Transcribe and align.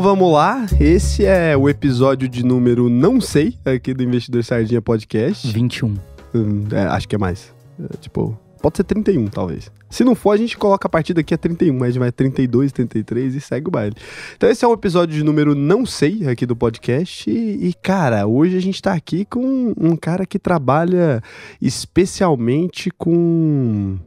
Então 0.00 0.16
vamos 0.16 0.32
lá, 0.32 0.64
esse 0.80 1.26
é 1.26 1.54
o 1.54 1.68
episódio 1.68 2.26
de 2.26 2.42
número 2.42 2.88
não 2.88 3.20
sei 3.20 3.58
aqui 3.66 3.92
do 3.92 4.02
Investidor 4.02 4.42
Sardinha 4.42 4.80
Podcast. 4.80 5.46
21. 5.52 5.94
Hum, 6.34 6.64
é, 6.72 6.84
acho 6.86 7.06
que 7.06 7.14
é 7.14 7.18
mais. 7.18 7.52
É, 7.78 7.98
tipo, 7.98 8.34
pode 8.62 8.78
ser 8.78 8.84
31 8.84 9.26
talvez. 9.26 9.70
Se 9.90 10.02
não 10.02 10.14
for, 10.14 10.30
a 10.30 10.38
gente 10.38 10.56
coloca 10.56 10.86
a 10.86 10.88
partir 10.88 11.12
daqui 11.12 11.34
a 11.34 11.36
31, 11.36 11.74
mas 11.74 11.82
a 11.82 11.86
gente 11.88 11.98
vai 11.98 12.10
32, 12.10 12.72
33 12.72 13.34
e 13.34 13.40
segue 13.42 13.68
o 13.68 13.70
baile. 13.70 13.94
Então 14.34 14.48
esse 14.48 14.64
é 14.64 14.68
o 14.68 14.72
episódio 14.72 15.14
de 15.14 15.22
número 15.22 15.54
não 15.54 15.84
sei 15.84 16.26
aqui 16.26 16.46
do 16.46 16.56
podcast 16.56 17.30
e, 17.30 17.68
e, 17.68 17.74
cara, 17.74 18.26
hoje 18.26 18.56
a 18.56 18.60
gente 18.60 18.80
tá 18.80 18.94
aqui 18.94 19.26
com 19.26 19.74
um 19.76 19.94
cara 19.96 20.24
que 20.24 20.38
trabalha 20.38 21.22
especialmente 21.60 22.90
com... 22.96 23.98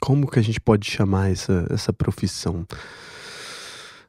Como 0.00 0.28
que 0.28 0.40
a 0.40 0.42
gente 0.42 0.60
pode 0.60 0.90
chamar 0.90 1.30
essa, 1.30 1.68
essa 1.70 1.92
profissão? 1.92 2.66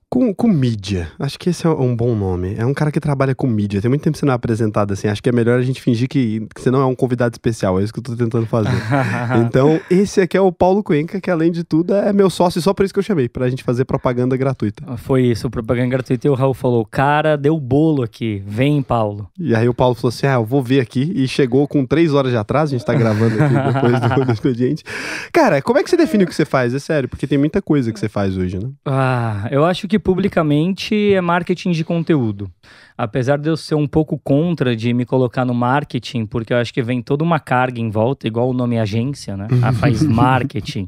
Com, 0.09 0.34
com 0.34 0.48
mídia. 0.48 1.12
Acho 1.20 1.38
que 1.38 1.52
esse 1.52 1.68
é 1.68 1.70
um 1.70 1.95
bom 1.95 2.16
nome. 2.16 2.55
É 2.58 2.66
um 2.66 2.73
cara 2.73 2.91
que 2.91 3.00
trabalha 3.00 3.36
com 3.36 3.45
mídia. 3.45 3.80
Tem 3.80 3.88
muito 3.88 4.02
tempo 4.02 4.13
que 4.13 4.20
você 4.20 4.26
não 4.26 4.34
é 4.34 4.36
apresentado 4.36 4.91
assim. 4.91 5.08
Acho 5.08 5.22
que 5.22 5.30
é 5.30 5.31
melhor 5.31 5.59
a 5.59 5.62
gente 5.62 5.80
fingir 5.80 6.09
que, 6.09 6.48
que 6.55 6.62
você 6.62 6.72
não 6.72 6.81
é 6.81 6.86
um 6.86 6.95
convidado 6.95 7.36
especial. 7.36 7.80
É 7.80 7.84
isso 7.84 7.94
que 7.94 8.00
eu 8.00 8.04
tô 8.04 8.16
tentando 8.16 8.48
fazer. 8.48 8.72
então, 9.45 9.80
esse 9.88 10.20
aqui 10.20 10.36
é 10.36 10.41
o 10.41 10.52
Paulo 10.52 10.81
Cuenca, 10.81 11.22
que 11.22 11.30
além 11.30 11.52
de 11.52 11.64
tudo 11.64 11.94
é 11.94 12.12
meu 12.12 12.27
sócio, 12.27 12.59
só 12.59 12.73
por 12.73 12.84
isso 12.84 12.94
que 12.94 13.00
eu 13.00 13.03
chamei, 13.03 13.30
pra 13.30 13.48
gente 13.50 13.64
fazer 13.64 13.86
propaganda 13.86 14.36
gratuita. 14.36 14.98
Foi 14.98 15.26
isso, 15.26 15.48
propaganda 15.48 15.90
gratuita. 15.90 16.26
E 16.26 16.30
o 16.30 16.34
Raul 16.34 16.55
falou: 16.55 16.84
Cara, 16.86 17.38
deu 17.38 17.59
bolo 17.59 18.02
aqui. 18.02 18.41
Vem, 18.48 18.81
Paulo. 18.81 19.30
E 19.39 19.53
aí 19.53 19.70
o 19.70 19.76
Paulo 19.76 19.94
falou 19.94 20.09
assim: 20.09 20.26
Ah, 20.26 20.34
eu 20.34 20.45
vou 20.45 20.64
ver 20.64 20.80
aqui. 20.80 21.12
E 21.16 21.28
chegou 21.28 21.67
com 21.67 21.86
três 21.86 22.16
horas 22.16 22.31
de 22.31 22.38
atraso. 22.38 22.73
A 22.73 22.78
gente 22.78 22.86
tá 22.86 22.95
gravando 22.95 23.36
aqui 23.44 23.53
depois 23.73 24.02
do, 24.02 24.26
do 24.26 24.31
expediente. 24.31 24.84
Cara, 25.31 25.62
como 25.62 25.78
é 25.78 25.84
que 25.84 25.89
você 25.89 25.98
define 25.98 26.23
o 26.23 26.28
que 26.28 26.34
você 26.34 26.45
faz? 26.45 26.73
É 26.73 26.80
sério, 26.80 27.08
porque 27.08 27.28
tem 27.28 27.38
muita 27.38 27.62
coisa 27.62 27.94
que 27.94 28.00
você 28.00 28.09
faz 28.09 28.36
hoje, 28.36 28.58
né? 28.58 28.72
Ah, 28.84 29.48
eu 29.52 29.64
acho 29.64 29.88
que 29.88 29.98
publicamente 29.99 31.14
é 31.14 31.22
marketing 31.22 31.72
de 31.72 31.83
conteúdo. 31.83 32.50
Apesar 32.97 33.38
de 33.38 33.50
eu 33.50 33.55
ser 33.55 33.75
um 33.75 33.88
pouco 33.88 34.17
contra 34.17 34.75
de 34.75 34.94
me 34.94 35.06
colocar 35.06 35.45
no 35.45 35.53
marketing, 35.53 36.25
porque 36.25 36.52
eu 36.52 36.58
acho 36.58 36.73
que 36.73 36.81
vem 36.81 37.02
toda 37.02 37.23
uma 37.23 37.39
carga 37.39 37.80
em 37.80 37.89
volta, 37.89 38.28
igual 38.28 38.50
o 38.50 38.53
nome 38.53 38.78
agência, 38.78 39.38
né? 39.38 39.47
Ah, 39.61 39.72
faz 39.72 40.03
marketing. 40.03 40.88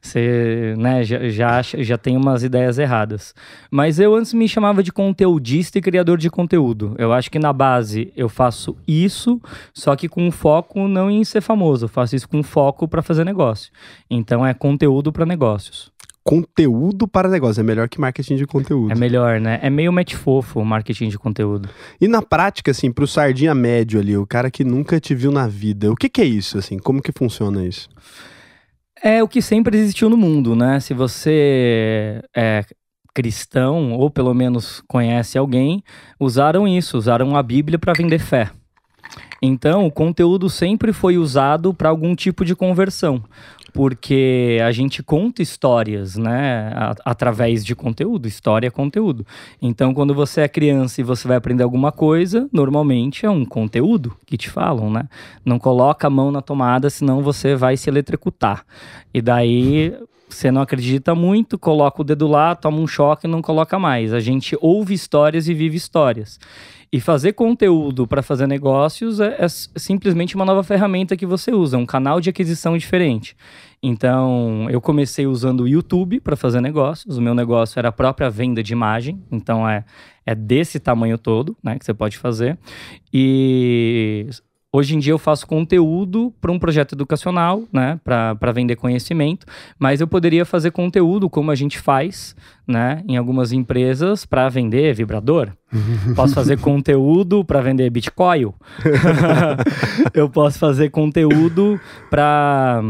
Você 0.00 0.74
né, 0.78 1.04
já, 1.04 1.28
já, 1.28 1.60
já 1.62 1.98
tem 1.98 2.16
umas 2.16 2.42
ideias 2.42 2.78
erradas. 2.78 3.34
Mas 3.70 3.98
eu 3.98 4.14
antes 4.14 4.32
me 4.32 4.48
chamava 4.48 4.82
de 4.82 4.90
conteudista 4.90 5.78
e 5.78 5.82
criador 5.82 6.16
de 6.16 6.30
conteúdo. 6.30 6.94
Eu 6.96 7.12
acho 7.12 7.30
que 7.30 7.38
na 7.38 7.52
base 7.52 8.10
eu 8.16 8.30
faço 8.30 8.74
isso, 8.88 9.38
só 9.74 9.94
que 9.94 10.08
com 10.08 10.30
foco 10.30 10.88
não 10.88 11.10
em 11.10 11.24
ser 11.24 11.42
famoso. 11.42 11.84
Eu 11.84 11.88
faço 11.90 12.16
isso 12.16 12.28
com 12.28 12.42
foco 12.42 12.88
para 12.88 13.02
fazer 13.02 13.24
negócio. 13.24 13.70
Então 14.08 14.46
é 14.46 14.54
conteúdo 14.54 15.12
para 15.12 15.26
negócios 15.26 15.92
conteúdo 16.30 17.08
para 17.08 17.28
negócio. 17.28 17.58
É 17.58 17.64
melhor 17.64 17.88
que 17.88 18.00
marketing 18.00 18.36
de 18.36 18.46
conteúdo. 18.46 18.92
É 18.92 18.94
melhor, 18.94 19.40
né? 19.40 19.58
É 19.60 19.68
meio 19.68 19.92
match 19.92 20.14
fofo 20.14 20.60
o 20.60 20.64
marketing 20.64 21.08
de 21.08 21.18
conteúdo. 21.18 21.68
E 22.00 22.06
na 22.06 22.22
prática, 22.22 22.70
assim, 22.70 22.92
pro 22.92 23.04
sardinha 23.04 23.52
médio 23.52 23.98
ali, 23.98 24.16
o 24.16 24.24
cara 24.24 24.48
que 24.48 24.62
nunca 24.62 25.00
te 25.00 25.12
viu 25.12 25.32
na 25.32 25.48
vida, 25.48 25.90
o 25.90 25.96
que, 25.96 26.08
que 26.08 26.20
é 26.20 26.24
isso, 26.24 26.56
assim? 26.56 26.78
Como 26.78 27.02
que 27.02 27.10
funciona 27.10 27.66
isso? 27.66 27.88
É 29.02 29.20
o 29.20 29.26
que 29.26 29.42
sempre 29.42 29.76
existiu 29.76 30.08
no 30.08 30.16
mundo, 30.16 30.54
né? 30.54 30.78
Se 30.78 30.94
você 30.94 32.22
é 32.36 32.64
cristão, 33.12 33.94
ou 33.94 34.08
pelo 34.08 34.32
menos 34.32 34.80
conhece 34.86 35.36
alguém, 35.36 35.82
usaram 36.20 36.68
isso, 36.68 36.96
usaram 36.96 37.36
a 37.36 37.42
Bíblia 37.42 37.76
para 37.76 37.92
vender 37.92 38.20
fé. 38.20 38.52
Então, 39.42 39.84
o 39.84 39.90
conteúdo 39.90 40.48
sempre 40.48 40.92
foi 40.92 41.18
usado 41.18 41.74
para 41.74 41.88
algum 41.88 42.14
tipo 42.14 42.44
de 42.44 42.54
conversão 42.54 43.24
porque 43.72 44.58
a 44.64 44.70
gente 44.72 45.02
conta 45.02 45.42
histórias, 45.42 46.16
né, 46.16 46.72
através 47.04 47.64
de 47.64 47.74
conteúdo, 47.74 48.26
história 48.26 48.68
é 48.68 48.70
conteúdo. 48.70 49.26
Então, 49.60 49.94
quando 49.94 50.14
você 50.14 50.42
é 50.42 50.48
criança 50.48 51.00
e 51.00 51.04
você 51.04 51.26
vai 51.26 51.36
aprender 51.36 51.62
alguma 51.62 51.92
coisa, 51.92 52.48
normalmente 52.52 53.26
é 53.26 53.30
um 53.30 53.44
conteúdo 53.44 54.16
que 54.26 54.36
te 54.36 54.50
falam, 54.50 54.90
né? 54.90 55.08
Não 55.44 55.58
coloca 55.58 56.06
a 56.06 56.10
mão 56.10 56.30
na 56.30 56.42
tomada, 56.42 56.90
senão 56.90 57.22
você 57.22 57.54
vai 57.54 57.76
se 57.76 57.88
eletrocutar. 57.88 58.64
E 59.12 59.20
daí 59.20 59.94
você 60.28 60.50
não 60.50 60.62
acredita 60.62 61.14
muito, 61.14 61.58
coloca 61.58 62.00
o 62.00 62.04
dedo 62.04 62.26
lá, 62.26 62.54
toma 62.54 62.78
um 62.78 62.86
choque 62.86 63.26
e 63.26 63.30
não 63.30 63.42
coloca 63.42 63.78
mais. 63.78 64.12
A 64.12 64.20
gente 64.20 64.56
ouve 64.60 64.94
histórias 64.94 65.48
e 65.48 65.54
vive 65.54 65.76
histórias. 65.76 66.38
E 66.92 67.00
fazer 67.00 67.34
conteúdo 67.34 68.04
para 68.04 68.20
fazer 68.20 68.48
negócios 68.48 69.20
é, 69.20 69.36
é, 69.38 69.46
simplesmente 69.48 70.34
uma 70.34 70.44
nova 70.44 70.64
ferramenta 70.64 71.16
que 71.16 71.24
você 71.24 71.52
usa, 71.52 71.78
um 71.78 71.86
canal 71.86 72.20
de 72.20 72.28
aquisição 72.30 72.76
diferente. 72.76 73.36
Então, 73.80 74.68
eu 74.68 74.80
comecei 74.80 75.24
usando 75.24 75.60
o 75.60 75.68
YouTube 75.68 76.18
para 76.20 76.34
fazer 76.34 76.60
negócios. 76.60 77.16
O 77.16 77.22
meu 77.22 77.32
negócio 77.32 77.78
era 77.78 77.90
a 77.90 77.92
própria 77.92 78.28
venda 78.28 78.60
de 78.60 78.72
imagem, 78.72 79.22
então 79.30 79.68
é, 79.68 79.84
é 80.26 80.34
desse 80.34 80.80
tamanho 80.80 81.16
todo 81.16 81.56
né, 81.62 81.78
que 81.78 81.84
você 81.84 81.94
pode 81.94 82.18
fazer. 82.18 82.58
E 83.12 84.26
Hoje 84.72 84.94
em 84.94 85.00
dia 85.00 85.12
eu 85.12 85.18
faço 85.18 85.48
conteúdo 85.48 86.32
para 86.40 86.52
um 86.52 86.58
projeto 86.58 86.94
educacional, 86.94 87.64
né, 87.72 87.98
para 88.04 88.52
vender 88.52 88.76
conhecimento, 88.76 89.44
mas 89.76 90.00
eu 90.00 90.06
poderia 90.06 90.44
fazer 90.44 90.70
conteúdo 90.70 91.28
como 91.28 91.50
a 91.50 91.56
gente 91.56 91.76
faz, 91.76 92.36
né, 92.68 93.02
em 93.08 93.16
algumas 93.16 93.50
empresas 93.50 94.24
para 94.24 94.48
vender 94.48 94.94
vibrador. 94.94 95.50
posso 96.14 96.34
fazer 96.34 96.60
conteúdo 96.60 97.44
para 97.44 97.60
vender 97.60 97.90
Bitcoin. 97.90 98.20
eu 100.14 100.30
posso 100.30 100.58
fazer 100.58 100.90
conteúdo 100.90 101.80
para 102.08 102.80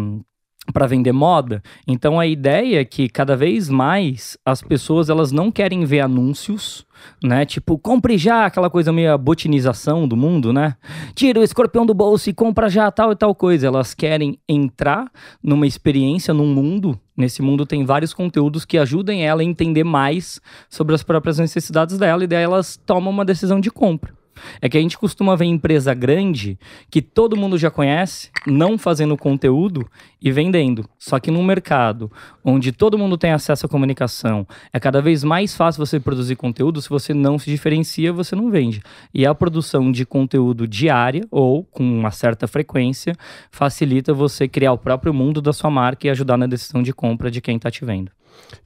para 0.70 0.86
vender 0.86 1.12
moda. 1.12 1.62
Então 1.86 2.18
a 2.18 2.26
ideia 2.26 2.80
é 2.80 2.84
que 2.84 3.08
cada 3.08 3.36
vez 3.36 3.68
mais 3.68 4.36
as 4.44 4.62
pessoas 4.62 5.08
elas 5.08 5.32
não 5.32 5.50
querem 5.50 5.84
ver 5.84 6.00
anúncios, 6.00 6.86
né? 7.22 7.44
Tipo, 7.44 7.78
compre 7.78 8.18
já, 8.18 8.46
aquela 8.46 8.70
coisa 8.70 8.92
meio 8.92 9.16
botinização 9.18 10.06
do 10.06 10.16
mundo, 10.16 10.52
né? 10.52 10.76
Tira 11.14 11.40
o 11.40 11.42
escorpião 11.42 11.86
do 11.86 11.94
bolso 11.94 12.30
e 12.30 12.34
compra 12.34 12.68
já 12.68 12.90
tal 12.90 13.12
e 13.12 13.16
tal 13.16 13.34
coisa. 13.34 13.66
Elas 13.66 13.94
querem 13.94 14.38
entrar 14.48 15.10
numa 15.42 15.66
experiência, 15.66 16.34
num 16.34 16.52
mundo. 16.52 16.98
Nesse 17.16 17.42
mundo 17.42 17.66
tem 17.66 17.84
vários 17.84 18.14
conteúdos 18.14 18.64
que 18.64 18.78
ajudem 18.78 19.26
ela 19.26 19.42
a 19.42 19.44
entender 19.44 19.84
mais 19.84 20.40
sobre 20.68 20.94
as 20.94 21.02
próprias 21.02 21.38
necessidades 21.38 21.98
dela 21.98 22.24
e 22.24 22.26
daí 22.26 22.42
elas 22.42 22.76
tomam 22.86 23.12
uma 23.12 23.24
decisão 23.24 23.60
de 23.60 23.70
compra. 23.70 24.19
É 24.60 24.68
que 24.68 24.78
a 24.78 24.80
gente 24.80 24.98
costuma 24.98 25.36
ver 25.36 25.46
empresa 25.46 25.92
grande 25.94 26.58
que 26.90 27.02
todo 27.02 27.36
mundo 27.36 27.58
já 27.58 27.70
conhece, 27.70 28.30
não 28.46 28.78
fazendo 28.78 29.16
conteúdo 29.16 29.86
e 30.20 30.30
vendendo. 30.30 30.88
Só 30.98 31.18
que 31.18 31.30
num 31.30 31.42
mercado 31.42 32.10
onde 32.44 32.72
todo 32.72 32.98
mundo 32.98 33.16
tem 33.16 33.32
acesso 33.32 33.66
à 33.66 33.68
comunicação, 33.68 34.46
é 34.72 34.78
cada 34.78 35.00
vez 35.00 35.24
mais 35.24 35.54
fácil 35.54 35.84
você 35.84 35.98
produzir 35.98 36.36
conteúdo. 36.36 36.80
Se 36.80 36.88
você 36.88 37.14
não 37.14 37.38
se 37.38 37.50
diferencia, 37.50 38.12
você 38.12 38.36
não 38.36 38.50
vende. 38.50 38.82
E 39.12 39.26
a 39.26 39.34
produção 39.34 39.90
de 39.90 40.04
conteúdo 40.04 40.68
diária 40.68 41.26
ou 41.30 41.64
com 41.64 41.82
uma 41.82 42.10
certa 42.10 42.46
frequência 42.46 43.14
facilita 43.50 44.12
você 44.12 44.46
criar 44.46 44.72
o 44.72 44.78
próprio 44.78 45.14
mundo 45.14 45.40
da 45.40 45.52
sua 45.52 45.70
marca 45.70 46.06
e 46.06 46.10
ajudar 46.10 46.36
na 46.36 46.46
decisão 46.46 46.82
de 46.82 46.92
compra 46.92 47.30
de 47.30 47.40
quem 47.40 47.56
está 47.56 47.70
te 47.70 47.84
vendo. 47.84 48.10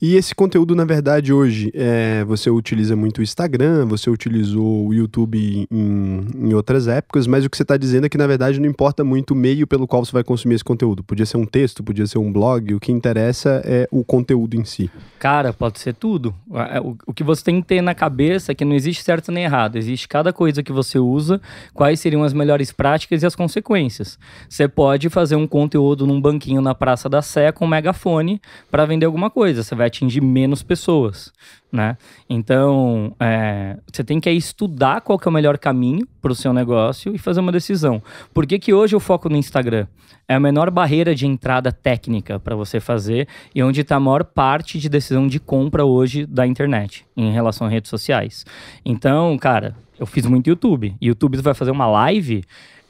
E 0.01 0.17
esse 0.17 0.35
conteúdo, 0.35 0.75
na 0.75 0.85
verdade, 0.85 1.33
hoje, 1.33 1.71
é, 1.75 2.25
você 2.25 2.51
utiliza 2.51 2.97
muito 2.97 3.19
o 3.19 3.23
Instagram, 3.23 3.87
você 3.87 4.11
utilizou 4.11 4.89
o 4.89 4.95
YouTube 4.95 5.67
em, 5.71 6.27
em 6.35 6.55
outras 6.55 6.89
épocas, 6.89 7.27
mas 7.27 7.45
o 7.45 7.51
que 7.51 7.57
você 7.57 7.63
está 7.63 7.77
dizendo 7.77 8.07
é 8.07 8.09
que, 8.09 8.19
na 8.19 8.27
verdade, 8.27 8.61
não 8.61 8.69
importa 8.69 9.05
muito 9.05 9.33
o 9.33 9.37
meio 9.37 9.67
pelo 9.67 9.87
qual 9.87 10.05
você 10.05 10.13
vai 10.13 10.25
consumir 10.25 10.57
esse 10.57 10.65
conteúdo. 10.65 11.03
Podia 11.03 11.27
ser 11.27 11.37
um 11.37 11.47
texto, 11.47 11.83
podia 11.83 12.07
ser 12.07 12.19
um 12.19 12.33
blog, 12.33 12.75
o 12.75 12.81
que 12.81 12.93
interessa 12.93 13.63
é 13.65 13.89
o 13.91 14.05
conteúdo 14.05 14.57
em 14.57 14.65
si. 14.65 14.91
Cara, 15.19 15.53
pode 15.53 15.79
ser 15.79 15.95
tudo. 15.95 16.35
O, 17.07 17.15
que 17.15 17.25
você 17.25 17.43
tem 17.43 17.63
que 17.63 17.69
ter 17.69 17.81
na 17.81 17.95
cabeça 17.95 18.53
é 18.53 18.55
que 18.55 18.65
não 18.65 18.75
existe 18.75 19.03
certo 19.03 19.33
nem 19.33 19.45
errado, 19.45 19.77
existe 19.77 20.09
cada 20.09 20.33
coisa 20.33 20.63
que 20.63 20.73
você 20.73 20.99
usa, 20.99 21.41
quais 21.73 22.01
seriam 22.01 22.25
as 22.25 22.33
melhores 22.33 22.73
práticas 22.73 23.23
e 23.23 23.27
as 23.27 23.35
consequências. 23.35 24.19
Você 24.49 24.69
pode 24.69 25.09
fazer 25.09 25.37
um 25.37 25.47
conteúdo 25.47 26.07
num 26.07 26.21
banquinho 26.21 26.61
na 26.61 26.75
Praça 26.75 27.09
da 27.09 27.23
Sé 27.23 27.53
com 27.53 27.65
um 27.65 27.69
megafone 27.69 28.41
para 28.71 28.85
vender 28.85 29.07
alguma 29.07 29.31
coisa 29.31 29.54
você 29.63 29.75
vai 29.75 29.87
atingir 29.87 30.21
menos 30.21 30.63
pessoas, 30.63 31.33
né? 31.71 31.97
Então, 32.29 33.15
é, 33.21 33.79
você 33.91 34.03
tem 34.03 34.21
que 34.21 34.31
estudar 34.31 35.01
qual 35.01 35.19
que 35.19 35.29
é 35.29 35.31
o 35.31 35.33
melhor 35.33 35.59
caminho 35.59 36.07
para 36.21 36.33
o 36.33 36.35
seu 36.35 36.53
negócio 36.53 37.15
e 37.15 37.19
fazer 37.19 37.41
uma 37.41 37.53
decisão. 37.53 38.03
Por 38.33 38.47
que, 38.47 38.59
que 38.59 38.73
hoje 38.73 38.95
eu 38.97 39.01
foco 39.01 39.29
no 39.29 39.37
Instagram? 39.37 39.87
É 40.27 40.35
a 40.35 40.41
menor 40.41 40.71
barreira 40.71 41.15
de 41.15 41.27
entrada 41.27 41.71
técnica 41.71 42.41
para 42.41 42.57
você 42.57 42.81
fazer 42.81 43.29
e 43.55 43.63
onde 43.63 43.83
está 43.83 43.97
a 43.97 44.01
maior 44.01 44.25
parte 44.25 44.79
de 44.79 44.89
decisão 44.89 45.29
de 45.29 45.39
compra 45.39 45.85
hoje 45.85 46.25
da 46.25 46.47
internet 46.47 47.05
em 47.17 47.31
relação 47.31 47.67
a 47.67 47.71
redes 47.71 47.91
sociais. 47.91 48.47
Então, 48.85 49.37
cara, 49.37 49.77
eu 49.99 50.07
fiz 50.07 50.25
muito 50.27 50.49
YouTube. 50.49 50.97
YouTube 51.01 51.37
vai 51.39 51.55
fazer 51.55 51.71
uma 51.71 51.87
live 51.87 52.43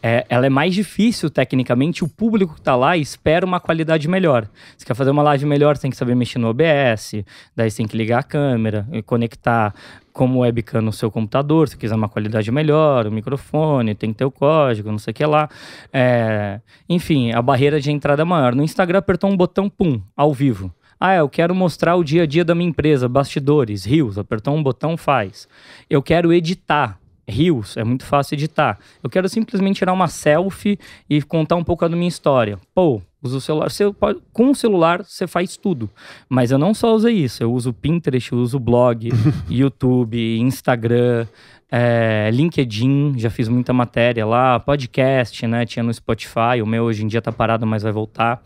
é, 0.06 0.26
ela 0.28 0.44
é 0.44 0.50
mais 0.50 0.74
difícil 0.74 1.30
tecnicamente, 1.30 2.04
o 2.04 2.08
público 2.08 2.52
que 2.52 2.60
está 2.60 2.76
lá 2.76 2.94
espera 2.94 3.46
uma 3.46 3.58
qualidade 3.58 4.06
melhor. 4.06 4.46
Se 4.76 4.84
quer 4.84 4.92
fazer 4.92 5.10
uma 5.10 5.22
live 5.22 5.46
melhor, 5.46 5.74
você 5.74 5.80
tem 5.80 5.90
que 5.90 5.96
saber 5.96 6.14
mexer 6.14 6.38
no 6.38 6.48
OBS, 6.48 7.24
daí 7.56 7.70
você 7.70 7.78
tem 7.78 7.86
que 7.86 7.96
ligar 7.96 8.18
a 8.18 8.22
câmera 8.22 8.86
e 8.92 9.02
conectar 9.02 9.74
como 10.12 10.40
webcam 10.40 10.82
no 10.82 10.92
seu 10.92 11.10
computador, 11.10 11.70
se 11.70 11.78
quiser 11.78 11.94
uma 11.94 12.10
qualidade 12.10 12.52
melhor, 12.52 13.06
o 13.06 13.10
microfone, 13.10 13.94
tem 13.94 14.12
que 14.12 14.18
ter 14.18 14.26
o 14.26 14.30
código, 14.30 14.90
não 14.90 14.98
sei 14.98 15.12
o 15.12 15.14
que 15.14 15.24
lá. 15.24 15.48
É, 15.90 16.60
enfim, 16.86 17.32
a 17.32 17.40
barreira 17.40 17.80
de 17.80 17.90
entrada 17.90 18.20
é 18.20 18.24
maior. 18.26 18.54
No 18.54 18.62
Instagram, 18.62 18.98
apertou 18.98 19.30
um 19.30 19.36
botão, 19.36 19.70
pum, 19.70 20.02
ao 20.14 20.34
vivo. 20.34 20.70
Ah, 21.00 21.14
eu 21.14 21.30
quero 21.30 21.54
mostrar 21.54 21.96
o 21.96 22.04
dia 22.04 22.24
a 22.24 22.26
dia 22.26 22.44
da 22.44 22.54
minha 22.54 22.68
empresa, 22.68 23.08
bastidores, 23.08 23.86
rios, 23.86 24.18
apertou 24.18 24.54
um 24.54 24.62
botão, 24.62 24.98
faz. 24.98 25.48
Eu 25.88 26.02
quero 26.02 26.30
editar. 26.30 26.98
Rios, 27.28 27.76
é 27.76 27.84
muito 27.84 28.04
fácil 28.04 28.34
editar. 28.34 28.78
Eu 29.02 29.08
quero 29.08 29.28
simplesmente 29.28 29.78
tirar 29.78 29.92
uma 29.92 30.08
selfie 30.08 30.78
e 31.08 31.22
contar 31.22 31.56
um 31.56 31.64
pouco 31.64 31.88
da 31.88 31.96
minha 31.96 32.08
história. 32.08 32.58
Pô, 32.74 33.00
uso 33.22 33.38
o 33.38 33.40
celular. 33.40 33.70
Você 33.70 33.92
pode, 33.92 34.20
com 34.32 34.50
o 34.50 34.54
celular 34.54 35.02
você 35.02 35.26
faz 35.26 35.56
tudo. 35.56 35.90
Mas 36.28 36.50
eu 36.50 36.58
não 36.58 36.74
só 36.74 36.94
uso 36.94 37.08
isso. 37.08 37.42
Eu 37.42 37.52
uso 37.52 37.72
Pinterest, 37.72 38.32
eu 38.32 38.38
uso 38.38 38.58
blog, 38.58 39.10
YouTube, 39.48 40.38
Instagram, 40.38 41.26
é, 41.70 42.30
LinkedIn. 42.32 43.14
Já 43.18 43.30
fiz 43.30 43.48
muita 43.48 43.72
matéria 43.72 44.26
lá. 44.26 44.60
Podcast, 44.60 45.46
né? 45.46 45.64
Tinha 45.64 45.82
no 45.82 45.92
Spotify. 45.92 46.60
O 46.62 46.66
meu 46.66 46.84
hoje 46.84 47.04
em 47.04 47.08
dia 47.08 47.22
tá 47.22 47.32
parado, 47.32 47.66
mas 47.66 47.82
vai 47.82 47.92
voltar. 47.92 48.42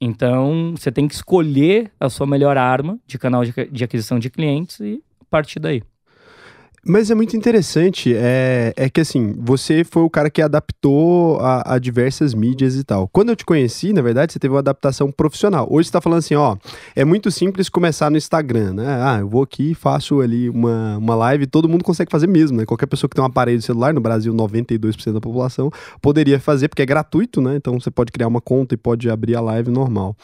Então 0.00 0.74
você 0.76 0.90
tem 0.92 1.08
que 1.08 1.14
escolher 1.14 1.90
a 1.98 2.08
sua 2.08 2.26
melhor 2.26 2.56
arma 2.56 2.98
de 3.06 3.18
canal 3.18 3.44
de, 3.44 3.52
de 3.70 3.84
aquisição 3.84 4.18
de 4.18 4.30
clientes 4.30 4.80
e 4.80 5.02
partir 5.30 5.60
daí. 5.60 5.82
Mas 6.84 7.10
é 7.10 7.14
muito 7.14 7.36
interessante, 7.36 8.14
é, 8.16 8.72
é 8.74 8.88
que 8.88 9.02
assim, 9.02 9.34
você 9.38 9.84
foi 9.84 10.02
o 10.02 10.08
cara 10.08 10.30
que 10.30 10.40
adaptou 10.40 11.38
a, 11.38 11.74
a, 11.74 11.78
diversas 11.78 12.32
mídias 12.32 12.74
e 12.74 12.82
tal. 12.82 13.06
Quando 13.06 13.28
eu 13.28 13.36
te 13.36 13.44
conheci, 13.44 13.92
na 13.92 14.00
verdade, 14.00 14.32
você 14.32 14.38
teve 14.38 14.54
uma 14.54 14.60
adaptação 14.60 15.12
profissional. 15.12 15.68
Hoje 15.70 15.88
você 15.88 15.92
tá 15.92 16.00
falando 16.00 16.20
assim, 16.20 16.34
ó, 16.36 16.56
é 16.96 17.04
muito 17.04 17.30
simples 17.30 17.68
começar 17.68 18.10
no 18.10 18.16
Instagram, 18.16 18.72
né? 18.72 18.98
Ah, 19.02 19.18
eu 19.20 19.28
vou 19.28 19.42
aqui, 19.42 19.74
faço 19.74 20.22
ali 20.22 20.48
uma, 20.48 20.96
uma 20.96 21.14
live, 21.16 21.46
todo 21.46 21.68
mundo 21.68 21.84
consegue 21.84 22.10
fazer 22.10 22.26
mesmo, 22.26 22.56
né? 22.56 22.64
Qualquer 22.64 22.86
pessoa 22.86 23.10
que 23.10 23.14
tem 23.14 23.22
um 23.22 23.26
aparelho 23.26 23.60
celular, 23.60 23.92
no 23.92 24.00
Brasil 24.00 24.32
92% 24.32 25.12
da 25.12 25.20
população, 25.20 25.70
poderia 26.00 26.40
fazer, 26.40 26.68
porque 26.68 26.82
é 26.82 26.86
gratuito, 26.86 27.42
né? 27.42 27.56
Então 27.56 27.78
você 27.78 27.90
pode 27.90 28.10
criar 28.10 28.26
uma 28.26 28.40
conta 28.40 28.74
e 28.74 28.78
pode 28.78 29.10
abrir 29.10 29.36
a 29.36 29.42
live 29.42 29.70
normal. 29.70 30.16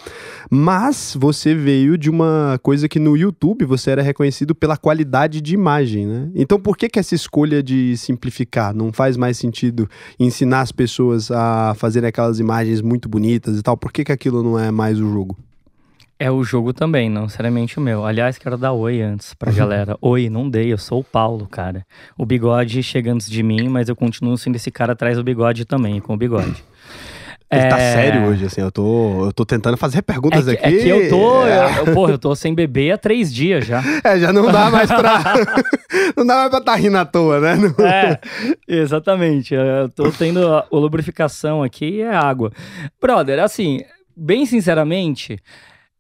Mas 0.51 1.15
você 1.21 1.55
veio 1.55 1.99
de 1.99 2.09
uma 2.09 2.59
coisa 2.63 2.89
que 2.89 2.99
no 2.99 3.15
YouTube 3.15 3.67
você 3.67 3.91
era 3.91 4.01
reconhecido 4.01 4.55
pela 4.55 4.79
qualidade 4.79 5.43
de 5.43 5.53
imagem, 5.53 6.07
né? 6.07 6.31
Então, 6.47 6.61
por 6.61 6.77
que, 6.77 6.89
que 6.89 7.01
essa 7.01 7.13
escolha 7.13 7.61
de 7.61 7.97
simplificar? 7.97 8.73
Não 8.73 8.93
faz 8.93 9.17
mais 9.17 9.37
sentido 9.37 9.91
ensinar 10.17 10.61
as 10.61 10.71
pessoas 10.71 11.29
a 11.29 11.75
fazerem 11.75 12.09
aquelas 12.09 12.39
imagens 12.39 12.81
muito 12.81 13.09
bonitas 13.09 13.59
e 13.59 13.63
tal? 13.65 13.77
Por 13.77 13.91
que, 13.91 14.05
que 14.05 14.13
aquilo 14.13 14.45
não 14.45 14.57
é 14.57 14.71
mais 14.71 15.01
o 15.01 15.11
jogo? 15.11 15.37
É 16.17 16.31
o 16.31 16.45
jogo 16.45 16.73
também, 16.73 17.11
não 17.11 17.29
seriamente 17.29 17.81
o 17.81 17.83
meu. 17.83 18.07
Aliás, 18.07 18.39
quero 18.39 18.57
dar 18.57 18.73
oi 18.73 19.03
antes 19.03 19.35
pra 19.35 19.51
galera. 19.51 19.99
oi, 20.01 20.31
não 20.31 20.49
dei, 20.49 20.73
eu 20.73 20.79
sou 20.79 21.01
o 21.01 21.05
Paulo, 21.05 21.49
cara. 21.49 21.85
O 22.17 22.25
bigode 22.25 22.81
chega 22.81 23.13
antes 23.13 23.29
de 23.29 23.43
mim, 23.43 23.69
mas 23.69 23.89
eu 23.89 23.97
continuo 23.97 24.39
sendo 24.39 24.55
esse 24.55 24.71
cara 24.71 24.93
atrás 24.93 25.17
do 25.17 25.25
bigode 25.25 25.65
também, 25.65 26.01
com 26.01 26.15
o 26.15 26.17
bigode. 26.17 26.63
Ele 27.51 27.61
tá 27.61 27.67
é... 27.67 27.71
tá 27.71 27.77
sério 27.77 28.27
hoje, 28.27 28.45
assim, 28.45 28.61
eu 28.61 28.73
tô, 28.73 29.27
eu 29.27 29.33
tô 29.33 29.47
tentando 29.47 29.77
fazer 29.77 30.03
perguntas 30.03 30.49
é 30.49 30.57
que, 30.57 30.65
aqui. 30.65 30.79
É 30.79 30.83
que 30.83 30.89
eu 30.89 31.09
tô, 31.09 31.47
é. 31.47 31.81
eu, 31.81 31.95
porra, 31.95 32.13
eu 32.13 32.19
tô 32.19 32.35
sem 32.35 32.53
beber 32.55 32.93
há 32.93 32.99
três 32.99 33.33
dias 33.33 33.65
já. 33.65 33.83
É, 34.03 34.19
já 34.19 34.33
não 34.33 34.51
dá 34.51 34.69
mais 34.69 34.89
pra, 34.89 35.23
não 36.17 36.27
dá 36.27 36.35
mais 36.35 36.49
pra 36.51 36.59
estar 36.59 36.73
tá 36.73 36.75
rindo 36.75 36.99
à 36.99 37.05
toa, 37.05 37.41
né? 37.41 37.57
É, 37.79 38.19
exatamente, 38.67 39.55
eu 39.55 39.89
tô 39.89 40.11
tendo 40.11 40.47
a, 40.53 40.67
a 40.71 40.77
lubrificação 40.77 41.63
aqui 41.63 41.87
e 41.87 42.01
é 42.01 42.15
água. 42.15 42.51
Brother, 43.01 43.39
assim, 43.39 43.81
bem 44.17 44.45
sinceramente, 44.45 45.39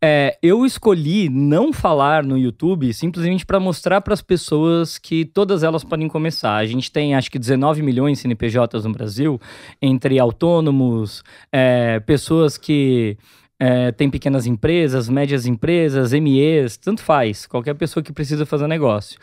é, 0.02 0.36
eu 0.42 0.66
escolhi 0.66 1.28
não 1.28 1.72
falar 1.72 2.22
no 2.22 2.36
YouTube 2.36 2.92
simplesmente 2.92 3.46
para 3.46 3.58
mostrar 3.58 4.00
para 4.00 4.12
as 4.14 4.20
pessoas 4.20 4.98
que 4.98 5.24
todas 5.24 5.62
elas 5.62 5.82
podem 5.82 6.08
começar. 6.08 6.56
A 6.56 6.66
gente 6.66 6.92
tem 6.92 7.14
acho 7.14 7.30
que 7.30 7.38
19 7.38 7.82
milhões 7.82 8.18
de 8.18 8.22
CNPJs 8.22 8.84
no 8.84 8.92
Brasil, 8.92 9.40
entre 9.80 10.18
autônomos, 10.18 11.24
é, 11.50 11.98
pessoas 12.00 12.58
que 12.58 13.16
é, 13.58 13.90
têm 13.92 14.10
pequenas 14.10 14.46
empresas, 14.46 15.08
médias 15.08 15.46
empresas, 15.46 16.12
MEs, 16.12 16.76
tanto 16.76 17.02
faz, 17.02 17.46
qualquer 17.46 17.74
pessoa 17.74 18.02
que 18.02 18.12
precisa 18.12 18.44
fazer 18.44 18.66
negócio. 18.66 19.18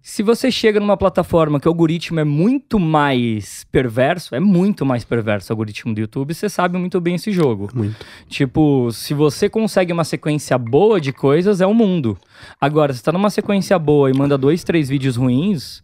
Se 0.00 0.22
você 0.22 0.50
chega 0.50 0.78
numa 0.78 0.96
plataforma 0.96 1.58
que 1.58 1.68
o 1.68 1.70
algoritmo 1.70 2.20
é 2.20 2.24
muito 2.24 2.78
mais 2.78 3.64
perverso, 3.70 4.34
é 4.34 4.40
muito 4.40 4.86
mais 4.86 5.04
perverso 5.04 5.50
o 5.50 5.54
algoritmo 5.54 5.92
do 5.92 6.00
YouTube, 6.00 6.32
você 6.32 6.48
sabe 6.48 6.78
muito 6.78 7.00
bem 7.00 7.16
esse 7.16 7.32
jogo. 7.32 7.68
Muito. 7.74 8.06
Tipo, 8.28 8.90
se 8.92 9.12
você 9.12 9.48
consegue 9.48 9.92
uma 9.92 10.04
sequência 10.04 10.56
boa 10.56 11.00
de 11.00 11.12
coisas, 11.12 11.60
é 11.60 11.66
o 11.66 11.74
mundo. 11.74 12.16
Agora, 12.60 12.92
se 12.92 13.02
tá 13.02 13.12
numa 13.12 13.28
sequência 13.28 13.78
boa 13.78 14.10
e 14.10 14.16
manda 14.16 14.38
dois, 14.38 14.62
três 14.62 14.88
vídeos 14.88 15.16
ruins, 15.16 15.82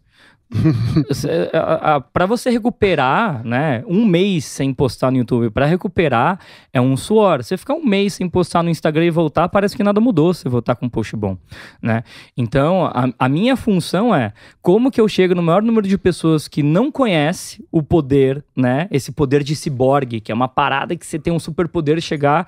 para 2.13 2.25
você 2.25 2.49
recuperar, 2.49 3.43
né, 3.43 3.83
um 3.87 4.05
mês 4.05 4.45
sem 4.45 4.73
postar 4.73 5.11
no 5.11 5.17
YouTube, 5.17 5.49
para 5.49 5.65
recuperar 5.65 6.39
é 6.71 6.79
um 6.79 6.95
suor. 6.95 7.43
Você 7.43 7.57
ficar 7.57 7.73
um 7.73 7.83
mês 7.83 8.13
sem 8.13 8.29
postar 8.29 8.63
no 8.63 8.69
Instagram 8.69 9.05
e 9.05 9.09
voltar, 9.09 9.49
parece 9.49 9.75
que 9.75 9.83
nada 9.83 9.99
mudou 9.99 10.33
se 10.33 10.47
voltar 10.47 10.75
com 10.75 10.85
um 10.85 10.89
post 10.89 11.15
bom, 11.15 11.37
né? 11.81 12.03
Então, 12.37 12.85
a, 12.85 13.09
a, 13.17 13.29
minha 13.29 13.55
função 13.55 14.13
é 14.13 14.33
como 14.61 14.91
que 14.91 15.01
eu 15.01 15.07
chego 15.07 15.33
no 15.33 15.41
maior 15.41 15.61
número 15.61 15.87
de 15.87 15.97
pessoas 15.97 16.47
que 16.47 16.61
não 16.61 16.91
conhece 16.91 17.65
o 17.71 17.81
poder, 17.81 18.43
né, 18.55 18.87
esse 18.91 19.11
poder 19.11 19.43
de 19.43 19.55
ciborgue, 19.55 20.21
que 20.21 20.31
é 20.31 20.35
uma 20.35 20.47
parada 20.47 20.95
que 20.95 21.05
você 21.05 21.17
tem 21.17 21.33
um 21.33 21.39
superpoder 21.39 21.99
chegar 22.01 22.47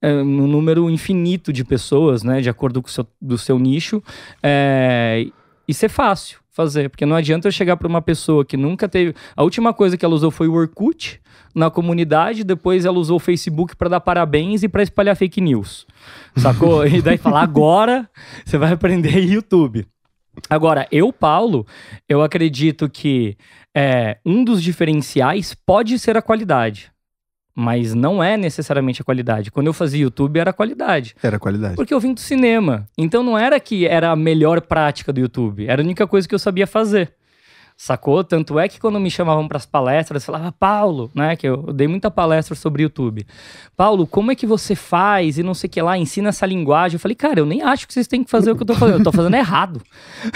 é, 0.00 0.22
no 0.22 0.46
número 0.46 0.88
infinito 0.88 1.52
de 1.52 1.64
pessoas, 1.64 2.22
né, 2.22 2.40
de 2.40 2.48
acordo 2.48 2.80
com 2.82 2.88
o 2.88 2.90
seu, 2.90 3.06
do 3.20 3.36
seu 3.36 3.58
nicho, 3.58 4.02
é, 4.42 5.26
e 5.68 5.74
ser 5.74 5.90
fácil 5.90 6.40
fazer, 6.50 6.88
porque 6.88 7.06
não 7.06 7.14
adianta 7.14 7.46
eu 7.46 7.52
chegar 7.52 7.76
para 7.76 7.86
uma 7.86 8.02
pessoa 8.02 8.44
que 8.44 8.56
nunca 8.56 8.88
teve. 8.88 9.14
A 9.36 9.44
última 9.44 9.72
coisa 9.72 9.96
que 9.96 10.04
ela 10.04 10.14
usou 10.14 10.30
foi 10.30 10.48
o 10.48 10.54
Orkut 10.54 11.20
na 11.54 11.70
comunidade, 11.70 12.42
depois 12.42 12.84
ela 12.84 12.98
usou 12.98 13.16
o 13.16 13.20
Facebook 13.20 13.76
para 13.76 13.88
dar 13.88 14.00
parabéns 14.00 14.64
e 14.64 14.68
para 14.68 14.82
espalhar 14.82 15.14
fake 15.14 15.40
news. 15.40 15.86
Sacou? 16.36 16.84
e 16.88 17.00
daí 17.00 17.16
falar 17.16 17.42
agora 17.42 18.10
você 18.44 18.58
vai 18.58 18.72
aprender 18.72 19.18
YouTube. 19.18 19.86
Agora, 20.50 20.86
eu, 20.90 21.12
Paulo, 21.12 21.66
eu 22.08 22.22
acredito 22.22 22.88
que 22.88 23.36
é, 23.76 24.18
um 24.24 24.42
dos 24.42 24.62
diferenciais 24.62 25.54
pode 25.54 25.98
ser 25.98 26.16
a 26.16 26.22
qualidade 26.22 26.90
mas 27.58 27.92
não 27.92 28.22
é 28.22 28.36
necessariamente 28.36 29.02
a 29.02 29.04
qualidade. 29.04 29.50
Quando 29.50 29.66
eu 29.66 29.72
fazia 29.72 30.02
YouTube 30.02 30.38
era 30.38 30.50
a 30.50 30.52
qualidade. 30.52 31.16
Era 31.20 31.38
a 31.38 31.40
qualidade. 31.40 31.74
Porque 31.74 31.92
eu 31.92 31.98
vim 31.98 32.14
do 32.14 32.20
cinema. 32.20 32.86
Então 32.96 33.20
não 33.24 33.36
era 33.36 33.58
que 33.58 33.84
era 33.84 34.12
a 34.12 34.16
melhor 34.16 34.60
prática 34.60 35.12
do 35.12 35.18
YouTube, 35.18 35.66
era 35.66 35.82
a 35.82 35.84
única 35.84 36.06
coisa 36.06 36.28
que 36.28 36.34
eu 36.34 36.38
sabia 36.38 36.68
fazer 36.68 37.17
sacou? 37.78 38.24
Tanto 38.24 38.58
é 38.58 38.68
que 38.68 38.80
quando 38.80 38.98
me 38.98 39.08
chamavam 39.08 39.46
para 39.46 39.56
as 39.56 39.64
palestras, 39.64 40.24
falava, 40.24 40.50
Paulo, 40.50 41.08
né? 41.14 41.36
Que 41.36 41.46
eu 41.46 41.72
dei 41.72 41.86
muita 41.86 42.10
palestra 42.10 42.56
sobre 42.56 42.82
YouTube. 42.82 43.24
Paulo, 43.76 44.04
como 44.04 44.32
é 44.32 44.34
que 44.34 44.44
você 44.44 44.74
faz 44.74 45.38
e 45.38 45.44
não 45.44 45.54
sei 45.54 45.68
o 45.68 45.70
que 45.70 45.80
lá, 45.80 45.96
ensina 45.96 46.30
essa 46.30 46.44
linguagem. 46.44 46.96
Eu 46.96 47.00
falei, 47.00 47.14
cara, 47.14 47.38
eu 47.38 47.46
nem 47.46 47.62
acho 47.62 47.86
que 47.86 47.94
vocês 47.94 48.08
têm 48.08 48.24
que 48.24 48.30
fazer 48.30 48.50
o 48.50 48.56
que 48.56 48.62
eu 48.64 48.66
tô 48.66 48.74
fazendo, 48.74 48.98
eu 48.98 49.04
tô 49.04 49.12
fazendo 49.12 49.36
errado. 49.36 49.80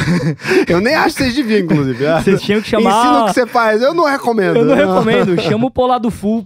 eu 0.69 0.81
nem 0.81 0.95
acho 0.95 1.17
que 1.17 1.25
vocês 1.25 1.35
deviam, 1.35 1.59
inclusive. 1.59 2.05
Vocês 2.23 2.41
tinham 2.43 2.63
que 2.63 2.69
chamar. 2.69 2.91
Ensina 2.91 3.25
o 3.25 3.27
que 3.27 3.35
você 3.35 3.47
faz, 3.47 3.83
eu 3.83 3.93
não 3.93 4.05
recomendo. 4.05 4.59
Eu 4.59 4.65
não 4.65 4.77
recomendo. 4.77 5.41
Chama 5.43 5.67
o 5.67 5.71
Polado 5.71 6.13
Full 6.13 6.45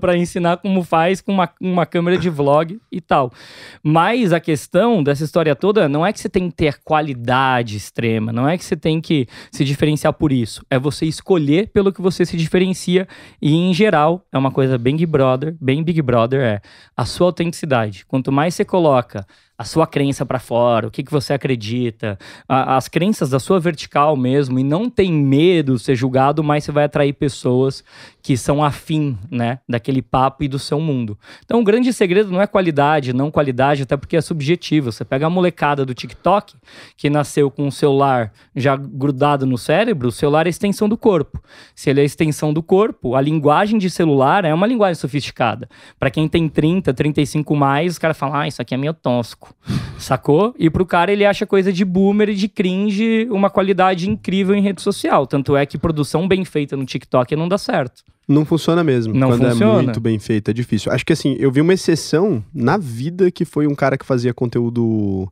para 0.00 0.16
ensinar 0.16 0.56
como 0.56 0.82
faz 0.82 1.20
com 1.20 1.30
uma, 1.30 1.50
uma 1.60 1.84
câmera 1.84 2.16
de 2.16 2.30
vlog 2.30 2.80
e 2.90 3.02
tal. 3.02 3.30
Mas 3.82 4.32
a 4.32 4.40
questão 4.40 5.02
dessa 5.02 5.24
história 5.24 5.54
toda 5.54 5.90
não 5.90 6.06
é 6.06 6.10
que 6.10 6.18
você 6.18 6.28
tem 6.30 6.48
que 6.48 6.56
ter 6.56 6.78
qualidade 6.82 7.76
extrema, 7.76 8.32
não 8.32 8.48
é 8.48 8.56
que 8.56 8.64
você 8.64 8.76
tem 8.76 8.98
que 8.98 9.28
se 9.52 9.62
diferenciar 9.62 10.14
por 10.14 10.32
isso 10.32 10.37
isso. 10.40 10.64
É 10.70 10.78
você 10.78 11.06
escolher 11.06 11.70
pelo 11.72 11.92
que 11.92 12.02
você 12.02 12.26
se 12.26 12.36
diferencia. 12.36 13.08
E, 13.40 13.54
em 13.54 13.72
geral, 13.72 14.26
é 14.32 14.38
uma 14.38 14.50
coisa 14.50 14.76
bem 14.76 14.98
Big 14.98 15.06
Brother, 15.06 15.56
bem 15.60 15.82
Big 15.82 16.02
Brother, 16.02 16.40
é 16.40 16.60
a 16.96 17.04
sua 17.04 17.28
autenticidade. 17.28 18.04
Quanto 18.06 18.32
mais 18.32 18.54
você 18.54 18.64
coloca 18.64 19.26
a 19.58 19.64
sua 19.64 19.88
crença 19.88 20.24
para 20.24 20.38
fora, 20.38 20.86
o 20.86 20.90
que, 20.90 21.02
que 21.02 21.10
você 21.10 21.32
acredita, 21.32 22.16
a, 22.48 22.76
as 22.76 22.86
crenças 22.86 23.28
da 23.28 23.40
sua 23.40 23.58
vertical 23.58 24.16
mesmo, 24.16 24.56
e 24.60 24.62
não 24.62 24.88
tem 24.88 25.12
medo 25.12 25.74
de 25.74 25.82
ser 25.82 25.96
julgado, 25.96 26.44
mas 26.44 26.62
você 26.62 26.70
vai 26.70 26.84
atrair 26.84 27.12
pessoas 27.12 27.82
que 28.22 28.36
são 28.36 28.62
afim, 28.62 29.18
né, 29.28 29.58
daquele 29.68 30.00
papo 30.00 30.44
e 30.44 30.48
do 30.48 30.60
seu 30.60 30.78
mundo. 30.78 31.18
Então, 31.44 31.60
o 31.60 31.64
grande 31.64 31.92
segredo 31.92 32.30
não 32.30 32.40
é 32.40 32.46
qualidade, 32.46 33.12
não 33.12 33.32
qualidade, 33.32 33.82
até 33.82 33.96
porque 33.96 34.16
é 34.16 34.20
subjetivo. 34.20 34.92
Você 34.92 35.04
pega 35.04 35.26
a 35.26 35.30
molecada 35.30 35.84
do 35.84 35.92
TikTok, 35.92 36.54
que 36.96 37.10
nasceu 37.10 37.50
com 37.50 37.66
o 37.66 37.72
celular 37.72 38.32
já 38.54 38.76
grudado 38.76 39.44
no 39.44 39.58
cérebro, 39.58 40.08
o 40.08 40.12
celular 40.12 40.46
é 40.46 40.48
a 40.48 40.50
extensão 40.50 40.88
do 40.88 40.96
corpo. 40.96 41.42
Se 41.74 41.90
ele 41.90 41.98
é 41.98 42.02
a 42.04 42.06
extensão 42.06 42.52
do 42.52 42.62
corpo, 42.62 43.16
a 43.16 43.20
linguagem 43.20 43.76
de 43.76 43.90
celular 43.90 44.44
é 44.44 44.54
uma 44.54 44.66
linguagem 44.68 45.00
sofisticada. 45.00 45.68
Para 45.98 46.10
quem 46.10 46.28
tem 46.28 46.48
30, 46.48 46.94
35 46.94 47.56
mais, 47.56 47.92
os 47.94 47.98
caras 47.98 48.16
falam, 48.16 48.36
ah, 48.36 48.46
isso 48.46 48.62
aqui 48.62 48.74
é 48.74 48.78
meio 48.78 48.94
tosco. 48.94 49.47
Sacou? 49.98 50.54
E 50.58 50.70
pro 50.70 50.86
cara 50.86 51.12
ele 51.12 51.24
acha 51.24 51.44
coisa 51.44 51.72
de 51.72 51.84
boomer 51.84 52.30
e 52.30 52.34
de 52.34 52.48
cringe 52.48 53.26
uma 53.30 53.50
qualidade 53.50 54.08
incrível 54.08 54.54
em 54.54 54.62
rede 54.62 54.80
social. 54.80 55.26
Tanto 55.26 55.56
é 55.56 55.66
que 55.66 55.76
produção 55.76 56.26
bem 56.26 56.44
feita 56.44 56.76
no 56.76 56.84
TikTok 56.84 57.34
não 57.34 57.48
dá 57.48 57.58
certo. 57.58 58.02
Não 58.26 58.44
funciona 58.44 58.84
mesmo. 58.84 59.14
Não 59.14 59.28
quando 59.28 59.46
é 59.46 59.50
funciona. 59.50 59.80
é 59.80 59.82
muito 59.84 60.00
bem 60.00 60.18
feito, 60.18 60.50
é 60.50 60.54
difícil. 60.54 60.92
Acho 60.92 61.04
que 61.04 61.12
assim, 61.12 61.36
eu 61.38 61.50
vi 61.50 61.60
uma 61.60 61.72
exceção 61.72 62.44
na 62.54 62.76
vida 62.76 63.30
que 63.30 63.44
foi 63.44 63.66
um 63.66 63.74
cara 63.74 63.96
que 63.96 64.04
fazia 64.04 64.34
conteúdo 64.34 65.30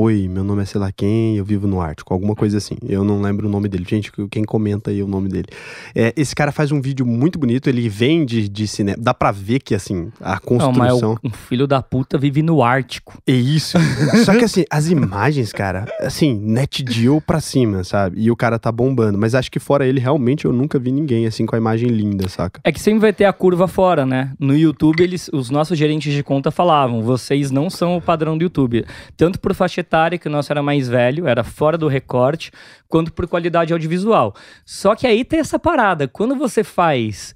Oi, 0.00 0.28
meu 0.28 0.44
nome 0.44 0.62
é 0.62 0.64
sei 0.64 0.80
lá 0.80 0.92
quem, 0.92 1.38
eu 1.38 1.44
vivo 1.44 1.66
no 1.66 1.80
Ártico, 1.80 2.14
alguma 2.14 2.36
coisa 2.36 2.58
assim. 2.58 2.76
Eu 2.88 3.02
não 3.02 3.20
lembro 3.20 3.48
o 3.48 3.50
nome 3.50 3.68
dele. 3.68 3.84
Gente, 3.84 4.12
quem 4.30 4.44
comenta 4.44 4.92
aí 4.92 5.02
o 5.02 5.08
nome 5.08 5.28
dele. 5.28 5.48
É, 5.92 6.14
esse 6.16 6.36
cara 6.36 6.52
faz 6.52 6.70
um 6.70 6.80
vídeo 6.80 7.04
muito 7.04 7.36
bonito, 7.36 7.68
ele 7.68 7.88
vem 7.88 8.24
de, 8.24 8.68
cinema. 8.68 8.96
Dá 8.96 9.12
pra 9.12 9.32
ver 9.32 9.58
que, 9.58 9.74
assim, 9.74 10.12
a 10.20 10.38
construção. 10.38 11.18
Não, 11.20 11.30
um 11.30 11.32
filho 11.32 11.66
da 11.66 11.82
puta 11.82 12.16
vive 12.16 12.42
no 12.42 12.62
Ártico. 12.62 13.20
É 13.26 13.32
isso. 13.32 13.76
Só 14.24 14.38
que, 14.38 14.44
assim, 14.44 14.64
as 14.70 14.88
imagens, 14.88 15.52
cara, 15.52 15.84
assim, 15.98 16.32
net 16.32 16.84
deal 16.84 17.20
pra 17.20 17.40
cima, 17.40 17.82
sabe? 17.82 18.20
E 18.20 18.30
o 18.30 18.36
cara 18.36 18.56
tá 18.56 18.70
bombando. 18.70 19.18
Mas 19.18 19.34
acho 19.34 19.50
que 19.50 19.58
fora 19.58 19.84
ele, 19.84 19.98
realmente, 19.98 20.44
eu 20.44 20.52
nunca 20.52 20.78
vi 20.78 20.92
ninguém, 20.92 21.26
assim, 21.26 21.44
com 21.44 21.56
a 21.56 21.58
imagem 21.58 21.88
linda, 21.88 22.28
saca? 22.28 22.60
É 22.62 22.70
que 22.70 22.80
sempre 22.80 23.00
vai 23.00 23.12
ter 23.12 23.24
a 23.24 23.32
curva 23.32 23.66
fora, 23.66 24.06
né? 24.06 24.32
No 24.38 24.56
YouTube, 24.56 25.02
eles, 25.02 25.28
os 25.32 25.50
nossos 25.50 25.76
gerentes 25.76 26.14
de 26.14 26.22
conta 26.22 26.52
falavam: 26.52 27.02
vocês 27.02 27.50
não 27.50 27.68
são 27.68 27.96
o 27.96 28.00
padrão 28.00 28.38
do 28.38 28.44
YouTube. 28.44 28.86
Tanto 29.16 29.40
por 29.40 29.52
faixa 29.54 29.87
etária, 29.88 30.18
que 30.18 30.28
o 30.28 30.30
nosso 30.30 30.52
era 30.52 30.62
mais 30.62 30.86
velho, 30.86 31.26
era 31.26 31.42
fora 31.42 31.78
do 31.78 31.88
recorte, 31.88 32.52
quanto 32.86 33.10
por 33.12 33.26
qualidade 33.26 33.72
audiovisual. 33.72 34.34
Só 34.64 34.94
que 34.94 35.06
aí 35.06 35.24
tem 35.24 35.40
essa 35.40 35.58
parada, 35.58 36.06
quando 36.06 36.36
você 36.36 36.62
faz 36.62 37.34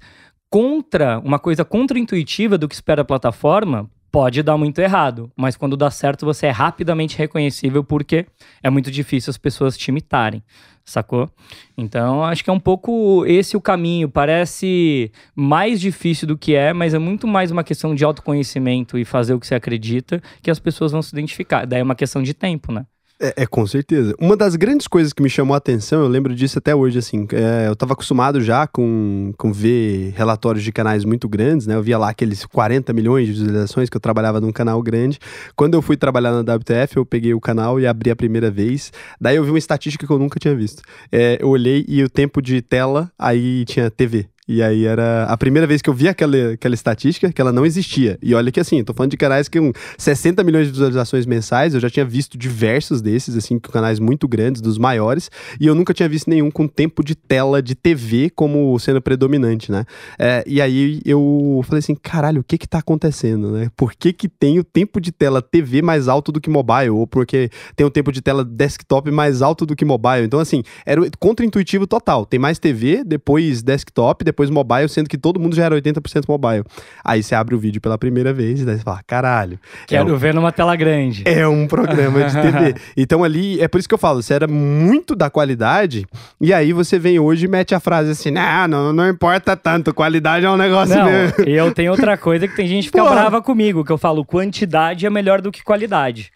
contra 0.49 1.17
uma 1.19 1.39
coisa 1.39 1.65
contra-intuitiva 1.65 2.59
do 2.59 2.67
que 2.69 2.75
espera 2.75 3.01
a 3.01 3.05
plataforma, 3.05 3.89
pode 4.13 4.43
dar 4.43 4.55
muito 4.57 4.77
errado, 4.77 5.31
mas 5.35 5.57
quando 5.57 5.75
dá 5.75 5.89
certo 5.89 6.23
você 6.23 6.45
é 6.45 6.51
rapidamente 6.51 7.17
reconhecível 7.17 7.83
porque 7.83 8.27
é 8.61 8.69
muito 8.69 8.91
difícil 8.91 9.31
as 9.31 9.39
pessoas 9.39 9.75
te 9.75 9.87
imitarem, 9.87 10.43
sacou? 10.85 11.27
Então 11.75 12.23
acho 12.23 12.43
que 12.43 12.49
é 12.51 12.53
um 12.53 12.59
pouco 12.59 13.25
esse 13.25 13.57
o 13.57 13.61
caminho. 13.61 14.07
Parece 14.07 15.11
mais 15.35 15.81
difícil 15.81 16.27
do 16.27 16.37
que 16.37 16.53
é, 16.53 16.73
mas 16.73 16.93
é 16.93 16.99
muito 16.99 17.27
mais 17.27 17.49
uma 17.49 17.63
questão 17.63 17.95
de 17.95 18.05
autoconhecimento 18.05 18.99
e 18.99 19.03
fazer 19.03 19.33
o 19.33 19.39
que 19.39 19.47
você 19.47 19.55
acredita 19.55 20.21
que 20.43 20.51
as 20.51 20.59
pessoas 20.59 20.91
vão 20.91 21.01
se 21.01 21.11
identificar. 21.11 21.65
Daí 21.65 21.79
é 21.79 21.83
uma 21.83 21.95
questão 21.95 22.21
de 22.21 22.35
tempo, 22.35 22.71
né? 22.71 22.85
É, 23.23 23.43
é, 23.43 23.45
com 23.45 23.65
certeza. 23.65 24.13
Uma 24.19 24.35
das 24.35 24.57
grandes 24.57 24.85
coisas 24.85 25.13
que 25.13 25.23
me 25.23 25.29
chamou 25.29 25.53
a 25.53 25.57
atenção, 25.57 26.01
eu 26.01 26.09
lembro 26.09 26.35
disso 26.35 26.57
até 26.59 26.75
hoje, 26.75 26.99
assim, 26.99 27.25
é, 27.31 27.67
eu 27.67 27.71
estava 27.71 27.93
acostumado 27.93 28.41
já 28.41 28.67
com, 28.67 29.33
com 29.37 29.53
ver 29.53 30.11
relatórios 30.13 30.61
de 30.61 30.73
canais 30.73 31.05
muito 31.05 31.29
grandes, 31.29 31.65
né? 31.65 31.73
Eu 31.73 31.81
via 31.81 31.97
lá 31.97 32.09
aqueles 32.09 32.45
40 32.45 32.91
milhões 32.91 33.27
de 33.27 33.31
visualizações 33.31 33.89
que 33.89 33.95
eu 33.95 34.01
trabalhava 34.01 34.41
num 34.41 34.51
canal 34.51 34.81
grande. 34.83 35.19
Quando 35.55 35.75
eu 35.75 35.81
fui 35.81 35.95
trabalhar 35.95 36.31
na 36.33 36.53
WTF, 36.53 36.97
eu 36.97 37.05
peguei 37.05 37.33
o 37.33 37.39
canal 37.39 37.79
e 37.79 37.87
abri 37.87 38.11
a 38.11 38.15
primeira 38.15 38.51
vez. 38.51 38.91
Daí 39.21 39.37
eu 39.37 39.43
vi 39.45 39.51
uma 39.51 39.57
estatística 39.57 40.05
que 40.05 40.11
eu 40.11 40.19
nunca 40.19 40.37
tinha 40.37 40.53
visto. 40.53 40.81
É, 41.09 41.37
eu 41.39 41.47
olhei 41.47 41.85
e 41.87 42.03
o 42.03 42.09
tempo 42.09 42.41
de 42.41 42.61
tela, 42.61 43.09
aí 43.17 43.63
tinha 43.63 43.89
TV. 43.89 44.32
E 44.53 44.61
aí 44.61 44.85
era 44.85 45.23
a 45.23 45.35
primeira 45.35 45.65
vez 45.65 45.81
que 45.81 45.89
eu 45.89 45.93
vi 45.95 46.07
aquela, 46.07 46.53
aquela 46.53 46.75
estatística, 46.75 47.31
que 47.33 47.41
ela 47.41 47.51
não 47.51 47.65
existia. 47.65 48.19
E 48.21 48.35
olha 48.35 48.51
que 48.51 48.59
assim, 48.59 48.83
tô 48.83 48.93
falando 48.93 49.09
de 49.09 49.17
canais 49.17 49.47
que 49.47 49.59
com 49.59 49.71
60 49.97 50.43
milhões 50.43 50.67
de 50.67 50.73
visualizações 50.73 51.25
mensais, 51.25 51.73
eu 51.73 51.79
já 51.79 51.89
tinha 51.89 52.05
visto 52.05 52.37
diversos 52.37 53.01
desses, 53.01 53.35
assim, 53.35 53.57
canais 53.57 53.99
muito 53.99 54.27
grandes, 54.27 54.61
dos 54.61 54.77
maiores, 54.77 55.31
e 55.59 55.65
eu 55.65 55.73
nunca 55.73 55.91
tinha 55.91 56.07
visto 56.07 56.29
nenhum 56.29 56.51
com 56.51 56.67
tempo 56.67 57.03
de 57.03 57.15
tela 57.15 57.63
de 57.63 57.73
TV 57.73 58.29
como 58.29 58.77
sendo 58.77 59.01
predominante, 59.01 59.71
né? 59.71 59.85
É, 60.19 60.43
e 60.45 60.61
aí 60.61 61.01
eu 61.03 61.61
falei 61.65 61.79
assim, 61.79 61.95
caralho, 61.95 62.41
o 62.41 62.43
que 62.43 62.57
que 62.57 62.67
tá 62.67 62.77
acontecendo, 62.77 63.51
né? 63.51 63.71
Por 63.75 63.93
que 63.93 64.13
que 64.13 64.29
tem 64.29 64.59
o 64.59 64.63
tempo 64.63 65.01
de 65.01 65.11
tela 65.11 65.41
TV 65.41 65.81
mais 65.81 66.07
alto 66.07 66.31
do 66.31 66.39
que 66.39 66.49
mobile? 66.49 66.91
Ou 66.91 67.07
porque 67.07 67.49
tem 67.75 67.87
o 67.87 67.89
tempo 67.89 68.11
de 68.11 68.21
tela 68.21 68.45
desktop 68.45 69.09
mais 69.09 69.41
alto 69.41 69.65
do 69.65 69.75
que 69.75 69.83
mobile? 69.83 70.25
Então, 70.25 70.39
assim, 70.39 70.61
era 70.85 71.01
contra-intuitivo 71.19 71.87
total. 71.87 72.25
Tem 72.25 72.39
mais 72.39 72.59
TV, 72.59 73.03
depois 73.03 73.63
desktop, 73.63 74.23
depois 74.23 74.42
mobile, 74.49 74.89
sendo 74.89 75.09
que 75.09 75.17
todo 75.17 75.39
mundo 75.39 75.55
já 75.55 75.65
era 75.65 75.75
80% 75.75 76.23
mobile. 76.27 76.63
Aí 77.03 77.21
você 77.21 77.35
abre 77.35 77.55
o 77.55 77.59
vídeo 77.59 77.81
pela 77.81 77.97
primeira 77.97 78.33
vez 78.33 78.61
e 78.61 78.65
daí 78.65 78.77
você 78.77 78.83
fala, 78.83 79.01
caralho. 79.05 79.59
Quero 79.87 80.09
é 80.09 80.13
um... 80.13 80.17
ver 80.17 80.33
numa 80.33 80.51
tela 80.51 80.75
grande. 80.75 81.23
É 81.25 81.47
um 81.47 81.67
programa 81.67 82.23
de 82.23 82.41
TV. 82.41 82.75
então 82.97 83.23
ali, 83.23 83.59
é 83.61 83.67
por 83.67 83.79
isso 83.79 83.87
que 83.87 83.93
eu 83.93 83.99
falo, 83.99 84.21
você 84.21 84.33
era 84.33 84.47
muito 84.47 85.15
da 85.15 85.29
qualidade, 85.29 86.05
e 86.39 86.53
aí 86.53 86.73
você 86.73 86.97
vem 86.99 87.19
hoje 87.19 87.45
e 87.45 87.47
mete 87.47 87.75
a 87.75 87.79
frase 87.79 88.11
assim, 88.11 88.31
nah, 88.31 88.67
não, 88.67 88.93
não 88.93 89.07
importa 89.07 89.55
tanto, 89.55 89.93
qualidade 89.93 90.45
é 90.45 90.49
um 90.49 90.57
negócio 90.57 90.95
não, 90.95 91.05
mesmo. 91.05 91.47
E 91.47 91.53
eu 91.53 91.73
tenho 91.73 91.91
outra 91.91 92.17
coisa 92.17 92.47
que 92.47 92.55
tem 92.55 92.67
gente 92.67 92.83
que 92.83 92.91
fica 92.91 93.03
Porra. 93.03 93.15
brava 93.15 93.41
comigo, 93.41 93.83
que 93.83 93.91
eu 93.91 93.97
falo, 93.97 94.25
quantidade 94.25 95.05
é 95.05 95.09
melhor 95.09 95.41
do 95.41 95.51
que 95.51 95.63
qualidade. 95.63 96.31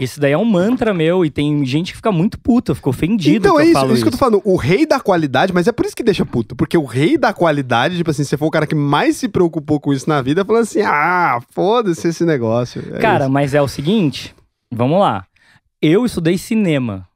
Isso 0.00 0.18
daí 0.18 0.32
é 0.32 0.38
um 0.38 0.46
mantra 0.46 0.94
meu 0.94 1.26
e 1.26 1.30
tem 1.30 1.62
gente 1.66 1.92
que 1.92 1.96
fica 1.96 2.10
muito 2.10 2.40
puta, 2.40 2.74
ficou 2.74 2.90
ofendido. 2.90 3.46
Então 3.46 3.60
é 3.60 3.66
isso, 3.66 3.78
isso, 3.78 3.92
isso, 3.92 4.02
que 4.02 4.08
eu 4.08 4.12
tô 4.12 4.18
falando. 4.18 4.40
O 4.44 4.56
rei 4.56 4.86
da 4.86 4.98
qualidade, 4.98 5.52
mas 5.52 5.68
é 5.68 5.72
por 5.72 5.84
isso 5.84 5.94
que 5.94 6.02
deixa 6.02 6.24
puto. 6.24 6.56
Porque 6.56 6.78
o 6.78 6.86
rei 6.86 7.18
da 7.18 7.34
qualidade, 7.34 7.98
tipo 7.98 8.10
assim, 8.10 8.24
você 8.24 8.38
for 8.38 8.46
o 8.46 8.50
cara 8.50 8.66
que 8.66 8.74
mais 8.74 9.16
se 9.16 9.28
preocupou 9.28 9.78
com 9.78 9.92
isso 9.92 10.08
na 10.08 10.22
vida, 10.22 10.42
falando 10.42 10.62
assim: 10.62 10.80
ah, 10.80 11.38
foda-se 11.50 12.08
esse 12.08 12.24
negócio. 12.24 12.82
É 12.94 12.98
cara, 12.98 13.24
isso. 13.24 13.32
mas 13.32 13.52
é 13.52 13.60
o 13.60 13.68
seguinte, 13.68 14.34
vamos 14.72 14.98
lá. 15.00 15.26
Eu 15.82 16.06
estudei 16.06 16.38
cinema. 16.38 17.06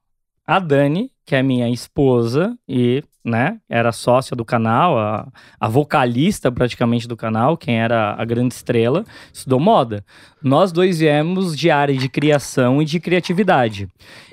A 0.46 0.58
Dani, 0.58 1.10
que 1.24 1.34
é 1.34 1.42
minha 1.42 1.68
esposa 1.70 2.56
e, 2.68 3.02
né, 3.24 3.58
era 3.68 3.92
sócia 3.92 4.36
do 4.36 4.44
canal, 4.44 4.98
a, 4.98 5.26
a 5.58 5.68
vocalista 5.68 6.52
praticamente 6.52 7.08
do 7.08 7.16
canal, 7.16 7.56
quem 7.56 7.80
era 7.80 8.14
a 8.18 8.24
grande 8.24 8.54
estrela, 8.54 9.04
estudou 9.32 9.58
moda. 9.58 10.04
Nós 10.42 10.70
dois 10.70 10.98
viemos 10.98 11.56
de 11.56 11.70
área 11.70 11.96
de 11.96 12.08
criação 12.08 12.82
e 12.82 12.84
de 12.84 13.00
criatividade. 13.00 13.88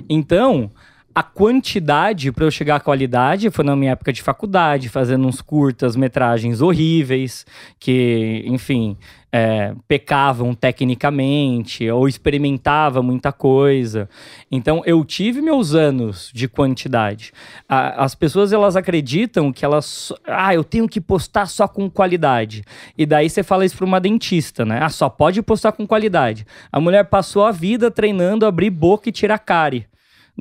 Então, 0.10 0.69
a 1.13 1.24
quantidade 1.24 2.32
para 2.32 2.46
eu 2.46 2.51
chegar 2.51 2.77
à 2.77 2.80
qualidade 2.80 3.50
foi 3.50 3.65
na 3.65 3.75
minha 3.75 3.91
época 3.91 4.13
de 4.13 4.22
faculdade, 4.22 4.89
fazendo 4.89 5.27
uns 5.27 5.41
curtas 5.41 5.96
metragens 5.96 6.62
horríveis, 6.62 7.46
que, 7.80 8.44
enfim, 8.46 8.98
é, 9.32 9.74
pecavam 9.88 10.53
tecnicamente 10.53 11.89
ou 11.89 12.08
experimentavam 12.08 13.01
muita 13.01 13.32
coisa. 13.32 14.10
Então 14.51 14.82
eu 14.86 15.03
tive 15.06 15.41
meus 15.41 15.74
anos 15.74 16.30
de 16.34 16.48
quantidade. 16.48 17.32
A, 17.68 18.03
as 18.03 18.13
pessoas 18.13 18.51
elas 18.51 18.75
acreditam 18.75 19.51
que 19.51 19.63
elas, 19.63 20.12
ah, 20.25 20.53
eu 20.53 20.63
tenho 20.63 20.88
que 20.88 21.00
postar 21.00 21.46
só 21.46 21.68
com 21.68 21.89
qualidade. 21.89 22.63
E 22.98 23.06
daí 23.06 23.30
você 23.30 23.44
fala 23.44 23.65
isso 23.65 23.77
para 23.77 23.86
uma 23.86 24.01
dentista, 24.01 24.65
né? 24.65 24.80
Ah, 24.82 24.89
só 24.89 25.10
pode 25.10 25.41
postar 25.41 25.72
com 25.72 25.88
qualidade. 25.88 26.46
A 26.72 26.80
mulher 26.80 27.06
passou 27.06 27.46
a 27.46 27.51
vida 27.51 27.89
treinando 27.89 28.46
abrir 28.46 28.70
boca 28.70 29.10
e 29.10 29.12
tirar 29.12 29.39
cárie. 29.39 29.90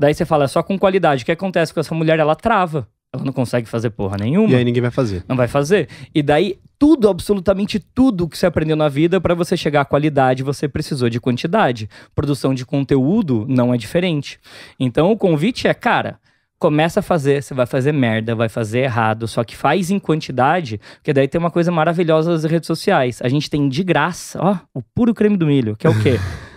Daí 0.00 0.14
você 0.14 0.24
fala, 0.24 0.44
é 0.44 0.48
só 0.48 0.62
com 0.62 0.78
qualidade. 0.78 1.22
O 1.22 1.26
que 1.26 1.32
acontece 1.32 1.74
com 1.74 1.78
essa 1.78 1.94
mulher? 1.94 2.18
Ela 2.18 2.34
trava. 2.34 2.88
Ela 3.14 3.22
não 3.22 3.34
consegue 3.34 3.68
fazer 3.68 3.90
porra 3.90 4.16
nenhuma. 4.18 4.48
E 4.48 4.54
aí 4.54 4.64
ninguém 4.64 4.80
vai 4.80 4.90
fazer. 4.90 5.22
Não 5.28 5.36
vai 5.36 5.46
fazer. 5.46 5.90
E 6.14 6.22
daí, 6.22 6.58
tudo, 6.78 7.06
absolutamente 7.06 7.78
tudo 7.78 8.26
que 8.26 8.38
você 8.38 8.46
aprendeu 8.46 8.76
na 8.76 8.88
vida, 8.88 9.20
para 9.20 9.34
você 9.34 9.58
chegar 9.58 9.82
à 9.82 9.84
qualidade, 9.84 10.42
você 10.42 10.66
precisou 10.66 11.10
de 11.10 11.20
quantidade. 11.20 11.86
Produção 12.14 12.54
de 12.54 12.64
conteúdo 12.64 13.44
não 13.46 13.74
é 13.74 13.76
diferente. 13.76 14.40
Então, 14.78 15.12
o 15.12 15.18
convite 15.18 15.68
é, 15.68 15.74
cara, 15.74 16.18
começa 16.58 17.00
a 17.00 17.02
fazer, 17.02 17.42
você 17.42 17.52
vai 17.52 17.66
fazer 17.66 17.92
merda, 17.92 18.34
vai 18.34 18.48
fazer 18.48 18.78
errado, 18.80 19.28
só 19.28 19.44
que 19.44 19.54
faz 19.54 19.90
em 19.90 19.98
quantidade, 19.98 20.80
porque 20.94 21.12
daí 21.12 21.28
tem 21.28 21.38
uma 21.38 21.50
coisa 21.50 21.70
maravilhosa 21.70 22.30
nas 22.30 22.44
redes 22.44 22.66
sociais. 22.66 23.20
A 23.22 23.28
gente 23.28 23.50
tem 23.50 23.68
de 23.68 23.84
graça, 23.84 24.38
ó, 24.42 24.56
o 24.72 24.80
puro 24.94 25.12
creme 25.12 25.36
do 25.36 25.46
milho, 25.46 25.76
que 25.76 25.86
é 25.86 25.90
o 25.90 26.02
quê? 26.02 26.18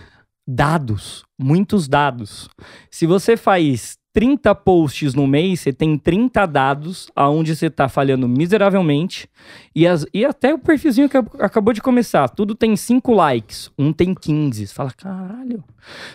dados, 0.46 1.24
muitos 1.44 1.86
dados. 1.86 2.48
Se 2.90 3.04
você 3.04 3.36
faz 3.36 3.98
30 4.14 4.54
posts 4.54 5.12
no 5.12 5.26
mês, 5.26 5.60
você 5.60 5.74
tem 5.74 5.98
30 5.98 6.46
dados 6.46 7.10
aonde 7.14 7.54
você 7.54 7.66
está 7.66 7.86
falhando 7.86 8.26
miseravelmente. 8.26 9.28
E, 9.74 9.86
as, 9.86 10.06
e 10.14 10.24
até 10.24 10.54
o 10.54 10.58
perfilzinho 10.58 11.06
que 11.06 11.18
acabou 11.18 11.74
de 11.74 11.82
começar, 11.82 12.28
tudo 12.30 12.54
tem 12.54 12.74
5 12.76 13.12
likes, 13.12 13.70
um 13.78 13.92
tem 13.92 14.14
15. 14.14 14.68
Você 14.68 14.72
fala, 14.72 14.90
caralho. 14.92 15.62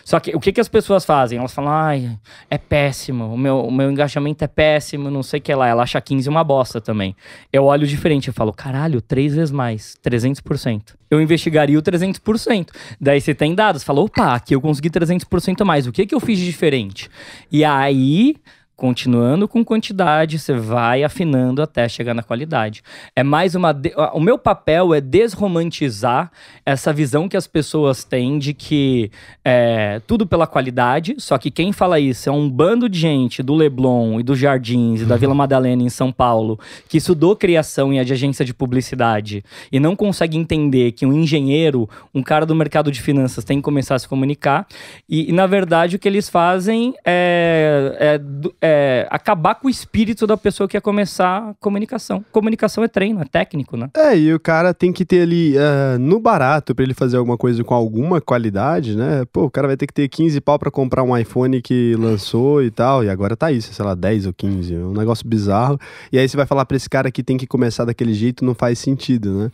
Só 0.04 0.18
que 0.18 0.34
o 0.34 0.40
que, 0.40 0.50
que 0.50 0.60
as 0.60 0.68
pessoas 0.68 1.04
fazem? 1.04 1.38
Elas 1.38 1.54
falam, 1.54 1.72
ai, 1.72 2.18
é 2.50 2.58
péssimo, 2.58 3.32
o 3.32 3.38
meu, 3.38 3.60
o 3.60 3.70
meu 3.70 3.88
engajamento 3.88 4.42
é 4.42 4.48
péssimo, 4.48 5.10
não 5.12 5.22
sei 5.22 5.38
o 5.38 5.42
que 5.42 5.54
lá. 5.54 5.68
Ela 5.68 5.84
acha 5.84 6.00
15 6.00 6.28
uma 6.28 6.42
bosta 6.42 6.80
também. 6.80 7.14
Eu 7.52 7.66
olho 7.66 7.86
diferente, 7.86 8.26
eu 8.26 8.34
falo, 8.34 8.52
caralho, 8.52 9.00
três 9.00 9.32
vezes 9.32 9.52
mais, 9.52 9.96
300%. 10.02 10.99
Eu 11.10 11.20
investigaria 11.20 11.78
o 11.78 11.82
300%. 11.82 12.68
Daí 13.00 13.20
você 13.20 13.34
tem 13.34 13.54
dados, 13.54 13.82
fala, 13.82 14.00
opa, 14.00 14.34
aqui 14.34 14.54
eu 14.54 14.60
consegui 14.60 14.90
300% 14.90 15.60
a 15.60 15.64
mais, 15.64 15.86
o 15.86 15.92
que, 15.92 16.06
que 16.06 16.14
eu 16.14 16.20
fiz 16.20 16.38
de 16.38 16.46
diferente? 16.46 17.10
E 17.50 17.64
aí 17.64 18.36
continuando 18.80 19.46
com 19.46 19.62
quantidade, 19.62 20.38
você 20.38 20.54
vai 20.54 21.04
afinando 21.04 21.60
até 21.60 21.86
chegar 21.86 22.14
na 22.14 22.22
qualidade. 22.22 22.82
É 23.14 23.22
mais 23.22 23.54
uma. 23.54 23.74
De... 23.74 23.92
O 24.14 24.20
meu 24.20 24.38
papel 24.38 24.94
é 24.94 25.02
desromantizar 25.02 26.32
essa 26.64 26.90
visão 26.90 27.28
que 27.28 27.36
as 27.36 27.46
pessoas 27.46 28.04
têm 28.04 28.38
de 28.38 28.54
que 28.54 29.10
é 29.44 30.00
tudo 30.06 30.26
pela 30.26 30.46
qualidade, 30.46 31.14
só 31.18 31.36
que 31.36 31.50
quem 31.50 31.72
fala 31.72 32.00
isso 32.00 32.30
é 32.30 32.32
um 32.32 32.48
bando 32.48 32.88
de 32.88 32.98
gente 32.98 33.42
do 33.42 33.54
Leblon 33.54 34.18
e 34.18 34.22
dos 34.22 34.38
Jardins 34.38 35.02
e 35.02 35.04
da 35.04 35.16
Vila 35.20 35.34
Madalena 35.34 35.82
em 35.82 35.90
São 35.90 36.10
Paulo 36.10 36.58
que 36.88 36.96
estudou 36.96 37.36
criação 37.36 37.92
e 37.92 37.98
é 37.98 38.04
de 38.04 38.14
agência 38.14 38.46
de 38.46 38.54
publicidade 38.54 39.44
e 39.70 39.78
não 39.78 39.94
consegue 39.94 40.38
entender 40.38 40.92
que 40.92 41.04
um 41.04 41.12
engenheiro, 41.12 41.86
um 42.14 42.22
cara 42.22 42.46
do 42.46 42.54
mercado 42.54 42.90
de 42.90 43.02
finanças 43.02 43.44
tem 43.44 43.58
que 43.58 43.62
começar 43.62 43.96
a 43.96 43.98
se 43.98 44.08
comunicar. 44.08 44.66
E, 45.06 45.28
e 45.28 45.32
na 45.32 45.46
verdade, 45.46 45.96
o 45.96 45.98
que 45.98 46.08
eles 46.08 46.30
fazem 46.30 46.94
é, 47.04 48.18
é, 48.60 48.68
é 48.68 48.69
é, 48.70 49.06
acabar 49.10 49.56
com 49.56 49.66
o 49.66 49.70
espírito 49.70 50.26
da 50.26 50.36
pessoa 50.36 50.68
que 50.68 50.72
quer 50.72 50.80
começar 50.80 51.54
comunicação. 51.58 52.24
Comunicação 52.30 52.84
é 52.84 52.88
treino, 52.88 53.20
é 53.20 53.24
técnico, 53.24 53.76
né? 53.76 53.90
É, 53.96 54.16
e 54.16 54.32
o 54.32 54.38
cara 54.38 54.72
tem 54.72 54.92
que 54.92 55.04
ter 55.04 55.22
ali 55.22 55.56
uh, 55.56 55.98
no 55.98 56.20
barato 56.20 56.74
para 56.74 56.84
ele 56.84 56.94
fazer 56.94 57.16
alguma 57.16 57.36
coisa 57.36 57.64
com 57.64 57.74
alguma 57.74 58.20
qualidade, 58.20 58.96
né? 58.96 59.24
Pô, 59.32 59.44
o 59.44 59.50
cara 59.50 59.66
vai 59.66 59.76
ter 59.76 59.86
que 59.86 59.92
ter 59.92 60.08
15 60.08 60.40
pau 60.40 60.58
para 60.58 60.70
comprar 60.70 61.02
um 61.02 61.16
iPhone 61.16 61.60
que 61.60 61.94
lançou 61.98 62.62
e 62.62 62.70
tal, 62.70 63.02
e 63.04 63.10
agora 63.10 63.36
tá 63.36 63.50
isso, 63.50 63.74
sei 63.74 63.84
lá, 63.84 63.94
10 63.94 64.26
ou 64.26 64.32
15, 64.32 64.74
é 64.74 64.78
um 64.78 64.92
negócio 64.92 65.26
bizarro. 65.26 65.78
E 66.12 66.18
aí 66.18 66.28
você 66.28 66.36
vai 66.36 66.46
falar 66.46 66.64
para 66.64 66.76
esse 66.76 66.88
cara 66.88 67.10
que 67.10 67.22
tem 67.22 67.36
que 67.36 67.46
começar 67.46 67.84
daquele 67.84 68.14
jeito, 68.14 68.44
não 68.44 68.54
faz 68.54 68.78
sentido, 68.78 69.32
né? 69.32 69.50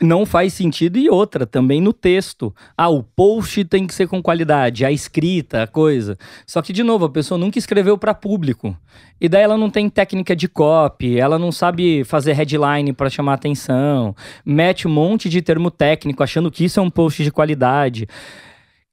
Não 0.00 0.24
faz 0.24 0.54
sentido 0.54 0.98
e 0.98 1.10
outra, 1.10 1.46
também 1.46 1.80
no 1.80 1.92
texto. 1.92 2.54
Ah, 2.76 2.88
o 2.88 3.02
post 3.02 3.64
tem 3.66 3.86
que 3.86 3.94
ser 3.94 4.08
com 4.08 4.22
qualidade, 4.22 4.84
a 4.84 4.90
escrita, 4.90 5.62
a 5.62 5.66
coisa. 5.66 6.16
Só 6.46 6.62
que 6.62 6.72
de 6.72 6.82
novo, 6.82 7.04
a 7.04 7.10
pessoa 7.10 7.36
nunca 7.36 7.58
escreveu 7.58 7.98
para 7.98 8.14
público. 8.14 8.74
E 9.20 9.28
daí 9.28 9.42
ela 9.42 9.58
não 9.58 9.68
tem 9.68 9.90
técnica 9.90 10.34
de 10.34 10.48
copy, 10.48 11.18
ela 11.18 11.38
não 11.38 11.52
sabe 11.52 12.02
fazer 12.04 12.32
headline 12.32 12.94
para 12.94 13.10
chamar 13.10 13.34
atenção, 13.34 14.16
mete 14.42 14.88
um 14.88 14.90
monte 14.90 15.28
de 15.28 15.42
termo 15.42 15.70
técnico 15.70 16.22
achando 16.22 16.50
que 16.50 16.64
isso 16.64 16.80
é 16.80 16.82
um 16.82 16.90
post 16.90 17.22
de 17.22 17.30
qualidade. 17.30 18.08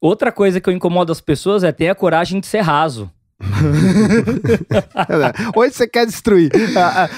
Outra 0.02 0.32
coisa 0.32 0.60
que 0.60 0.70
eu 0.70 0.74
incomodo 0.74 1.12
as 1.12 1.22
pessoas 1.22 1.64
é 1.64 1.72
ter 1.72 1.88
a 1.88 1.96
coragem 1.96 2.42
de 2.42 2.48
ser 2.48 2.60
raso. 2.62 3.10
Onde 5.56 5.74
você 5.74 5.88
quer 5.88 6.08
destruir? 6.08 6.50
Ah, 6.75 7.08
ah, 7.08 7.10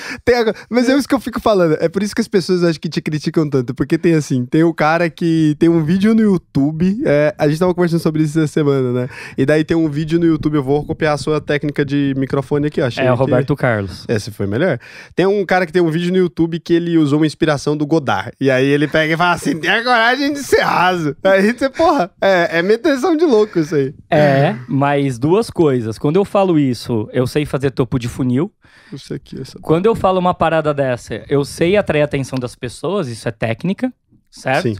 mas 0.69 0.89
é 0.89 0.95
isso 0.95 1.07
que 1.07 1.15
eu 1.15 1.19
fico 1.19 1.39
falando. 1.39 1.77
É 1.79 1.87
por 1.87 2.03
isso 2.03 2.13
que 2.13 2.21
as 2.21 2.27
pessoas 2.27 2.63
acho 2.63 2.79
que 2.79 2.89
te 2.89 3.01
criticam 3.01 3.49
tanto. 3.49 3.73
Porque 3.73 3.97
tem 3.97 4.15
assim, 4.15 4.45
tem 4.45 4.63
o 4.63 4.73
cara 4.73 5.09
que 5.09 5.55
tem 5.57 5.69
um 5.69 5.81
vídeo 5.83 6.13
no 6.13 6.21
YouTube. 6.21 7.01
É, 7.05 7.33
a 7.37 7.47
gente 7.47 7.59
tava 7.59 7.73
conversando 7.73 8.01
sobre 8.01 8.23
isso 8.23 8.37
essa 8.37 8.51
semana, 8.51 8.91
né? 8.91 9.07
E 9.37 9.45
daí 9.45 9.63
tem 9.63 9.77
um 9.77 9.87
vídeo 9.87 10.19
no 10.19 10.25
YouTube. 10.25 10.55
Eu 10.55 10.63
vou 10.63 10.85
copiar 10.85 11.13
a 11.13 11.17
sua 11.17 11.39
técnica 11.39 11.85
de 11.85 12.13
microfone 12.17 12.67
aqui, 12.67 12.81
achei. 12.81 13.05
É 13.05 13.11
o 13.11 13.15
Roberto 13.15 13.55
que... 13.55 13.61
Carlos. 13.61 14.05
Esse 14.09 14.31
foi 14.31 14.45
melhor. 14.45 14.77
Tem 15.15 15.25
um 15.25 15.45
cara 15.45 15.65
que 15.65 15.71
tem 15.71 15.81
um 15.81 15.89
vídeo 15.89 16.11
no 16.11 16.17
YouTube 16.17 16.59
que 16.59 16.73
ele 16.73 16.97
usou 16.97 17.19
uma 17.19 17.27
inspiração 17.27 17.77
do 17.77 17.85
Godard. 17.85 18.31
E 18.41 18.51
aí 18.51 18.65
ele 18.65 18.87
pega 18.87 19.13
e 19.13 19.17
fala 19.17 19.35
assim: 19.35 19.57
tem 19.57 19.69
a 19.69 19.83
coragem 19.83 20.33
de 20.33 20.43
ser 20.43 20.61
raso. 20.61 21.15
Aí 21.23 21.53
você, 21.53 21.69
porra, 21.69 22.11
é, 22.21 22.59
é 22.59 22.61
meteção 22.61 23.15
de 23.15 23.25
louco 23.25 23.59
isso 23.59 23.75
aí. 23.75 23.93
É, 24.09 24.55
mas 24.67 25.17
duas 25.17 25.49
coisas. 25.49 25.97
Quando 25.97 26.08
eu 26.17 26.25
falo 26.25 26.57
isso, 26.57 27.09
eu 27.11 27.27
sei 27.27 27.45
fazer 27.45 27.71
topo 27.71 27.99
de 27.99 28.07
funil. 28.07 28.51
Isso 28.91 29.13
aqui, 29.13 29.41
essa... 29.41 29.59
Quando 29.59 29.85
eu 29.85 29.95
falo 29.95 30.19
uma 30.19 30.33
parada 30.33 30.73
dessa, 30.73 31.23
eu 31.27 31.43
sei 31.45 31.77
atrair 31.77 32.01
a 32.01 32.05
atenção 32.05 32.37
das 32.39 32.55
pessoas, 32.55 33.07
isso 33.07 33.27
é 33.27 33.31
técnica, 33.31 33.93
certo? 34.29 34.69
Sim. 34.69 34.75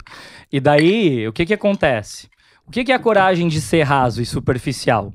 E 0.51 0.59
daí, 0.59 1.27
o 1.27 1.33
que 1.33 1.45
que 1.45 1.53
acontece? 1.53 2.29
O 2.65 2.71
que 2.71 2.83
que 2.83 2.91
é 2.91 2.95
a 2.95 2.99
coragem 2.99 3.47
de 3.47 3.59
ser 3.59 3.83
raso 3.83 4.21
e 4.21 4.25
superficial? 4.25 5.13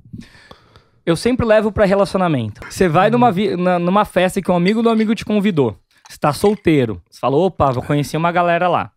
Eu 1.06 1.16
sempre 1.16 1.44
levo 1.44 1.71
para 1.71 1.85
relacionamento. 1.85 2.61
Você 2.68 2.88
vai 2.88 3.11
numa, 3.11 3.30
numa 3.78 4.04
festa 4.04 4.40
que 4.40 4.50
um 4.50 4.56
amigo 4.56 4.83
do 4.83 4.88
amigo 4.88 5.14
te 5.14 5.25
convidou. 5.25 5.76
Você 6.09 6.18
tá 6.18 6.33
solteiro. 6.33 7.00
Você 7.11 7.21
falou, 7.21 7.47
opa, 7.47 7.71
vou 7.71 7.83
conhecer 7.83 8.16
uma 8.16 8.33
galera 8.33 8.68
lá. 8.68 8.90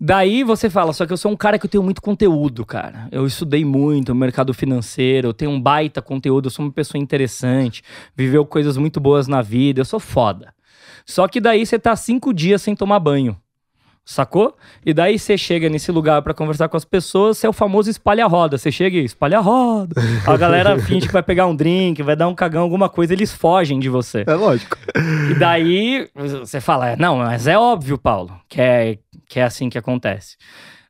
Daí 0.00 0.44
você 0.44 0.70
fala, 0.70 0.92
só 0.92 1.04
que 1.04 1.12
eu 1.12 1.16
sou 1.16 1.32
um 1.32 1.36
cara 1.36 1.58
que 1.58 1.66
eu 1.66 1.70
tenho 1.70 1.82
muito 1.82 2.00
conteúdo, 2.00 2.64
cara. 2.64 3.08
Eu 3.10 3.26
estudei 3.26 3.64
muito 3.64 4.14
no 4.14 4.20
mercado 4.20 4.54
financeiro, 4.54 5.28
eu 5.28 5.34
tenho 5.34 5.50
um 5.50 5.60
baita 5.60 6.00
conteúdo, 6.00 6.46
eu 6.46 6.50
sou 6.50 6.64
uma 6.64 6.72
pessoa 6.72 7.02
interessante, 7.02 7.82
viveu 8.14 8.46
coisas 8.46 8.76
muito 8.76 9.00
boas 9.00 9.26
na 9.26 9.42
vida, 9.42 9.80
eu 9.80 9.84
sou 9.84 9.98
foda. 9.98 10.54
Só 11.04 11.26
que 11.26 11.40
daí 11.40 11.66
você 11.66 11.78
tá 11.78 11.96
cinco 11.96 12.32
dias 12.32 12.62
sem 12.62 12.76
tomar 12.76 13.00
banho. 13.00 13.36
Sacou? 14.04 14.56
E 14.86 14.94
daí 14.94 15.18
você 15.18 15.36
chega 15.36 15.68
nesse 15.68 15.92
lugar 15.92 16.22
para 16.22 16.32
conversar 16.32 16.66
com 16.70 16.78
as 16.78 16.84
pessoas, 16.84 17.36
você 17.36 17.46
é 17.46 17.50
o 17.50 17.52
famoso 17.52 17.90
espalha-roda. 17.90 18.56
Você 18.56 18.72
chega 18.72 18.96
e 18.96 19.04
espalha-roda. 19.04 19.94
A 20.26 20.34
galera 20.34 20.78
finge 20.80 21.06
que 21.06 21.12
vai 21.12 21.22
pegar 21.22 21.46
um 21.46 21.54
drink, 21.54 22.02
vai 22.02 22.16
dar 22.16 22.26
um 22.26 22.34
cagão, 22.34 22.62
alguma 22.62 22.88
coisa, 22.88 23.12
eles 23.12 23.30
fogem 23.30 23.78
de 23.78 23.90
você. 23.90 24.24
É 24.26 24.34
lógico. 24.34 24.78
E 25.30 25.34
daí 25.38 26.08
você 26.14 26.58
fala, 26.58 26.96
não, 26.96 27.18
mas 27.18 27.46
é 27.46 27.58
óbvio, 27.58 27.98
Paulo, 27.98 28.32
que 28.48 28.58
é, 28.58 28.98
que 29.28 29.38
é 29.38 29.44
assim 29.44 29.68
que 29.68 29.78
acontece. 29.78 30.36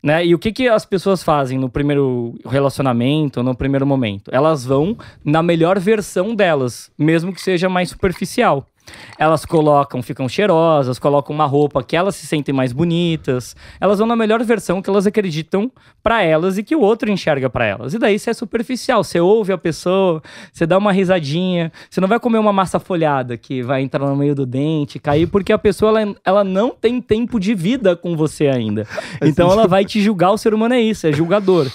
Né? 0.02 0.26
E 0.26 0.34
o 0.34 0.38
que, 0.38 0.52
que 0.52 0.68
as 0.68 0.86
pessoas 0.86 1.22
fazem 1.22 1.58
no 1.58 1.68
primeiro 1.68 2.38
relacionamento, 2.46 3.42
no 3.42 3.54
primeiro 3.54 3.86
momento? 3.86 4.30
Elas 4.32 4.64
vão 4.64 4.96
na 5.24 5.42
melhor 5.42 5.78
versão 5.78 6.34
delas, 6.34 6.90
mesmo 6.96 7.32
que 7.32 7.40
seja 7.40 7.68
mais 7.68 7.90
superficial. 7.90 8.64
Elas 9.18 9.44
colocam, 9.44 10.02
ficam 10.02 10.28
cheirosas, 10.28 10.98
colocam 10.98 11.34
uma 11.34 11.46
roupa 11.46 11.82
que 11.82 11.96
elas 11.96 12.16
se 12.16 12.26
sentem 12.26 12.54
mais 12.54 12.72
bonitas. 12.72 13.56
Elas 13.80 13.98
vão 13.98 14.06
na 14.06 14.14
melhor 14.16 14.42
versão 14.44 14.80
que 14.80 14.88
elas 14.88 15.06
acreditam 15.06 15.70
para 16.02 16.22
elas 16.22 16.58
e 16.58 16.62
que 16.62 16.76
o 16.76 16.80
outro 16.80 17.10
enxerga 17.10 17.50
para 17.50 17.64
elas. 17.64 17.94
E 17.94 17.98
daí 17.98 18.18
você 18.18 18.30
é 18.30 18.34
superficial, 18.34 19.02
você 19.02 19.20
ouve 19.20 19.52
a 19.52 19.58
pessoa, 19.58 20.22
você 20.52 20.66
dá 20.66 20.78
uma 20.78 20.92
risadinha, 20.92 21.72
você 21.90 22.00
não 22.00 22.08
vai 22.08 22.20
comer 22.20 22.38
uma 22.38 22.52
massa 22.52 22.78
folhada 22.78 23.36
que 23.36 23.62
vai 23.62 23.82
entrar 23.82 24.06
no 24.06 24.16
meio 24.16 24.34
do 24.34 24.46
dente, 24.46 24.98
cair, 24.98 25.26
porque 25.26 25.52
a 25.52 25.58
pessoa 25.58 26.00
ela, 26.00 26.14
ela 26.24 26.44
não 26.44 26.70
tem 26.70 27.00
tempo 27.00 27.40
de 27.40 27.54
vida 27.54 27.96
com 27.96 28.16
você 28.16 28.46
ainda. 28.46 28.86
Então 29.22 29.50
ela 29.50 29.66
vai 29.66 29.84
te 29.84 30.00
julgar, 30.00 30.30
o 30.30 30.38
ser 30.38 30.54
humano 30.54 30.74
é 30.74 30.80
isso, 30.80 31.06
é 31.06 31.12
julgador. 31.12 31.66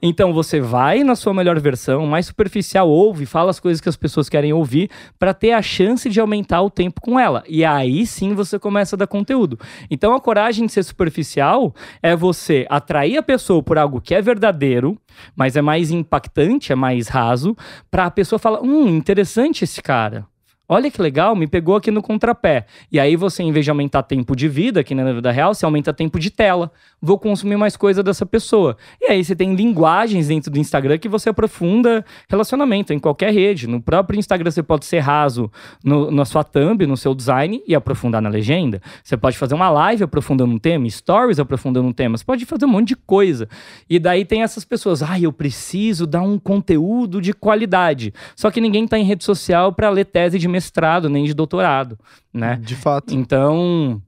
Então 0.00 0.32
você 0.32 0.60
vai 0.60 1.02
na 1.02 1.16
sua 1.16 1.34
melhor 1.34 1.58
versão, 1.58 2.06
mais 2.06 2.26
superficial, 2.26 2.88
ouve, 2.88 3.26
fala 3.26 3.50
as 3.50 3.58
coisas 3.58 3.80
que 3.80 3.88
as 3.88 3.96
pessoas 3.96 4.28
querem 4.28 4.52
ouvir 4.52 4.90
para 5.18 5.32
ter 5.32 5.52
a 5.52 5.62
chance 5.62 6.08
de 6.08 6.20
aumentar 6.20 6.51
o 6.60 6.70
tempo 6.70 7.00
com 7.00 7.18
ela. 7.18 7.42
E 7.48 7.64
aí 7.64 8.06
sim 8.06 8.34
você 8.34 8.58
começa 8.58 8.96
a 8.96 8.98
dar 8.98 9.06
conteúdo. 9.06 9.58
Então 9.90 10.14
a 10.14 10.20
coragem 10.20 10.66
de 10.66 10.72
ser 10.72 10.82
superficial 10.82 11.74
é 12.02 12.14
você 12.14 12.66
atrair 12.68 13.16
a 13.16 13.22
pessoa 13.22 13.62
por 13.62 13.78
algo 13.78 14.00
que 14.00 14.14
é 14.14 14.20
verdadeiro, 14.20 14.98
mas 15.34 15.56
é 15.56 15.62
mais 15.62 15.90
impactante, 15.90 16.72
é 16.72 16.74
mais 16.74 17.08
raso, 17.08 17.56
para 17.90 18.06
a 18.06 18.10
pessoa 18.10 18.38
falar: 18.38 18.60
"Hum, 18.62 18.88
interessante 18.88 19.64
esse 19.64 19.80
cara". 19.80 20.26
Olha 20.68 20.90
que 20.90 21.02
legal, 21.02 21.34
me 21.34 21.46
pegou 21.46 21.74
aqui 21.74 21.90
no 21.90 22.00
contrapé. 22.00 22.66
E 22.90 22.98
aí 22.98 23.16
você, 23.16 23.42
em 23.42 23.50
vez 23.50 23.64
de 23.64 23.70
aumentar 23.70 24.02
tempo 24.04 24.36
de 24.36 24.48
vida, 24.48 24.80
aqui 24.80 24.94
na 24.94 25.12
vida 25.12 25.30
real, 25.30 25.52
você 25.52 25.64
aumenta 25.64 25.92
tempo 25.92 26.18
de 26.20 26.30
tela. 26.30 26.70
Vou 27.00 27.18
consumir 27.18 27.56
mais 27.56 27.76
coisa 27.76 28.00
dessa 28.00 28.24
pessoa. 28.24 28.76
E 29.00 29.06
aí 29.06 29.24
você 29.24 29.34
tem 29.34 29.54
linguagens 29.56 30.28
dentro 30.28 30.52
do 30.52 30.58
Instagram 30.58 30.98
que 30.98 31.08
você 31.08 31.30
aprofunda 31.30 32.04
relacionamento 32.28 32.92
em 32.92 32.98
qualquer 32.98 33.32
rede. 33.32 33.66
No 33.66 33.82
próprio 33.82 34.18
Instagram 34.18 34.50
você 34.50 34.62
pode 34.62 34.86
ser 34.86 35.00
raso 35.00 35.50
no, 35.84 36.12
na 36.12 36.24
sua 36.24 36.44
thumb, 36.44 36.86
no 36.86 36.96
seu 36.96 37.12
design 37.12 37.60
e 37.66 37.74
aprofundar 37.74 38.22
na 38.22 38.28
legenda. 38.28 38.80
Você 39.02 39.16
pode 39.16 39.36
fazer 39.36 39.54
uma 39.54 39.68
live 39.68 40.04
aprofundando 40.04 40.54
um 40.54 40.58
tema, 40.58 40.88
stories 40.88 41.40
aprofundando 41.40 41.88
um 41.88 41.92
tema. 41.92 42.16
Você 42.16 42.24
pode 42.24 42.46
fazer 42.46 42.66
um 42.66 42.68
monte 42.68 42.88
de 42.88 42.96
coisa. 42.96 43.48
E 43.90 43.98
daí 43.98 44.24
tem 44.24 44.44
essas 44.44 44.64
pessoas, 44.64 45.02
ah, 45.02 45.18
eu 45.18 45.32
preciso 45.32 46.06
dar 46.06 46.22
um 46.22 46.38
conteúdo 46.38 47.20
de 47.20 47.32
qualidade. 47.32 48.14
Só 48.36 48.48
que 48.48 48.60
ninguém 48.60 48.84
está 48.84 48.96
em 48.96 49.04
rede 49.04 49.24
social 49.24 49.72
para 49.72 49.90
ler 49.90 50.04
tese 50.04 50.38
de 50.38 50.51
mestrado 50.52 51.08
nem 51.08 51.24
de 51.24 51.34
doutorado, 51.34 51.98
né? 52.32 52.58
De 52.62 52.76
fato. 52.76 53.14
Então, 53.14 54.00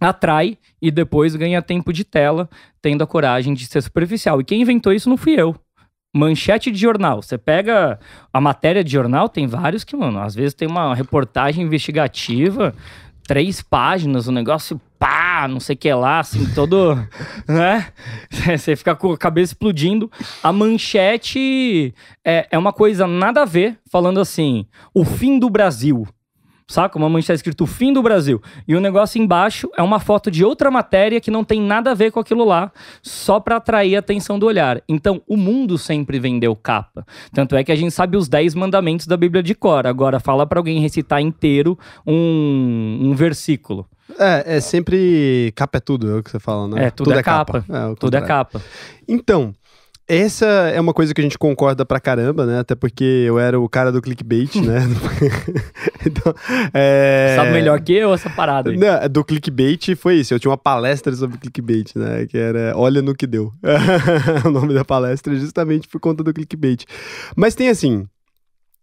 atrai 0.00 0.56
e 0.80 0.90
depois 0.90 1.34
ganha 1.34 1.60
tempo 1.60 1.92
de 1.92 2.04
tela, 2.04 2.48
tendo 2.80 3.02
a 3.02 3.06
coragem 3.06 3.52
de 3.54 3.66
ser 3.66 3.82
superficial. 3.82 4.40
E 4.40 4.44
quem 4.44 4.62
inventou 4.62 4.92
isso 4.92 5.08
não 5.08 5.16
fui 5.16 5.34
eu. 5.34 5.54
Manchete 6.14 6.70
de 6.70 6.78
jornal. 6.78 7.20
Você 7.20 7.36
pega 7.36 7.98
a 8.32 8.40
matéria 8.40 8.82
de 8.82 8.90
jornal, 8.90 9.28
tem 9.28 9.46
vários 9.46 9.84
que, 9.84 9.94
mano, 9.94 10.20
às 10.20 10.34
vezes 10.34 10.54
tem 10.54 10.66
uma 10.66 10.94
reportagem 10.94 11.64
investigativa, 11.64 12.74
três 13.28 13.60
páginas, 13.60 14.26
o 14.26 14.32
negócio 14.32 14.80
pá, 14.98 15.46
não 15.46 15.60
sei 15.60 15.76
o 15.76 15.78
que 15.78 15.92
lá, 15.92 16.18
assim, 16.18 16.46
todo. 16.54 16.96
né? 17.46 17.86
Você 18.56 18.74
fica 18.74 18.96
com 18.96 19.12
a 19.12 19.18
cabeça 19.18 19.52
explodindo. 19.52 20.10
A 20.42 20.50
manchete 20.50 21.94
é, 22.24 22.48
é 22.50 22.58
uma 22.58 22.72
coisa 22.72 23.06
nada 23.06 23.42
a 23.42 23.44
ver, 23.44 23.78
falando 23.92 24.18
assim: 24.18 24.66
o 24.94 25.04
fim 25.04 25.38
do 25.38 25.50
Brasil 25.50 26.08
saca? 26.68 26.98
Uma 26.98 27.08
manchete 27.08 27.36
escrito 27.36 27.66
fim 27.66 27.92
do 27.92 28.02
Brasil. 28.02 28.40
E 28.66 28.76
o 28.76 28.80
negócio 28.80 29.20
embaixo 29.20 29.70
é 29.76 29.82
uma 29.82 29.98
foto 29.98 30.30
de 30.30 30.44
outra 30.44 30.70
matéria 30.70 31.20
que 31.20 31.30
não 31.30 31.42
tem 31.42 31.60
nada 31.60 31.90
a 31.90 31.94
ver 31.94 32.12
com 32.12 32.20
aquilo 32.20 32.44
lá, 32.44 32.70
só 33.02 33.40
para 33.40 33.56
atrair 33.56 33.96
a 33.96 34.00
atenção 34.00 34.38
do 34.38 34.46
olhar. 34.46 34.82
Então, 34.88 35.22
o 35.26 35.36
mundo 35.36 35.78
sempre 35.78 36.18
vendeu 36.18 36.54
capa. 36.54 37.06
Tanto 37.32 37.56
é 37.56 37.64
que 37.64 37.72
a 37.72 37.76
gente 37.76 37.90
sabe 37.90 38.16
os 38.16 38.28
10 38.28 38.54
mandamentos 38.54 39.06
da 39.06 39.16
Bíblia 39.16 39.42
de 39.42 39.54
cor. 39.54 39.86
Agora, 39.86 40.20
fala 40.20 40.46
para 40.46 40.60
alguém 40.60 40.80
recitar 40.80 41.20
inteiro 41.20 41.78
um, 42.06 42.98
um 43.02 43.14
versículo. 43.14 43.86
É, 44.18 44.56
é 44.56 44.60
sempre 44.60 45.52
capa 45.54 45.78
é 45.78 45.80
tudo, 45.80 46.10
é 46.10 46.18
o 46.18 46.22
que 46.22 46.30
você 46.30 46.38
fala, 46.38 46.66
né? 46.68 46.86
É, 46.86 46.90
tudo, 46.90 47.08
tudo 47.08 47.16
é, 47.16 47.20
é, 47.20 47.22
capa. 47.22 47.60
capa. 47.60 47.76
É, 47.76 47.94
tudo 47.94 48.16
é 48.16 48.20
capa. 48.20 48.62
Então, 49.06 49.54
essa 50.08 50.46
é 50.46 50.80
uma 50.80 50.94
coisa 50.94 51.12
que 51.12 51.20
a 51.20 51.24
gente 51.24 51.38
concorda 51.38 51.84
pra 51.84 52.00
caramba, 52.00 52.46
né? 52.46 52.58
Até 52.60 52.74
porque 52.74 53.04
eu 53.04 53.38
era 53.38 53.60
o 53.60 53.68
cara 53.68 53.92
do 53.92 54.00
clickbait, 54.00 54.54
né? 54.56 54.80
então, 56.04 56.34
é... 56.72 57.34
Sabe 57.36 57.52
melhor 57.52 57.78
que 57.80 57.92
eu 57.92 58.14
essa 58.14 58.30
parada 58.30 58.70
aí. 58.70 58.76
Não, 58.76 59.08
do 59.08 59.22
clickbait 59.22 59.94
foi 59.96 60.16
isso. 60.16 60.32
Eu 60.32 60.40
tinha 60.40 60.50
uma 60.50 60.56
palestra 60.56 61.14
sobre 61.14 61.36
clickbait, 61.36 61.94
né? 61.94 62.26
Que 62.26 62.38
era 62.38 62.72
Olha 62.74 63.02
no 63.02 63.14
que 63.14 63.26
deu. 63.26 63.52
o 64.44 64.50
nome 64.50 64.72
da 64.72 64.84
palestra 64.84 65.34
justamente 65.36 65.86
por 65.86 66.00
conta 66.00 66.24
do 66.24 66.32
clickbait. 66.32 66.84
Mas 67.36 67.54
tem 67.54 67.68
assim, 67.68 68.06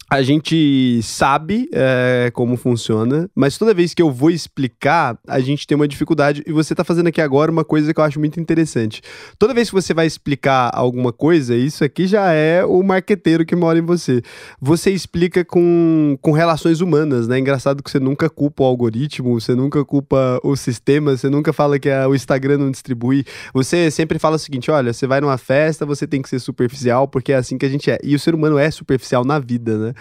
a 0.10 0.22
gente 0.22 1.02
sabe 1.02 1.68
é, 1.74 2.30
como 2.32 2.56
funciona, 2.58 3.28
mas 3.34 3.58
toda 3.58 3.74
vez 3.74 3.94
que 3.94 4.02
eu 4.02 4.12
vou 4.12 4.30
explicar, 4.30 5.18
a 5.28 5.40
gente 5.40 5.66
tem 5.66 5.76
uma 5.76 5.88
dificuldade. 5.88 6.44
E 6.46 6.52
você 6.52 6.76
tá 6.76 6.84
fazendo 6.84 7.08
aqui 7.08 7.20
agora 7.20 7.52
uma 7.52 7.66
coisa 7.66 7.92
que 7.92 8.00
eu 8.00 8.04
acho 8.04 8.20
muito 8.20 8.40
interessante. 8.40 9.02
Toda 9.40 9.54
vez 9.54 9.70
que 9.70 9.76
você 9.76 9.96
vai 9.96 10.06
explicar 10.06 10.70
alguma 10.74 11.12
coisa, 11.12 11.56
isso 11.56 11.84
aqui 11.84 12.06
já 12.06 12.32
é 12.32 12.64
o 12.64 12.84
marqueteiro 12.84 13.44
que 13.44 13.56
mora 13.56 13.80
em 13.80 13.82
você. 13.82 14.22
Você 14.62 14.92
explica 14.92 15.44
com, 15.44 16.18
com 16.22 16.32
relações 16.32 16.82
humanas, 16.82 17.28
né? 17.28 17.40
Engraçado 17.40 17.82
que 17.82 17.90
você 17.90 18.00
nunca 18.00 18.30
culpa 18.30 18.62
o 18.62 18.68
algoritmo, 18.68 19.40
você 19.40 19.56
nunca 19.56 19.84
culpa 19.84 20.40
o 20.44 20.56
sistema, 20.56 21.18
você 21.18 21.30
nunca 21.30 21.52
fala 21.52 21.80
que 21.80 21.90
a, 21.90 22.08
o 22.08 22.14
Instagram 22.14 22.60
não 22.60 22.70
distribui. 22.70 23.26
Você 23.56 23.90
sempre 23.90 24.20
fala 24.20 24.36
o 24.36 24.40
seguinte: 24.40 24.70
olha, 24.70 24.94
você 24.94 25.08
vai 25.08 25.20
numa 25.20 25.38
festa, 25.38 25.84
você 25.84 26.06
tem 26.06 26.22
que 26.22 26.30
ser 26.30 26.40
superficial, 26.40 27.08
porque 27.08 27.34
é 27.34 27.38
assim 27.38 27.58
que 27.58 27.66
a 27.66 27.70
gente 27.70 27.90
é. 27.90 27.98
E 28.04 28.14
o 28.14 28.20
ser 28.20 28.36
humano 28.36 28.60
é 28.60 28.70
superficial 28.70 29.26
na 29.26 29.40
vida, 29.40 29.78
né? 29.80 29.95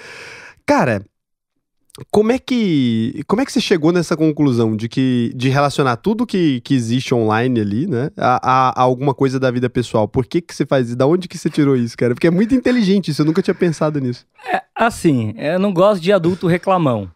Cara, 0.67 1.05
como 2.11 2.33
é 2.33 2.39
que 2.39 3.23
como 3.27 3.41
é 3.41 3.45
que 3.45 3.53
você 3.53 3.61
chegou 3.61 3.93
nessa 3.93 4.17
conclusão 4.17 4.77
de 4.77 4.89
que 4.89 5.33
de 5.35 5.49
relacionar 5.49 5.97
tudo 5.97 6.27
que, 6.27 6.61
que 6.63 6.75
existe 6.75 7.15
online 7.15 7.61
ali, 7.61 7.87
né, 7.87 8.11
a, 8.17 8.41
a, 8.43 8.69
a 8.71 8.83
alguma 8.83 9.15
coisa 9.15 9.39
da 9.39 9.51
vida 9.51 9.71
pessoal? 9.71 10.09
Por 10.09 10.27
que 10.27 10.41
que 10.41 10.55
você 10.55 10.67
faz 10.67 10.89
isso? 10.89 10.97
Da 10.97 11.07
onde 11.07 11.29
que 11.29 11.39
você 11.39 11.49
tirou 11.49 11.77
isso, 11.77 11.97
cara? 11.97 12.15
Porque 12.15 12.27
é 12.27 12.33
muito 12.33 12.55
inteligente 12.55 13.11
isso, 13.11 13.23
eu 13.23 13.27
nunca 13.27 13.43
tinha 13.43 13.55
pensado 13.55 14.01
nisso. 14.01 14.27
É, 14.53 14.63
assim, 14.75 15.35
eu 15.37 15.59
não 15.59 15.73
gosto 15.73 16.03
de 16.03 16.13
adulto 16.13 16.49
reclamão. 16.49 17.11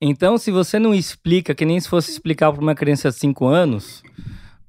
Então, 0.00 0.36
se 0.36 0.50
você 0.50 0.78
não 0.78 0.94
explica, 0.94 1.54
que 1.54 1.64
nem 1.64 1.80
se 1.80 1.88
fosse 1.88 2.10
explicar 2.10 2.52
para 2.52 2.60
uma 2.60 2.74
criança 2.74 3.10
de 3.10 3.16
5 3.16 3.46
anos, 3.46 4.02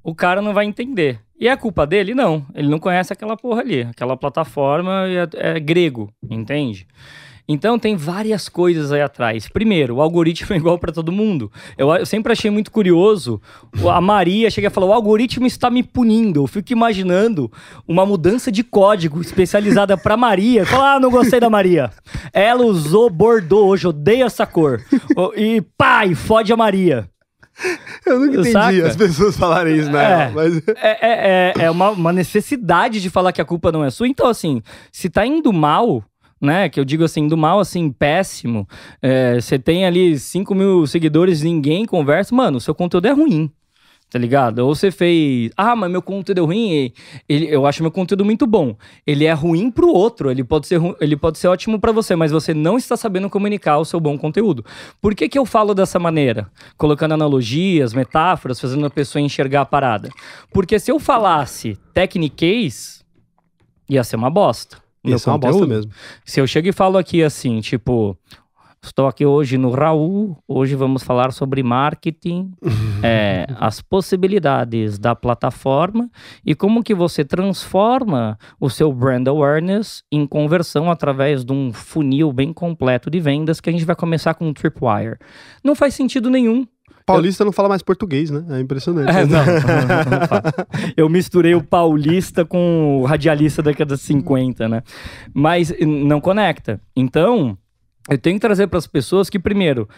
o 0.02 0.14
cara 0.14 0.40
não 0.40 0.54
vai 0.54 0.64
entender. 0.64 1.20
E 1.38 1.46
é 1.48 1.56
culpa 1.56 1.86
dele? 1.86 2.14
Não. 2.14 2.46
Ele 2.54 2.68
não 2.68 2.78
conhece 2.78 3.12
aquela 3.12 3.36
porra 3.36 3.60
ali. 3.60 3.82
Aquela 3.82 4.16
plataforma 4.16 5.06
é, 5.06 5.56
é 5.56 5.60
grego, 5.60 6.10
entende? 6.28 6.86
Então 7.48 7.78
tem 7.78 7.96
várias 7.96 8.46
coisas 8.46 8.92
aí 8.92 9.00
atrás. 9.00 9.48
Primeiro, 9.48 9.96
o 9.96 10.02
algoritmo 10.02 10.52
é 10.54 10.58
igual 10.58 10.78
para 10.78 10.92
todo 10.92 11.10
mundo. 11.10 11.50
Eu, 11.78 11.90
eu, 11.94 12.04
sempre 12.04 12.32
achei 12.32 12.50
muito 12.50 12.70
curioso. 12.70 13.40
A 13.90 14.00
Maria 14.00 14.50
chega 14.50 14.68
a 14.68 14.70
falar: 14.70 14.86
o 14.86 14.92
algoritmo 14.92 15.46
está 15.46 15.70
me 15.70 15.82
punindo. 15.82 16.42
Eu 16.42 16.46
fico 16.46 16.72
imaginando 16.72 17.50
uma 17.86 18.04
mudança 18.04 18.52
de 18.52 18.62
código 18.62 19.20
especializada 19.20 19.96
para 19.96 20.16
Maria. 20.16 20.66
Fala, 20.66 20.94
ah, 20.94 21.00
não 21.00 21.10
gostei 21.10 21.40
da 21.40 21.48
Maria. 21.48 21.90
Ela 22.32 22.64
usou 22.64 23.08
Bordeaux 23.08 23.68
hoje, 23.68 23.86
odeio 23.86 24.26
essa 24.26 24.46
cor. 24.46 24.82
E 25.36 25.62
pai, 25.76 26.14
fode 26.14 26.52
a 26.52 26.56
Maria. 26.56 27.08
Eu 28.06 28.20
nunca 28.20 28.40
entendi 28.40 28.52
Saca? 28.52 28.86
as 28.86 28.96
pessoas 28.96 29.36
falarem 29.36 29.76
isso, 29.76 29.90
né? 29.90 30.28
É, 30.28 30.30
mas... 30.30 30.56
é, 30.68 30.72
é, 30.76 31.52
é, 31.58 31.64
é 31.64 31.70
uma, 31.70 31.90
uma 31.90 32.12
necessidade 32.12 33.00
de 33.00 33.10
falar 33.10 33.32
que 33.32 33.40
a 33.40 33.44
culpa 33.44 33.72
não 33.72 33.84
é 33.84 33.90
sua. 33.90 34.06
Então, 34.06 34.28
assim, 34.28 34.62
se 34.92 35.10
tá 35.10 35.26
indo 35.26 35.52
mal, 35.52 36.04
né? 36.40 36.68
Que 36.68 36.78
eu 36.80 36.84
digo 36.84 37.04
assim, 37.04 37.26
do 37.28 37.36
mal, 37.36 37.60
assim, 37.60 37.90
péssimo. 37.90 38.66
É, 39.02 39.40
você 39.40 39.58
tem 39.58 39.84
ali 39.84 40.18
5 40.18 40.54
mil 40.54 40.86
seguidores 40.86 41.42
ninguém 41.42 41.84
conversa, 41.84 42.34
mano, 42.34 42.60
seu 42.60 42.74
conteúdo 42.74 43.06
é 43.06 43.12
ruim. 43.12 43.50
Tá 44.10 44.18
ligado? 44.18 44.60
Ou 44.60 44.74
você 44.74 44.90
fez, 44.90 45.50
ah, 45.54 45.76
mas 45.76 45.90
meu 45.90 46.00
conteúdo 46.00 46.38
é 46.38 46.42
ruim, 46.42 46.92
ele, 47.28 47.46
eu 47.50 47.66
acho 47.66 47.82
meu 47.82 47.92
conteúdo 47.92 48.24
muito 48.24 48.46
bom. 48.46 48.74
Ele 49.06 49.26
é 49.26 49.32
ruim 49.34 49.70
pro 49.70 49.92
outro, 49.92 50.30
ele 50.30 50.42
pode 50.42 50.66
ser, 50.66 50.80
ele 50.98 51.14
pode 51.14 51.36
ser 51.36 51.48
ótimo 51.48 51.78
para 51.78 51.92
você, 51.92 52.16
mas 52.16 52.32
você 52.32 52.54
não 52.54 52.78
está 52.78 52.96
sabendo 52.96 53.28
comunicar 53.28 53.76
o 53.76 53.84
seu 53.84 54.00
bom 54.00 54.16
conteúdo. 54.16 54.64
Por 54.98 55.14
que, 55.14 55.28
que 55.28 55.38
eu 55.38 55.44
falo 55.44 55.74
dessa 55.74 55.98
maneira? 55.98 56.50
Colocando 56.78 57.12
analogias, 57.12 57.92
metáforas, 57.92 58.58
fazendo 58.58 58.86
a 58.86 58.90
pessoa 58.90 59.20
enxergar 59.20 59.60
a 59.60 59.66
parada. 59.66 60.08
Porque 60.50 60.78
se 60.78 60.90
eu 60.90 60.98
falasse 60.98 61.76
techniquez, 61.92 63.04
ia 63.90 64.02
ser 64.02 64.16
uma 64.16 64.30
bosta. 64.30 64.87
Isso 65.04 65.28
é 65.28 65.32
uma 65.32 65.38
bosta 65.38 65.66
mesmo. 65.66 65.90
Se 66.24 66.40
eu 66.40 66.46
chego 66.46 66.68
e 66.68 66.72
falo 66.72 66.98
aqui 66.98 67.22
assim, 67.22 67.60
tipo, 67.60 68.16
estou 68.82 69.06
aqui 69.06 69.24
hoje 69.24 69.58
no 69.58 69.70
Raul, 69.70 70.36
hoje 70.46 70.74
vamos 70.74 71.02
falar 71.02 71.32
sobre 71.32 71.62
marketing, 71.62 72.52
é, 73.02 73.46
as 73.58 73.80
possibilidades 73.80 74.98
da 74.98 75.14
plataforma 75.14 76.10
e 76.44 76.54
como 76.54 76.82
que 76.82 76.94
você 76.94 77.24
transforma 77.24 78.38
o 78.60 78.70
seu 78.70 78.92
brand 78.92 79.26
awareness 79.28 80.02
em 80.10 80.26
conversão 80.26 80.90
através 80.90 81.44
de 81.44 81.52
um 81.52 81.72
funil 81.72 82.32
bem 82.32 82.52
completo 82.52 83.10
de 83.10 83.20
vendas 83.20 83.60
que 83.60 83.68
a 83.68 83.72
gente 83.72 83.84
vai 83.84 83.96
começar 83.96 84.34
com 84.34 84.48
o 84.48 84.54
Tripwire. 84.54 85.18
Não 85.62 85.74
faz 85.74 85.94
sentido 85.94 86.30
nenhum 86.30 86.66
Paulista 87.08 87.42
eu... 87.42 87.46
não 87.46 87.52
fala 87.52 87.68
mais 87.68 87.82
português, 87.82 88.30
né? 88.30 88.44
É 88.50 88.60
impressionante. 88.60 89.10
É, 89.10 89.24
não, 89.24 89.44
eu 90.96 91.08
misturei 91.08 91.54
o 91.54 91.62
paulista 91.62 92.44
com 92.44 93.00
o 93.00 93.04
radialista 93.04 93.62
da 93.62 93.70
década 93.70 93.96
de 93.96 94.02
50, 94.02 94.68
né? 94.68 94.82
Mas 95.32 95.72
não 95.80 96.20
conecta. 96.20 96.80
Então, 96.94 97.56
eu 98.08 98.18
tenho 98.18 98.36
que 98.36 98.40
trazer 98.40 98.66
para 98.66 98.78
as 98.78 98.86
pessoas 98.86 99.28
que, 99.28 99.38
primeiro, 99.38 99.88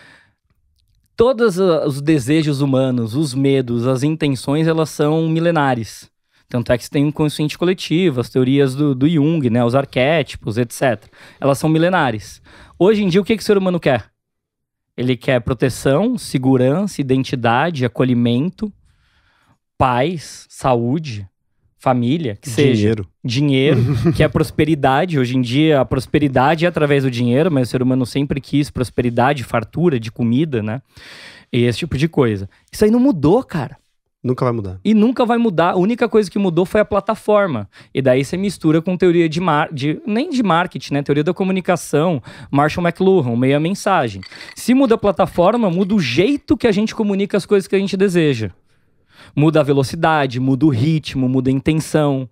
todos 1.16 1.58
os 1.58 2.00
desejos 2.00 2.60
humanos, 2.60 3.14
os 3.14 3.34
medos, 3.34 3.86
as 3.86 4.02
intenções, 4.02 4.66
elas 4.66 4.90
são 4.90 5.28
milenares. 5.28 6.10
Tanto 6.48 6.72
é 6.72 6.78
que 6.78 6.84
você 6.84 6.90
tem 6.90 7.04
um 7.04 7.12
consciente 7.12 7.56
coletivo, 7.56 8.20
as 8.20 8.28
teorias 8.28 8.74
do, 8.74 8.92
do 8.92 9.08
Jung, 9.08 9.48
né? 9.48 9.64
Os 9.64 9.76
arquétipos, 9.76 10.58
etc. 10.58 11.04
Elas 11.40 11.58
são 11.58 11.70
milenares. 11.70 12.42
Hoje 12.76 13.04
em 13.04 13.08
dia, 13.08 13.20
o 13.20 13.24
que, 13.24 13.36
que 13.36 13.42
o 13.42 13.46
ser 13.46 13.56
humano 13.56 13.78
quer? 13.78 14.09
Ele 15.00 15.16
quer 15.16 15.40
proteção, 15.40 16.18
segurança, 16.18 17.00
identidade, 17.00 17.86
acolhimento, 17.86 18.70
paz, 19.78 20.44
saúde, 20.50 21.26
família, 21.78 22.36
que 22.36 22.50
seja. 22.50 22.74
Dinheiro. 22.74 23.08
Dinheiro, 23.24 23.80
que 24.14 24.22
é 24.22 24.28
prosperidade. 24.28 25.18
Hoje 25.18 25.38
em 25.38 25.40
dia, 25.40 25.80
a 25.80 25.86
prosperidade 25.86 26.66
é 26.66 26.68
através 26.68 27.02
do 27.02 27.10
dinheiro, 27.10 27.50
mas 27.50 27.68
o 27.68 27.70
ser 27.70 27.82
humano 27.82 28.04
sempre 28.04 28.42
quis 28.42 28.68
prosperidade, 28.68 29.42
fartura 29.42 29.98
de 29.98 30.12
comida, 30.12 30.62
né? 30.62 30.82
E 31.50 31.64
esse 31.64 31.78
tipo 31.78 31.96
de 31.96 32.06
coisa. 32.06 32.46
Isso 32.70 32.84
aí 32.84 32.90
não 32.90 33.00
mudou, 33.00 33.42
cara. 33.42 33.78
Nunca 34.22 34.44
vai 34.44 34.52
mudar. 34.52 34.80
E 34.84 34.92
nunca 34.92 35.24
vai 35.24 35.38
mudar. 35.38 35.70
A 35.70 35.76
única 35.76 36.06
coisa 36.06 36.30
que 36.30 36.38
mudou 36.38 36.66
foi 36.66 36.82
a 36.82 36.84
plataforma. 36.84 37.68
E 37.92 38.02
daí 38.02 38.22
você 38.22 38.36
mistura 38.36 38.82
com 38.82 38.94
teoria 38.94 39.26
de, 39.28 39.40
mar... 39.40 39.72
de 39.72 40.00
nem 40.06 40.28
de 40.28 40.42
marketing, 40.42 40.94
né? 40.94 41.02
Teoria 41.02 41.24
da 41.24 41.32
comunicação, 41.32 42.22
Marshall 42.50 42.86
McLuhan, 42.86 43.34
meia 43.34 43.58
mensagem. 43.58 44.20
Se 44.54 44.74
muda 44.74 44.94
a 44.96 44.98
plataforma, 44.98 45.70
muda 45.70 45.94
o 45.94 46.00
jeito 46.00 46.54
que 46.54 46.66
a 46.66 46.72
gente 46.72 46.94
comunica 46.94 47.36
as 47.36 47.46
coisas 47.46 47.66
que 47.66 47.74
a 47.74 47.78
gente 47.78 47.96
deseja. 47.96 48.50
Muda 49.34 49.60
a 49.60 49.62
velocidade, 49.62 50.38
muda 50.38 50.66
o 50.66 50.70
ritmo, 50.70 51.26
muda 51.26 51.48
a 51.48 51.52
intenção, 51.52 52.28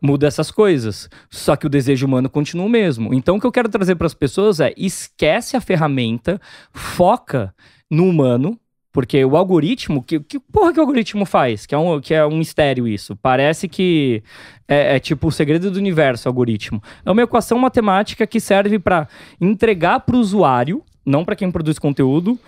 muda 0.00 0.26
essas 0.26 0.50
coisas. 0.50 1.10
Só 1.30 1.54
que 1.54 1.66
o 1.66 1.70
desejo 1.70 2.06
humano 2.06 2.30
continua 2.30 2.64
o 2.64 2.70
mesmo. 2.70 3.12
Então 3.12 3.36
o 3.36 3.40
que 3.40 3.46
eu 3.46 3.52
quero 3.52 3.68
trazer 3.68 3.96
para 3.96 4.06
as 4.06 4.14
pessoas 4.14 4.58
é: 4.58 4.72
esquece 4.74 5.54
a 5.54 5.60
ferramenta, 5.60 6.40
foca 6.72 7.54
no 7.90 8.08
humano 8.08 8.58
porque 8.96 9.22
o 9.26 9.36
algoritmo, 9.36 10.02
que, 10.02 10.18
que 10.20 10.40
porra 10.40 10.72
que 10.72 10.78
o 10.78 10.80
algoritmo 10.80 11.26
faz? 11.26 11.66
Que 11.66 11.74
é 11.74 11.78
um, 11.78 12.00
que 12.00 12.14
é 12.14 12.24
um 12.24 12.38
mistério 12.38 12.88
isso. 12.88 13.14
Parece 13.14 13.68
que 13.68 14.22
é, 14.66 14.96
é 14.96 14.98
tipo 14.98 15.28
o 15.28 15.30
segredo 15.30 15.70
do 15.70 15.76
universo, 15.78 16.26
algoritmo. 16.26 16.82
É 17.04 17.10
uma 17.10 17.20
equação 17.20 17.58
matemática 17.58 18.26
que 18.26 18.40
serve 18.40 18.78
para 18.78 19.06
entregar 19.38 20.00
para 20.00 20.16
o 20.16 20.18
usuário, 20.18 20.82
não 21.04 21.26
para 21.26 21.36
quem 21.36 21.50
produz 21.50 21.78
conteúdo, 21.78 22.40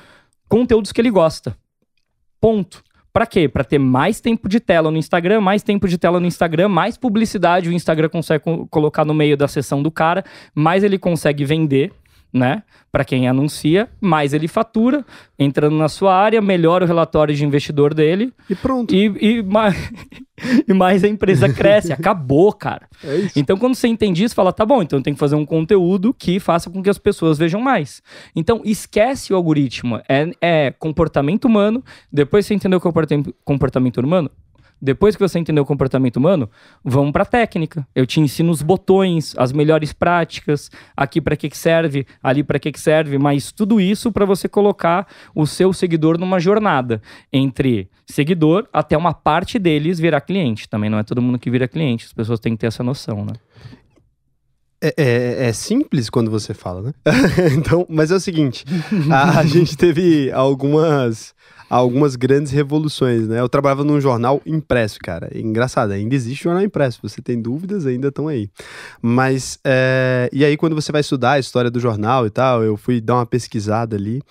conteúdos 0.48 0.90
que 0.90 0.98
ele 1.02 1.10
gosta. 1.10 1.54
Ponto. 2.40 2.82
Para 3.12 3.26
quê? 3.26 3.46
Para 3.46 3.62
ter 3.62 3.78
mais 3.78 4.18
tempo 4.18 4.48
de 4.48 4.58
tela 4.58 4.90
no 4.90 4.96
Instagram, 4.96 5.42
mais 5.42 5.62
tempo 5.62 5.86
de 5.86 5.98
tela 5.98 6.18
no 6.18 6.26
Instagram, 6.26 6.70
mais 6.70 6.96
publicidade 6.96 7.68
o 7.68 7.72
Instagram 7.72 8.08
consegue 8.08 8.42
colocar 8.70 9.04
no 9.04 9.12
meio 9.12 9.36
da 9.36 9.48
sessão 9.48 9.82
do 9.82 9.90
cara, 9.90 10.24
mais 10.54 10.82
ele 10.82 10.98
consegue 10.98 11.44
vender 11.44 11.92
né? 12.32 12.62
Para 12.90 13.04
quem 13.04 13.28
anuncia, 13.28 13.88
mais 14.00 14.32
ele 14.32 14.48
fatura, 14.48 15.04
entrando 15.38 15.76
na 15.76 15.88
sua 15.88 16.14
área, 16.14 16.40
melhora 16.40 16.84
o 16.84 16.88
relatório 16.88 17.34
de 17.34 17.44
investidor 17.44 17.94
dele. 17.94 18.32
E 18.48 18.54
pronto. 18.54 18.94
E, 18.94 19.06
e, 19.20 19.42
mais, 19.42 19.74
e 20.66 20.72
mais 20.72 21.04
a 21.04 21.08
empresa 21.08 21.52
cresce. 21.52 21.92
Acabou, 21.92 22.52
cara. 22.52 22.88
É 23.04 23.28
então, 23.36 23.56
quando 23.56 23.74
você 23.74 23.88
entende 23.88 24.24
isso, 24.24 24.34
fala: 24.34 24.52
tá 24.52 24.64
bom, 24.64 24.82
então 24.82 25.02
tem 25.02 25.14
que 25.14 25.20
fazer 25.20 25.36
um 25.36 25.46
conteúdo 25.46 26.14
que 26.14 26.40
faça 26.40 26.70
com 26.70 26.82
que 26.82 26.90
as 26.90 26.98
pessoas 26.98 27.38
vejam 27.38 27.60
mais. 27.60 28.02
Então, 28.34 28.62
esquece 28.64 29.32
o 29.32 29.36
algoritmo. 29.36 30.00
É, 30.08 30.30
é 30.40 30.70
comportamento 30.72 31.44
humano. 31.44 31.84
Depois 32.12 32.46
você 32.46 32.54
entendeu 32.54 32.78
o 32.78 33.34
comportamento 33.44 33.98
humano, 33.98 34.30
depois 34.80 35.16
que 35.16 35.22
você 35.22 35.38
entendeu 35.38 35.62
o 35.62 35.66
comportamento 35.66 36.16
humano, 36.16 36.48
vamos 36.84 37.12
para 37.12 37.22
a 37.22 37.26
técnica. 37.26 37.86
Eu 37.94 38.06
te 38.06 38.20
ensino 38.20 38.50
os 38.50 38.62
botões, 38.62 39.34
as 39.36 39.52
melhores 39.52 39.92
práticas, 39.92 40.70
aqui 40.96 41.20
para 41.20 41.36
que, 41.36 41.48
que 41.48 41.56
serve, 41.56 42.06
ali 42.22 42.42
para 42.42 42.58
que, 42.58 42.70
que 42.70 42.80
serve, 42.80 43.18
mas 43.18 43.52
tudo 43.52 43.80
isso 43.80 44.12
para 44.12 44.24
você 44.24 44.48
colocar 44.48 45.06
o 45.34 45.46
seu 45.46 45.72
seguidor 45.72 46.18
numa 46.18 46.38
jornada 46.38 47.02
entre 47.32 47.90
seguidor 48.06 48.66
até 48.72 48.96
uma 48.96 49.12
parte 49.12 49.58
deles 49.58 49.98
virar 49.98 50.20
cliente. 50.20 50.68
Também 50.68 50.88
não 50.88 50.98
é 50.98 51.02
todo 51.02 51.20
mundo 51.20 51.38
que 51.38 51.50
vira 51.50 51.68
cliente, 51.68 52.06
as 52.06 52.12
pessoas 52.12 52.40
têm 52.40 52.52
que 52.54 52.58
ter 52.58 52.66
essa 52.66 52.82
noção, 52.82 53.24
né? 53.24 53.32
É, 54.80 54.94
é, 54.96 55.48
é, 55.48 55.52
simples 55.52 56.08
quando 56.08 56.30
você 56.30 56.54
fala, 56.54 56.82
né? 56.82 56.92
então, 57.56 57.84
mas 57.88 58.10
é 58.10 58.14
o 58.14 58.20
seguinte: 58.20 58.64
a, 59.10 59.40
a 59.40 59.44
gente 59.46 59.76
teve 59.76 60.30
algumas 60.30 61.34
algumas 61.68 62.16
grandes 62.16 62.50
revoluções, 62.50 63.28
né? 63.28 63.40
Eu 63.40 63.48
trabalhava 63.48 63.84
num 63.84 64.00
jornal 64.00 64.40
impresso, 64.46 64.98
cara. 65.00 65.28
É 65.32 65.38
engraçado, 65.38 65.92
ainda 65.92 66.14
existe 66.14 66.44
jornal 66.44 66.64
impresso. 66.64 66.98
Você 67.02 67.20
tem 67.20 67.40
dúvidas, 67.40 67.86
ainda 67.86 68.08
estão 68.08 68.28
aí. 68.28 68.48
Mas, 69.02 69.58
é, 69.64 70.30
e 70.32 70.44
aí 70.44 70.56
quando 70.56 70.74
você 70.74 70.90
vai 70.90 71.00
estudar 71.00 71.32
a 71.32 71.38
história 71.38 71.70
do 71.70 71.78
jornal 71.78 72.26
e 72.26 72.30
tal, 72.30 72.62
eu 72.62 72.76
fui 72.76 73.00
dar 73.00 73.16
uma 73.16 73.26
pesquisada 73.26 73.96
ali, 73.96 74.22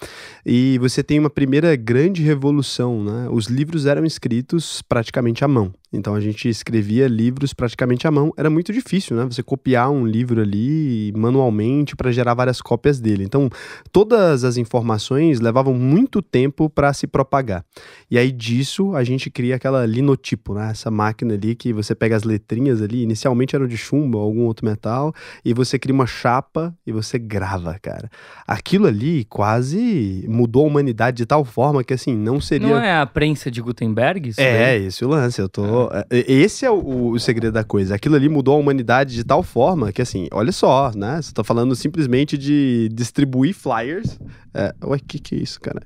e 0.45 0.77
você 0.79 1.03
tem 1.03 1.19
uma 1.19 1.29
primeira 1.29 1.75
grande 1.75 2.23
revolução, 2.23 3.03
né? 3.03 3.27
Os 3.29 3.47
livros 3.47 3.85
eram 3.85 4.05
escritos 4.05 4.81
praticamente 4.81 5.43
à 5.43 5.47
mão. 5.47 5.73
Então 5.91 6.15
a 6.15 6.19
gente 6.19 6.49
escrevia 6.49 7.07
livros 7.07 7.53
praticamente 7.53 8.07
à 8.07 8.11
mão. 8.11 8.33
Era 8.35 8.49
muito 8.49 8.73
difícil, 8.73 9.15
né? 9.15 9.25
Você 9.25 9.41
copiar 9.41 9.89
um 9.89 10.05
livro 10.05 10.36
ali 10.41 11.11
manualmente 11.15 11.95
para 11.95 12.11
gerar 12.11 12.33
várias 12.33 12.61
cópias 12.61 12.99
dele. 12.99 13.23
Então 13.23 13.49
todas 13.91 14.43
as 14.43 14.57
informações 14.57 15.39
levavam 15.39 15.73
muito 15.73 16.21
tempo 16.21 16.69
para 16.69 16.93
se 16.93 17.07
propagar. 17.07 17.63
E 18.09 18.17
aí 18.17 18.31
disso 18.31 18.95
a 18.95 19.03
gente 19.03 19.29
cria 19.29 19.55
aquela 19.55 19.85
linotipo, 19.85 20.53
né? 20.53 20.71
Essa 20.71 20.91
máquina 20.91 21.33
ali 21.33 21.55
que 21.55 21.73
você 21.73 21.95
pega 21.95 22.15
as 22.15 22.23
letrinhas 22.23 22.81
ali, 22.81 23.03
inicialmente 23.03 23.55
eram 23.55 23.67
de 23.67 23.77
chumbo 23.77 24.17
ou 24.17 24.23
algum 24.23 24.45
outro 24.45 24.65
metal, 24.65 25.13
e 25.43 25.53
você 25.53 25.79
cria 25.79 25.93
uma 25.93 26.07
chapa 26.07 26.75
e 26.85 26.91
você 26.91 27.17
grava, 27.17 27.77
cara. 27.81 28.09
Aquilo 28.47 28.87
ali 28.87 29.25
quase 29.25 30.25
mudou 30.27 30.63
a 30.63 30.67
humanidade 30.67 31.17
de 31.17 31.25
tal 31.25 31.43
forma 31.43 31.83
que 31.83 31.93
assim, 31.93 32.15
não 32.15 32.39
seria 32.39 32.67
Não 32.67 32.77
é 32.77 32.99
a 32.99 33.05
prensa 33.05 33.49
de 33.49 33.61
Gutenberg? 33.61 34.29
Isso 34.29 34.41
é, 34.41 34.75
daí? 34.75 34.85
esse 34.85 35.03
é 35.03 35.07
o 35.07 35.09
lance. 35.09 35.41
Eu 35.41 35.49
tô. 35.49 35.89
é, 36.09 36.31
Esse 36.31 36.65
é 36.65 36.71
o, 36.71 37.09
o 37.09 37.19
segredo 37.19 37.53
da 37.53 37.63
coisa. 37.63 37.95
Aquilo 37.95 38.15
ali 38.15 38.29
mudou 38.29 38.55
a 38.55 38.57
humanidade 38.57 39.15
de 39.15 39.23
tal 39.23 39.43
forma 39.43 39.91
que, 39.91 40.01
assim, 40.01 40.26
olha 40.31 40.51
só, 40.51 40.91
né? 40.95 41.21
Você 41.21 41.33
tá 41.33 41.43
falando 41.43 41.75
simplesmente 41.75 42.37
de 42.37 42.89
distribuir 42.91 43.53
flyers. 43.53 44.19
É, 44.53 44.73
ué, 44.83 44.97
que 45.07 45.19
que 45.19 45.35
é 45.35 45.37
isso, 45.37 45.59
cara? 45.61 45.81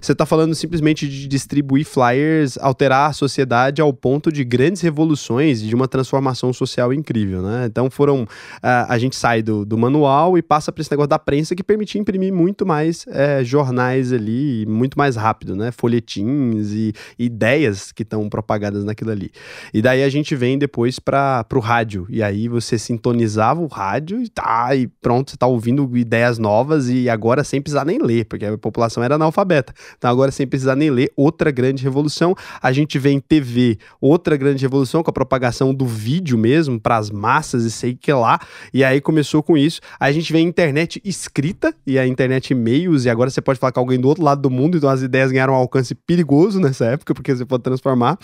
Você 0.00 0.14
tá 0.14 0.24
falando 0.24 0.54
simplesmente 0.54 1.06
de 1.06 1.28
distribuir 1.28 1.84
flyers, 1.84 2.56
alterar 2.58 3.10
a 3.10 3.12
sociedade 3.12 3.82
ao 3.82 3.92
ponto 3.92 4.32
de 4.32 4.42
grandes 4.44 4.80
revoluções 4.80 5.60
e 5.62 5.66
de 5.66 5.74
uma 5.74 5.86
transformação 5.86 6.52
social 6.52 6.92
incrível, 6.92 7.42
né? 7.42 7.66
Então 7.66 7.90
foram. 7.90 8.26
ah, 8.62 8.86
a 8.88 8.98
gente 8.98 9.14
sai 9.14 9.42
do, 9.42 9.64
do 9.64 9.76
manual 9.76 10.38
e 10.38 10.42
passa 10.42 10.72
para 10.72 10.80
esse 10.80 10.90
negócio 10.90 11.10
da 11.10 11.18
prensa 11.18 11.54
que 11.54 11.62
permitia 11.62 12.00
imprimir 12.00 12.32
muito 12.32 12.64
mais 12.64 13.04
é, 13.08 13.44
jornais 13.44 14.12
ali, 14.12 14.64
muito 14.66 14.96
mais 14.98 15.16
rápido, 15.16 15.54
né? 15.54 15.70
Folhetins 15.70 16.72
e 16.72 16.92
ideias 17.18 17.92
que 17.92 18.02
estão 18.02 18.28
propagadas 18.28 18.84
naquilo 18.84 19.10
ali. 19.10 19.30
E 19.72 19.82
daí 19.82 20.02
a 20.02 20.08
gente 20.08 20.34
vem 20.34 20.58
depois 20.58 20.98
para 20.98 21.46
o 21.54 21.58
rádio. 21.58 22.06
E 22.08 22.22
aí 22.22 22.48
você 22.48 22.78
sintonizava 22.78 23.60
o 23.60 23.66
rádio 23.66 23.83
e 24.22 24.28
tá, 24.28 24.74
e 24.74 24.86
pronto, 24.86 25.30
você 25.30 25.36
tá 25.36 25.46
ouvindo 25.46 25.90
ideias 25.96 26.38
novas 26.38 26.88
e 26.88 27.08
agora 27.08 27.44
sem 27.44 27.60
precisar 27.60 27.84
nem 27.84 27.98
ler, 27.98 28.24
porque 28.26 28.44
a 28.44 28.56
população 28.58 29.02
era 29.02 29.14
analfabeta. 29.14 29.72
Então 29.96 30.10
agora 30.10 30.30
sem 30.30 30.46
precisar 30.46 30.76
nem 30.76 30.90
ler, 30.90 31.12
outra 31.16 31.50
grande 31.50 31.82
revolução. 31.82 32.34
A 32.62 32.72
gente 32.72 32.98
vê 32.98 33.10
em 33.10 33.20
TV, 33.20 33.78
outra 34.00 34.36
grande 34.36 34.62
revolução 34.62 35.02
com 35.02 35.10
a 35.10 35.12
propagação 35.12 35.74
do 35.74 35.86
vídeo 35.86 36.38
mesmo 36.38 36.80
para 36.80 36.96
as 36.96 37.10
massas 37.10 37.64
e 37.64 37.70
sei 37.70 37.94
que 37.94 38.12
lá. 38.12 38.38
E 38.72 38.82
aí 38.82 39.00
começou 39.00 39.42
com 39.42 39.56
isso. 39.56 39.80
A 39.98 40.10
gente 40.12 40.32
vê 40.32 40.40
internet 40.40 41.00
escrita 41.04 41.74
e 41.86 41.98
a 41.98 42.06
internet 42.06 42.50
e-mails 42.50 43.04
e 43.04 43.10
agora 43.10 43.30
você 43.30 43.40
pode 43.40 43.58
falar 43.58 43.72
com 43.72 43.80
alguém 43.80 44.00
do 44.00 44.08
outro 44.08 44.24
lado 44.24 44.40
do 44.42 44.50
mundo, 44.50 44.76
então 44.76 44.88
as 44.88 45.02
ideias 45.02 45.30
ganharam 45.30 45.52
um 45.52 45.56
alcance 45.56 45.94
perigoso 45.94 46.60
nessa 46.60 46.86
época, 46.86 47.14
porque 47.14 47.34
você 47.34 47.44
pode 47.44 47.62
transformar. 47.62 48.18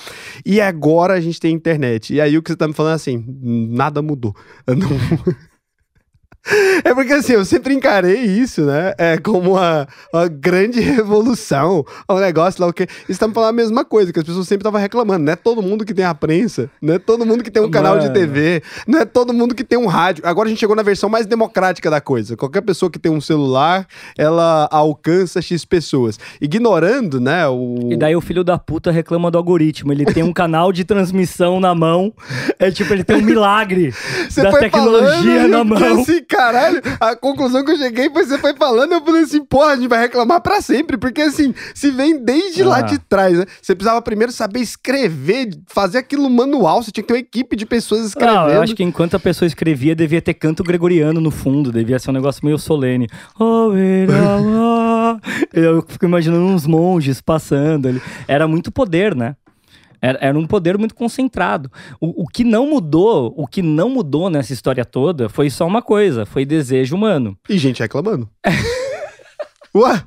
E 0.44 0.60
agora 0.60 1.14
a 1.14 1.20
gente 1.20 1.40
tem 1.40 1.54
internet. 1.54 2.14
E 2.14 2.20
aí 2.20 2.36
o 2.36 2.42
que 2.42 2.50
você 2.50 2.56
tá 2.56 2.66
me 2.66 2.74
falando 2.74 2.92
é 2.92 2.96
assim, 2.96 3.24
nada 3.70 4.02
mudou. 4.02 4.34
Não- 4.66 5.49
É 6.82 6.94
porque 6.94 7.12
assim, 7.12 7.34
eu 7.34 7.44
sempre 7.44 7.74
encarei 7.74 8.20
isso, 8.22 8.62
né? 8.62 8.94
É 8.96 9.18
como 9.18 9.52
uma, 9.52 9.86
uma 10.12 10.28
grande 10.28 10.80
revolução, 10.80 11.84
um 12.08 12.18
negócio 12.18 12.60
lá, 12.60 12.68
o. 12.68 12.74
Isso 13.08 13.20
tá 13.20 13.28
me 13.28 13.34
falando 13.34 13.50
a 13.50 13.52
mesma 13.52 13.84
coisa, 13.84 14.12
que 14.12 14.18
as 14.18 14.24
pessoas 14.24 14.48
sempre 14.48 14.62
estavam 14.62 14.80
reclamando. 14.80 15.24
Não 15.24 15.32
é 15.32 15.36
todo 15.36 15.62
mundo 15.62 15.84
que 15.84 15.92
tem 15.92 16.04
a 16.04 16.14
prensa, 16.14 16.70
não 16.80 16.94
é 16.94 16.98
todo 16.98 17.26
mundo 17.26 17.44
que 17.44 17.50
tem 17.50 17.62
um 17.62 17.70
canal 17.70 17.98
de 17.98 18.06
Mano. 18.06 18.14
TV, 18.14 18.62
não 18.86 19.00
é 19.00 19.04
todo 19.04 19.32
mundo 19.32 19.54
que 19.54 19.62
tem 19.62 19.78
um 19.78 19.86
rádio. 19.86 20.26
Agora 20.26 20.48
a 20.48 20.50
gente 20.50 20.58
chegou 20.58 20.74
na 20.74 20.82
versão 20.82 21.08
mais 21.08 21.26
democrática 21.26 21.90
da 21.90 22.00
coisa. 22.00 22.36
Qualquer 22.36 22.62
pessoa 22.62 22.90
que 22.90 22.98
tem 22.98 23.12
um 23.12 23.20
celular, 23.20 23.86
ela 24.16 24.68
alcança 24.70 25.42
X 25.42 25.64
pessoas. 25.64 26.18
Ignorando, 26.40 27.20
né? 27.20 27.46
O... 27.46 27.90
E 27.92 27.96
daí 27.96 28.16
o 28.16 28.20
filho 28.20 28.42
da 28.42 28.58
puta 28.58 28.90
reclama 28.90 29.30
do 29.30 29.38
algoritmo. 29.38 29.92
Ele 29.92 30.06
tem 30.06 30.22
um 30.22 30.32
canal 30.32 30.72
de 30.72 30.84
transmissão 30.84 31.60
na 31.60 31.74
mão. 31.74 32.12
É 32.58 32.70
tipo, 32.70 32.92
ele 32.92 33.04
tem 33.04 33.16
um 33.16 33.22
milagre 33.22 33.92
Você 34.28 34.42
da 34.42 34.52
tecnologia 34.52 35.42
falando, 35.42 35.50
na 35.50 35.64
mão. 35.64 36.00
Assim, 36.00 36.22
caralho, 36.30 36.80
a 37.00 37.14
conclusão 37.16 37.64
que 37.64 37.72
eu 37.72 37.76
cheguei 37.76 38.08
foi 38.10 38.24
você 38.24 38.38
foi 38.38 38.54
falando, 38.54 38.92
eu 38.92 39.04
falei 39.04 39.22
assim, 39.22 39.44
porra, 39.44 39.72
a 39.72 39.76
gente 39.76 39.88
vai 39.88 40.00
reclamar 40.00 40.40
pra 40.40 40.60
sempre, 40.60 40.96
porque 40.96 41.20
assim, 41.20 41.52
se 41.74 41.90
vem 41.90 42.22
desde 42.24 42.62
lá 42.62 42.78
Ah. 42.78 42.82
de 42.82 42.98
trás, 42.98 43.36
né? 43.38 43.44
Você 43.60 43.74
precisava 43.74 44.00
primeiro 44.00 44.32
saber 44.32 44.60
escrever, 44.60 45.50
fazer 45.66 45.98
aquilo 45.98 46.30
manual, 46.30 46.82
você 46.82 46.90
tinha 46.90 47.02
que 47.02 47.08
ter 47.08 47.14
uma 47.14 47.20
equipe 47.20 47.56
de 47.56 47.66
pessoas 47.66 48.06
escrevendo. 48.06 48.34
Não, 48.36 48.48
eu 48.48 48.62
acho 48.62 48.74
que 48.74 48.82
enquanto 48.84 49.16
a 49.16 49.20
pessoa 49.20 49.46
escrevia, 49.46 49.94
devia 49.94 50.22
ter 50.22 50.34
canto 50.34 50.62
gregoriano 50.62 51.20
no 51.20 51.30
fundo, 51.30 51.72
devia 51.72 51.98
ser 51.98 52.10
um 52.10 52.14
negócio 52.14 52.44
meio 52.44 52.58
solene. 52.58 53.08
Oh, 53.38 53.72
Iralá. 53.76 55.18
Eu 55.52 55.84
fico 55.86 56.04
imaginando 56.04 56.44
uns 56.44 56.66
monges 56.66 57.20
passando 57.20 57.88
ali. 57.88 58.00
Era 58.28 58.46
muito 58.46 58.70
poder, 58.70 59.14
né? 59.14 59.34
Era, 60.00 60.18
era 60.20 60.38
um 60.38 60.46
poder 60.46 60.78
muito 60.78 60.94
concentrado. 60.94 61.70
O, 62.00 62.24
o 62.24 62.26
que 62.26 62.44
não 62.44 62.68
mudou, 62.68 63.34
o 63.36 63.46
que 63.46 63.62
não 63.62 63.90
mudou 63.90 64.30
nessa 64.30 64.52
história 64.52 64.84
toda 64.84 65.28
foi 65.28 65.50
só 65.50 65.66
uma 65.66 65.82
coisa, 65.82 66.24
foi 66.24 66.44
desejo 66.44 66.96
humano. 66.96 67.36
E 67.48 67.58
gente 67.58 67.80
reclamando. 67.80 68.28
Ué? 69.74 70.02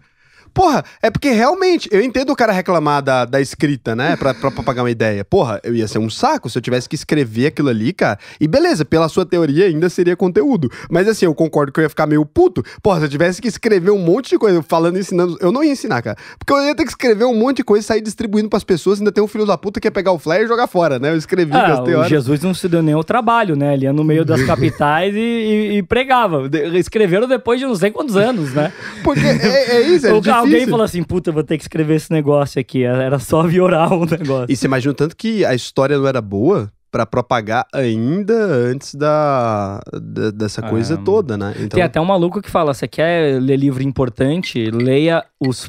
Porra, 0.54 0.84
é 1.02 1.10
porque 1.10 1.32
realmente, 1.32 1.90
eu 1.92 2.02
entendo 2.02 2.32
o 2.32 2.36
cara 2.36 2.52
reclamar 2.52 3.02
da, 3.02 3.26
da 3.26 3.42
escrita, 3.42 3.96
né? 3.96 4.16
Pra, 4.16 4.34
pra, 4.34 4.52
pagar 4.52 4.84
uma 4.84 4.92
ideia. 4.92 5.26
Porra, 5.26 5.60
eu 5.64 5.74
ia 5.76 5.88
ser 5.88 5.98
um 6.00 6.10
saco 6.10 6.50
se 6.50 6.58
eu 6.58 6.62
tivesse 6.62 6.88
que 6.88 6.96
escrever 6.96 7.48
aquilo 7.48 7.70
ali, 7.70 7.92
cara. 7.94 8.20
E 8.40 8.48
beleza, 8.48 8.86
pela 8.86 9.10
sua 9.10 9.26
teoria 9.26 9.66
ainda 9.66 9.90
seria 9.90 10.16
conteúdo. 10.16 10.70
Mas 10.90 11.08
assim, 11.08 11.26
eu 11.26 11.34
concordo 11.34 11.72
que 11.72 11.80
eu 11.80 11.84
ia 11.84 11.90
ficar 11.90 12.06
meio 12.06 12.26
puto. 12.26 12.64
Porra, 12.82 13.00
se 13.00 13.06
eu 13.06 13.10
tivesse 13.10 13.42
que 13.42 13.48
escrever 13.48 13.92
um 13.92 14.00
monte 14.00 14.30
de 14.30 14.38
coisa, 14.38 14.62
falando 14.62 14.98
e 14.98 15.00
ensinando. 15.00 15.38
Eu 15.42 15.52
não 15.52 15.64
ia 15.64 15.72
ensinar, 15.72 16.02
cara. 16.02 16.18
Porque 16.38 16.54
eu 16.54 16.62
ia 16.68 16.76
ter 16.76 16.84
que 16.84 16.90
escrever 16.90 17.26
um 17.26 17.36
monte 17.36 17.58
de 17.58 17.64
coisa 17.64 17.84
e 17.84 17.88
sair 17.88 18.02
distribuindo 18.02 18.50
pras 18.50 18.64
pessoas. 18.64 19.00
Ainda 19.00 19.12
tem 19.12 19.24
um 19.24 19.28
filho 19.28 19.46
da 19.46 19.58
puta 19.58 19.80
que 19.80 19.88
ia 19.88 19.92
pegar 19.92 20.12
o 20.12 20.20
flyer 20.20 20.44
e 20.44 20.48
jogar 20.48 20.68
fora, 20.68 21.00
né? 21.00 21.10
Eu 21.12 21.18
escrevi, 21.18 21.52
Ah, 21.54 21.82
o 21.84 21.98
horas. 21.98 22.10
Jesus 22.10 22.42
não 22.42 22.54
se 22.54 22.70
deu 22.70 22.82
nem 22.84 22.96
o 22.96 23.04
trabalho, 23.04 23.56
né? 23.56 23.74
Ele 23.74 23.86
ia 23.86 23.94
no 23.94 24.04
meio 24.04 24.24
das 24.24 24.42
capitais 24.46 25.16
e, 25.16 25.18
e- 25.20 25.78
e 25.78 25.84
pregava. 25.84 26.44
Escreveram 26.76 27.28
depois 27.28 27.60
de 27.60 27.66
não 27.66 27.76
sei 27.76 27.92
quantos 27.92 28.16
anos, 28.16 28.54
né? 28.54 28.72
Porque 29.04 29.26
é, 29.26 29.78
é 29.78 29.82
isso, 29.82 30.08
é 30.08 30.12
difícil. 30.22 30.43
Alguém 30.44 30.68
falou 30.68 30.84
assim, 30.86 31.04
puta, 31.04 31.32
vou 31.32 31.44
ter 31.44 31.58
que 31.58 31.64
escrever 31.64 31.96
esse 31.96 32.12
negócio 32.12 32.60
aqui. 32.62 32.84
Era 32.84 33.20
só 33.20 33.44
viorar 33.44 33.92
o 33.94 34.06
negócio. 34.06 34.48
E 34.52 34.56
você 34.56 34.66
imagina 34.68 34.94
tanto 34.94 35.16
que 35.16 35.44
a 35.46 35.54
história 35.56 35.98
não 35.98 36.08
era 36.08 36.22
boa 36.22 36.72
pra 36.92 37.06
propagar 37.08 37.66
ainda 37.74 38.34
antes 38.36 38.94
da, 38.94 39.80
da- 39.92 40.30
dessa 40.30 40.62
coisa 40.62 40.94
Ah, 40.94 40.98
toda, 40.98 41.36
né? 41.36 41.52
Então, 41.58 41.70
Tem 41.70 41.82
até 41.84 42.00
um 42.00 42.06
maluco 42.06 42.40
que 42.42 42.52
fala, 42.52 42.72
você 42.74 42.88
quer 42.88 43.42
ler 43.42 43.58
livro 43.58 43.82
importante? 43.82 44.70
Leia 44.70 45.26
os 45.40 45.68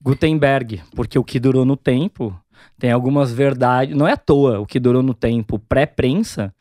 pré-Gutenberg, 0.00 0.80
porque 0.94 1.18
o 1.18 1.24
que 1.24 1.38
durou 1.38 1.64
no 1.64 1.76
tempo 1.76 2.34
tem 2.78 2.90
algumas 2.90 3.32
verdades. 3.32 3.94
Não 3.96 4.08
é 4.08 4.12
à 4.12 4.16
toa 4.16 4.58
o 4.60 4.66
que 4.66 4.80
durou 4.80 5.02
no 5.02 5.14
tempo 5.14 5.58
pré-prensa, 5.58 6.52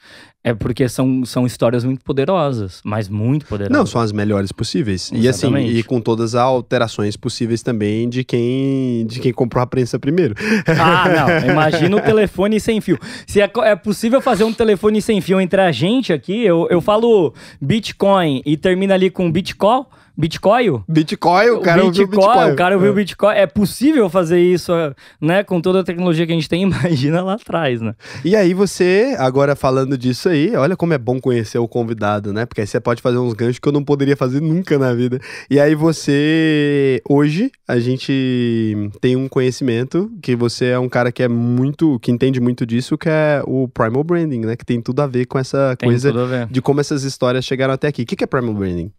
é 0.43 0.53
porque 0.53 0.89
são, 0.89 1.23
são 1.23 1.45
histórias 1.45 1.85
muito 1.85 2.03
poderosas, 2.03 2.81
mas 2.83 3.07
muito 3.07 3.45
poderosas. 3.45 3.77
não, 3.77 3.85
são 3.85 4.01
as 4.01 4.11
melhores 4.11 4.51
possíveis. 4.51 5.09
E 5.13 5.27
assim, 5.27 5.47
Exatamente. 5.47 5.77
e 5.79 5.83
com 5.83 6.01
todas 6.01 6.35
as 6.35 6.41
alterações 6.41 7.15
possíveis 7.15 7.63
também 7.63 8.09
de 8.09 8.23
quem 8.25 9.05
de 9.07 9.19
quem 9.21 9.31
comprou 9.31 9.63
a 9.63 9.67
prensa 9.67 9.97
primeiro. 9.97 10.35
Ah, 10.67 11.07
não. 11.07 11.51
Imagina 11.51 11.95
o 11.95 12.01
telefone 12.01 12.59
sem 12.59 12.81
fio. 12.81 12.99
Se 13.25 13.39
é, 13.39 13.49
é 13.63 13.75
possível 13.75 14.19
fazer 14.21 14.43
um 14.43 14.53
telefone 14.53 15.01
sem 15.01 15.21
fio 15.21 15.39
entre 15.39 15.61
a 15.61 15.71
gente 15.71 16.11
aqui, 16.11 16.43
eu, 16.43 16.67
eu 16.69 16.81
falo 16.81 17.33
Bitcoin 17.61 18.41
e 18.45 18.57
termina 18.57 18.93
ali 18.95 19.09
com 19.09 19.31
Bitcoin. 19.31 19.85
Bitcoin? 20.15 20.83
Bitcoin, 20.87 21.49
o 21.49 21.61
cara 21.61 21.83
ouviu 21.83 22.07
Bitcoin, 22.07 22.27
Bitcoin. 22.27 22.51
o 22.51 22.55
cara 22.55 22.75
ouviu 22.75 22.91
É. 22.91 22.95
Bitcoin. 22.95 23.35
É 23.35 23.47
possível 23.47 24.09
fazer 24.09 24.39
isso, 24.39 24.71
né? 25.19 25.43
Com 25.43 25.59
toda 25.59 25.79
a 25.79 25.83
tecnologia 25.83 26.25
que 26.25 26.31
a 26.31 26.35
gente 26.35 26.47
tem, 26.47 26.61
imagina 26.63 27.21
lá 27.21 27.33
atrás, 27.33 27.81
né? 27.81 27.95
E 28.23 28.35
aí 28.35 28.53
você, 28.53 29.15
agora 29.17 29.55
falando 29.55 29.97
disso 29.97 30.29
aí, 30.29 30.55
olha 30.55 30.75
como 30.75 30.93
é 30.93 30.97
bom 30.97 31.19
conhecer 31.19 31.57
o 31.57 31.67
convidado, 31.67 32.31
né? 32.31 32.45
Porque 32.45 32.61
aí 32.61 32.67
você 32.67 32.79
pode 32.79 33.01
fazer 33.01 33.17
uns 33.17 33.33
ganchos 33.33 33.59
que 33.59 33.67
eu 33.67 33.71
não 33.71 33.83
poderia 33.83 34.15
fazer 34.15 34.39
nunca 34.41 34.77
na 34.77 34.93
vida. 34.93 35.19
E 35.49 35.59
aí 35.59 35.73
você, 35.75 37.01
hoje, 37.09 37.51
a 37.67 37.79
gente 37.79 38.91
tem 39.01 39.15
um 39.15 39.27
conhecimento 39.27 40.11
que 40.21 40.35
você 40.35 40.67
é 40.67 40.79
um 40.79 40.89
cara 40.89 41.11
que 41.11 41.23
é 41.23 41.27
muito, 41.27 41.99
que 41.99 42.11
entende 42.11 42.39
muito 42.39 42.65
disso, 42.65 42.97
que 42.97 43.09
é 43.09 43.41
o 43.45 43.67
Primal 43.67 44.03
Branding, 44.03 44.41
né? 44.41 44.55
Que 44.55 44.65
tem 44.65 44.81
tudo 44.81 45.01
a 45.01 45.07
ver 45.07 45.25
com 45.25 45.39
essa 45.39 45.75
Tem 45.77 45.89
coisa 45.89 46.47
de 46.49 46.61
como 46.61 46.79
essas 46.79 47.03
histórias 47.03 47.43
chegaram 47.45 47.73
até 47.73 47.87
aqui. 47.87 48.03
O 48.03 48.05
que 48.05 48.23
é 48.23 48.27
Primal 48.27 48.53
Branding? 48.53 48.91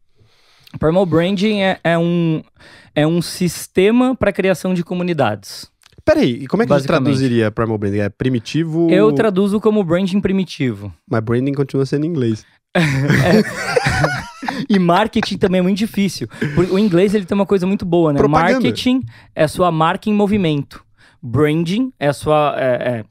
Primal 0.78 1.06
Branding 1.06 1.60
é, 1.62 1.78
é 1.84 1.98
um, 1.98 2.42
é 2.94 3.06
um 3.06 3.20
sistema 3.22 4.14
para 4.14 4.32
criação 4.32 4.74
de 4.74 4.82
comunidades. 4.84 5.70
Peraí, 6.04 6.42
e 6.42 6.46
como 6.46 6.62
é 6.62 6.66
que 6.66 6.70
Basicamente. 6.70 7.04
traduziria 7.04 7.50
Primal 7.50 7.78
Branding? 7.78 7.98
É 8.00 8.08
primitivo, 8.10 8.90
Eu 8.90 9.10
traduzo 9.12 9.58
como 9.60 9.82
branding 9.82 10.20
primitivo. 10.20 10.92
mas 11.10 11.20
branding 11.22 11.52
continua 11.54 11.86
sendo 11.86 12.04
em 12.04 12.08
inglês. 12.08 12.44
E 14.68 14.78
marketing 14.78 15.36
também 15.38 15.58
é 15.58 15.62
muito 15.62 15.78
difícil. 15.78 16.28
O 16.70 16.78
inglês 16.78 17.14
ele 17.14 17.24
tem 17.24 17.34
uma 17.34 17.46
coisa 17.46 17.66
muito 17.66 17.84
boa, 17.84 18.12
né? 18.12 18.18
Propaganda. 18.18 18.52
Marketing 18.54 19.02
é 19.34 19.48
sua 19.48 19.70
marca 19.72 20.08
em 20.08 20.12
movimento. 20.14 20.84
Branding 21.22 21.92
é 21.98 22.12
sua. 22.12 22.54
é- 22.58 22.98
é- 23.00 23.04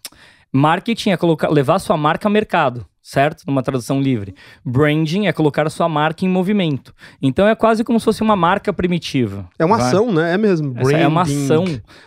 Marketing 0.51 1.09
é 1.11 1.17
colocar, 1.17 1.49
levar 1.49 1.79
sua 1.79 1.97
marca 1.97 2.27
a 2.27 2.31
mercado. 2.31 2.85
Certo? 3.03 3.43
Numa 3.45 3.61
tradução 3.61 4.01
livre. 4.01 4.33
Branding 4.65 5.27
é 5.27 5.33
colocar 5.33 5.67
a 5.67 5.69
sua 5.69 5.89
marca 5.89 6.23
em 6.25 6.29
movimento. 6.29 6.93
Então 7.21 7.45
é 7.47 7.53
quase 7.53 7.83
como 7.83 7.99
se 7.99 8.05
fosse 8.05 8.21
uma 8.23 8.35
marca 8.35 8.71
primitiva. 8.71 9.45
É 9.59 9.65
uma 9.65 9.77
vai? 9.77 9.87
ação, 9.87 10.11
né? 10.11 10.33
É 10.33 10.37
mesmo. 10.37 10.73
Essa 10.77 10.93
é 10.93 11.07
uma 11.07 11.23
ação. 11.23 11.65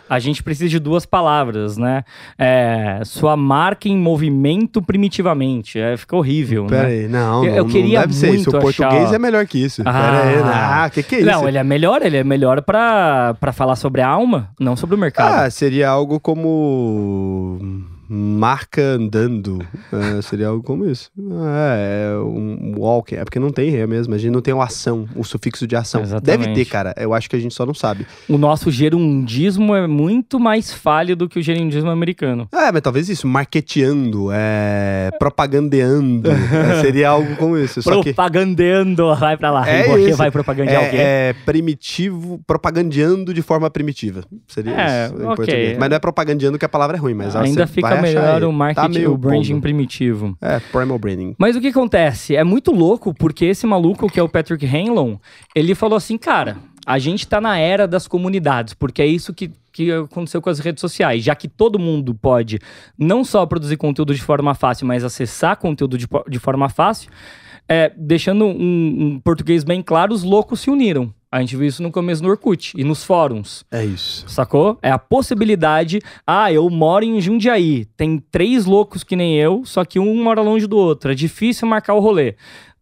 A 0.09 0.17
gente 0.19 0.41
precisa 0.41 0.67
de 0.69 0.79
duas 0.79 1.05
palavras, 1.05 1.77
né? 1.77 2.03
É, 2.37 2.99
sua 3.05 3.37
marca 3.37 3.87
em 3.87 3.95
movimento 3.95 4.81
primitivamente. 4.81 5.77
É, 5.79 5.95
fica 5.95 6.15
horrível, 6.15 6.65
Pera 6.65 6.87
né? 6.87 6.93
aí, 6.95 7.07
não, 7.07 7.43
Eu- 7.43 7.49
não, 7.51 7.57
eu 7.57 7.63
não 7.65 7.69
queria 7.71 7.99
deve 8.01 8.13
ser 8.15 8.33
isso. 8.33 8.49
O 8.49 8.53
português 8.59 9.03
achar- 9.03 9.13
é 9.15 9.19
melhor 9.19 9.45
que 9.45 9.63
isso. 9.63 9.83
Ah. 9.85 9.93
Pera 9.93 10.23
aí, 10.23 10.35
ah, 10.43 10.89
que 10.89 11.03
que 11.03 11.15
é 11.15 11.19
isso? 11.19 11.27
Não, 11.29 11.47
ele 11.47 11.57
é 11.59 11.63
melhor, 11.63 12.01
ele 12.01 12.17
é 12.17 12.23
melhor 12.23 12.61
pra 12.63 13.35
falar 13.53 13.75
sobre 13.75 14.01
a 14.01 14.07
alma, 14.07 14.49
não 14.59 14.75
sobre 14.75 14.95
o 14.95 14.99
mercado. 14.99 15.31
Ah, 15.45 15.49
seria 15.51 15.87
algo 15.89 16.19
como 16.19 17.59
marca 18.09 18.81
andando. 18.81 19.59
É, 19.91 20.21
seria 20.21 20.47
algo 20.47 20.63
como 20.63 20.85
isso. 20.89 21.09
Ah, 21.31 21.75
é 21.77 22.17
um 22.19 22.73
walking. 22.77 23.15
É 23.15 23.23
porque 23.23 23.39
não 23.39 23.49
tem 23.51 23.75
é 23.75 23.85
mesmo. 23.87 24.13
A 24.13 24.17
gente 24.17 24.31
não 24.31 24.41
tem 24.41 24.53
o 24.53 24.61
ação, 24.61 25.07
o 25.15 25.23
sufixo 25.23 25.67
de 25.67 25.75
ação. 25.75 26.01
Exatamente. 26.01 26.45
Deve 26.47 26.53
ter, 26.55 26.65
cara. 26.65 26.93
Eu 26.97 27.13
acho 27.13 27.29
que 27.29 27.35
a 27.35 27.39
gente 27.39 27.53
só 27.53 27.65
não 27.65 27.73
sabe. 27.73 28.05
O 28.29 28.37
nosso 28.37 28.71
gerundismo 28.71 29.75
é 29.75 29.87
muito 29.87 30.39
mais 30.39 30.71
falho 30.73 31.15
do 31.15 31.27
que 31.27 31.39
o 31.39 31.41
gerundismo 31.41 31.89
americano. 31.89 32.47
É, 32.51 32.71
mas 32.71 32.81
talvez 32.81 33.09
isso, 33.09 33.27
marketeando, 33.27 34.29
é, 34.31 35.09
propagandeando. 35.19 36.29
é, 36.31 36.81
seria 36.81 37.09
algo 37.09 37.35
como 37.35 37.57
isso. 37.57 37.81
Só 37.81 38.01
que 38.01 38.13
Propagandeando, 38.13 39.15
vai 39.15 39.37
pra 39.37 39.51
lá. 39.51 39.69
É 39.69 39.87
e 39.97 40.09
isso. 40.09 40.17
vai 40.17 40.31
propagandear 40.31 40.83
o 40.85 40.89
quê? 40.89 40.95
é, 40.97 41.29
é 41.29 41.35
primitivo, 41.45 42.41
propagandeando 42.45 43.33
de 43.33 43.41
forma 43.41 43.69
primitiva. 43.69 44.23
Seria 44.47 44.73
É, 44.73 45.05
isso 45.05 45.15
em 45.15 45.25
português. 45.25 45.77
Mas 45.77 45.89
não 45.89 45.95
é 45.95 45.99
propagandeando 45.99 46.57
que 46.57 46.65
a 46.65 46.69
palavra 46.69 46.97
é 46.97 46.99
ruim, 46.99 47.13
mas 47.13 47.35
Ainda 47.35 47.67
fica 47.67 47.96
vai 48.01 48.09
achar 48.11 48.21
melhor 48.21 48.43
o 48.43 48.47
Tá 48.47 48.51
marketing, 48.51 48.93
meio 48.99 49.13
o 49.13 49.17
branding 49.17 49.59
primitivo. 49.59 50.37
É, 50.41 50.59
primal 50.59 50.99
branding. 50.99 51.35
Mas 51.37 51.55
o 51.55 51.61
que 51.61 51.67
acontece? 51.67 52.35
É 52.35 52.43
muito 52.43 52.71
louco 52.71 53.13
porque 53.13 53.45
esse 53.45 53.65
maluco 53.65 54.09
que 54.09 54.19
é 54.19 54.23
o 54.23 54.29
Patrick 54.29 54.65
Hanlon, 54.65 55.17
ele 55.55 55.75
falou 55.75 55.97
assim, 55.97 56.17
cara, 56.17 56.57
a 56.85 56.97
gente 56.99 57.27
tá 57.27 57.41
na 57.41 57.57
era 57.57 57.85
das 57.85 58.07
comunidades, 58.07 58.73
porque 58.73 59.01
é 59.01 59.05
isso 59.05 59.33
que, 59.33 59.51
que 59.73 59.91
aconteceu 59.91 60.41
com 60.41 60.49
as 60.49 60.59
redes 60.59 60.79
sociais, 60.79 61.21
já 61.21 61.35
que 61.35 61.49
todo 61.49 61.77
mundo 61.77 62.15
pode 62.15 62.59
não 62.97 63.25
só 63.25 63.45
produzir 63.45 63.75
conteúdo 63.75 64.15
de 64.15 64.21
forma 64.21 64.55
fácil, 64.55 64.87
mas 64.87 65.03
acessar 65.03 65.57
conteúdo 65.57 65.97
de, 65.97 66.07
de 66.29 66.39
forma 66.39 66.69
fácil, 66.69 67.09
é, 67.67 67.91
deixando 67.97 68.45
um, 68.45 69.15
um 69.15 69.19
português 69.19 69.65
bem 69.65 69.81
claro, 69.81 70.13
os 70.13 70.23
loucos 70.23 70.61
se 70.61 70.69
uniram. 70.69 71.13
A 71.29 71.41
gente 71.41 71.57
viu 71.57 71.67
isso 71.67 71.83
no 71.83 71.91
começo 71.91 72.23
no 72.23 72.29
Orkut 72.29 72.73
e 72.75 72.83
nos 72.83 73.03
fóruns. 73.03 73.65
É 73.69 73.83
isso. 73.83 74.27
Sacou? 74.29 74.77
É 74.81 74.89
a 74.89 74.97
possibilidade. 74.97 75.99
Ah, 76.25 76.51
eu 76.51 76.69
moro 76.69 77.03
em 77.03 77.19
Jundiaí. 77.19 77.85
Tem 77.97 78.23
três 78.31 78.65
loucos 78.65 79.03
que 79.03 79.15
nem 79.15 79.35
eu, 79.37 79.63
só 79.65 79.83
que 79.83 79.99
um 79.99 80.23
mora 80.23 80.41
longe 80.41 80.65
do 80.67 80.77
outro. 80.77 81.11
É 81.11 81.15
difícil 81.15 81.67
marcar 81.67 81.95
o 81.95 81.99
rolê. 81.99 82.35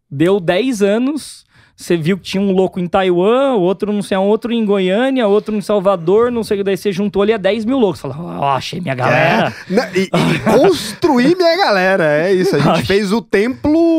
Deu 0.08 0.38
10 0.38 0.82
anos. 0.82 1.44
Você 1.76 1.94
viu 1.94 2.16
que 2.16 2.22
tinha 2.24 2.40
um 2.40 2.52
louco 2.52 2.80
em 2.80 2.86
Taiwan, 2.86 3.56
outro 3.56 3.92
não 3.92 4.00
sei, 4.00 4.16
outro 4.16 4.50
em 4.50 4.64
Goiânia, 4.64 5.26
outro 5.28 5.54
em 5.54 5.60
Salvador, 5.60 6.32
não 6.32 6.42
sei 6.42 6.56
o 6.56 6.58
que. 6.60 6.64
Daí 6.64 6.76
você 6.76 6.90
juntou 6.90 7.20
ali 7.20 7.34
a 7.34 7.36
10 7.36 7.66
mil 7.66 7.78
loucos. 7.78 8.00
Falou, 8.00 8.16
ó, 8.18 8.56
achei 8.56 8.80
minha 8.80 8.94
galera. 8.94 9.54
É, 9.70 9.98
e, 9.98 10.04
e 10.04 10.38
construir 10.38 11.36
minha 11.36 11.54
galera, 11.58 12.04
é 12.04 12.32
isso. 12.32 12.56
A 12.56 12.60
gente 12.60 12.86
fez 12.88 13.12
o 13.12 13.20
templo 13.20 13.95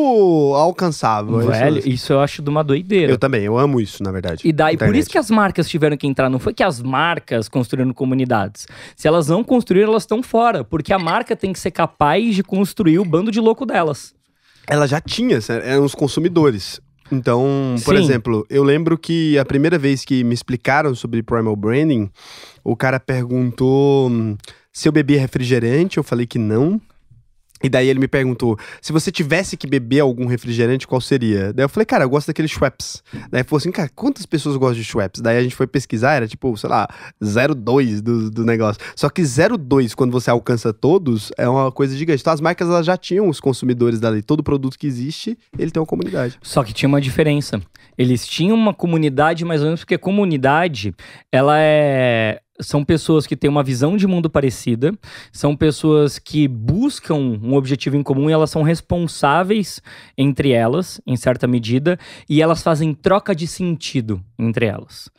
alcançável. 0.56 1.40
é 1.40 1.44
isso 1.44 1.52
Velho, 1.52 1.76
mesmo. 1.76 1.92
isso 1.92 2.14
eu 2.14 2.20
acho 2.20 2.42
de 2.42 2.50
uma 2.50 2.64
doideira. 2.64 3.12
Eu 3.12 3.18
também, 3.18 3.44
eu 3.44 3.58
amo 3.58 3.80
isso, 3.80 4.04
na 4.04 4.12
verdade. 4.12 4.42
E 4.48 4.52
daí, 4.52 4.78
por 4.78 4.96
isso 4.96 5.10
que 5.10 5.18
as 5.18 5.30
marcas 5.30 5.68
tiveram 5.70 5.98
que 5.98 6.08
entrar. 6.08 6.30
Não 6.30 6.40
foi 6.40 6.54
que 6.54 6.64
as 6.64 6.82
marcas 6.82 7.48
construíram 7.50 7.94
comunidades. 7.94 8.68
Se 8.96 9.08
elas 9.08 9.28
não 9.28 9.44
construíram, 9.44 9.90
elas 9.90 10.04
estão 10.04 10.22
fora. 10.24 10.64
Porque 10.64 10.94
a 10.94 11.00
marca 11.00 11.36
tem 11.36 11.54
que 11.54 11.60
ser 11.60 11.72
capaz 11.72 12.36
de 12.36 12.44
construir 12.44 13.00
o 13.00 13.06
bando 13.06 13.32
de 13.32 13.40
louco 13.40 13.66
delas. 13.66 14.14
Ela 14.68 14.88
já 14.88 15.00
tinha, 15.00 15.40
eram 15.64 15.86
os 15.86 15.96
consumidores. 15.96 16.82
Então, 17.12 17.76
por 17.86 17.96
Sim. 17.96 18.04
exemplo, 18.04 18.46
eu 18.50 18.64
lembro 18.64 18.98
que 18.98 19.38
a 19.38 19.46
primeira 19.46 19.78
vez 19.78 20.04
que 20.04 20.24
me 20.24 20.34
explicaram 20.34 20.94
sobre 20.94 21.24
Primal 21.24 21.56
Branding, 21.56 22.10
o 22.64 22.76
cara 22.76 23.00
perguntou 23.00 24.10
hum, 24.10 24.36
se 24.74 24.88
eu 24.88 24.92
bebia 24.92 25.20
refrigerante, 25.20 25.98
eu 25.98 26.04
falei 26.04 26.28
que 26.28 26.38
não. 26.38 26.80
E 27.64 27.70
daí 27.70 27.88
ele 27.88 28.00
me 28.00 28.08
perguntou, 28.08 28.58
se 28.82 28.94
você 28.94 29.12
tivesse 29.12 29.58
que 29.58 29.68
beber 29.68 30.02
algum 30.02 30.28
refrigerante, 30.28 30.88
qual 30.88 31.02
seria? 31.02 31.52
Daí 31.54 31.66
eu 31.66 31.70
falei, 31.70 31.86
cara, 31.86 32.04
eu 32.04 32.10
gosto 32.10 32.28
daquele 32.28 32.48
Schweppes. 32.48 33.04
Daí 33.14 33.42
ele 33.42 33.44
falou 33.44 33.58
assim, 33.58 33.72
cara, 33.72 33.90
quantas 33.96 34.26
pessoas 34.26 34.56
gostam 34.58 34.78
de 34.78 34.84
Schweppes? 34.84 35.22
Daí 35.22 35.38
a 35.38 35.44
gente 35.44 35.56
foi 35.56 35.68
pesquisar, 35.68 36.14
era 36.14 36.28
tipo, 36.28 36.56
sei 36.58 36.70
lá, 36.70 36.88
0,2 37.22 38.02
do, 38.02 38.30
do 38.30 38.46
negócio. 38.46 38.82
Só 38.96 39.10
que 39.10 39.22
0,2, 39.22 39.96
quando 39.96 40.12
você 40.12 40.30
alcança 40.30 40.72
todos, 40.72 41.32
é 41.38 41.48
uma 41.48 41.72
coisa 41.72 41.96
gigante. 41.98 42.22
Então 42.22 42.34
as 42.34 42.42
marcas, 42.42 42.68
elas 42.68 42.86
já 42.86 42.98
tinham 42.98 43.28
os 43.28 43.40
consumidores 43.40 44.00
dali. 44.00 44.22
Todo 44.22 44.44
produto 44.44 44.78
que 44.78 44.88
existe, 44.88 45.38
ele 45.58 45.72
tem 45.72 45.82
uma 45.82 45.88
comunidade. 45.88 46.38
Só 46.42 46.64
que 46.64 46.74
tinha 46.74 46.88
uma 46.88 47.02
diferença. 47.02 47.62
Eles 47.98 48.28
tinham 48.28 48.56
uma 48.56 48.74
comunidade, 48.74 49.44
mais 49.44 49.62
ou 49.62 49.68
menos, 49.68 49.82
porque 49.82 49.98
comunidade, 49.98 50.94
ela 51.32 51.56
é. 51.58 52.40
São 52.60 52.84
pessoas 52.84 53.28
que 53.28 53.36
têm 53.36 53.50
uma 53.50 53.64
visão 53.64 53.96
de 53.96 54.08
mundo 54.08 54.30
parecida, 54.30 54.94
são 55.32 55.56
pessoas 55.56 56.18
que 56.18 56.48
buscam 56.48 57.16
um 57.16 57.54
objetivo 57.54 57.96
em 57.96 58.04
comum 58.04 58.30
e 58.30 58.34
elas 58.34 58.50
são 58.50 58.64
responsáveis 58.64 59.82
entre 60.18 60.52
elas, 60.52 61.00
em 61.06 61.16
certa 61.16 61.48
medida, 61.48 62.00
e 62.28 62.42
elas 62.42 62.64
fazem 62.64 62.94
troca 62.94 63.36
de 63.36 63.46
sentido 63.46 64.22
entre 64.40 64.66
elas. 64.66 65.10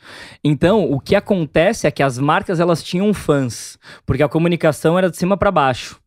Então, 0.43 0.91
o 0.91 0.99
que 0.99 1.15
acontece 1.15 1.87
é 1.87 1.91
que 1.91 2.03
as 2.03 2.17
marcas 2.17 2.59
elas 2.59 2.83
tinham 2.83 3.13
fãs, 3.13 3.77
porque 4.05 4.23
a 4.23 4.29
comunicação 4.29 4.97
era 4.97 5.09
de 5.09 5.17
cima 5.17 5.37
para 5.37 5.51
baixo. 5.51 5.99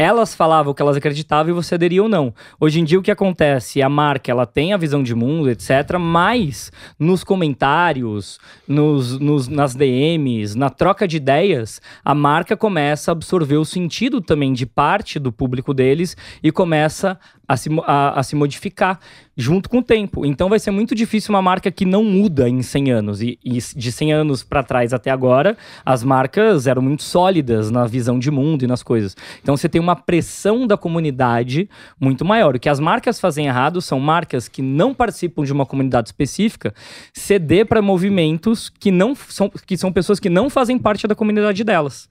Elas 0.00 0.34
falavam 0.34 0.72
o 0.72 0.74
que 0.74 0.80
elas 0.80 0.96
acreditavam 0.96 1.50
e 1.50 1.54
você 1.54 1.74
aderia 1.74 2.02
ou 2.02 2.08
não. 2.08 2.32
Hoje 2.58 2.80
em 2.80 2.84
dia 2.84 2.98
o 2.98 3.02
que 3.02 3.10
acontece? 3.10 3.82
A 3.82 3.88
marca 3.90 4.30
ela 4.30 4.46
tem 4.46 4.72
a 4.72 4.78
visão 4.78 5.02
de 5.02 5.14
mundo, 5.14 5.50
etc. 5.50 5.98
Mas 6.00 6.72
nos 6.98 7.22
comentários, 7.22 8.38
nos, 8.66 9.18
nos- 9.18 9.46
nas 9.46 9.74
DMs, 9.74 10.56
na 10.56 10.70
troca 10.70 11.06
de 11.06 11.18
ideias, 11.18 11.82
a 12.02 12.14
marca 12.14 12.56
começa 12.56 13.10
a 13.10 13.12
absorver 13.12 13.58
o 13.58 13.64
sentido 13.66 14.22
também 14.22 14.54
de 14.54 14.64
parte 14.64 15.18
do 15.18 15.30
público 15.30 15.74
deles 15.74 16.16
e 16.42 16.50
começa 16.50 17.18
a 17.50 17.56
se, 17.56 17.68
a- 17.84 18.20
a 18.20 18.22
se 18.22 18.36
modificar 18.36 19.00
junto 19.36 19.68
com 19.68 19.78
o 19.78 19.82
tempo. 19.82 20.24
Então 20.24 20.48
vai 20.48 20.58
ser 20.60 20.70
muito 20.70 20.94
difícil 20.94 21.34
uma 21.34 21.42
marca 21.42 21.68
que 21.70 21.84
não 21.84 22.04
muda 22.04 22.48
em 22.48 22.62
100 22.62 22.92
anos. 22.92 23.20
E, 23.22 23.38
e 23.44 23.58
de 23.58 23.90
100 23.90 24.12
anos 24.12 24.44
para 24.44 24.62
trás 24.62 24.92
até 24.92 25.10
agora, 25.10 25.56
as 25.84 26.04
marcas 26.04 26.66
eram 26.68 26.80
muito 26.80 27.02
sólidas 27.02 27.70
na 27.70 27.86
visão 27.86 28.18
de 28.18 28.30
mundo 28.30 28.62
e 28.62 28.68
nas 28.68 28.82
coisas. 28.82 29.16
Então 29.42 29.56
você 29.56 29.68
tem 29.68 29.80
uma 29.80 29.96
pressão 29.96 30.64
da 30.66 30.76
comunidade 30.76 31.68
muito 31.98 32.24
maior. 32.24 32.54
O 32.54 32.60
que 32.60 32.68
as 32.68 32.78
marcas 32.78 33.18
fazem 33.18 33.46
errado 33.46 33.80
são 33.80 33.98
marcas 33.98 34.46
que 34.46 34.62
não 34.62 34.94
participam 34.94 35.42
de 35.42 35.52
uma 35.52 35.66
comunidade 35.66 36.08
específica 36.08 36.72
ceder 37.12 37.66
para 37.66 37.82
movimentos 37.82 38.68
que 38.68 38.90
não 38.92 39.14
são 39.14 39.50
que 39.66 39.76
são 39.76 39.90
pessoas 39.92 40.20
que 40.20 40.30
não 40.30 40.48
fazem 40.48 40.78
parte 40.78 41.06
da 41.08 41.14
comunidade 41.16 41.64
delas. 41.64 42.08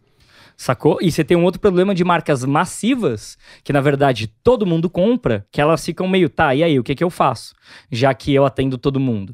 Sacou? 0.60 0.98
E 1.02 1.10
você 1.10 1.24
tem 1.24 1.38
um 1.38 1.46
outro 1.46 1.62
problema 1.62 1.96
de 1.96 2.04
marcas 2.04 2.44
massivas, 2.44 3.38
que 3.64 3.72
na 3.72 3.80
verdade 3.80 4.28
todo 4.44 4.66
mundo 4.66 4.90
compra, 4.90 5.48
que 5.54 5.62
elas 5.62 5.86
ficam 5.86 6.06
meio, 6.06 6.30
tá, 6.30 6.54
e 6.54 6.62
aí, 6.62 6.78
o 6.78 6.84
que 6.84 6.96
que 6.96 7.04
eu 7.04 7.10
faço? 7.10 7.56
Já 7.90 8.14
que 8.14 8.34
eu 8.34 8.46
atendo 8.46 8.78
todo 8.78 9.00
mundo. 9.00 9.34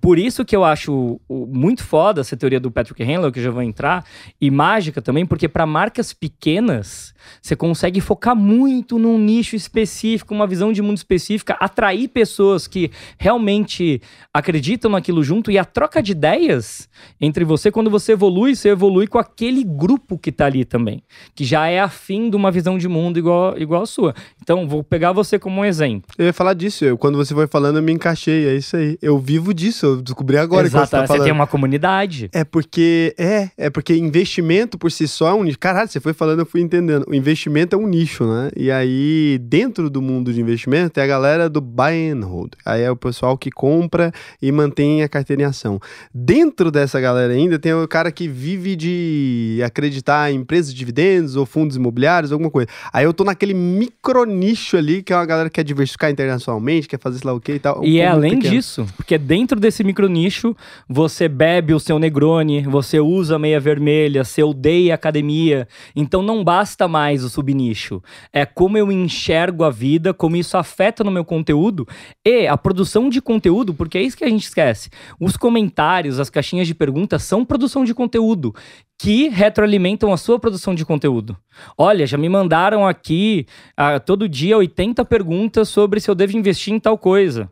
Por 0.00 0.18
isso 0.18 0.44
que 0.44 0.54
eu 0.54 0.64
acho 0.64 1.20
muito 1.28 1.82
foda 1.82 2.20
essa 2.20 2.36
teoria 2.36 2.60
do 2.60 2.70
Patrick 2.70 3.02
Henley, 3.02 3.32
que 3.32 3.42
já 3.42 3.50
vou 3.50 3.62
entrar, 3.62 4.04
e 4.40 4.50
mágica 4.50 5.00
também, 5.00 5.24
porque 5.24 5.48
para 5.48 5.66
marcas 5.66 6.12
pequenas, 6.12 7.14
você 7.40 7.56
consegue 7.56 8.00
focar 8.00 8.36
muito 8.36 8.98
num 8.98 9.18
nicho 9.18 9.56
específico, 9.56 10.34
uma 10.34 10.46
visão 10.46 10.72
de 10.72 10.82
mundo 10.82 10.96
específica, 10.96 11.56
atrair 11.58 12.08
pessoas 12.08 12.66
que 12.66 12.90
realmente 13.18 14.00
acreditam 14.32 14.90
naquilo 14.90 15.22
junto 15.22 15.50
e 15.50 15.58
a 15.58 15.64
troca 15.64 16.02
de 16.02 16.12
ideias 16.12 16.88
entre 17.20 17.44
você, 17.44 17.70
quando 17.70 17.90
você 17.90 18.12
evolui, 18.12 18.54
você 18.54 18.70
evolui 18.70 19.06
com 19.06 19.18
aquele 19.18 19.64
grupo 19.64 20.18
que 20.18 20.30
tá 20.30 20.46
ali 20.46 20.64
também, 20.64 21.02
que 21.34 21.44
já 21.44 21.66
é 21.68 21.80
afim 21.80 22.28
de 22.28 22.36
uma 22.36 22.50
visão 22.50 22.76
de 22.76 22.88
mundo 22.88 23.18
igual, 23.18 23.58
igual 23.58 23.82
a 23.82 23.86
sua. 23.86 24.14
Então, 24.42 24.68
vou 24.68 24.84
pegar 24.84 25.12
você 25.12 25.38
como 25.38 25.60
um 25.60 25.64
exemplo. 25.64 26.10
Eu 26.18 26.26
ia 26.26 26.32
falar 26.32 26.54
disso, 26.54 26.84
eu, 26.84 26.98
quando 26.98 27.16
você 27.16 27.32
foi 27.32 27.46
falando, 27.46 27.76
eu 27.76 27.82
me 27.82 27.92
encaixei, 27.92 28.46
é 28.48 28.56
isso 28.56 28.76
aí. 28.76 28.98
Eu 29.00 29.18
vivo 29.18 29.53
disso, 29.54 29.86
eu 29.86 30.02
descobri 30.02 30.36
agora 30.36 30.64
que 30.64 30.70
você 30.70 30.76
Exato, 30.76 30.90
tá 30.90 31.00
você 31.02 31.06
falando. 31.06 31.24
tem 31.24 31.32
uma 31.32 31.46
comunidade. 31.46 32.28
É 32.32 32.44
porque 32.44 33.14
é, 33.18 33.50
é 33.56 33.70
porque 33.70 33.94
investimento 33.94 34.76
por 34.78 34.90
si 34.90 35.06
só 35.08 35.28
é 35.28 35.34
um 35.34 35.44
nicho. 35.44 35.58
Caralho, 35.58 35.88
você 35.88 36.00
foi 36.00 36.12
falando, 36.12 36.40
eu 36.40 36.46
fui 36.46 36.60
entendendo. 36.60 37.04
O 37.08 37.14
investimento 37.14 37.76
é 37.76 37.78
um 37.78 37.86
nicho, 37.86 38.24
né? 38.26 38.50
E 38.56 38.70
aí, 38.70 39.38
dentro 39.42 39.88
do 39.88 40.02
mundo 40.02 40.32
de 40.32 40.40
investimento, 40.40 40.90
tem 40.90 41.04
a 41.04 41.06
galera 41.06 41.48
do 41.48 41.60
buy 41.60 42.10
and 42.10 42.24
hold. 42.24 42.52
Aí 42.66 42.82
é 42.82 42.90
o 42.90 42.96
pessoal 42.96 43.36
que 43.38 43.50
compra 43.50 44.12
e 44.42 44.50
mantém 44.52 45.02
a 45.02 45.08
carteira 45.08 45.42
em 45.42 45.44
ação. 45.44 45.80
Dentro 46.12 46.70
dessa 46.70 47.00
galera 47.00 47.32
ainda 47.32 47.58
tem 47.58 47.72
o 47.74 47.86
cara 47.88 48.10
que 48.10 48.28
vive 48.28 48.76
de 48.76 49.60
acreditar 49.64 50.30
em 50.32 50.36
empresas 50.36 50.72
de 50.72 50.78
dividendos 50.78 51.36
ou 51.36 51.46
fundos 51.46 51.76
imobiliários, 51.76 52.32
alguma 52.32 52.50
coisa. 52.50 52.68
Aí 52.92 53.04
eu 53.04 53.12
tô 53.12 53.24
naquele 53.24 53.54
micro 53.54 54.24
nicho 54.24 54.76
ali, 54.76 55.02
que 55.02 55.12
é 55.12 55.16
uma 55.16 55.26
galera 55.26 55.48
que 55.48 55.54
quer 55.54 55.64
diversificar 55.64 56.10
internacionalmente, 56.10 56.88
quer 56.88 56.98
fazer 57.00 57.18
sei 57.18 57.30
lá 57.30 57.34
o 57.36 57.40
que 57.40 57.52
e 57.52 57.58
tal. 57.58 57.80
um 57.80 57.84
E 57.84 58.00
é 58.00 58.06
público 58.10 58.16
além 58.16 58.36
pequeno. 58.38 58.54
disso, 58.54 58.86
porque 58.96 59.16
dentro 59.18 59.43
dentro 59.44 59.60
desse 59.60 59.84
micronicho, 59.84 60.56
você 60.88 61.28
bebe 61.28 61.74
o 61.74 61.78
seu 61.78 61.98
Negroni, 61.98 62.62
você 62.62 62.98
usa 62.98 63.38
meia 63.38 63.60
vermelha, 63.60 64.24
você 64.24 64.42
odeia 64.42 64.94
academia. 64.94 65.68
Então 65.94 66.22
não 66.22 66.42
basta 66.42 66.88
mais 66.88 67.22
o 67.22 67.28
subnicho. 67.28 68.02
É 68.32 68.46
como 68.46 68.78
eu 68.78 68.90
enxergo 68.90 69.62
a 69.62 69.68
vida, 69.70 70.14
como 70.14 70.36
isso 70.36 70.56
afeta 70.56 71.04
no 71.04 71.10
meu 71.10 71.26
conteúdo 71.26 71.86
e 72.24 72.46
a 72.46 72.56
produção 72.56 73.10
de 73.10 73.20
conteúdo, 73.20 73.74
porque 73.74 73.98
é 73.98 74.02
isso 74.02 74.16
que 74.16 74.24
a 74.24 74.30
gente 74.30 74.44
esquece. 74.44 74.88
Os 75.20 75.36
comentários, 75.36 76.18
as 76.18 76.30
caixinhas 76.30 76.66
de 76.66 76.74
perguntas 76.74 77.22
são 77.22 77.44
produção 77.44 77.84
de 77.84 77.92
conteúdo 77.92 78.54
que 78.98 79.28
retroalimentam 79.28 80.10
a 80.10 80.16
sua 80.16 80.38
produção 80.38 80.74
de 80.74 80.86
conteúdo. 80.86 81.36
Olha, 81.76 82.06
já 82.06 82.16
me 82.16 82.30
mandaram 82.30 82.86
aqui 82.86 83.46
uh, 83.72 84.00
todo 84.00 84.26
dia 84.26 84.56
80 84.56 85.04
perguntas 85.04 85.68
sobre 85.68 86.00
se 86.00 86.10
eu 86.10 86.14
devo 86.14 86.34
investir 86.34 86.72
em 86.72 86.80
tal 86.80 86.96
coisa. 86.96 87.50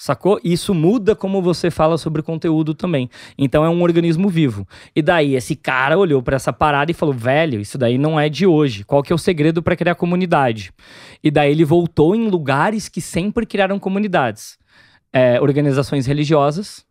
Sacou? 0.00 0.40
Isso 0.42 0.72
muda 0.72 1.14
como 1.14 1.42
você 1.42 1.70
fala 1.70 1.98
sobre 1.98 2.22
conteúdo 2.22 2.72
também. 2.72 3.10
Então 3.36 3.62
é 3.62 3.68
um 3.68 3.82
organismo 3.82 4.30
vivo. 4.30 4.66
E 4.96 5.02
daí 5.02 5.34
esse 5.36 5.54
cara 5.54 5.98
olhou 5.98 6.22
para 6.22 6.36
essa 6.36 6.54
parada 6.54 6.90
e 6.90 6.94
falou: 6.94 7.14
"Velho, 7.14 7.60
isso 7.60 7.76
daí 7.76 7.98
não 7.98 8.18
é 8.18 8.26
de 8.30 8.46
hoje. 8.46 8.82
Qual 8.82 9.02
que 9.02 9.12
é 9.12 9.14
o 9.14 9.18
segredo 9.18 9.62
para 9.62 9.76
criar 9.76 9.94
comunidade?" 9.96 10.72
E 11.22 11.30
daí 11.30 11.50
ele 11.50 11.66
voltou 11.66 12.16
em 12.16 12.30
lugares 12.30 12.88
que 12.88 12.98
sempre 12.98 13.44
criaram 13.44 13.78
comunidades. 13.78 14.58
É, 15.12 15.38
organizações 15.38 16.06
religiosas, 16.06 16.82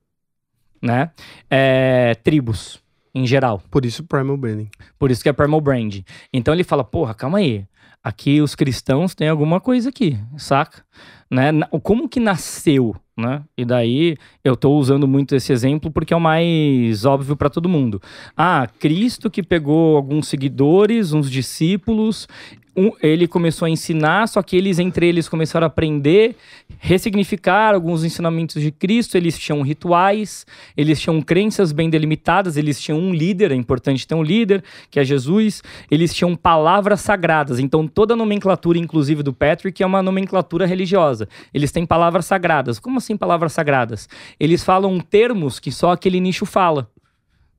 né? 0.80 1.10
É, 1.50 2.14
tribos 2.24 2.80
em 3.16 3.26
geral. 3.26 3.60
Por 3.72 3.86
isso 3.86 4.04
Primal 4.04 4.38
Branding. 4.38 4.70
Por 5.00 5.10
isso 5.10 5.24
que 5.24 5.30
é 5.30 5.34
Primal 5.34 5.62
Brand. 5.62 6.02
Então 6.32 6.54
ele 6.54 6.64
fala, 6.64 6.84
porra, 6.84 7.16
calma 7.16 7.40
aí. 7.40 7.66
Aqui 8.04 8.42
os 8.42 8.56
cristãos 8.56 9.14
têm 9.14 9.28
alguma 9.28 9.60
coisa 9.60 9.90
aqui, 9.90 10.18
saca? 10.38 10.84
Né? 11.30 11.52
Como 11.84 12.08
que 12.08 12.20
nasceu, 12.20 12.96
né? 13.16 13.44
E 13.58 13.66
daí 13.66 14.16
eu 14.44 14.54
estou 14.54 14.80
usando 14.80 15.08
muito 15.08 15.36
esse 15.36 15.52
exemplo 15.52 15.92
porque 15.92 16.14
é 16.14 16.18
o 16.18 16.20
mais 16.20 17.04
óbvio 17.04 17.36
para 17.36 17.50
todo 17.50 17.68
mundo. 17.68 18.02
Ah, 18.36 18.68
Cristo 18.80 19.30
que 19.30 19.44
pegou 19.44 19.98
alguns 19.98 20.28
seguidores, 20.30 21.12
uns 21.12 21.30
discípulos, 21.30 22.28
um, 22.76 22.92
ele 23.02 23.28
começou 23.28 23.66
a 23.66 23.70
ensinar, 23.70 24.28
só 24.28 24.42
que 24.42 24.56
eles 24.56 24.80
entre 24.80 25.08
eles 25.08 25.28
começaram 25.28 25.66
a 25.66 25.68
aprender, 25.68 26.36
ressignificar 26.80 27.74
alguns 27.74 28.04
ensinamentos 28.04 28.62
de 28.62 28.72
Cristo. 28.72 29.16
Eles 29.18 29.38
tinham 29.38 29.62
rituais, 29.62 30.46
eles 30.78 31.00
tinham 31.00 31.22
crenças 31.22 31.72
bem 31.72 31.90
delimitadas, 31.90 32.58
eles 32.58 32.80
tinham 32.80 33.00
um 33.00 33.14
líder, 33.14 33.52
é 33.52 33.56
importante 33.56 34.08
ter 34.08 34.16
um 34.16 34.24
líder, 34.24 34.64
que 34.90 35.00
é 35.00 35.04
Jesus. 35.04 35.62
Eles 35.90 36.14
tinham 36.14 36.36
palavras 36.36 37.02
sagradas. 37.02 37.60
Então 37.60 37.88
toda 37.88 38.14
a 38.14 38.18
nomenclatura, 38.18 38.78
inclusive 38.78 39.24
do 39.24 39.34
Patrick, 39.34 39.82
é 39.82 39.86
uma 39.86 40.02
nomenclatura 40.02 40.66
religiosa. 40.66 41.28
Eles 41.54 41.72
têm 41.72 41.86
palavras 41.86 42.26
sagradas. 42.26 42.80
Como 42.80 42.98
assim 42.98 43.18
palavras 43.18 43.54
sagradas? 43.54 44.08
Eles 44.40 44.64
falam 44.64 45.00
termos 45.00 45.60
que 45.60 45.72
só 45.72 45.92
aquele 45.92 46.20
nicho 46.20 46.46
fala. 46.46 46.90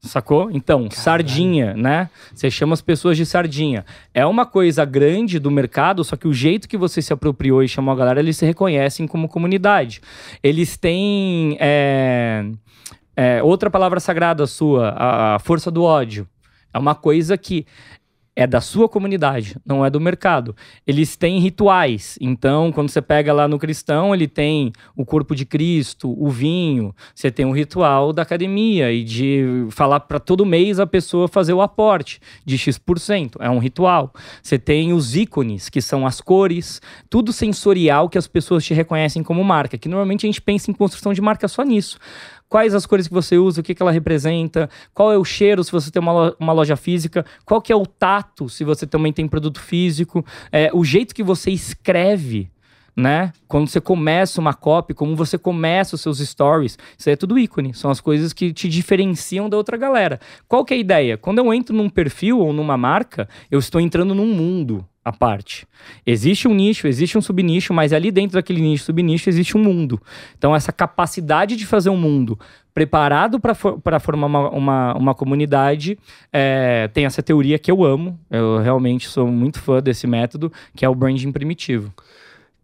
Sacou? 0.03 0.51
Então, 0.51 0.84
Caralho. 0.84 0.98
sardinha, 0.98 1.74
né? 1.74 2.09
Você 2.34 2.51
chama 2.51 2.72
as 2.72 2.80
pessoas 2.80 3.18
de 3.18 3.26
sardinha. 3.26 3.84
É 4.14 4.24
uma 4.24 4.46
coisa 4.46 4.82
grande 4.84 5.38
do 5.38 5.51
mercado, 5.51 6.03
só 6.03 6.16
que 6.16 6.26
o 6.26 6.32
jeito 6.32 6.66
que 6.66 6.76
você 6.76 7.03
se 7.03 7.12
apropriou 7.12 7.62
e 7.62 7.68
chamou 7.68 7.92
a 7.92 7.96
galera, 7.96 8.18
eles 8.18 8.38
se 8.38 8.46
reconhecem 8.46 9.07
como 9.07 9.28
comunidade. 9.28 10.01
Eles 10.42 10.76
têm. 10.78 11.57
É, 11.61 12.46
é, 13.14 13.42
outra 13.42 13.70
palavra 13.70 14.01
sagrada 14.01 14.46
sua, 14.46 14.88
a, 14.88 15.34
a 15.34 15.38
força 15.38 15.70
do 15.70 15.82
ódio. 15.82 16.26
É 16.72 16.78
uma 16.78 16.94
coisa 16.94 17.36
que 17.36 17.66
é 18.35 18.47
da 18.47 18.61
sua 18.61 18.89
comunidade, 18.89 19.57
não 19.66 19.85
é 19.85 19.91
do 19.91 20.01
mercado. 20.01 20.55
Eles 20.87 21.16
têm 21.16 21.41
rituais. 21.41 22.16
Então, 22.20 22.70
quando 22.72 22.89
você 22.89 23.03
pega 23.03 23.33
lá 23.33 23.49
no 23.49 23.59
cristão, 23.59 24.14
ele 24.14 24.28
tem 24.28 24.72
o 24.97 25.05
corpo 25.05 25.35
de 25.35 25.45
Cristo, 25.45 26.14
o 26.16 26.31
vinho. 26.31 26.95
Você 27.14 27.31
tem 27.31 27.45
um 27.45 27.53
ritual 27.53 28.12
da 28.12 28.22
academia 28.22 28.93
e 28.93 29.03
de 29.03 29.66
falar 29.70 30.01
para 30.01 30.20
todo 30.20 30.47
mês 30.47 30.78
a 30.78 30.87
pessoa 30.87 31.28
fazer 31.28 31.53
o 31.53 31.61
aporte 31.61 32.20
de 32.45 32.57
X%. 32.57 33.37
É 33.41 33.51
um 33.51 33.59
ritual. 33.59 34.12
Você 34.43 34.59
tem 34.59 34.93
os 34.93 35.16
ícones, 35.16 35.68
que 35.68 35.83
são 35.83 36.07
as 36.07 36.20
cores, 36.20 36.81
tudo 37.09 37.33
sensorial 37.33 38.09
que 38.09 38.18
as 38.18 38.26
pessoas 38.26 38.64
te 38.64 38.72
reconhecem 38.72 39.22
como 39.22 39.43
marca. 39.43 39.76
Que 39.76 39.89
normalmente 39.89 40.24
a 40.26 40.28
gente 40.28 40.41
pensa 40.41 40.70
em 40.70 40.74
construção 40.74 41.12
de 41.12 41.20
marca 41.20 41.49
só 41.49 41.62
nisso 41.62 41.99
quais 42.51 42.74
as 42.74 42.84
cores 42.84 43.07
que 43.07 43.14
você 43.14 43.38
usa, 43.38 43.61
o 43.61 43.64
que, 43.64 43.74
que 43.74 43.80
ela 43.80 43.92
representa, 43.92 44.68
qual 44.92 45.12
é 45.12 45.16
o 45.16 45.24
cheiro 45.24 45.62
se 45.62 45.70
você 45.70 45.90
tem 45.90 46.03
uma, 46.03 46.12
loja, 46.12 46.36
uma 46.38 46.53
loja 46.53 46.76
física, 46.76 47.24
qual 47.46 47.62
que 47.62 47.72
é 47.72 47.76
o 47.76 47.86
tato 47.86 48.48
se 48.48 48.64
você 48.64 48.86
também 48.86 49.12
tem 49.12 49.28
produto 49.28 49.61
físico, 49.61 50.26
é, 50.51 50.68
o 50.74 50.84
jeito 50.84 51.14
que 51.14 51.22
você 51.22 51.53
escreve, 51.53 52.51
né? 52.95 53.32
Quando 53.49 53.68
você 53.68 53.80
começa 53.80 54.41
uma 54.41 54.55
copy, 54.55 54.95
como 54.95 55.16
você 55.16 55.38
começa 55.38 55.95
os 55.95 56.01
seus 56.01 56.18
stories, 56.18 56.78
isso 56.99 57.11
é 57.11 57.16
tudo 57.16 57.38
ícone, 57.38 57.74
são 57.74 57.91
as 57.91 58.01
coisas 58.01 58.32
que 58.32 58.53
te 58.53 58.68
diferenciam 58.68 59.49
da 59.49 59.57
outra 59.57 59.76
galera. 59.76 60.20
Qual 60.49 60.64
que 60.64 60.74
é 60.74 60.76
a 60.76 60.80
ideia? 60.80 61.16
Quando 61.16 61.38
eu 61.38 61.53
entro 61.53 61.74
num 61.74 61.88
perfil 61.88 62.38
ou 62.38 62.53
numa 62.53 62.76
marca, 62.76 63.28
eu 63.51 63.59
estou 63.59 63.80
entrando 63.80 64.14
num 64.14 64.26
mundo 64.26 64.84
à 65.05 65.12
parte. 65.12 65.66
Existe 66.07 66.47
um 66.47 66.55
nicho, 66.55 66.86
existe 66.86 67.16
um 67.16 67.22
subnicho, 67.22 67.72
mas 67.72 67.93
ali 67.93 68.11
dentro 68.11 68.34
daquele 68.34 68.61
nicho, 68.61 68.84
subnicho, 68.84 69.28
existe 69.28 69.57
um 69.57 69.62
mundo. 69.62 70.01
Então, 70.36 70.55
essa 70.55 70.72
capacidade 70.72 71.57
de 71.57 71.66
fazer 71.66 71.91
um 71.91 71.97
mundo 71.97 72.38
preparado 72.72 73.41
para 73.41 73.55
for, 73.55 73.80
formar 74.01 74.26
uma, 74.26 74.51
uma, 74.51 74.95
uma 74.95 75.14
comunidade, 75.14 75.99
é, 76.32 76.88
tem 76.88 77.05
essa 77.05 77.22
teoria 77.22 77.59
que 77.59 77.70
eu 77.70 77.82
amo, 77.82 78.18
eu 78.30 78.59
realmente 78.59 79.09
sou 79.09 79.26
muito 79.26 79.61
fã 79.61 79.82
desse 79.82 80.07
método, 80.07 80.53
que 80.76 80.84
é 80.84 80.88
o 80.88 80.95
branding 80.95 81.32
primitivo. 81.32 81.93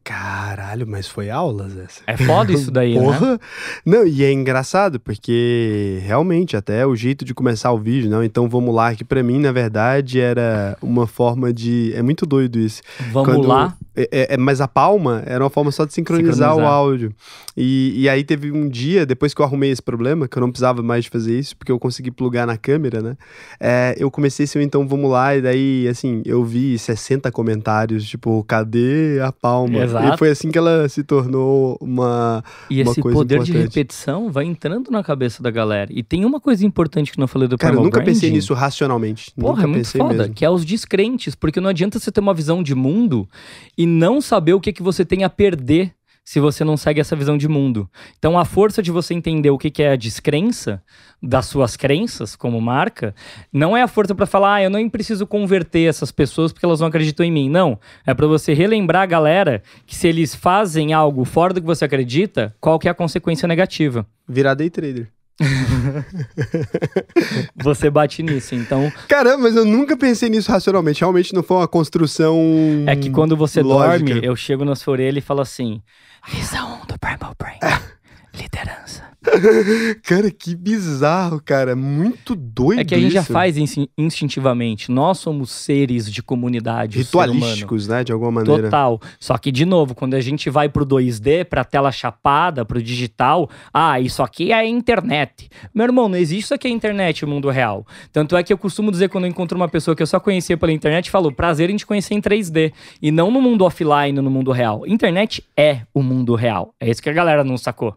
Caralho, 0.07 0.87
mas 0.87 1.09
foi 1.09 1.31
aulas 1.31 1.77
essa. 1.77 2.01
É 2.07 2.17
foda 2.17 2.53
isso 2.53 2.71
daí, 2.71 2.95
né? 2.95 3.01
Porra. 3.01 3.33
né? 3.33 3.39
Não, 3.85 4.07
e 4.07 4.23
é 4.23 4.31
engraçado, 4.31 5.01
porque 5.01 5.99
realmente, 6.05 6.57
até 6.57 6.87
o 6.87 6.95
jeito 6.95 7.25
de 7.25 7.35
começar 7.35 7.73
o 7.73 7.79
vídeo, 7.79 8.09
não, 8.09 8.23
então 8.23 8.49
vamos 8.49 8.73
lá, 8.73 8.95
que 8.95 9.03
para 9.03 9.21
mim, 9.25 9.41
na 9.41 9.51
verdade, 9.51 10.21
era 10.21 10.79
uma 10.81 11.09
forma 11.09 11.53
de. 11.53 11.93
É 11.93 12.03
muito 12.03 12.25
doido 12.25 12.57
isso. 12.57 12.83
Vamos 13.11 13.35
Quando... 13.35 13.49
lá. 13.49 13.77
É, 13.97 14.09
é, 14.13 14.35
é, 14.35 14.37
mas 14.37 14.61
a 14.61 14.69
palma 14.69 15.23
era 15.25 15.43
uma 15.43 15.49
forma 15.49 15.73
só 15.73 15.87
de 15.87 15.95
sincronizar, 15.95 16.51
sincronizar. 16.51 16.57
o 16.57 16.69
áudio. 16.71 17.13
E, 17.57 17.95
e 17.97 18.09
aí 18.11 18.23
teve 18.23 18.53
um 18.53 18.69
dia, 18.69 19.07
depois 19.07 19.33
que 19.33 19.41
eu 19.41 19.47
arrumei 19.47 19.71
esse 19.71 19.83
problema, 19.83 20.29
que 20.29 20.37
eu 20.37 20.41
não 20.43 20.51
precisava 20.51 20.83
mais 20.83 21.05
de 21.05 21.11
fazer 21.11 21.39
isso, 21.39 21.57
porque 21.57 21.73
eu 21.73 21.79
consegui 21.79 22.11
plugar 22.11 22.47
na 22.47 22.59
câmera, 22.59 23.01
né? 23.01 23.17
É, 23.59 23.97
eu 23.99 24.11
comecei 24.11 24.45
assim, 24.45 24.61
então 24.61 24.87
vamos 24.87 25.11
lá, 25.11 25.35
e 25.35 25.41
daí, 25.41 25.89
assim, 25.89 26.21
eu 26.27 26.45
vi 26.45 26.79
60 26.79 27.33
comentários, 27.33 28.07
tipo, 28.07 28.45
cadê 28.45 29.19
a 29.25 29.33
palma? 29.33 29.79
Exato. 29.79 29.96
E 30.05 30.19
foi 30.19 30.31
assim 30.31 30.51
que 30.51 30.59
ela 30.59 30.89
se 30.89 31.03
tornou 31.03 31.77
uma. 31.81 32.43
E 32.71 32.83
uma 32.83 32.93
esse 32.93 33.01
coisa 33.01 33.17
poder 33.17 33.35
importante. 33.37 33.53
de 33.53 33.63
repetição 33.63 34.31
vai 34.31 34.45
entrando 34.45 34.91
na 34.91 35.03
cabeça 35.03 35.43
da 35.43 35.51
galera. 35.51 35.91
E 35.93 36.03
tem 36.03 36.25
uma 36.25 36.41
coisa 36.41 36.65
importante 36.67 37.13
que 37.13 37.19
não 37.19 37.27
falei 37.27 37.49
do 37.49 37.57
Cara, 37.57 37.75
eu 37.75 37.83
nunca 37.83 37.99
branding. 37.99 38.13
pensei 38.13 38.31
nisso 38.31 38.55
racionalmente. 38.55 39.33
Porra, 39.39 39.55
nunca 39.57 39.65
é 39.65 39.67
muito 39.67 39.89
foda, 39.89 40.15
mesmo. 40.15 40.35
que 40.35 40.45
é 40.45 40.51
os 40.51 40.65
descrentes, 40.65 41.35
porque 41.35 41.61
não 41.61 41.71
adianta 41.71 41.99
você 41.99 42.13
ter 42.13 42.21
uma 42.21 42.35
visão 42.35 42.63
de 42.63 42.75
mundo 42.75 43.29
e 43.77 43.87
não 43.87 44.21
saber 44.21 44.55
o 44.55 44.61
que, 44.61 44.73
que 44.73 44.83
você 44.83 45.05
tem 45.05 45.25
a 45.25 45.31
perder 45.31 45.96
se 46.27 46.41
você 46.41 46.65
não 46.65 46.77
segue 46.77 47.01
essa 47.01 47.15
visão 47.15 47.39
de 47.39 47.47
mundo. 47.47 47.89
Então, 48.19 48.37
a 48.37 48.45
força 48.45 48.83
de 48.83 48.91
você 48.91 49.15
entender 49.15 49.51
o 49.51 49.57
que, 49.57 49.71
que 49.71 49.81
é 49.81 49.93
a 49.93 49.97
descrença 49.97 50.83
das 51.23 51.47
suas 51.47 51.77
crenças 51.77 52.35
como 52.35 52.61
marca, 52.61 53.15
não 53.53 53.77
é 53.77 53.83
a 53.83 53.87
força 53.87 54.13
para 54.13 54.27
falar, 54.27 54.57
ah, 54.57 54.63
eu 54.65 54.69
nem 54.69 54.89
preciso 54.89 55.25
converter 55.25 55.89
essas 55.89 56.11
pessoas 56.11 56.53
porque 56.53 56.67
elas 56.67 56.81
não 56.81 56.89
acreditam 56.89 57.25
em 57.25 57.31
mim. 57.31 57.49
Não. 57.49 57.79
É 58.05 58.13
para 58.13 58.27
você 58.27 58.55
relembrar 58.55 59.03
a 59.03 59.07
galera 59.07 59.63
que 59.87 59.95
se 59.95 60.09
eles 60.09 60.35
fazem 60.35 60.93
algo 60.93 61.25
fora 61.25 61.55
do 61.55 61.61
que 61.61 61.67
você 61.67 61.85
acredita, 61.85 62.53
qual 62.61 62.77
que 62.77 62.89
é 62.89 62.91
a 62.91 62.95
consequência 62.95 63.47
negativa? 63.47 64.05
Virar 64.29 64.55
day 64.55 64.69
trader. 64.69 65.09
Você 67.63 67.91
bate 67.91 68.23
nisso, 68.23 68.55
então. 68.55 68.91
Caramba, 69.07 69.43
mas 69.43 69.55
eu 69.55 69.67
nunca 69.67 69.95
pensei 69.95 70.31
nisso 70.31 70.51
racionalmente. 70.51 71.01
Realmente 71.01 71.35
não 71.35 71.43
foi 71.43 71.59
uma 71.59 71.69
construção. 71.69 72.39
É 72.87 72.97
que 72.97 73.11
quando 73.11 73.37
você 73.37 73.61
lógica. 73.61 74.13
dorme, 74.13 74.27
eu 74.27 74.35
chego 74.35 74.65
na 74.65 74.75
sua 74.75 74.93
orelha 74.93 75.19
e 75.19 75.23
falo 75.23 75.43
assim: 75.43 75.83
Visão 76.27 76.81
do 76.87 76.99
Primal 76.99 77.35
Brain. 77.39 77.59
Liderança. 78.37 79.17
cara, 80.03 80.31
que 80.31 80.55
bizarro, 80.55 81.41
cara. 81.45 81.75
Muito 81.75 82.35
doido. 82.35 82.81
É 82.81 82.85
que 82.85 82.95
a 82.95 82.99
gente 82.99 83.17
isso. 83.17 83.17
já 83.17 83.23
faz 83.25 83.57
instintivamente. 83.97 84.91
Nós 84.91 85.19
somos 85.19 85.51
seres 85.51 86.11
de 86.11 86.23
comunidade. 86.23 86.99
Ritualísticos, 86.99 87.89
né? 87.89 88.05
De 88.05 88.13
alguma 88.13 88.31
maneira. 88.31 88.65
Total. 88.65 89.01
Só 89.19 89.37
que, 89.39 89.51
de 89.51 89.65
novo, 89.65 89.95
quando 89.95 90.15
a 90.15 90.21
gente 90.21 90.49
vai 90.51 90.69
pro 90.69 90.87
2D, 90.87 91.45
pra 91.45 91.65
tela 91.65 91.91
chapada, 91.91 92.65
pro 92.65 92.83
digital, 92.83 93.51
ah, 93.73 94.01
isso 94.01 94.23
aqui 94.23 94.53
é 94.53 94.55
a 94.55 94.67
internet. 94.67 95.49
Meu 95.75 95.85
irmão, 95.85 96.09
não 96.09 96.17
existe 96.17 96.47
isso 96.47 96.55
aqui 96.55 96.69
é 96.69 96.71
a 96.71 96.75
internet, 96.75 97.25
o 97.25 97.29
mundo 97.29 97.51
real. 97.51 97.85
Tanto 98.13 98.37
é 98.37 98.43
que 98.43 98.53
eu 98.53 98.59
costumo 98.59 98.91
dizer 98.91 99.09
quando 99.09 99.25
eu 99.25 99.31
encontro 99.31 99.57
uma 99.57 99.69
pessoa 99.69 99.97
que 99.97 100.03
eu 100.03 100.07
só 100.07 100.21
conhecia 100.21 100.57
pela 100.57 100.73
internet, 100.73 101.11
falo, 101.11 101.33
prazer 101.33 101.71
em 101.71 101.77
te 101.77 101.85
conhecer 101.85 102.15
em 102.15 102.21
3D. 102.21 102.73
E 103.03 103.11
não 103.11 103.31
no 103.31 103.41
mundo 103.41 103.65
offline, 103.65 104.13
no 104.13 104.31
mundo 104.31 104.53
real. 104.53 104.87
Internet 104.87 105.43
é 105.57 105.81
o 105.93 106.03
mundo 106.03 106.35
real. 106.35 106.75
É 106.79 106.89
isso 106.89 107.03
que 107.03 107.11
a 107.11 107.13
galera 107.13 107.43
não 107.43 107.59
sacou. 107.59 107.97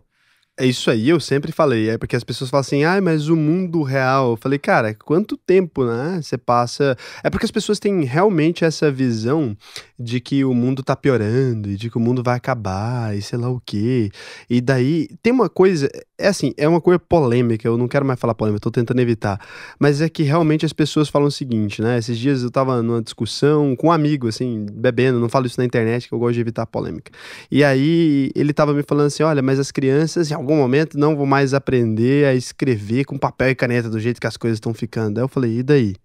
É 0.62 0.66
isso 0.66 0.91
aí, 0.91 1.07
eu 1.07 1.22
sempre 1.22 1.53
falei. 1.53 1.89
É 1.89 1.97
porque 1.97 2.18
as 2.18 2.24
pessoas 2.24 2.49
falam 2.49 2.60
assim, 2.60 2.84
ah, 2.84 3.01
mas 3.01 3.30
o 3.30 3.36
mundo 3.38 3.82
real. 3.82 4.32
Eu 4.32 4.36
falei, 4.36 4.60
cara, 4.60 4.93
quanto 4.93 5.38
tempo, 5.38 5.86
né? 5.86 6.20
Você 6.22 6.38
passa. 6.38 6.97
É 7.24 7.30
porque 7.30 7.45
as 7.45 7.51
pessoas 7.51 7.80
têm 7.80 8.03
realmente 8.03 8.66
essa 8.66 8.91
visão 8.91 9.55
de 9.97 10.20
que 10.20 10.43
o 10.43 10.53
mundo 10.53 10.84
tá 10.84 10.97
piorando 10.97 11.70
e 11.70 11.78
de 11.78 11.89
que 11.89 11.95
o 11.95 12.01
mundo 12.01 12.22
vai 12.22 12.36
acabar 12.36 13.16
e 13.18 13.22
sei 13.22 13.39
lá 13.39 13.49
o 13.49 13.62
quê. 13.66 14.12
E 14.49 14.60
daí 14.60 15.07
tem 15.24 15.32
uma 15.32 15.47
coisa. 15.47 15.89
É 16.20 16.28
assim, 16.28 16.53
é 16.57 16.67
uma 16.67 16.82
coisa 16.82 16.99
polêmica, 16.99 17.67
eu 17.67 17.78
não 17.78 17.88
quero 17.88 18.05
mais 18.05 18.20
falar 18.20 18.36
polêmica, 18.36 18.59
tô 18.59 18.70
tentando 18.70 18.99
evitar. 18.99 19.39
Mas 19.80 20.01
é 20.01 20.09
que 20.09 20.22
realmente 20.22 20.65
as 20.65 20.74
pessoas 20.74 21.07
falam 21.07 21.30
o 21.30 21.32
seguinte, 21.32 21.82
né? 21.82 21.97
Esses 21.97 22.17
dias 22.17 22.43
eu 22.43 22.51
tava 22.51 22.84
numa 22.84 23.01
discussão 23.01 23.76
com 23.76 23.88
um 23.88 23.91
amigo, 23.91 24.28
assim, 24.28 24.65
bebendo, 24.72 25.20
não 25.20 25.30
falo 25.30 25.47
isso 25.47 25.59
na 25.59 25.65
internet, 25.65 26.07
que 26.07 26.13
eu 26.13 26.20
gosto 26.20 26.34
de 26.34 26.41
evitar 26.41 26.65
polêmica. 26.65 27.11
E 27.49 27.63
aí 27.63 28.32
ele 28.36 28.51
tava 28.51 28.74
me 28.74 28.84
falando 28.84 29.07
assim: 29.07 29.24
olha, 29.24 29.41
mas 29.41 29.59
as 29.59 29.72
crianças 29.72 30.30
em 30.30 30.34
algum 30.34 30.57
momento 30.57 30.99
não 30.99 31.15
vão 31.15 31.26
mais 31.26 31.53
aprender 31.53 32.26
a 32.26 32.36
escrever 32.36 33.05
com 33.05 33.17
papel 33.17 33.51
e 33.51 33.55
caneta 33.55 33.89
do 33.89 33.99
jeito 33.99 34.20
que 34.20 34.28
as 34.28 34.36
coisas 34.36 34.57
estão 34.57 34.74
ficando. 34.74 35.17
Aí 35.17 35.24
eu 35.24 35.30
falei, 35.30 35.59
e 35.59 35.63
daí? 35.63 35.95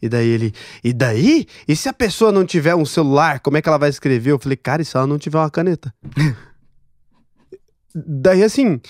E 0.00 0.08
daí 0.08 0.28
ele, 0.28 0.52
e 0.84 0.92
daí? 0.92 1.46
E 1.66 1.74
se 1.74 1.88
a 1.88 1.92
pessoa 1.92 2.30
não 2.30 2.44
tiver 2.44 2.76
um 2.76 2.84
celular, 2.84 3.40
como 3.40 3.56
é 3.56 3.62
que 3.62 3.68
ela 3.68 3.78
vai 3.78 3.90
escrever? 3.90 4.30
Eu 4.30 4.38
falei, 4.38 4.56
cara, 4.56 4.82
e 4.82 4.84
se 4.84 4.96
ela 4.96 5.06
não 5.06 5.18
tiver 5.18 5.38
uma 5.38 5.50
caneta? 5.50 5.92
Daí, 7.94 8.42
assim, 8.42 8.80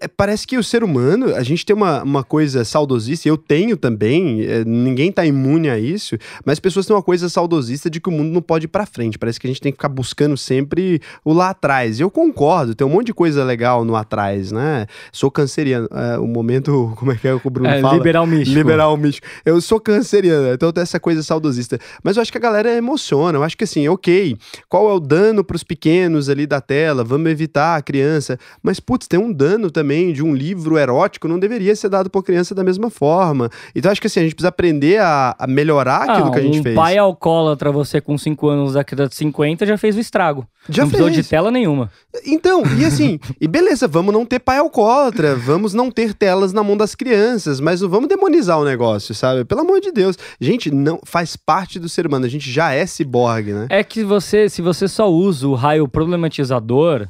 é, 0.00 0.08
parece 0.08 0.46
que 0.46 0.56
o 0.56 0.64
ser 0.64 0.82
humano, 0.82 1.34
a 1.34 1.42
gente 1.42 1.66
tem 1.66 1.76
uma, 1.76 2.02
uma 2.02 2.24
coisa 2.24 2.64
saudosista, 2.64 3.28
eu 3.28 3.36
tenho 3.36 3.76
também, 3.76 4.42
é, 4.42 4.64
ninguém 4.64 5.12
tá 5.12 5.26
imune 5.26 5.68
a 5.68 5.78
isso, 5.78 6.16
mas 6.46 6.54
as 6.54 6.60
pessoas 6.60 6.86
têm 6.86 6.96
uma 6.96 7.02
coisa 7.02 7.28
saudosista 7.28 7.90
de 7.90 8.00
que 8.00 8.08
o 8.08 8.12
mundo 8.12 8.32
não 8.32 8.40
pode 8.40 8.64
ir 8.64 8.68
pra 8.68 8.86
frente. 8.86 9.18
Parece 9.18 9.38
que 9.38 9.46
a 9.46 9.50
gente 9.50 9.60
tem 9.60 9.70
que 9.70 9.76
ficar 9.76 9.90
buscando 9.90 10.36
sempre 10.36 11.00
o 11.22 11.34
lá 11.34 11.50
atrás. 11.50 12.00
Eu 12.00 12.10
concordo, 12.10 12.74
tem 12.74 12.86
um 12.86 12.90
monte 12.90 13.06
de 13.06 13.14
coisa 13.14 13.44
legal 13.44 13.84
no 13.84 13.94
atrás, 13.94 14.50
né? 14.50 14.86
Sou 15.12 15.30
canceriano. 15.30 15.86
É, 15.92 16.18
o 16.18 16.26
momento, 16.26 16.94
como 16.96 17.12
é 17.12 17.16
que 17.16 17.28
é 17.28 17.34
o 17.34 17.40
que 17.40 17.46
o 17.46 17.50
Bruno 17.50 17.68
É, 17.68 17.82
fala? 17.82 17.98
liberal 17.98 18.26
místico. 18.26 18.56
Liberal 18.56 18.96
místico. 18.96 19.26
Eu 19.44 19.60
sou 19.60 19.78
canceriano, 19.78 20.54
então 20.54 20.72
tem 20.72 20.82
essa 20.82 20.98
coisa 20.98 21.22
saudosista. 21.22 21.78
Mas 22.02 22.16
eu 22.16 22.22
acho 22.22 22.32
que 22.32 22.38
a 22.38 22.40
galera 22.40 22.74
emociona. 22.74 23.36
Eu 23.36 23.42
acho 23.42 23.58
que 23.58 23.64
assim, 23.64 23.86
ok, 23.88 24.36
qual 24.70 24.88
é 24.88 24.94
o 24.94 25.00
dano 25.00 25.44
pros 25.44 25.62
pequenos 25.62 26.30
ali 26.30 26.46
da 26.46 26.62
tela? 26.62 27.04
Vamos 27.04 27.30
evitar 27.30 27.76
a 27.76 27.82
criança. 27.82 28.38
Mas, 28.62 28.80
putz, 28.80 29.06
tem 29.06 29.18
um 29.18 29.32
dano 29.32 29.70
também 29.70 30.12
de 30.12 30.22
um 30.22 30.34
livro 30.34 30.78
erótico, 30.78 31.28
não 31.28 31.38
deveria 31.38 31.74
ser 31.76 31.88
dado 31.88 32.08
por 32.10 32.22
criança 32.22 32.54
da 32.54 32.64
mesma 32.64 32.90
forma. 32.90 33.50
Então, 33.74 33.90
acho 33.90 34.00
que 34.00 34.06
assim, 34.06 34.20
a 34.20 34.22
gente 34.22 34.34
precisa 34.34 34.48
aprender 34.48 34.98
a, 35.00 35.34
a 35.38 35.46
melhorar 35.46 36.02
aquilo 36.08 36.28
Ah, 36.28 36.30
que 36.30 36.38
a 36.38 36.42
gente 36.42 36.60
um 36.60 36.62
fez. 36.62 36.74
pai 36.74 36.96
alcoólatra, 36.98 37.70
você 37.72 38.00
com 38.00 38.16
5 38.16 38.48
anos 38.48 38.72
da 38.74 38.80
década 38.80 39.08
de 39.08 39.14
50, 39.14 39.64
já 39.66 39.78
fez 39.78 39.96
o 39.96 40.00
estrago. 40.00 40.46
Já 40.68 40.82
não 40.82 40.88
precisou 40.90 41.10
de 41.10 41.16
fez. 41.16 41.28
tela 41.28 41.50
nenhuma. 41.50 41.90
Então, 42.26 42.62
e 42.78 42.84
assim, 42.84 43.18
e 43.40 43.46
beleza, 43.48 43.86
vamos 43.88 44.12
não 44.14 44.24
ter 44.24 44.38
pai 44.38 44.58
alcoólatra, 44.58 45.34
vamos 45.36 45.74
não 45.74 45.90
ter 45.90 46.14
telas 46.14 46.52
na 46.52 46.62
mão 46.62 46.76
das 46.76 46.94
crianças, 46.94 47.60
mas 47.60 47.80
não 47.80 47.88
vamos 47.88 48.08
demonizar 48.08 48.58
o 48.58 48.64
negócio, 48.64 49.14
sabe? 49.14 49.44
Pelo 49.44 49.60
amor 49.62 49.80
de 49.80 49.92
Deus. 49.92 50.16
Gente, 50.40 50.70
não 50.70 51.00
faz 51.04 51.36
parte 51.36 51.78
do 51.78 51.88
ser 51.88 52.06
humano, 52.06 52.24
a 52.24 52.28
gente 52.28 52.50
já 52.50 52.72
é 52.72 52.86
ciborgue, 52.86 53.52
né? 53.52 53.66
É 53.70 53.82
que 53.84 54.02
você, 54.04 54.48
se 54.48 54.62
você 54.62 54.88
só 54.88 55.10
usa 55.10 55.46
o 55.48 55.54
raio 55.54 55.86
problematizador, 55.88 57.06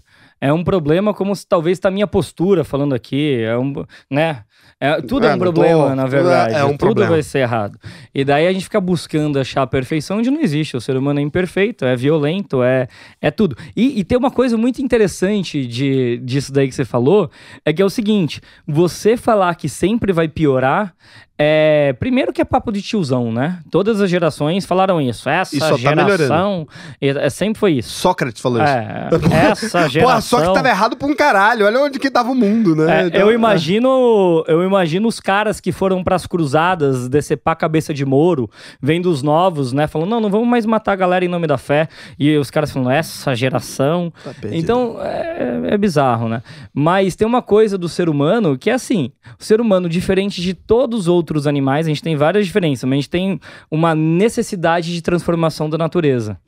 é 0.49 0.53
um 0.53 0.63
problema 0.63 1.15
como 1.15 1.35
se 1.35 1.47
talvez 1.47 1.79
tá 1.79 1.91
minha 1.91 2.07
postura 2.07 2.65
falando 2.65 2.95
aqui, 2.95 3.41
é 3.43 3.57
um, 3.57 3.73
né? 4.11 4.43
É, 4.81 5.01
tudo 5.01 5.25
é, 5.25 5.31
É, 5.31 5.35
um 5.35 5.37
não 5.37 5.39
tô- 5.47 5.53
problema, 5.53 5.95
na 5.95 6.07
verdade. 6.07 6.55
é 6.55 6.65
um 6.65 6.71
tudo 6.71 6.79
problema. 6.81 7.13
vai 7.13 7.23
ser 7.23 7.39
errado. 7.39 7.79
E 8.15 8.25
daí 8.25 8.47
a 8.47 8.53
gente 8.53 8.65
fica 8.65 8.81
buscando 8.81 9.39
achar 9.39 9.63
a 9.63 9.67
perfeição 9.67 10.19
onde 10.19 10.31
não 10.31 10.41
existe. 10.43 10.77
O 10.77 10.81
ser 10.81 10.97
humano 10.97 11.21
é 11.21 11.23
imperfeito, 11.23 11.85
é 11.87 11.95
violento, 11.97 12.63
é, 12.63 12.89
é 13.23 13.31
tudo. 13.31 13.57
E, 13.75 14.01
e 14.01 14.05
tem 14.05 14.19
uma 14.19 14.31
coisa 14.31 14.57
muito 14.59 14.83
interessante 14.83 15.65
de, 15.67 16.19
disso 16.19 16.53
daí 16.53 16.69
que 16.69 16.75
você 16.75 16.85
falou, 16.85 17.31
é 17.65 17.73
que 17.73 17.81
é 17.81 17.85
o 17.85 17.89
seguinte: 17.91 18.41
você 18.67 19.17
falar 19.17 19.55
que 19.55 19.69
sempre 19.69 20.13
vai 20.13 20.29
piorar. 20.29 20.93
É, 21.37 21.93
primeiro 21.99 22.33
que 22.33 22.41
é 22.41 22.45
papo 22.45 22.71
de 22.71 22.81
tiozão, 22.81 23.33
né? 23.33 23.59
Todas 23.69 24.01
as 24.01 24.09
gerações 24.09 24.65
falaram 24.65 25.01
isso. 25.01 25.29
Essa 25.29 25.59
só 25.59 25.71
tá 25.71 25.77
geração. 25.77 26.67
e- 27.03 27.09
é, 27.09 27.29
sempre 27.29 27.59
foi 27.59 27.73
isso. 27.73 27.91
Sócrates 27.91 28.41
falou 28.41 28.63
isso. 28.63 28.73
É, 28.73 29.09
essa 29.51 29.89
geração. 29.91 30.39
Só 30.39 30.47
que 30.47 30.55
tava 30.55 30.69
errado 30.69 30.97
pra 30.97 31.09
um 31.09 31.15
caralho. 31.15 31.67
Olha 31.67 31.81
onde 31.81 31.99
que 31.99 32.09
tava 32.09 32.31
o 32.31 32.37
mundo, 32.37 32.77
né? 32.77 33.03
É, 33.03 33.07
Então, 33.09 33.21
eu 33.21 33.33
imagino, 33.33 34.45
eu 34.47 34.63
imagino 34.63 35.09
os 35.09 35.19
caras 35.19 35.59
que 35.61 35.73
foram 35.73 36.05
pras 36.05 36.25
cruzadas 36.25 37.09
decepar 37.09 37.53
a 37.55 37.57
cabeça 37.57 37.93
de 37.93 38.05
Moro, 38.05 38.49
vendo 38.81 39.11
os 39.11 39.21
novos, 39.21 39.73
né, 39.73 39.89
falando 39.89 40.11
não, 40.11 40.21
não 40.21 40.31
vamos 40.31 40.47
mais 40.47 40.65
matar 40.65 40.93
a 40.93 40.97
galera 40.97 41.25
em 41.25 41.29
nome 41.29 41.49
da 41.49 41.59
fé. 41.59 41.89
E 42.17 42.37
os 42.37 42.49
caras 42.49 42.71
falando 42.71 42.91
essa 42.93 43.35
geração. 43.35 44.13
Tá. 44.23 44.31
Então 44.53 44.99
é, 45.03 45.63
é 45.75 45.77
bizarro, 45.79 46.29
né? 46.29 46.43
Mas 46.73 47.17
tem 47.17 47.27
uma 47.27 47.43
coisa 47.43 47.77
do 47.77 47.89
ser 47.89 48.09
humano 48.09 48.57
que 48.57 48.71
é 48.71 48.75
assim: 48.75 49.11
o 49.37 49.43
ser 49.45 49.61
humano, 49.61 49.89
diferente 49.89 50.41
de 50.41 50.55
todos 50.55 51.01
os 51.01 51.09
outros 51.09 51.24
animais, 51.47 51.87
a 51.87 51.89
gente 51.89 52.03
tem 52.03 52.17
várias 52.17 52.47
diferenças, 52.47 52.85
mas 52.85 52.93
a 52.93 52.97
gente 52.97 53.11
tem 53.11 53.41
uma 53.71 53.95
necessidade 53.95 54.93
de 54.93 55.03
transformação 55.03 55.69
da 55.69 55.79
natureza. 55.79 56.39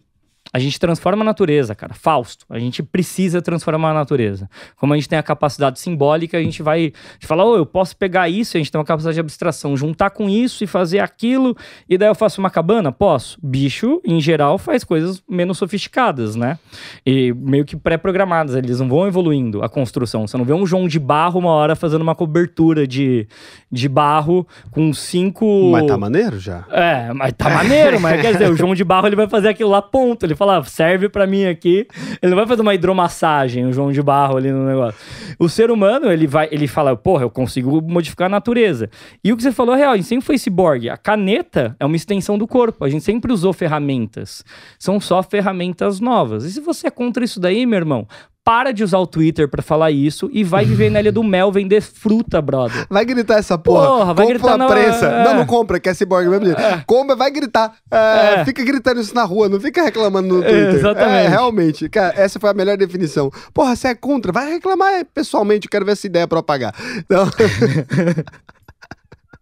A 0.52 0.58
gente 0.58 0.78
transforma 0.78 1.22
a 1.22 1.24
natureza, 1.24 1.74
cara. 1.74 1.94
Fausto. 1.94 2.46
A 2.48 2.58
gente 2.58 2.82
precisa 2.82 3.42
transformar 3.42 3.90
a 3.90 3.94
natureza. 3.94 4.48
Como 4.76 4.92
a 4.92 4.96
gente 4.96 5.08
tem 5.08 5.18
a 5.18 5.22
capacidade 5.22 5.78
simbólica, 5.80 6.38
a 6.38 6.42
gente 6.42 6.62
vai 6.62 6.92
a 7.10 7.12
gente 7.14 7.26
fala, 7.26 7.44
oh, 7.44 7.56
eu 7.56 7.66
posso 7.66 7.96
pegar 7.96 8.28
isso, 8.28 8.56
a 8.56 8.58
gente 8.58 8.70
tem 8.70 8.78
uma 8.78 8.84
capacidade 8.84 9.14
de 9.14 9.20
abstração, 9.20 9.76
juntar 9.76 10.10
com 10.10 10.28
isso 10.28 10.62
e 10.64 10.66
fazer 10.66 11.00
aquilo, 11.00 11.56
e 11.88 11.98
daí 11.98 12.08
eu 12.08 12.14
faço 12.14 12.40
uma 12.40 12.50
cabana? 12.50 12.92
Posso. 12.92 13.38
Bicho, 13.42 14.00
em 14.04 14.20
geral, 14.20 14.58
faz 14.58 14.84
coisas 14.84 15.22
menos 15.28 15.58
sofisticadas, 15.58 16.36
né? 16.36 16.58
E 17.04 17.32
meio 17.32 17.64
que 17.64 17.76
pré-programadas, 17.76 18.54
eles 18.54 18.80
não 18.80 18.88
vão 18.88 19.06
evoluindo 19.06 19.62
a 19.62 19.68
construção. 19.68 20.26
Você 20.26 20.36
não 20.36 20.44
vê 20.44 20.52
um 20.52 20.66
João 20.66 20.88
de 20.88 20.98
barro 20.98 21.40
uma 21.40 21.50
hora 21.50 21.74
fazendo 21.74 22.02
uma 22.02 22.14
cobertura 22.14 22.86
de, 22.86 23.26
de 23.70 23.88
barro 23.88 24.46
com 24.70 24.92
cinco. 24.92 25.70
Mas 25.72 25.86
tá 25.86 25.96
maneiro 25.96 26.38
já. 26.38 26.64
É, 26.70 27.12
mas 27.12 27.32
tá 27.32 27.50
maneiro, 27.50 28.00
mas 28.00 28.20
quer 28.20 28.32
dizer, 28.32 28.50
o 28.50 28.56
João 28.56 28.74
de 28.74 28.84
Barro 28.84 29.06
ele 29.06 29.16
vai 29.16 29.28
fazer 29.28 29.48
aquilo 29.48 29.70
lá, 29.70 29.80
ponto. 29.80 30.24
Ele 30.24 30.34
fala, 30.36 30.58
"Ah, 30.58 30.64
serve 30.64 31.08
pra 31.08 31.26
mim 31.26 31.46
aqui. 31.46 31.86
Ele 32.22 32.30
não 32.30 32.36
vai 32.36 32.46
fazer 32.46 32.62
uma 32.62 32.74
hidromassagem, 32.74 33.66
o 33.66 33.72
João 33.72 33.90
de 33.90 34.02
Barro 34.02 34.36
ali 34.36 34.50
no 34.50 34.64
negócio. 34.66 35.00
O 35.38 35.48
ser 35.48 35.70
humano, 35.70 36.10
ele 36.10 36.26
vai, 36.26 36.48
ele 36.50 36.66
fala, 36.66 36.96
porra, 36.96 37.24
eu 37.24 37.30
consigo 37.30 37.80
modificar 37.82 38.26
a 38.26 38.30
natureza. 38.30 38.88
E 39.22 39.32
o 39.32 39.36
que 39.36 39.42
você 39.42 39.52
falou 39.52 39.74
é 39.74 39.78
real, 39.78 39.92
a 39.92 39.96
gente 39.96 40.08
sempre 40.08 40.24
foi 40.24 40.38
ciborgue. 40.38 40.88
A 40.88 40.96
caneta 40.96 41.76
é 41.78 41.84
uma 41.84 41.96
extensão 41.96 42.38
do 42.38 42.46
corpo, 42.46 42.84
a 42.84 42.88
gente 42.88 43.04
sempre 43.04 43.32
usou 43.32 43.52
ferramentas. 43.52 44.44
São 44.78 45.00
só 45.00 45.22
ferramentas 45.22 46.00
novas. 46.00 46.44
E 46.44 46.52
se 46.52 46.60
você 46.60 46.86
é 46.88 46.90
contra 46.90 47.24
isso 47.24 47.40
daí, 47.40 47.66
meu 47.66 47.78
irmão, 47.78 48.06
para 48.46 48.70
de 48.72 48.84
usar 48.84 48.98
o 48.98 49.06
Twitter 49.08 49.48
pra 49.48 49.60
falar 49.60 49.90
isso 49.90 50.30
e 50.32 50.44
vai 50.44 50.64
viver 50.64 50.88
na 50.88 51.00
Ilha 51.00 51.10
do 51.10 51.24
Mel 51.24 51.50
vender 51.50 51.80
fruta, 51.80 52.40
brother. 52.40 52.86
Vai 52.88 53.04
gritar 53.04 53.38
essa 53.40 53.58
porra. 53.58 53.86
Porra, 53.88 54.14
vai 54.14 54.26
compra 54.26 54.38
gritar 54.38 54.56
na- 54.56 54.66
prensa. 54.68 55.06
é. 55.06 55.24
Não, 55.24 55.34
não 55.38 55.46
compra, 55.46 55.80
que 55.80 55.88
é 55.88 55.94
ciborgue 55.94 56.30
mesmo. 56.30 56.46
jeito. 56.46 56.60
Compra, 56.86 57.16
vai 57.16 57.28
gritar. 57.32 57.74
É, 57.90 58.34
É. 58.40 58.44
Fica 58.44 58.64
gritando 58.64 59.00
isso 59.00 59.12
na 59.12 59.24
rua, 59.24 59.48
não 59.48 59.58
fica 59.58 59.82
reclamando 59.82 60.28
no 60.36 60.44
É, 60.44 60.48
Twitter. 60.48 60.74
exatamente. 60.76 61.26
É, 61.26 61.28
realmente. 61.28 61.88
Cara, 61.88 62.14
essa 62.16 62.38
foi 62.38 62.48
a 62.50 62.54
melhor 62.54 62.76
definição. 62.76 63.32
Porra, 63.52 63.74
você 63.74 63.88
é 63.88 63.94
contra? 63.96 64.30
Vai 64.30 64.48
reclamar 64.52 65.04
pessoalmente, 65.12 65.66
eu 65.66 65.70
quero 65.70 65.84
ver 65.84 65.92
essa 65.92 66.06
ideia 66.06 66.28
pra 66.28 66.38
eu 66.38 66.42
pagar. 66.44 66.72
Então... 66.98 67.26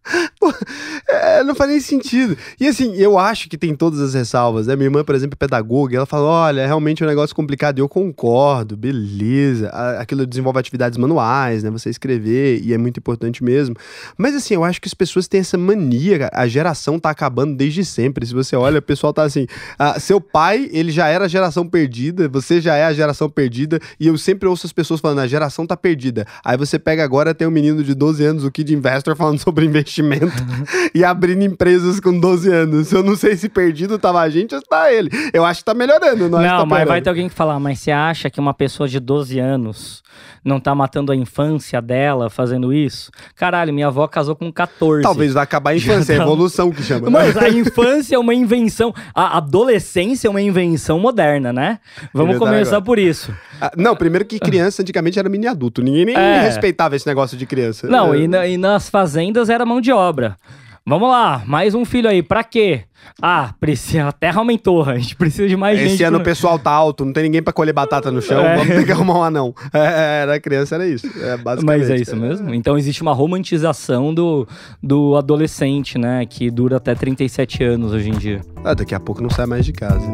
É, 1.06 1.44
não 1.44 1.54
faz 1.54 1.70
nem 1.70 1.80
sentido. 1.80 2.36
E 2.58 2.66
assim, 2.66 2.94
eu 2.96 3.18
acho 3.18 3.48
que 3.48 3.58
tem 3.58 3.74
todas 3.74 4.00
as 4.00 4.14
ressalvas, 4.14 4.66
né? 4.66 4.74
Minha 4.74 4.86
irmã, 4.86 5.04
por 5.04 5.14
exemplo, 5.14 5.34
é 5.34 5.38
pedagoga, 5.38 5.96
ela 5.96 6.06
fala: 6.06 6.24
olha, 6.24 6.62
é 6.62 6.66
realmente 6.66 7.04
um 7.04 7.06
negócio 7.06 7.36
complicado. 7.36 7.78
E 7.78 7.82
eu 7.82 7.88
concordo, 7.88 8.76
beleza. 8.76 9.68
Aquilo 9.98 10.26
desenvolve 10.26 10.58
atividades 10.58 10.98
manuais, 10.98 11.62
né? 11.62 11.70
Você 11.70 11.90
escrever, 11.90 12.60
e 12.62 12.72
é 12.72 12.78
muito 12.78 12.98
importante 12.98 13.44
mesmo. 13.44 13.76
Mas 14.16 14.34
assim, 14.34 14.54
eu 14.54 14.64
acho 14.64 14.80
que 14.80 14.88
as 14.88 14.94
pessoas 14.94 15.28
têm 15.28 15.40
essa 15.40 15.58
mania. 15.58 16.30
A 16.32 16.46
geração 16.46 16.98
tá 16.98 17.10
acabando 17.10 17.54
desde 17.54 17.84
sempre. 17.84 18.26
Se 18.26 18.32
você 18.32 18.56
olha, 18.56 18.78
o 18.78 18.82
pessoal 18.82 19.12
tá 19.12 19.22
assim. 19.22 19.46
ah, 19.78 20.00
seu 20.00 20.20
pai, 20.20 20.68
ele 20.72 20.90
já 20.90 21.08
era 21.08 21.26
a 21.26 21.28
geração 21.28 21.66
perdida, 21.66 22.28
você 22.28 22.60
já 22.60 22.76
é 22.76 22.84
a 22.84 22.92
geração 22.92 23.28
perdida, 23.28 23.78
e 24.00 24.06
eu 24.06 24.16
sempre 24.16 24.48
ouço 24.48 24.66
as 24.66 24.72
pessoas 24.72 25.00
falando: 25.00 25.20
a 25.20 25.26
geração 25.26 25.66
tá 25.66 25.76
perdida. 25.76 26.26
Aí 26.44 26.56
você 26.56 26.78
pega 26.78 27.04
agora, 27.04 27.34
tem 27.34 27.46
um 27.46 27.50
menino 27.50 27.84
de 27.84 27.94
12 27.94 28.24
anos, 28.24 28.44
o 28.44 28.50
Kid 28.50 28.74
Investor, 28.74 29.14
falando 29.14 29.38
sobre 29.44 29.66
investimento 29.66 29.93
e 30.94 31.04
abrindo 31.04 31.42
empresas 31.44 32.00
com 32.00 32.18
12 32.18 32.50
anos. 32.52 32.92
Eu 32.92 33.02
não 33.02 33.16
sei 33.16 33.36
se 33.36 33.48
perdido 33.48 33.98
tava 33.98 34.20
a 34.20 34.28
gente 34.28 34.54
ou 34.54 34.60
se 34.60 34.66
tá 34.68 34.92
ele. 34.92 35.10
Eu 35.32 35.44
acho 35.44 35.60
que 35.60 35.64
tá 35.64 35.74
melhorando, 35.74 36.28
não, 36.28 36.38
que 36.40 36.46
Não, 36.46 36.58
tá 36.60 36.66
mas 36.66 36.88
vai 36.88 37.00
ter 37.02 37.08
alguém 37.10 37.28
que 37.28 37.34
falar, 37.34 37.58
mas 37.60 37.78
você 37.80 37.90
acha 37.90 38.30
que 38.30 38.40
uma 38.40 38.54
pessoa 38.54 38.88
de 38.88 38.98
12 39.00 39.38
anos 39.38 40.02
não 40.44 40.60
tá 40.60 40.74
matando 40.74 41.10
a 41.10 41.16
infância 41.16 41.80
dela 41.80 42.28
fazendo 42.30 42.72
isso? 42.72 43.10
Caralho, 43.34 43.72
minha 43.72 43.86
avó 43.88 44.06
casou 44.06 44.36
com 44.36 44.52
14. 44.52 45.02
Talvez 45.02 45.32
vai 45.32 45.42
acabar 45.42 45.70
a 45.70 45.76
infância, 45.76 46.12
é 46.12 46.16
a 46.16 46.18
tá- 46.18 46.24
evolução 46.24 46.70
que 46.70 46.82
chama. 46.82 47.08
Mas 47.10 47.36
a 47.36 47.48
infância 47.48 48.14
é 48.16 48.18
uma 48.18 48.34
invenção, 48.34 48.92
a 49.14 49.38
adolescência 49.38 50.28
é 50.28 50.30
uma 50.30 50.42
invenção 50.42 50.98
moderna, 50.98 51.52
né? 51.52 51.78
Vamos 52.12 52.36
Inventar 52.36 52.48
começar 52.52 52.70
agora. 52.76 52.84
por 52.84 52.98
isso. 52.98 53.34
Ah, 53.60 53.72
Não, 53.76 53.96
primeiro 53.96 54.24
que 54.24 54.38
criança 54.38 54.82
antigamente 54.82 55.18
era 55.18 55.28
mini 55.28 55.46
adulto. 55.46 55.82
Ninguém 55.82 56.04
nem 56.06 56.16
É. 56.16 56.40
respeitava 56.42 56.94
esse 56.96 57.06
negócio 57.06 57.36
de 57.36 57.46
criança. 57.46 57.86
Não, 57.86 58.12
É. 58.14 58.18
e, 58.20 58.28
na- 58.28 58.46
e 58.46 58.56
nas 58.56 58.88
fazendas 58.88 59.48
era 59.48 59.64
mão 59.64 59.80
de 59.80 59.83
obra. 59.92 60.36
Vamos 60.86 61.08
lá, 61.08 61.42
mais 61.46 61.74
um 61.74 61.82
filho 61.82 62.10
aí, 62.10 62.22
pra 62.22 62.44
quê? 62.44 62.82
Ah, 63.22 63.54
precisa, 63.58 64.06
a 64.08 64.12
terra 64.12 64.40
aumentou, 64.40 64.82
a 64.82 64.98
gente 64.98 65.16
precisa 65.16 65.48
de 65.48 65.56
mais 65.56 65.78
gente. 65.78 65.94
Esse 65.94 66.02
ano 66.04 66.18
o 66.18 66.22
pessoal 66.22 66.58
tá 66.58 66.70
alto, 66.70 67.06
não 67.06 67.12
tem 67.14 67.22
ninguém 67.22 67.42
pra 67.42 67.54
colher 67.54 67.72
batata 67.72 68.10
no 68.10 68.20
chão, 68.20 68.44
É. 68.44 68.56
vamos 68.58 68.74
ter 68.74 68.84
que 68.84 68.92
arrumar 68.92 69.18
um 69.18 69.22
anão. 69.22 69.54
É, 69.72 70.20
era 70.22 70.38
criança, 70.38 70.74
era 70.74 70.86
isso. 70.86 71.06
É, 71.06 71.38
basicamente. 71.38 71.80
Mas 71.80 71.90
é 71.90 71.96
isso 71.96 72.14
mesmo? 72.16 72.52
Então 72.52 72.76
existe 72.76 73.00
uma 73.00 73.14
romantização 73.14 74.12
do, 74.12 74.46
do 74.82 75.16
adolescente, 75.16 75.96
né? 75.96 76.26
Que 76.26 76.50
dura 76.50 76.76
até 76.76 76.94
37 76.94 77.64
anos 77.64 77.92
hoje 77.92 78.10
em 78.10 78.14
dia. 78.18 78.42
Ah, 78.62 78.74
daqui 78.74 78.94
a 78.94 79.00
pouco 79.00 79.22
não 79.22 79.30
sai 79.30 79.46
mais 79.46 79.64
de 79.64 79.72
casa. 79.72 80.06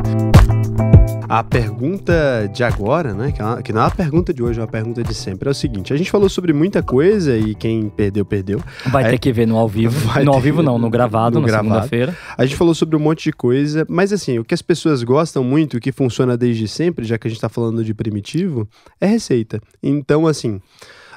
A 1.28 1.44
pergunta 1.44 2.50
de 2.52 2.64
agora, 2.64 3.14
né? 3.14 3.30
Que, 3.30 3.40
é 3.40 3.44
uma, 3.44 3.62
que 3.62 3.72
não 3.72 3.82
é 3.82 3.84
uma 3.84 3.90
pergunta 3.92 4.34
de 4.34 4.42
hoje, 4.42 4.58
é 4.58 4.62
uma 4.62 4.68
pergunta 4.68 5.00
de 5.02 5.14
sempre. 5.14 5.48
É 5.48 5.52
o 5.52 5.54
seguinte: 5.54 5.92
a 5.92 5.96
gente 5.96 6.10
falou 6.10 6.28
sobre 6.28 6.52
muita 6.52 6.82
coisa 6.82 7.36
e 7.36 7.54
quem 7.54 7.88
perdeu, 7.88 8.24
perdeu. 8.24 8.60
Vai 8.90 9.08
ter 9.10 9.18
que 9.18 9.32
ver 9.32 9.46
no 9.46 9.56
ao 9.56 9.68
vivo. 9.68 10.10
No 10.24 10.32
ao 10.32 10.40
vivo 10.40 10.60
não, 10.60 10.76
no 10.76 10.90
gravado, 10.90 11.36
no 11.36 11.42
na 11.42 11.46
gravado. 11.46 11.68
segunda-feira. 11.68 12.16
A 12.36 12.44
gente 12.44 12.56
falou 12.56 12.74
sobre 12.74 12.96
um 12.96 12.98
monte 12.98 13.24
de 13.24 13.32
coisa, 13.32 13.86
mas 13.88 14.12
assim, 14.12 14.40
o 14.40 14.44
que 14.44 14.52
as 14.52 14.60
pessoas 14.60 15.04
gostam 15.04 15.44
muito, 15.44 15.76
o 15.76 15.80
que 15.80 15.92
funciona 15.92 16.36
desde 16.36 16.66
sempre, 16.66 17.04
já 17.04 17.16
que 17.16 17.28
a 17.28 17.30
gente 17.30 17.40
tá 17.40 17.48
falando 17.48 17.84
de 17.84 17.94
primitivo, 17.94 18.68
é 19.00 19.06
receita. 19.06 19.60
Então, 19.80 20.26
assim, 20.26 20.60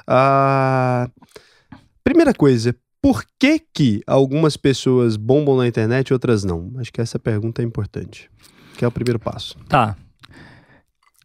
a 0.06 1.08
primeira 2.04 2.32
coisa, 2.32 2.74
por 3.02 3.24
que 3.38 3.60
que 3.74 4.00
algumas 4.06 4.56
pessoas 4.56 5.16
bombam 5.16 5.56
na 5.56 5.66
internet 5.66 6.08
e 6.08 6.12
outras 6.12 6.44
não? 6.44 6.70
Acho 6.78 6.92
que 6.92 7.00
essa 7.00 7.18
pergunta 7.18 7.60
é 7.62 7.64
importante, 7.64 8.30
que 8.76 8.84
é 8.84 8.88
o 8.88 8.92
primeiro 8.92 9.18
passo. 9.18 9.56
Tá. 9.68 9.96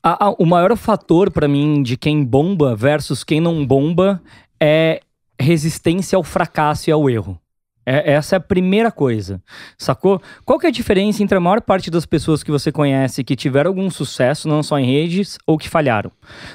A- 0.02 0.28
a- 0.28 0.36
o 0.40 0.46
maior 0.46 0.76
fator 0.78 1.30
pra 1.32 1.48
mim 1.48 1.84
de 1.84 1.98
quem 1.98 2.24
bomba 2.24 2.76
versus 2.76 3.24
quem 3.24 3.42
não 3.42 3.66
bomba 3.66 4.22
é 4.60 5.02
resistência 5.40 6.16
ao 6.16 6.24
fracasso 6.24 6.90
e 6.90 6.94
ao 6.94 7.10
erro. 7.10 7.40
É- 7.86 8.14
essa 8.14 8.36
é 8.36 8.38
a 8.38 8.42
primeira 8.42 8.92
coisa, 8.92 9.42
sacou? 9.78 10.22
Qual 10.46 10.60
que 10.60 10.66
é 10.66 10.70
a 10.70 10.72
diferença 10.72 11.24
entre 11.24 11.38
a 11.38 11.42
maior 11.42 11.62
parte 11.62 11.90
das 11.90 12.06
pessoas 12.06 12.44
que 12.44 12.52
você 12.52 12.72
conhece 12.72 13.24
que 13.24 13.36
tiveram 13.36 13.70
algum 13.70 13.90
sucesso, 13.90 14.48
não 14.48 14.62
só 14.62 14.78
em 14.78 14.86
redes, 14.86 15.38
ou 15.48 15.58
que 15.58 15.70
falharam? 15.70 16.12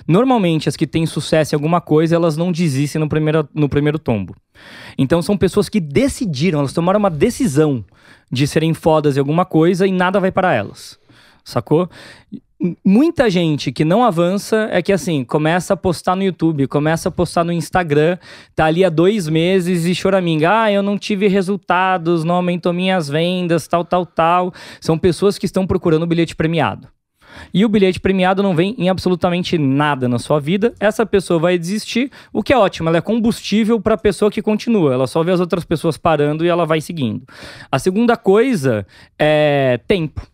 Normalmente, 0.06 0.68
as 0.68 0.76
que 0.76 0.86
têm 0.86 1.06
sucesso 1.06 1.54
em 1.54 1.56
alguma 1.56 1.80
coisa, 1.80 2.14
elas 2.14 2.36
não 2.36 2.52
desistem 2.52 3.00
no 3.00 3.08
primeiro, 3.08 3.48
no 3.54 3.68
primeiro 3.68 3.98
tombo. 3.98 4.36
Então, 4.96 5.20
são 5.22 5.36
pessoas 5.36 5.68
que 5.68 5.80
decidiram, 5.80 6.60
elas 6.60 6.72
tomaram 6.72 7.00
uma 7.00 7.10
decisão 7.10 7.84
de 8.30 8.46
serem 8.46 8.74
fodas 8.74 9.16
em 9.16 9.20
alguma 9.20 9.44
coisa 9.44 9.86
e 9.86 9.92
nada 9.92 10.20
vai 10.20 10.30
para 10.30 10.52
elas, 10.54 10.98
sacou? 11.44 11.88
Muita 12.82 13.28
gente 13.28 13.70
que 13.70 13.84
não 13.84 14.02
avança 14.02 14.68
é 14.70 14.80
que 14.80 14.90
assim, 14.90 15.22
começa 15.22 15.74
a 15.74 15.76
postar 15.76 16.16
no 16.16 16.22
YouTube, 16.22 16.66
começa 16.66 17.10
a 17.10 17.12
postar 17.12 17.44
no 17.44 17.52
Instagram, 17.52 18.16
tá 18.54 18.64
ali 18.64 18.82
há 18.82 18.88
dois 18.88 19.28
meses 19.28 19.84
e 19.84 19.94
choraminga. 19.94 20.62
Ah, 20.62 20.72
eu 20.72 20.82
não 20.82 20.96
tive 20.96 21.28
resultados, 21.28 22.24
não 22.24 22.36
aumentou 22.36 22.72
minhas 22.72 23.06
vendas, 23.06 23.68
tal, 23.68 23.84
tal, 23.84 24.06
tal. 24.06 24.54
São 24.80 24.96
pessoas 24.96 25.36
que 25.36 25.44
estão 25.44 25.66
procurando 25.66 26.04
o 26.04 26.06
bilhete 26.06 26.34
premiado. 26.34 26.88
E 27.52 27.64
o 27.66 27.68
bilhete 27.68 28.00
premiado 28.00 28.42
não 28.42 28.54
vem 28.54 28.74
em 28.78 28.88
absolutamente 28.88 29.58
nada 29.58 30.08
na 30.08 30.18
sua 30.18 30.40
vida. 30.40 30.72
Essa 30.80 31.04
pessoa 31.04 31.38
vai 31.38 31.58
desistir, 31.58 32.10
o 32.32 32.42
que 32.42 32.52
é 32.52 32.56
ótimo, 32.56 32.88
ela 32.88 32.98
é 32.98 33.02
combustível 33.02 33.78
para 33.78 33.94
a 33.94 33.98
pessoa 33.98 34.30
que 34.30 34.40
continua. 34.40 34.94
Ela 34.94 35.06
só 35.06 35.22
vê 35.22 35.32
as 35.32 35.40
outras 35.40 35.64
pessoas 35.64 35.98
parando 35.98 36.46
e 36.46 36.48
ela 36.48 36.64
vai 36.64 36.80
seguindo. 36.80 37.24
A 37.70 37.78
segunda 37.78 38.16
coisa 38.16 38.86
é 39.18 39.78
tempo. 39.86 40.33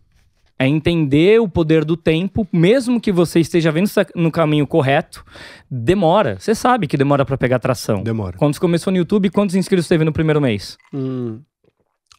É 0.63 0.67
entender 0.67 1.39
o 1.41 1.47
poder 1.49 1.83
do 1.83 1.97
tempo, 1.97 2.47
mesmo 2.53 3.01
que 3.01 3.11
você 3.11 3.39
esteja 3.39 3.71
vendo 3.71 3.87
sa- 3.87 4.05
no 4.15 4.31
caminho 4.31 4.67
correto, 4.67 5.23
demora. 5.69 6.37
Você 6.39 6.53
sabe 6.53 6.85
que 6.87 6.95
demora 6.97 7.25
para 7.25 7.37
pegar 7.37 7.57
tração. 7.59 8.03
Demora. 8.03 8.37
Quando 8.37 8.53
você 8.53 8.59
começou 8.59 8.91
no 8.91 8.97
YouTube, 8.97 9.29
quantos 9.31 9.55
inscritos 9.55 9.87
teve 9.87 10.03
no 10.05 10.13
primeiro 10.13 10.39
mês? 10.39 10.77
Hum, 10.93 11.41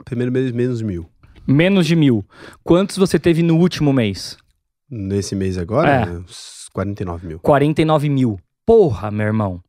primeiro 0.05 0.33
mês, 0.33 0.51
menos 0.53 0.83
mil. 0.83 1.07
Menos 1.47 1.87
de 1.87 1.95
mil. 1.97 2.25
Quantos 2.65 2.97
você 2.97 3.19
teve 3.19 3.43
no 3.43 3.57
último 3.59 3.93
mês? 3.93 4.37
Nesse 4.91 5.35
mês 5.35 5.57
agora, 5.57 5.91
É. 5.91 6.11
uns 6.11 6.69
49 6.73 7.27
mil. 7.27 7.39
49 7.41 8.09
mil. 8.09 8.39
Porra, 8.67 9.11
meu 9.11 9.27
irmão. 9.27 9.61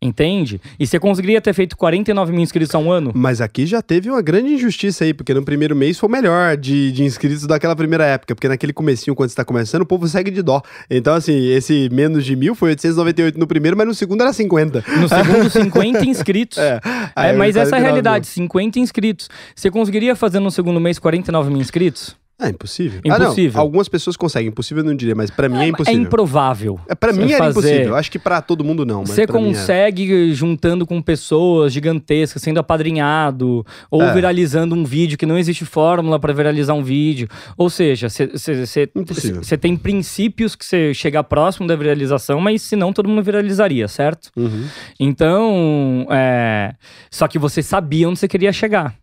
Entende? 0.00 0.60
E 0.78 0.86
você 0.86 0.98
conseguiria 0.98 1.40
ter 1.40 1.52
feito 1.52 1.76
49 1.76 2.32
mil 2.32 2.42
inscritos 2.42 2.74
há 2.74 2.78
um 2.78 2.90
ano? 2.90 3.12
Mas 3.14 3.40
aqui 3.40 3.64
já 3.66 3.80
teve 3.80 4.10
uma 4.10 4.20
grande 4.20 4.52
injustiça 4.52 5.04
aí, 5.04 5.14
porque 5.14 5.32
no 5.32 5.44
primeiro 5.44 5.74
mês 5.74 5.98
foi 5.98 6.08
o 6.08 6.12
melhor 6.12 6.56
de, 6.56 6.92
de 6.92 7.04
inscritos 7.04 7.46
daquela 7.46 7.74
primeira 7.74 8.04
época, 8.04 8.34
porque 8.34 8.48
naquele 8.48 8.72
comecinho, 8.72 9.14
quando 9.14 9.30
você 9.30 9.36
tá 9.36 9.44
começando, 9.44 9.82
o 9.82 9.86
povo 9.86 10.06
segue 10.06 10.30
de 10.30 10.42
dó. 10.42 10.60
Então, 10.90 11.14
assim, 11.14 11.48
esse 11.48 11.88
menos 11.90 12.24
de 12.24 12.36
mil 12.36 12.54
foi 12.54 12.70
898 12.70 13.38
no 13.38 13.46
primeiro, 13.46 13.76
mas 13.76 13.86
no 13.86 13.94
segundo 13.94 14.22
era 14.22 14.32
50. 14.32 14.84
No 15.00 15.08
segundo, 15.08 15.50
50 15.50 16.04
inscritos. 16.04 16.58
É, 16.64 17.30
É, 17.30 17.32
mas 17.32 17.56
essa 17.56 17.76
é 17.76 17.78
a 17.78 17.82
49 17.82 17.84
realidade, 17.84 18.26
50 18.26 18.78
inscritos. 18.78 19.28
Você 19.54 19.70
conseguiria 19.70 20.16
fazer 20.16 20.40
no 20.40 20.50
segundo 20.50 20.80
mês 20.80 20.98
49 20.98 21.50
mil 21.50 21.60
inscritos? 21.60 22.16
Ah, 22.36 22.48
impossível. 22.50 23.00
Ah, 23.08 23.16
Impossível. 23.16 23.52
não, 23.54 23.60
algumas 23.60 23.88
pessoas 23.88 24.16
conseguem, 24.16 24.48
impossível 24.48 24.82
eu 24.82 24.88
não 24.88 24.96
diria, 24.96 25.14
mas 25.14 25.30
pra 25.30 25.48
mim 25.48 25.58
é 25.58 25.64
É 25.64 25.68
impossível. 25.68 26.00
improvável. 26.02 26.80
É, 26.88 26.94
pra 26.94 27.12
mim 27.12 27.30
era 27.30 27.44
fazer- 27.44 27.60
impossível. 27.60 27.94
Acho 27.96 28.10
que 28.10 28.18
pra 28.18 28.42
todo 28.42 28.64
mundo 28.64 28.84
não, 28.84 29.06
Você 29.06 29.24
consegue 29.24 30.34
juntando 30.34 30.84
com 30.84 31.00
pessoas 31.00 31.72
gigantescas, 31.72 32.42
sendo 32.42 32.58
apadrinhado, 32.58 33.64
ou 33.88 34.02
É. 34.02 34.12
viralizando 34.12 34.74
um 34.74 34.84
vídeo 34.84 35.16
que 35.16 35.24
não 35.24 35.38
existe 35.38 35.64
fórmula 35.64 36.18
para 36.18 36.32
viralizar 36.32 36.74
um 36.74 36.82
vídeo. 36.82 37.28
Ou 37.56 37.70
seja, 37.70 38.08
você 38.08 39.56
tem 39.56 39.76
princípios 39.76 40.56
que 40.56 40.64
você 40.66 40.92
chegar 40.92 41.22
próximo 41.22 41.68
da 41.68 41.76
viralização, 41.76 42.40
mas 42.40 42.62
senão 42.62 42.92
todo 42.92 43.08
mundo 43.08 43.22
viralizaria, 43.22 43.86
certo? 43.86 44.30
Uhum. 44.36 44.66
Então, 44.98 46.06
é... 46.10 46.74
só 47.12 47.28
que 47.28 47.38
você 47.38 47.62
sabia 47.62 48.08
onde 48.08 48.18
você 48.18 48.26
queria 48.26 48.52
chegar. 48.52 48.94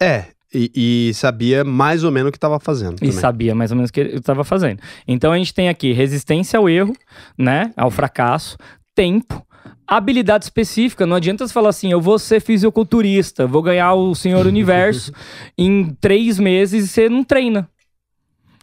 É, 0.00 0.26
e, 0.54 0.70
e 1.08 1.14
sabia 1.14 1.64
mais 1.64 2.04
ou 2.04 2.12
menos 2.12 2.28
o 2.28 2.32
que 2.32 2.38
tava 2.38 2.60
fazendo. 2.60 2.94
E 2.94 2.98
também. 3.00 3.12
sabia 3.12 3.54
mais 3.54 3.70
ou 3.70 3.76
menos 3.76 3.90
o 3.90 3.92
que 3.92 4.00
estava 4.00 4.44
fazendo. 4.44 4.80
Então 5.06 5.32
a 5.32 5.36
gente 5.36 5.52
tem 5.52 5.68
aqui 5.68 5.92
resistência 5.92 6.58
ao 6.58 6.68
erro, 6.68 6.94
né? 7.36 7.72
Ao 7.76 7.90
fracasso, 7.90 8.56
tempo, 8.94 9.44
habilidade 9.86 10.44
específica. 10.44 11.06
Não 11.06 11.16
adianta 11.16 11.46
você 11.46 11.52
falar 11.52 11.70
assim, 11.70 11.90
eu 11.90 12.00
vou 12.00 12.18
ser 12.18 12.40
fisiculturista, 12.40 13.46
vou 13.46 13.62
ganhar 13.62 13.94
o 13.94 14.14
Senhor 14.14 14.46
Universo 14.46 15.12
em 15.58 15.90
três 16.00 16.38
meses 16.38 16.84
e 16.84 16.88
você 16.88 17.08
não 17.08 17.24
treina. 17.24 17.68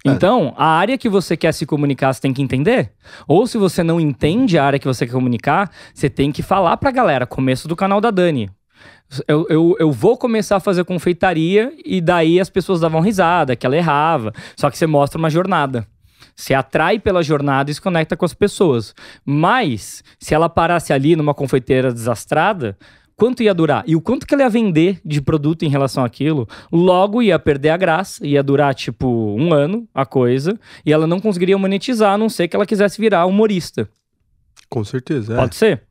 É. 0.05 0.09
Então, 0.09 0.53
a 0.57 0.65
área 0.65 0.97
que 0.97 1.07
você 1.07 1.37
quer 1.37 1.53
se 1.53 1.65
comunicar, 1.65 2.11
você 2.11 2.21
tem 2.21 2.33
que 2.33 2.41
entender. 2.41 2.91
Ou 3.27 3.45
se 3.45 3.57
você 3.57 3.83
não 3.83 3.99
entende 3.99 4.57
a 4.57 4.65
área 4.65 4.79
que 4.79 4.87
você 4.87 5.05
quer 5.05 5.11
comunicar, 5.11 5.69
você 5.93 6.09
tem 6.09 6.31
que 6.31 6.41
falar 6.41 6.77
pra 6.77 6.89
galera. 6.89 7.27
Começo 7.27 7.67
do 7.67 7.75
canal 7.75 8.01
da 8.01 8.09
Dani. 8.09 8.49
Eu, 9.27 9.45
eu, 9.49 9.75
eu 9.79 9.91
vou 9.91 10.17
começar 10.17 10.55
a 10.55 10.59
fazer 10.59 10.85
confeitaria 10.85 11.73
e 11.85 11.99
daí 11.99 12.39
as 12.39 12.49
pessoas 12.49 12.79
davam 12.79 13.01
risada, 13.01 13.55
que 13.55 13.65
ela 13.65 13.75
errava. 13.75 14.31
Só 14.55 14.69
que 14.69 14.77
você 14.77 14.87
mostra 14.87 15.19
uma 15.19 15.29
jornada. 15.29 15.85
Você 16.35 16.53
atrai 16.53 16.97
pela 16.97 17.21
jornada 17.21 17.69
e 17.69 17.73
se 17.73 17.81
conecta 17.81 18.15
com 18.15 18.25
as 18.25 18.33
pessoas. 18.33 18.95
Mas, 19.25 20.03
se 20.19 20.33
ela 20.33 20.49
parasse 20.49 20.93
ali 20.93 21.15
numa 21.15 21.33
confeiteira 21.33 21.93
desastrada, 21.93 22.77
quanto 23.17 23.43
ia 23.43 23.53
durar? 23.53 23.83
E 23.85 23.95
o 23.95 24.01
quanto 24.01 24.25
que 24.25 24.33
ela 24.33 24.43
ia 24.43 24.49
vender 24.49 24.99
de 25.05 25.21
produto 25.21 25.63
em 25.63 25.69
relação 25.69 26.03
àquilo? 26.03 26.47
Logo 26.71 27.21
ia 27.21 27.37
perder 27.37 27.69
a 27.69 27.77
graça, 27.77 28.25
ia 28.25 28.41
durar 28.41 28.73
tipo 28.73 29.07
um 29.07 29.53
ano 29.53 29.87
a 29.93 30.05
coisa, 30.05 30.57
e 30.85 30.91
ela 30.91 31.05
não 31.05 31.19
conseguiria 31.19 31.57
monetizar, 31.57 32.13
a 32.13 32.17
não 32.17 32.29
ser 32.29 32.47
que 32.47 32.55
ela 32.55 32.65
quisesse 32.65 32.99
virar 32.99 33.25
humorista. 33.25 33.87
Com 34.69 34.83
certeza. 34.83 35.33
É. 35.33 35.37
Pode 35.37 35.55
ser. 35.55 35.83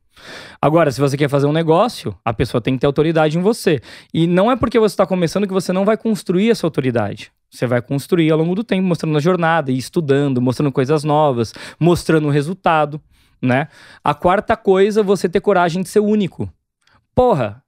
Agora, 0.61 0.91
se 0.91 0.99
você 0.99 1.17
quer 1.17 1.29
fazer 1.29 1.47
um 1.47 1.53
negócio, 1.53 2.15
a 2.23 2.33
pessoa 2.33 2.61
tem 2.61 2.75
que 2.75 2.81
ter 2.81 2.87
autoridade 2.87 3.37
em 3.37 3.41
você. 3.41 3.81
E 4.13 4.27
não 4.27 4.51
é 4.51 4.55
porque 4.55 4.79
você 4.79 4.93
está 4.93 5.05
começando 5.05 5.47
que 5.47 5.53
você 5.53 5.73
não 5.73 5.85
vai 5.85 5.97
construir 5.97 6.51
essa 6.51 6.65
autoridade. 6.65 7.31
Você 7.49 7.67
vai 7.67 7.81
construir 7.81 8.31
ao 8.31 8.37
longo 8.37 8.55
do 8.55 8.63
tempo, 8.63 8.87
mostrando 8.87 9.17
a 9.17 9.21
jornada, 9.21 9.71
e 9.71 9.77
estudando, 9.77 10.41
mostrando 10.41 10.71
coisas 10.71 11.03
novas, 11.03 11.53
mostrando 11.79 12.27
o 12.27 12.31
resultado, 12.31 13.01
né? 13.41 13.67
A 14.03 14.13
quarta 14.13 14.55
coisa, 14.55 15.03
você 15.03 15.27
ter 15.27 15.41
coragem 15.41 15.83
de 15.83 15.89
ser 15.89 15.99
único. 15.99 16.49
Porra, 17.13 17.61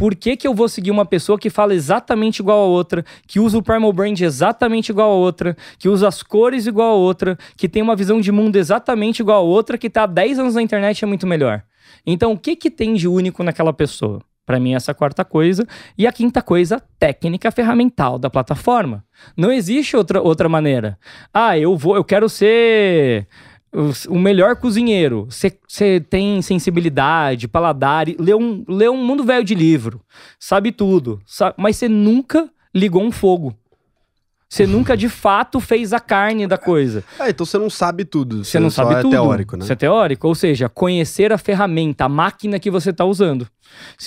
por 0.00 0.14
que, 0.14 0.34
que 0.34 0.48
eu 0.48 0.54
vou 0.54 0.66
seguir 0.66 0.90
uma 0.90 1.04
pessoa 1.04 1.38
que 1.38 1.50
fala 1.50 1.74
exatamente 1.74 2.38
igual 2.38 2.58
a 2.58 2.64
outra, 2.64 3.04
que 3.26 3.38
usa 3.38 3.58
o 3.58 3.62
Primal 3.62 3.92
Brand 3.92 4.18
exatamente 4.18 4.88
igual 4.88 5.10
a 5.10 5.14
outra, 5.14 5.54
que 5.78 5.90
usa 5.90 6.08
as 6.08 6.22
cores 6.22 6.66
igual 6.66 6.92
a 6.92 6.94
outra, 6.94 7.36
que 7.54 7.68
tem 7.68 7.82
uma 7.82 7.94
visão 7.94 8.18
de 8.18 8.32
mundo 8.32 8.56
exatamente 8.56 9.20
igual 9.20 9.42
a 9.42 9.46
outra, 9.46 9.76
que 9.76 9.90
tá 9.90 10.04
há 10.04 10.06
10 10.06 10.38
anos 10.38 10.54
na 10.54 10.62
internet 10.62 11.04
é 11.04 11.06
muito 11.06 11.26
melhor? 11.26 11.62
Então, 12.06 12.32
o 12.32 12.38
que 12.38 12.56
que 12.56 12.70
tem 12.70 12.94
de 12.94 13.06
único 13.06 13.44
naquela 13.44 13.74
pessoa? 13.74 14.22
Para 14.46 14.58
mim, 14.58 14.74
essa 14.74 14.90
é 14.90 14.92
a 14.92 14.94
quarta 14.94 15.22
coisa. 15.22 15.66
E 15.98 16.06
a 16.06 16.12
quinta 16.12 16.40
coisa, 16.40 16.82
técnica 16.98 17.50
ferramental 17.50 18.18
da 18.18 18.30
plataforma. 18.30 19.04
Não 19.36 19.52
existe 19.52 19.98
outra, 19.98 20.22
outra 20.22 20.48
maneira. 20.48 20.98
Ah, 21.32 21.58
eu 21.58 21.76
vou, 21.76 21.94
eu 21.94 22.02
quero 22.02 22.26
ser 22.26 23.28
o, 23.72 24.18
melhor 24.18 24.56
cozinheiro. 24.56 25.26
Você 25.30 26.00
tem 26.08 26.40
sensibilidade, 26.42 27.46
paladar, 27.48 28.06
lê 28.18 28.34
um, 28.34 28.64
lê 28.68 28.88
um 28.88 28.96
mundo 28.96 29.24
velho 29.24 29.44
de 29.44 29.54
livro, 29.54 30.00
sabe 30.38 30.72
tudo, 30.72 31.20
sa- 31.26 31.54
mas 31.56 31.76
você 31.76 31.88
nunca 31.88 32.48
ligou 32.74 33.02
um 33.02 33.12
fogo. 33.12 33.54
Você 34.48 34.66
nunca 34.66 34.96
de 34.96 35.08
fato 35.08 35.60
fez 35.60 35.92
a 35.92 36.00
carne 36.00 36.44
da 36.46 36.58
coisa. 36.58 37.04
Ah, 37.20 37.30
então 37.30 37.46
você 37.46 37.56
não 37.56 37.70
sabe 37.70 38.04
tudo. 38.04 38.44
Você 38.44 38.58
não 38.58 38.70
sabe 38.70 38.94
é 38.94 39.00
tudo. 39.00 39.12
teórico, 39.12 39.56
né? 39.56 39.64
Você 39.64 39.74
é 39.74 39.76
teórico, 39.76 40.26
ou 40.26 40.34
seja, 40.34 40.68
conhecer 40.68 41.32
a 41.32 41.38
ferramenta, 41.38 42.04
a 42.06 42.08
máquina 42.08 42.58
que 42.58 42.68
você 42.70 42.90
está 42.90 43.04
usando. 43.04 43.46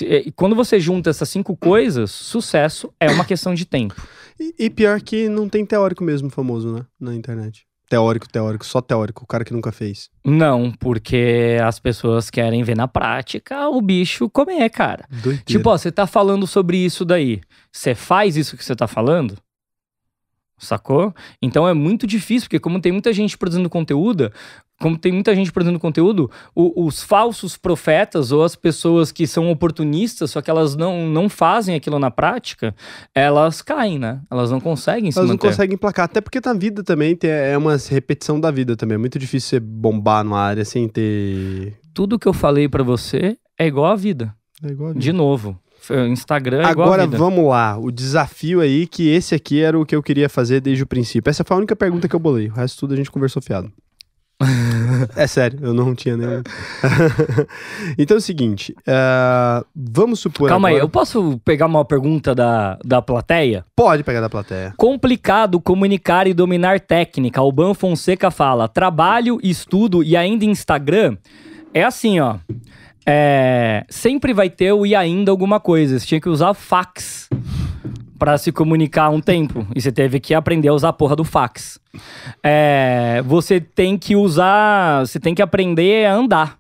E 0.02 0.30
quando 0.36 0.54
você 0.56 0.78
junta 0.82 1.10
essas 1.10 1.30
cinco 1.30 1.56
coisas, 1.56 2.12
sucesso 2.12 2.94
é 3.00 3.10
uma 3.10 3.24
questão 3.24 3.54
de 3.54 3.64
tempo. 3.66 3.96
E, 4.38 4.66
e 4.66 4.70
pior 4.70 5.00
que 5.00 5.30
não 5.30 5.48
tem 5.48 5.66
teórico 5.66 6.04
mesmo 6.04 6.30
famoso, 6.30 6.74
né? 6.74 6.86
Na 7.00 7.16
internet. 7.16 7.66
Teórico, 7.94 8.28
teórico, 8.28 8.66
só 8.66 8.82
teórico. 8.82 9.24
O 9.24 9.28
cara 9.28 9.46
que 9.46 9.54
nunca 9.54 9.72
fez. 9.72 10.10
Não, 10.26 10.72
porque 10.72 11.60
as 11.64 11.78
pessoas 11.80 12.28
querem 12.28 12.64
ver 12.64 12.76
na 12.76 12.88
prática 12.88 13.70
o 13.70 13.80
bicho 13.80 14.28
comer, 14.32 14.68
cara. 14.72 15.06
Doideira. 15.12 15.44
Tipo, 15.46 15.70
ó, 15.70 15.78
você 15.78 15.92
tá 15.92 16.08
falando 16.08 16.48
sobre 16.48 16.76
isso 16.76 17.06
daí. 17.06 17.40
Você 17.72 17.94
faz 17.94 18.36
isso 18.36 18.58
que 18.58 18.66
você 18.66 18.76
tá 18.76 18.88
falando? 18.88 19.38
Sacou? 20.58 21.14
Então 21.40 21.68
é 21.68 21.74
muito 21.76 22.08
difícil, 22.08 22.48
porque 22.48 22.60
como 22.60 22.82
tem 22.82 22.92
muita 22.92 23.14
gente 23.14 23.38
produzindo 23.38 23.70
conteúdo, 23.70 24.34
como 24.84 24.98
tem 24.98 25.12
muita 25.14 25.34
gente 25.34 25.52
produzindo 25.52 25.80
conteúdo, 25.80 26.30
o- 26.54 26.86
os 26.86 27.02
falsos 27.02 27.56
profetas 27.58 28.32
ou 28.32 28.44
as 28.44 28.56
pessoas 28.56 29.12
que 29.12 29.26
são 29.26 29.50
oportunistas, 29.50 30.30
só 30.32 30.42
que 30.42 30.50
elas 30.52 30.76
não, 30.76 31.08
não 31.08 31.30
fazem 31.30 31.74
aquilo 31.74 31.98
na 31.98 32.12
prática, 32.12 32.76
elas 33.16 33.62
caem, 33.62 33.98
né? 33.98 34.20
Elas 34.30 34.52
não 34.52 34.60
conseguem 34.60 35.12
se 35.12 35.18
Elas 35.18 35.30
não 35.30 35.38
conseguem 35.38 35.76
emplacar. 35.76 36.06
Até 36.06 36.20
porque 36.22 36.40
na 36.46 36.54
vida 36.54 36.84
também 36.84 37.16
tem, 37.16 37.30
é 37.32 37.58
uma 37.58 37.78
repetição 37.90 38.40
da 38.40 38.52
vida 38.52 38.76
também. 38.76 38.96
É 38.96 38.98
muito 39.00 39.18
difícil 39.18 39.50
você 39.52 39.60
bombar 39.60 40.24
numa 40.24 40.40
área 40.40 40.66
sem 40.66 40.88
ter. 40.90 41.74
Tudo 41.94 42.20
que 42.20 42.28
eu 42.28 42.34
falei 42.34 42.68
pra 42.68 42.84
você 42.84 43.38
é 43.58 43.66
igual 43.66 43.92
à 43.92 43.96
vida. 43.96 44.36
É 44.64 44.68
igual 44.68 44.90
a 44.90 44.94
vida. 44.94 45.02
De 45.02 45.14
novo. 45.14 45.58
F- 45.82 46.08
Instagram 46.08 46.62
é 46.62 46.66
à 46.66 46.70
Agora 46.70 47.06
vamos 47.18 47.50
lá. 47.50 47.78
O 47.78 47.92
desafio 47.92 48.62
aí, 48.62 48.88
que 48.88 49.10
esse 49.10 49.36
aqui 49.36 49.62
era 49.62 49.78
o 49.80 49.86
que 49.86 49.96
eu 49.96 50.02
queria 50.02 50.30
fazer 50.30 50.62
desde 50.62 50.84
o 50.84 50.88
princípio. 50.88 51.30
Essa 51.30 51.44
foi 51.44 51.56
a 51.56 51.58
única 51.58 51.76
pergunta 51.76 52.08
que 52.08 52.16
eu 52.16 52.20
bolei. 52.20 52.48
O 52.48 52.54
resto 52.54 52.80
tudo 52.80 52.94
a 52.94 52.98
gente 52.98 53.12
conversou 53.12 53.42
fiado. 53.42 53.72
é 55.16 55.28
sério, 55.28 55.60
eu 55.62 55.74
não 55.74 55.96
tinha 55.96 56.16
nenhum. 56.18 56.42
então 57.98 58.16
é 58.16 58.18
o 58.18 58.22
seguinte. 58.22 58.76
ah, 58.88 59.64
vamos 59.76 60.20
supor. 60.20 60.50
Calma 60.50 60.68
aí, 60.70 60.76
agora- 60.76 60.86
eu 60.86 60.90
posso 60.90 61.40
pegar 61.44 61.66
uma 61.66 61.86
pergunta 61.86 62.34
da, 62.36 62.78
da 62.84 63.02
plateia? 63.02 63.66
Pode 63.76 64.04
pegar 64.04 64.22
da 64.22 64.30
plateia. 64.30 64.74
Complicado 64.78 65.60
comunicar 65.60 66.28
e 66.28 66.34
dominar 66.34 66.80
técnica. 66.80 67.40
Alban 67.42 67.74
Fonseca 67.74 68.30
fala: 68.32 68.68
trabalho, 68.68 69.40
estudo 69.44 70.04
e 70.04 70.16
ainda 70.16 70.46
Instagram. 70.46 71.18
É 71.74 71.84
assim, 71.84 72.20
ó. 72.20 72.38
É, 73.06 73.86
sempre 73.90 74.34
vai 74.34 74.50
ter 74.50 74.72
o 74.72 74.86
e 74.86 74.96
ainda 74.96 75.32
alguma 75.32 75.60
coisa. 75.60 76.00
Você 76.00 76.06
tinha 76.06 76.22
que 76.22 76.30
usar 76.30 76.54
fax 76.54 77.28
pra 78.24 78.38
se 78.38 78.54
comunicar 78.54 79.10
um 79.10 79.20
tempo. 79.20 79.68
E 79.76 79.82
você 79.82 79.92
teve 79.92 80.18
que 80.18 80.34
aprender 80.34 80.70
a 80.70 80.74
usar 80.74 80.90
a 80.90 80.94
porra 80.94 81.14
do 81.14 81.26
fax. 81.26 81.78
É, 82.42 83.22
você 83.26 83.60
tem 83.60 83.98
que 83.98 84.16
usar. 84.16 85.02
Você 85.02 85.20
tem 85.20 85.36
que 85.36 85.42
aprender 85.42 86.06
a 86.06 86.16
andar. 86.16 86.58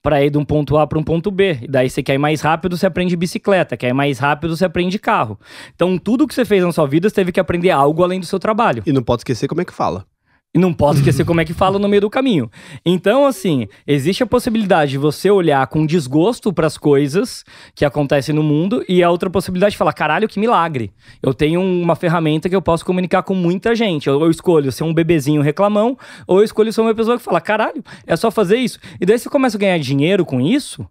Pra 0.00 0.22
ir 0.24 0.30
de 0.30 0.38
um 0.38 0.44
ponto 0.44 0.78
A 0.78 0.86
para 0.86 0.96
um 0.96 1.02
ponto 1.02 1.28
B. 1.28 1.58
E 1.62 1.66
daí 1.66 1.90
você 1.90 2.04
quer 2.04 2.14
ir 2.14 2.18
mais 2.18 2.40
rápido, 2.40 2.76
você 2.76 2.86
aprende 2.86 3.16
bicicleta. 3.16 3.76
Quer 3.76 3.88
ir 3.88 3.92
mais 3.92 4.20
rápido, 4.20 4.56
você 4.56 4.64
aprende 4.64 4.96
carro. 4.96 5.40
Então, 5.74 5.98
tudo 5.98 6.24
que 6.24 6.34
você 6.34 6.44
fez 6.44 6.62
na 6.62 6.70
sua 6.70 6.86
vida, 6.86 7.08
você 7.08 7.16
teve 7.16 7.32
que 7.32 7.40
aprender 7.40 7.70
algo 7.70 8.04
além 8.04 8.20
do 8.20 8.26
seu 8.26 8.38
trabalho. 8.38 8.84
E 8.86 8.92
não 8.92 9.02
pode 9.02 9.22
esquecer 9.22 9.48
como 9.48 9.60
é 9.60 9.64
que 9.64 9.72
fala. 9.72 10.06
E 10.54 10.58
não 10.58 10.74
posso 10.74 10.98
esquecer 10.98 11.24
como 11.24 11.40
é 11.40 11.46
que 11.46 11.54
fala 11.54 11.78
no 11.78 11.88
meio 11.88 12.02
do 12.02 12.10
caminho. 12.10 12.50
Então, 12.84 13.24
assim, 13.24 13.66
existe 13.86 14.22
a 14.22 14.26
possibilidade 14.26 14.90
de 14.90 14.98
você 14.98 15.30
olhar 15.30 15.66
com 15.66 15.86
desgosto 15.86 16.52
para 16.52 16.66
as 16.66 16.76
coisas 16.76 17.42
que 17.74 17.86
acontecem 17.86 18.34
no 18.34 18.42
mundo 18.42 18.84
e 18.86 19.02
a 19.02 19.10
outra 19.10 19.30
possibilidade 19.30 19.72
de 19.72 19.78
falar: 19.78 19.94
caralho, 19.94 20.28
que 20.28 20.38
milagre. 20.38 20.92
Eu 21.22 21.32
tenho 21.32 21.58
uma 21.62 21.96
ferramenta 21.96 22.50
que 22.50 22.56
eu 22.56 22.60
posso 22.60 22.84
comunicar 22.84 23.22
com 23.22 23.34
muita 23.34 23.74
gente. 23.74 24.08
Eu, 24.08 24.20
eu 24.20 24.30
escolho 24.30 24.70
ser 24.70 24.84
um 24.84 24.92
bebezinho 24.92 25.40
reclamão 25.40 25.96
ou 26.26 26.40
eu 26.40 26.44
escolho 26.44 26.70
ser 26.70 26.82
uma 26.82 26.94
pessoa 26.94 27.16
que 27.16 27.24
fala: 27.24 27.40
caralho, 27.40 27.82
é 28.06 28.14
só 28.14 28.30
fazer 28.30 28.58
isso. 28.58 28.78
E 29.00 29.06
daí 29.06 29.18
você 29.18 29.30
começa 29.30 29.56
a 29.56 29.60
ganhar 29.60 29.78
dinheiro 29.78 30.22
com 30.26 30.38
isso. 30.38 30.86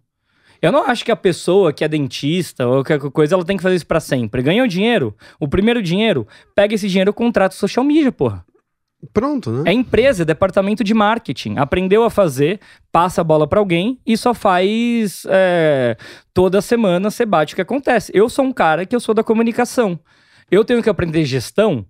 Eu 0.60 0.72
não 0.72 0.84
acho 0.88 1.04
que 1.04 1.12
a 1.12 1.16
pessoa 1.16 1.72
que 1.72 1.84
é 1.84 1.88
dentista 1.88 2.66
ou 2.66 2.84
qualquer 2.84 2.98
coisa, 3.10 3.36
ela 3.36 3.44
tem 3.44 3.56
que 3.56 3.62
fazer 3.62 3.76
isso 3.76 3.86
pra 3.86 4.00
sempre. 4.00 4.42
Ganhou 4.42 4.66
dinheiro, 4.66 5.14
o 5.38 5.46
primeiro 5.46 5.80
dinheiro, 5.80 6.26
pega 6.52 6.74
esse 6.74 6.88
dinheiro 6.88 7.10
e 7.10 7.12
contrata 7.12 7.54
social 7.54 7.84
media, 7.84 8.10
porra. 8.10 8.44
Pronto, 9.12 9.50
né? 9.50 9.70
É 9.70 9.72
empresa, 9.72 10.22
é 10.22 10.26
departamento 10.26 10.84
de 10.84 10.94
marketing. 10.94 11.56
Aprendeu 11.56 12.04
a 12.04 12.10
fazer, 12.10 12.60
passa 12.90 13.20
a 13.20 13.24
bola 13.24 13.46
pra 13.46 13.58
alguém 13.58 13.98
e 14.06 14.16
só 14.16 14.32
faz 14.32 15.26
é, 15.28 15.96
toda 16.32 16.60
semana 16.60 17.10
você 17.10 17.26
bate 17.26 17.54
o 17.54 17.56
que 17.56 17.62
acontece. 17.62 18.12
Eu 18.14 18.28
sou 18.28 18.44
um 18.44 18.52
cara 18.52 18.86
que 18.86 18.94
eu 18.94 19.00
sou 19.00 19.14
da 19.14 19.24
comunicação. 19.24 19.98
Eu 20.50 20.64
tenho 20.64 20.82
que 20.82 20.90
aprender 20.90 21.24
gestão 21.24 21.84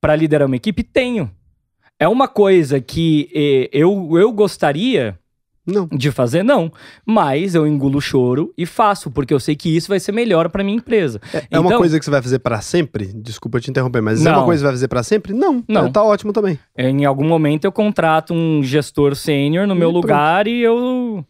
pra 0.00 0.16
liderar 0.16 0.46
uma 0.46 0.56
equipe? 0.56 0.82
Tenho. 0.82 1.30
É 1.98 2.06
uma 2.06 2.28
coisa 2.28 2.80
que 2.80 3.28
eh, 3.34 3.70
eu, 3.72 4.16
eu 4.18 4.30
gostaria 4.30 5.18
Não. 5.66 5.88
de 5.90 6.10
fazer? 6.12 6.42
Não. 6.42 6.70
Mas 7.04 7.54
eu 7.54 7.66
engulo 7.66 7.98
o 7.98 8.00
choro 8.00 8.52
e 8.56 8.64
faço, 8.64 9.10
porque 9.10 9.34
eu 9.34 9.40
sei 9.40 9.56
que 9.56 9.74
isso 9.74 9.88
vai 9.88 9.98
ser 9.98 10.12
melhor 10.12 10.48
pra 10.48 10.62
minha 10.62 10.76
empresa. 10.76 11.20
É 11.50 11.58
uma 11.58 11.66
Então- 11.68 11.78
coisa 11.78 11.98
que 11.98 12.04
você 12.04 12.10
vai 12.10 12.22
fazer 12.22 12.38
pra 12.38 12.60
sempre? 12.60 13.06
Desculpa 13.14 13.58
te 13.60 13.70
interromper, 13.70 14.00
mas 14.00 14.20
é 14.20 14.30
Não. 14.30 14.38
uma 14.38 14.44
coisa 14.44 14.58
que 14.58 14.62
você 14.62 14.66
vai 14.66 14.72
fazer 14.74 14.88
pra 14.88 15.02
sempre? 15.02 15.32
Não. 15.32 15.64
Não. 15.68 15.86
É, 15.86 15.90
Tá 15.90 16.02
ótimo 16.02 16.32
também. 16.32 16.58
Em 16.76 17.04
algum 17.04 17.26
momento 17.26 17.64
eu 17.64 17.72
contrato 17.72 18.32
um 18.34 18.62
gestor 18.62 19.14
sênior 19.16 19.66
no 19.66 19.74
meu 19.74 19.88
E 19.88 19.92
pronto. 19.92 20.04
lugar 20.04 20.46
e 20.46 20.60
eu 20.60 21.24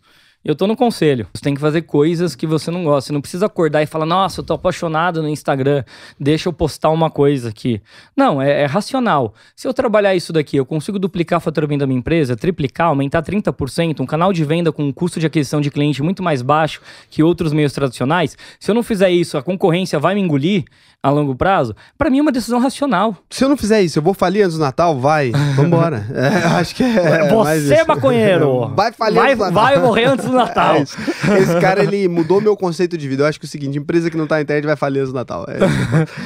eu 0.47 0.55
tô 0.55 0.69
no 0.69 0.77
conselho. 0.77 1.27
Você 1.35 1.43
tem 1.43 1.55
que 1.55 1.61
fazer 1.61 1.83
coisas 1.83 2.37
que 2.37 2.47
você 2.47 2.71
não 2.71 2.85
gosta. 2.85 3.09
Você 3.09 3.13
não 3.13 3.21
precisa 3.21 3.47
acordar 3.47 3.83
e 3.83 3.87
falar, 3.87 4.07
nossa, 4.07 4.41
eu 4.41 4.45
tô 4.45 4.55
apaixonado 4.55 5.21
no 5.21 5.29
Instagram, 5.29 5.83
deixa 6.21 6.49
eu 6.49 6.53
postar 6.53 6.91
uma 6.91 7.11
coisa 7.11 7.49
aqui. 7.49 7.83
Não, 8.17 8.41
é, 8.41 8.63
é 8.63 8.65
racional. 8.65 9.35
Se 9.57 9.67
eu 9.67 9.75
trabalhar 9.75 10.15
isso 10.15 10.33
daqui, 10.33 10.57
eu 10.57 10.65
consigo 10.65 11.01
duplicar 11.01 11.39
o 11.39 11.41
faturamento 11.41 11.81
da 11.81 11.87
minha 11.87 11.99
empresa, 11.99 12.37
triplicar, 12.37 12.87
aumentar 12.87 13.25
30%, 13.25 13.99
um 13.99 14.07
canal 14.07 14.33
de 14.33 14.45
venda 14.45 14.71
com 14.71 14.85
um 14.85 14.93
custo 14.93 15.19
de 15.19 15.27
aquisição 15.27 15.61
de 15.61 15.69
cliente 15.69 16.01
muito 16.01 16.23
mais 16.23 16.43
baixo 16.43 16.81
que 17.11 17.25
outros 17.25 17.53
meios 17.53 17.73
tradicionais. 17.73 18.37
Se 18.61 18.71
eu 18.71 18.75
não 18.75 18.85
fizer 18.85 19.11
isso, 19.11 19.37
a 19.37 19.43
concorrência 19.43 19.99
vai 19.99 20.15
me 20.15 20.21
engolir 20.21 20.65
a 21.07 21.11
longo 21.11 21.37
prazo. 21.37 21.75
Pra 21.97 22.11
mim 22.11 22.19
é 22.19 22.23
uma 22.23 22.33
decisão 22.33 22.59
racional. 22.59 23.17
Se 23.31 23.45
eu 23.45 23.49
não 23.49 23.57
fizer 23.57 23.81
isso, 23.81 23.99
eu 23.99 24.03
vou 24.03 24.13
falir 24.13 24.45
antes 24.45 24.57
do 24.57 24.61
Natal? 24.61 24.99
Vai. 24.99 25.31
Vambora. 25.55 26.05
É, 26.13 26.47
acho 26.59 26.75
que 26.75 26.83
é. 26.83 27.29
Você, 27.29 27.75
isso. 27.75 27.87
maconheiro! 27.87 28.73
Vai 28.75 28.93
falir 28.93 29.15
vai, 29.15 29.33
antes 29.33 29.39
do 29.39 29.45
Natal. 29.45 29.63
vai 29.63 29.79
morrer 29.79 30.05
antes 30.05 30.25
do 30.25 30.33
Natal. 30.37 30.77
É. 30.77 30.83
Esse 30.83 31.61
cara, 31.61 31.83
ele 31.83 32.07
mudou 32.09 32.41
meu 32.41 32.57
conceito 32.57 32.97
de 32.97 33.09
vida. 33.09 33.23
Eu 33.23 33.27
acho 33.27 33.39
que 33.41 33.47
é 33.47 33.49
o 33.49 33.51
seguinte, 33.51 33.79
empresa 33.79 34.11
que 34.11 34.17
não 34.17 34.27
tá 34.27 34.37
na 34.37 34.43
internet 34.43 34.65
vai 34.67 34.77
falir 34.77 35.01
antes 35.01 35.13
do 35.13 35.17
Natal. 35.17 35.47
É 35.49 35.59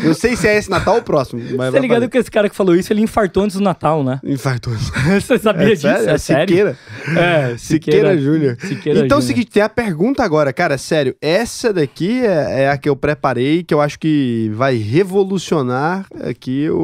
não 0.07 0.15
sei 0.15 0.37
se 0.37 0.47
é 0.47 0.57
esse 0.57 0.69
Natal 0.71 0.95
ou 0.95 1.01
o 1.01 1.03
próximo, 1.05 1.41
mas 1.57 1.73
Tá 1.73 1.79
ligado 1.81 1.99
falir. 2.01 2.11
que 2.11 2.19
esse 2.19 2.31
cara 2.31 2.49
que 2.49 2.55
falou 2.57 2.75
isso, 2.75 2.93
ele 2.93 3.01
infartou 3.03 3.45
antes 3.45 3.57
do 3.57 3.63
Natal, 3.63 4.03
né? 4.05 4.21
Infartou. 4.25 4.73
Você 5.21 5.39
sabia 5.39 5.69
disso? 5.69 5.83
sério? 5.83 6.11
É 6.11 6.19
sério? 6.19 6.49
Siqueira. 6.49 6.79
É, 7.17 7.57
Siqueira 7.57 8.19
Júnior. 8.19 8.57
Siqueira 8.61 9.01
Então 9.05 9.19
é 9.19 9.19
o 9.19 9.23
Júnior. 9.23 9.23
seguinte, 9.23 9.51
tem 9.51 9.63
a 9.63 9.69
pergunta 9.69 10.23
agora, 10.25 10.53
cara, 10.53 10.77
sério, 10.79 11.15
essa 11.21 11.73
daqui 11.73 12.21
é, 12.25 12.63
é 12.65 12.71
a 12.71 12.77
que 12.77 12.89
eu 12.89 12.97
preparei, 12.97 13.63
que 13.63 13.73
eu 13.73 13.81
acho 13.81 13.99
que 13.99 14.51
vai 14.55 14.77
revolucionar 14.77 16.07
aqui 16.23 16.69
o, 16.71 16.77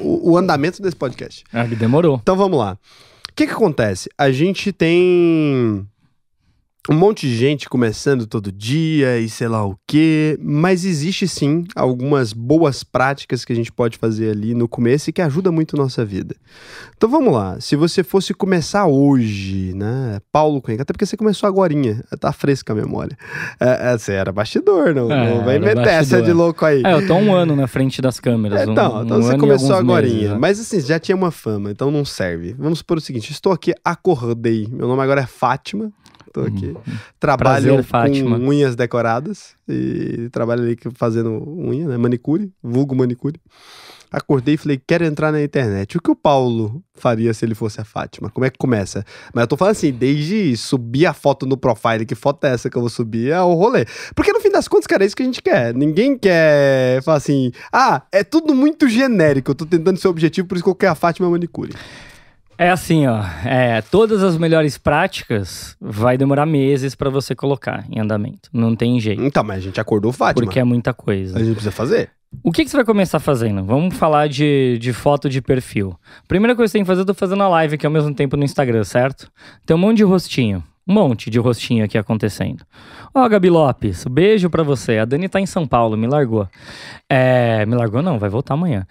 o, 0.00 0.30
o 0.32 0.36
andamento 0.38 0.80
desse 0.82 0.96
podcast. 0.96 1.44
Ah, 1.52 1.64
que 1.66 1.74
demorou. 1.76 2.18
Então 2.22 2.36
vamos 2.36 2.58
lá. 2.58 2.76
O 3.30 3.34
que 3.34 3.46
que 3.46 3.52
acontece? 3.52 4.08
A 4.18 4.30
gente 4.30 4.72
tem 4.72 5.86
um 6.90 6.94
monte 6.94 7.28
de 7.28 7.36
gente 7.36 7.68
começando 7.68 8.26
todo 8.26 8.50
dia 8.50 9.18
e 9.18 9.28
sei 9.28 9.46
lá 9.46 9.64
o 9.66 9.76
quê, 9.86 10.38
mas 10.42 10.84
existe 10.86 11.28
sim 11.28 11.64
algumas 11.76 12.32
boas 12.32 12.82
práticas 12.82 13.44
que 13.44 13.52
a 13.52 13.56
gente 13.56 13.70
pode 13.70 13.98
fazer 13.98 14.30
ali 14.30 14.54
no 14.54 14.66
começo 14.66 15.10
e 15.10 15.12
que 15.12 15.20
ajuda 15.20 15.52
muito 15.52 15.76
a 15.76 15.78
nossa 15.82 16.02
vida. 16.04 16.34
Então 16.96 17.08
vamos 17.08 17.32
lá, 17.32 17.60
se 17.60 17.76
você 17.76 18.02
fosse 18.02 18.32
começar 18.32 18.86
hoje, 18.86 19.72
né, 19.74 20.18
Paulo 20.32 20.62
Cuenca, 20.62 20.82
até 20.82 20.92
porque 20.92 21.04
você 21.04 21.16
começou 21.16 21.46
agorinha, 21.46 22.02
tá 22.18 22.32
fresca 22.32 22.72
a 22.72 22.76
memória. 22.76 23.16
É, 23.60 23.92
é, 23.92 23.98
você 23.98 24.12
era 24.12 24.32
bastidor, 24.32 24.94
não, 24.94 25.12
É, 25.12 25.28
não 25.38 25.44
vai 25.44 25.58
meter 25.58 25.86
essa 25.88 26.22
de 26.22 26.32
louco 26.32 26.64
aí. 26.64 26.82
É, 26.84 26.94
eu 26.94 27.06
tô 27.06 27.14
um 27.16 27.34
ano 27.34 27.54
na 27.54 27.66
frente 27.66 28.00
das 28.00 28.18
câmeras. 28.18 28.66
um- 28.66 28.72
Então, 28.72 28.96
um 28.98 29.04
então 29.04 29.22
você 29.22 29.28
ano 29.28 29.36
e 29.36 29.40
começou 29.40 29.76
agora. 29.76 30.06
meses, 30.06 30.30
né? 30.30 30.38
Mas 30.38 30.58
assim, 30.58 30.80
já 30.80 30.98
tinha 30.98 31.14
uma 31.16 31.30
fama, 31.30 31.70
então 31.70 31.90
não 31.90 32.04
serve. 32.04 32.54
Vamos 32.58 32.78
supor 32.78 32.96
o 32.96 33.00
seguinte: 33.00 33.30
estou 33.30 33.52
aqui, 33.52 33.74
acordei. 33.84 34.66
Meu 34.70 34.88
nome 34.88 35.02
agora 35.02 35.20
é 35.20 35.26
Fátima. 35.26 35.92
Estou 36.46 36.46
aqui. 36.46 36.76
Trabalho 37.18 37.74
Uhum. 37.74 37.82
Prazer, 37.82 37.84
Fátima. 37.84 38.38
com 38.38 38.46
unhas 38.46 38.76
decoradas. 38.76 39.54
E 39.68 40.28
trabalho 40.30 40.62
ali 40.62 40.76
fazendo 40.94 41.30
unha, 41.46 41.88
né? 41.88 41.96
Manicure, 41.96 42.50
vulgo 42.62 42.94
manicure. 42.94 43.38
Acordei 44.10 44.54
e 44.54 44.56
falei, 44.56 44.80
quero 44.86 45.04
entrar 45.04 45.30
na 45.30 45.42
internet. 45.42 45.98
O 45.98 46.00
que 46.00 46.10
o 46.10 46.16
Paulo 46.16 46.82
faria 46.94 47.34
se 47.34 47.44
ele 47.44 47.54
fosse 47.54 47.78
a 47.78 47.84
Fátima? 47.84 48.30
Como 48.30 48.46
é 48.46 48.48
que 48.48 48.56
começa? 48.56 49.04
Mas 49.34 49.42
eu 49.42 49.46
tô 49.48 49.56
falando 49.56 49.72
assim, 49.72 49.92
desde 49.92 50.56
subir 50.56 51.04
a 51.04 51.12
foto 51.12 51.44
no 51.44 51.58
profile, 51.58 52.06
que 52.06 52.14
foto 52.14 52.42
é 52.46 52.54
essa 52.54 52.70
que 52.70 52.76
eu 52.76 52.80
vou 52.80 52.88
subir, 52.88 53.30
é 53.30 53.40
o 53.42 53.52
rolê. 53.52 53.84
Porque 54.14 54.32
no 54.32 54.40
fim 54.40 54.50
das 54.50 54.66
contas, 54.66 54.86
cara, 54.86 55.04
é 55.04 55.06
isso 55.06 55.14
que 55.14 55.22
a 55.22 55.26
gente 55.26 55.42
quer. 55.42 55.74
Ninguém 55.74 56.16
quer 56.16 57.02
falar 57.02 57.18
assim, 57.18 57.52
ah, 57.70 58.02
é 58.10 58.24
tudo 58.24 58.54
muito 58.54 58.88
genérico, 58.88 59.50
eu 59.50 59.54
tô 59.54 59.66
tentando 59.66 59.98
ser 59.98 60.08
objetivo, 60.08 60.48
por 60.48 60.54
isso 60.54 60.64
que 60.64 60.70
eu 60.70 60.74
quero 60.74 60.92
a 60.92 60.94
Fátima 60.94 61.28
manicure. 61.28 61.74
É 62.58 62.70
assim, 62.70 63.06
ó. 63.06 63.22
É, 63.44 63.80
todas 63.82 64.20
as 64.24 64.36
melhores 64.36 64.76
práticas 64.76 65.76
vai 65.80 66.18
demorar 66.18 66.44
meses 66.44 66.96
pra 66.96 67.08
você 67.08 67.32
colocar 67.32 67.84
em 67.88 68.00
andamento. 68.00 68.50
Não 68.52 68.74
tem 68.74 68.98
jeito. 68.98 69.22
Então, 69.22 69.44
mas 69.44 69.58
a 69.58 69.60
gente 69.60 69.80
acordou 69.80 70.12
Fátima. 70.12 70.44
Porque 70.44 70.58
é 70.58 70.64
muita 70.64 70.92
coisa. 70.92 71.36
A 71.36 71.38
gente 71.38 71.52
precisa 71.52 71.70
fazer. 71.70 72.10
O 72.42 72.50
que, 72.50 72.64
que 72.64 72.70
você 72.70 72.76
vai 72.76 72.84
começar 72.84 73.20
fazendo? 73.20 73.64
Vamos 73.64 73.96
falar 73.96 74.28
de, 74.28 74.76
de 74.80 74.92
foto 74.92 75.30
de 75.30 75.40
perfil. 75.40 75.96
Primeira 76.26 76.56
coisa 76.56 76.68
que 76.68 76.72
você 76.72 76.78
tem 76.78 76.84
que 76.84 76.88
fazer, 76.88 77.02
eu 77.02 77.06
tô 77.06 77.14
fazendo 77.14 77.42
a 77.44 77.48
live 77.48 77.76
aqui 77.76 77.86
ao 77.86 77.92
mesmo 77.92 78.12
tempo 78.12 78.36
no 78.36 78.44
Instagram, 78.44 78.82
certo? 78.82 79.30
Tem 79.64 79.76
um 79.76 79.78
monte 79.78 79.98
de 79.98 80.04
rostinho. 80.04 80.62
Um 80.86 80.94
monte 80.94 81.30
de 81.30 81.38
rostinho 81.38 81.84
aqui 81.84 81.96
acontecendo. 81.96 82.64
Ó, 83.14 83.26
Gabi 83.28 83.48
Lopes, 83.50 84.04
beijo 84.04 84.50
pra 84.50 84.62
você. 84.62 84.98
A 84.98 85.04
Dani 85.04 85.28
tá 85.28 85.40
em 85.40 85.46
São 85.46 85.66
Paulo, 85.66 85.96
me 85.96 86.06
largou. 86.06 86.48
É, 87.08 87.64
me 87.66 87.76
largou 87.76 88.02
não, 88.02 88.18
vai 88.18 88.28
voltar 88.28 88.54
amanhã. 88.54 88.86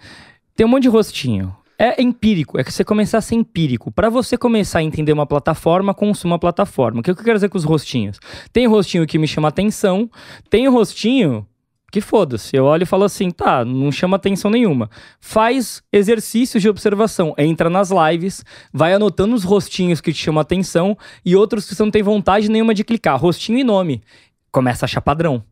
Tem 0.56 0.64
um 0.64 0.68
monte 0.68 0.84
de 0.84 0.88
rostinho. 0.88 1.54
É 1.80 2.02
empírico, 2.02 2.58
é 2.58 2.64
que 2.64 2.72
você 2.72 2.82
começar 2.82 3.18
a 3.18 3.20
ser 3.20 3.36
empírico. 3.36 3.92
Pra 3.92 4.10
você 4.10 4.36
começar 4.36 4.80
a 4.80 4.82
entender 4.82 5.12
uma 5.12 5.26
plataforma, 5.26 5.94
consuma 5.94 6.34
a 6.34 6.38
plataforma. 6.38 6.98
O 6.98 7.02
que 7.04 7.10
eu 7.12 7.14
quero 7.14 7.34
dizer 7.34 7.48
com 7.48 7.56
os 7.56 7.62
rostinhos? 7.62 8.18
Tem 8.52 8.66
rostinho 8.66 9.06
que 9.06 9.16
me 9.16 9.28
chama 9.28 9.46
atenção, 9.46 10.10
tem 10.50 10.66
rostinho 10.66 11.46
que 11.92 12.00
foda-se. 12.00 12.56
Eu 12.56 12.64
olho 12.64 12.82
e 12.82 12.86
falo 12.86 13.04
assim, 13.04 13.30
tá, 13.30 13.64
não 13.64 13.92
chama 13.92 14.16
atenção 14.16 14.50
nenhuma. 14.50 14.90
Faz 15.20 15.80
exercícios 15.92 16.60
de 16.60 16.68
observação, 16.68 17.32
entra 17.38 17.70
nas 17.70 17.90
lives, 17.90 18.44
vai 18.72 18.92
anotando 18.92 19.36
os 19.36 19.44
rostinhos 19.44 20.00
que 20.00 20.12
te 20.12 20.18
chamam 20.18 20.40
atenção 20.40 20.98
e 21.24 21.36
outros 21.36 21.64
que 21.64 21.76
você 21.76 21.82
não 21.84 21.92
tem 21.92 22.02
vontade 22.02 22.50
nenhuma 22.50 22.74
de 22.74 22.82
clicar, 22.82 23.16
rostinho 23.20 23.58
e 23.58 23.62
nome. 23.64 24.02
Começa 24.50 24.84
a 24.84 24.86
achar 24.86 25.00
padrão. 25.00 25.44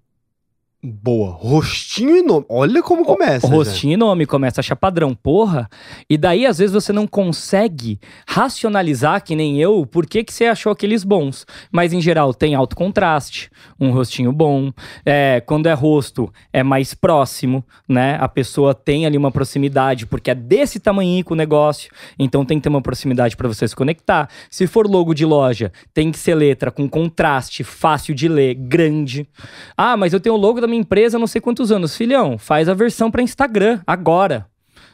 Boa. 0.92 1.32
Rostinho 1.32 2.16
e 2.16 2.22
nome. 2.22 2.46
Olha 2.48 2.80
como 2.80 3.04
começa. 3.04 3.46
O 3.46 3.50
rostinho 3.50 3.94
e 3.94 3.96
nome 3.96 4.24
começa 4.24 4.60
a 4.60 4.62
achar 4.62 4.76
padrão, 4.76 5.14
porra. 5.14 5.68
E 6.08 6.16
daí, 6.16 6.46
às 6.46 6.58
vezes, 6.58 6.72
você 6.72 6.92
não 6.92 7.06
consegue 7.06 7.98
racionalizar, 8.26 9.24
que 9.24 9.34
nem 9.34 9.60
eu, 9.60 9.84
por 9.84 10.06
que, 10.06 10.22
que 10.22 10.32
você 10.32 10.44
achou 10.44 10.70
aqueles 10.70 11.02
bons. 11.02 11.44
Mas, 11.72 11.92
em 11.92 12.00
geral, 12.00 12.32
tem 12.32 12.54
alto 12.54 12.76
contraste, 12.76 13.50
um 13.80 13.90
rostinho 13.90 14.32
bom. 14.32 14.72
É, 15.04 15.42
quando 15.44 15.66
é 15.66 15.72
rosto, 15.72 16.32
é 16.52 16.62
mais 16.62 16.94
próximo, 16.94 17.64
né? 17.88 18.16
A 18.20 18.28
pessoa 18.28 18.72
tem 18.72 19.06
ali 19.06 19.16
uma 19.16 19.32
proximidade, 19.32 20.06
porque 20.06 20.30
é 20.30 20.34
desse 20.34 20.78
tamanho 20.78 21.24
com 21.24 21.34
o 21.34 21.36
negócio. 21.36 21.90
Então, 22.16 22.44
tem 22.44 22.58
que 22.58 22.62
ter 22.62 22.68
uma 22.68 22.82
proximidade 22.82 23.36
para 23.36 23.48
você 23.48 23.66
se 23.66 23.74
conectar. 23.74 24.28
Se 24.48 24.66
for 24.68 24.86
logo 24.86 25.14
de 25.14 25.24
loja, 25.24 25.72
tem 25.92 26.12
que 26.12 26.18
ser 26.18 26.36
letra 26.36 26.70
com 26.70 26.88
contraste, 26.88 27.64
fácil 27.64 28.14
de 28.14 28.28
ler, 28.28 28.54
grande. 28.54 29.26
Ah, 29.76 29.96
mas 29.96 30.12
eu 30.12 30.20
tenho 30.20 30.34
o 30.34 30.38
logo 30.38 30.60
da 30.60 30.66
minha 30.66 30.75
empresa 30.76 31.16
há 31.16 31.20
não 31.20 31.26
sei 31.26 31.40
quantos 31.40 31.72
anos. 31.72 31.96
Filhão, 31.96 32.38
faz 32.38 32.68
a 32.68 32.74
versão 32.74 33.10
para 33.10 33.22
Instagram 33.22 33.80
agora. 33.86 34.46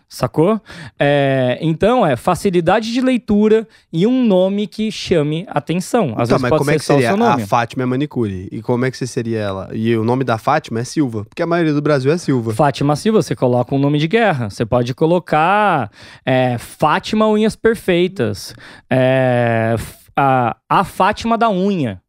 Sacou? 0.09 0.61
É, 0.99 1.59
então, 1.63 2.05
é 2.07 2.17
facilidade 2.17 2.93
de 2.93 3.01
leitura 3.01 3.67
e 3.91 4.07
um 4.07 4.27
nome 4.27 4.67
que 4.67 4.93
chame 4.93 5.47
atenção. 5.49 6.11
Às 6.19 6.29
Tá, 6.29 6.35
vezes 6.35 6.43
mas 6.43 6.49
pode 6.51 6.59
como 6.59 6.71
ser 6.71 6.77
é 6.77 6.79
que 6.79 6.85
seria? 6.85 7.15
A. 7.15 7.39
Fátima 7.47 7.83
é 7.83 7.87
manicure. 7.87 8.47
E 8.53 8.61
como 8.61 8.85
é 8.85 8.91
que 8.91 8.97
você 8.99 9.07
seria 9.07 9.39
ela? 9.39 9.71
E 9.73 9.97
o 9.97 10.05
nome 10.05 10.23
da 10.23 10.37
Fátima 10.37 10.81
é 10.81 10.85
Silva. 10.85 11.25
Porque 11.25 11.43
a 11.43 11.47
maioria 11.47 11.73
do 11.73 11.81
Brasil 11.81 12.13
é 12.13 12.19
Silva. 12.19 12.53
Fátima 12.53 12.95
Silva, 12.95 13.23
você 13.23 13.35
coloca 13.35 13.75
um 13.75 13.79
nome 13.79 13.99
de 13.99 14.07
guerra. 14.07 14.51
Você 14.51 14.67
pode 14.67 14.93
colocar 14.93 15.91
é, 16.27 16.59
Fátima 16.59 17.27
Unhas 17.27 17.57
Perfeitas. 17.57 18.55
É, 18.91 19.77
a, 20.15 20.55
a 20.69 20.85
Fátima 20.85 21.39
da 21.39 21.49
Unha. 21.49 22.03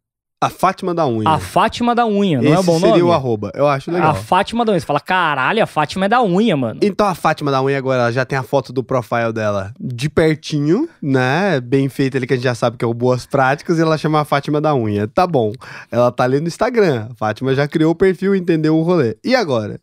A 0.45 0.49
Fátima 0.49 0.93
da 0.93 1.05
unha. 1.05 1.29
A 1.29 1.39
Fátima 1.39 1.95
da 1.95 2.05
Unha, 2.05 2.41
não 2.41 2.51
Esse 2.53 2.61
é 2.61 2.65
bom 2.65 2.79
seria 2.79 2.91
nome? 2.91 3.03
o 3.03 3.11
arroba. 3.13 3.51
Eu 3.55 3.67
acho 3.67 3.91
legal. 3.91 4.11
A 4.11 4.13
Fátima 4.13 4.65
da 4.65 4.71
Unha. 4.71 4.79
Você 4.79 4.85
fala, 4.85 4.99
caralho, 4.99 5.63
a 5.63 5.67
Fátima 5.67 6.05
é 6.05 6.09
da 6.09 6.21
unha, 6.21 6.55
mano. 6.57 6.79
Então 6.83 7.07
a 7.07 7.15
Fátima 7.15 7.51
da 7.51 7.61
unha 7.61 7.77
agora 7.77 8.01
ela 8.03 8.11
já 8.11 8.25
tem 8.25 8.37
a 8.37 8.43
foto 8.43 8.73
do 8.73 8.83
profile 8.83 9.31
dela 9.33 9.73
de 9.79 10.09
pertinho, 10.09 10.87
né? 11.01 11.59
Bem 11.61 11.89
feita 11.89 12.17
ali 12.17 12.27
que 12.27 12.33
a 12.33 12.35
gente 12.35 12.43
já 12.43 12.55
sabe 12.55 12.77
que 12.77 12.85
é 12.85 12.87
o 12.87 12.93
Boas 12.93 13.25
Práticas 13.25 13.77
e 13.77 13.81
ela 13.81 13.97
chama 13.97 14.21
a 14.21 14.25
Fátima 14.25 14.59
da 14.59 14.73
unha. 14.75 15.07
Tá 15.07 15.25
bom. 15.25 15.51
Ela 15.91 16.11
tá 16.11 16.23
ali 16.23 16.39
no 16.39 16.47
Instagram. 16.47 17.07
A 17.11 17.15
Fátima 17.15 17.53
já 17.55 17.67
criou 17.67 17.91
o 17.91 17.95
perfil, 17.95 18.35
entendeu 18.35 18.77
o 18.77 18.83
rolê. 18.83 19.17
E 19.23 19.35
agora? 19.35 19.79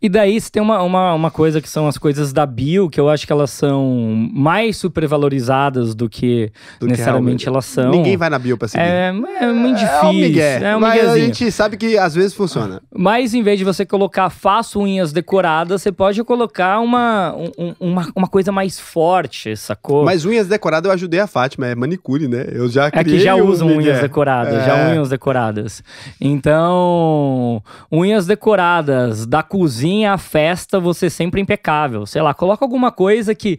E 0.00 0.08
daí 0.08 0.40
você 0.40 0.48
tem 0.50 0.62
uma, 0.62 0.80
uma, 0.82 1.12
uma 1.14 1.30
coisa 1.30 1.60
que 1.60 1.68
são 1.68 1.88
as 1.88 1.98
coisas 1.98 2.32
da 2.32 2.46
bio, 2.46 2.88
que 2.88 3.00
eu 3.00 3.08
acho 3.08 3.26
que 3.26 3.32
elas 3.32 3.50
são 3.50 4.14
mais 4.32 4.76
supervalorizadas 4.76 5.92
do 5.94 6.08
que 6.08 6.52
Do 6.78 6.86
que 6.86 6.92
necessariamente 6.92 7.44
realmente- 7.44 7.48
elas 7.48 7.64
são. 7.64 7.90
Ninguém 7.90 8.16
vai 8.16 8.30
na 8.30 8.38
bio 8.38 8.56
pra 8.56 8.68
seguir. 8.68 8.82
É, 8.84 9.08
é 9.40 9.52
muito 9.52 9.78
difícil. 9.78 9.98
É 9.98 10.06
um 10.06 10.12
migué. 10.12 10.62
É 10.62 10.76
um 10.76 10.80
mas 10.80 11.08
a 11.08 11.18
gente 11.18 11.50
sabe 11.50 11.76
que 11.76 11.98
às 11.98 12.14
vezes 12.14 12.32
funciona. 12.32 12.80
Mas 12.94 13.34
em 13.34 13.42
vez 13.42 13.58
de 13.58 13.64
você 13.64 13.84
colocar 13.84 14.30
faço 14.30 14.78
unhas 14.80 15.12
decoradas, 15.12 15.82
você 15.82 15.90
pode 15.90 16.22
colocar 16.22 16.78
uma, 16.78 17.34
um- 17.36 17.74
uma, 17.80 18.08
uma 18.14 18.28
coisa 18.28 18.52
mais 18.52 18.78
forte, 18.78 19.56
sacou? 19.56 20.04
Mas 20.04 20.24
unhas 20.24 20.46
decoradas 20.46 20.88
eu 20.88 20.94
ajudei 20.94 21.18
a 21.18 21.26
Fátima, 21.26 21.66
é 21.66 21.74
manicure, 21.74 22.28
né? 22.28 22.46
Eu 22.52 22.68
já 22.68 22.86
É 22.86 22.90
criei 22.92 23.18
que 23.18 23.24
já 23.24 23.34
usam 23.34 23.66
migué. 23.68 23.80
unhas 23.90 24.00
decoradas, 24.00 24.64
já 24.64 24.76
É. 24.78 24.92
unhas 24.92 25.08
decoradas. 25.08 25.82
Então, 26.20 27.62
unhas 27.90 28.26
decoradas, 28.26 29.26
da 29.26 29.42
cozinha 29.42 29.87
à 30.06 30.16
festa, 30.18 30.78
você 30.80 31.08
sempre 31.10 31.40
impecável. 31.40 32.04
Sei 32.06 32.20
lá, 32.22 32.32
coloca 32.34 32.64
alguma 32.64 32.90
coisa 32.92 33.34
que. 33.34 33.58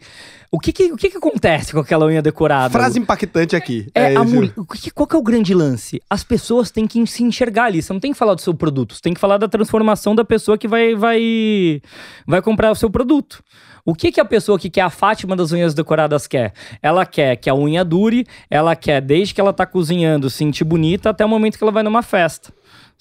O 0.51 0.59
que 0.59 0.71
que, 0.73 0.91
o 0.91 0.97
que, 0.97 1.09
que 1.11 1.17
acontece 1.17 1.71
com 1.73 1.79
aquela 1.79 2.05
unha 2.07 2.21
decorada? 2.23 2.71
Frase 2.71 2.97
impactante 2.99 3.55
aqui. 3.55 3.87
É, 3.93 4.07
a 4.17 4.23
isso. 4.23 4.33
mul- 4.33 4.51
o 4.57 4.65
que- 4.65 4.89
qual 4.89 5.05
que 5.05 5.15
é 5.15 5.19
o 5.19 5.21
grande 5.21 5.53
lance? 5.53 6.01
As 6.09 6.23
pessoas 6.23 6.71
têm 6.71 6.87
que 6.87 7.05
se 7.05 7.23
enxergar 7.23 7.65
ali. 7.65 7.81
Você 7.83 7.93
não 7.93 7.99
tem 7.99 8.11
que 8.11 8.17
falar 8.17 8.33
do 8.33 8.41
seu 8.41 8.53
produto, 8.53 8.95
você 8.95 9.01
tem 9.01 9.13
que 9.13 9.19
falar 9.19 9.37
da 9.37 9.47
transformação 9.47 10.15
da 10.15 10.25
pessoa 10.25 10.57
que 10.57 10.67
vai, 10.67 10.95
vai, 10.95 11.81
vai 12.25 12.41
comprar 12.41 12.71
o 12.71 12.75
seu 12.75 12.89
produto. 12.89 13.43
O 13.85 13.93
que, 13.95 14.11
que 14.11 14.19
a 14.19 14.25
pessoa 14.25 14.57
que 14.59 14.69
quer 14.69 14.81
a 14.81 14.89
Fátima 14.89 15.35
das 15.35 15.51
unhas 15.51 15.73
decoradas 15.73 16.25
quer? 16.27 16.53
Ela 16.81 17.05
quer 17.05 17.35
que 17.37 17.49
a 17.49 17.55
unha 17.55 17.83
dure, 17.85 18.25
ela 18.49 18.75
quer, 18.75 19.01
desde 19.01 19.33
que 19.33 19.41
ela 19.41 19.53
tá 19.53 19.65
cozinhando, 19.65 20.29
sentir 20.29 20.63
bonita 20.63 21.11
até 21.11 21.23
o 21.23 21.29
momento 21.29 21.57
que 21.57 21.63
ela 21.63 21.71
vai 21.71 21.83
numa 21.83 22.01
festa. 22.01 22.51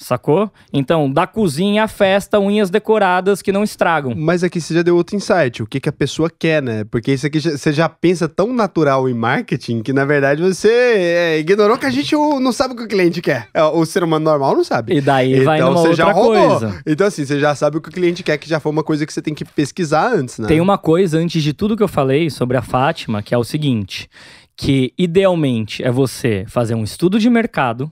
Sacou? 0.00 0.48
Então, 0.72 1.10
da 1.10 1.26
cozinha 1.26 1.82
à 1.82 1.88
festa, 1.88 2.38
unhas 2.38 2.70
decoradas 2.70 3.42
que 3.42 3.50
não 3.50 3.64
estragam. 3.64 4.14
Mas 4.16 4.44
aqui 4.44 4.60
você 4.60 4.72
já 4.72 4.82
deu 4.82 4.94
outro 4.94 5.16
insight, 5.16 5.60
o 5.60 5.66
que, 5.66 5.80
que 5.80 5.88
a 5.88 5.92
pessoa 5.92 6.30
quer, 6.30 6.62
né? 6.62 6.84
Porque 6.84 7.12
isso 7.12 7.26
aqui 7.26 7.40
você 7.40 7.72
já 7.72 7.88
pensa 7.88 8.28
tão 8.28 8.52
natural 8.52 9.08
em 9.08 9.14
marketing 9.14 9.82
que, 9.82 9.92
na 9.92 10.04
verdade, 10.04 10.40
você 10.40 10.68
é, 10.70 11.38
ignorou 11.40 11.76
que 11.76 11.84
a 11.84 11.90
gente 11.90 12.14
não 12.14 12.52
sabe 12.52 12.74
o 12.74 12.76
que 12.76 12.84
o 12.84 12.88
cliente 12.88 13.20
quer. 13.20 13.48
É, 13.52 13.60
O 13.64 13.84
ser 13.84 14.04
humano 14.04 14.24
normal 14.24 14.54
não 14.54 14.62
sabe. 14.62 14.94
E 14.94 15.00
daí 15.00 15.42
vai 15.42 15.60
numa 15.60 15.72
você 15.72 15.88
outra 15.88 16.14
coisa. 16.14 16.80
Então, 16.86 17.06
assim, 17.08 17.24
você 17.24 17.40
já 17.40 17.52
sabe 17.56 17.78
o 17.78 17.80
que 17.80 17.88
o 17.88 17.92
cliente 17.92 18.22
quer, 18.22 18.38
que 18.38 18.48
já 18.48 18.60
foi 18.60 18.70
uma 18.70 18.84
coisa 18.84 19.04
que 19.04 19.12
você 19.12 19.20
tem 19.20 19.34
que 19.34 19.44
pesquisar 19.44 20.12
antes, 20.14 20.38
né? 20.38 20.46
Tem 20.46 20.60
uma 20.60 20.78
coisa 20.78 21.18
antes 21.18 21.42
de 21.42 21.52
tudo 21.52 21.76
que 21.76 21.82
eu 21.82 21.88
falei 21.88 22.30
sobre 22.30 22.56
a 22.56 22.62
Fátima, 22.62 23.20
que 23.20 23.34
é 23.34 23.38
o 23.38 23.42
seguinte: 23.42 24.08
que 24.56 24.92
idealmente 24.96 25.82
é 25.82 25.90
você 25.90 26.44
fazer 26.46 26.74
um 26.74 26.84
estudo 26.84 27.18
de 27.18 27.28
mercado, 27.28 27.90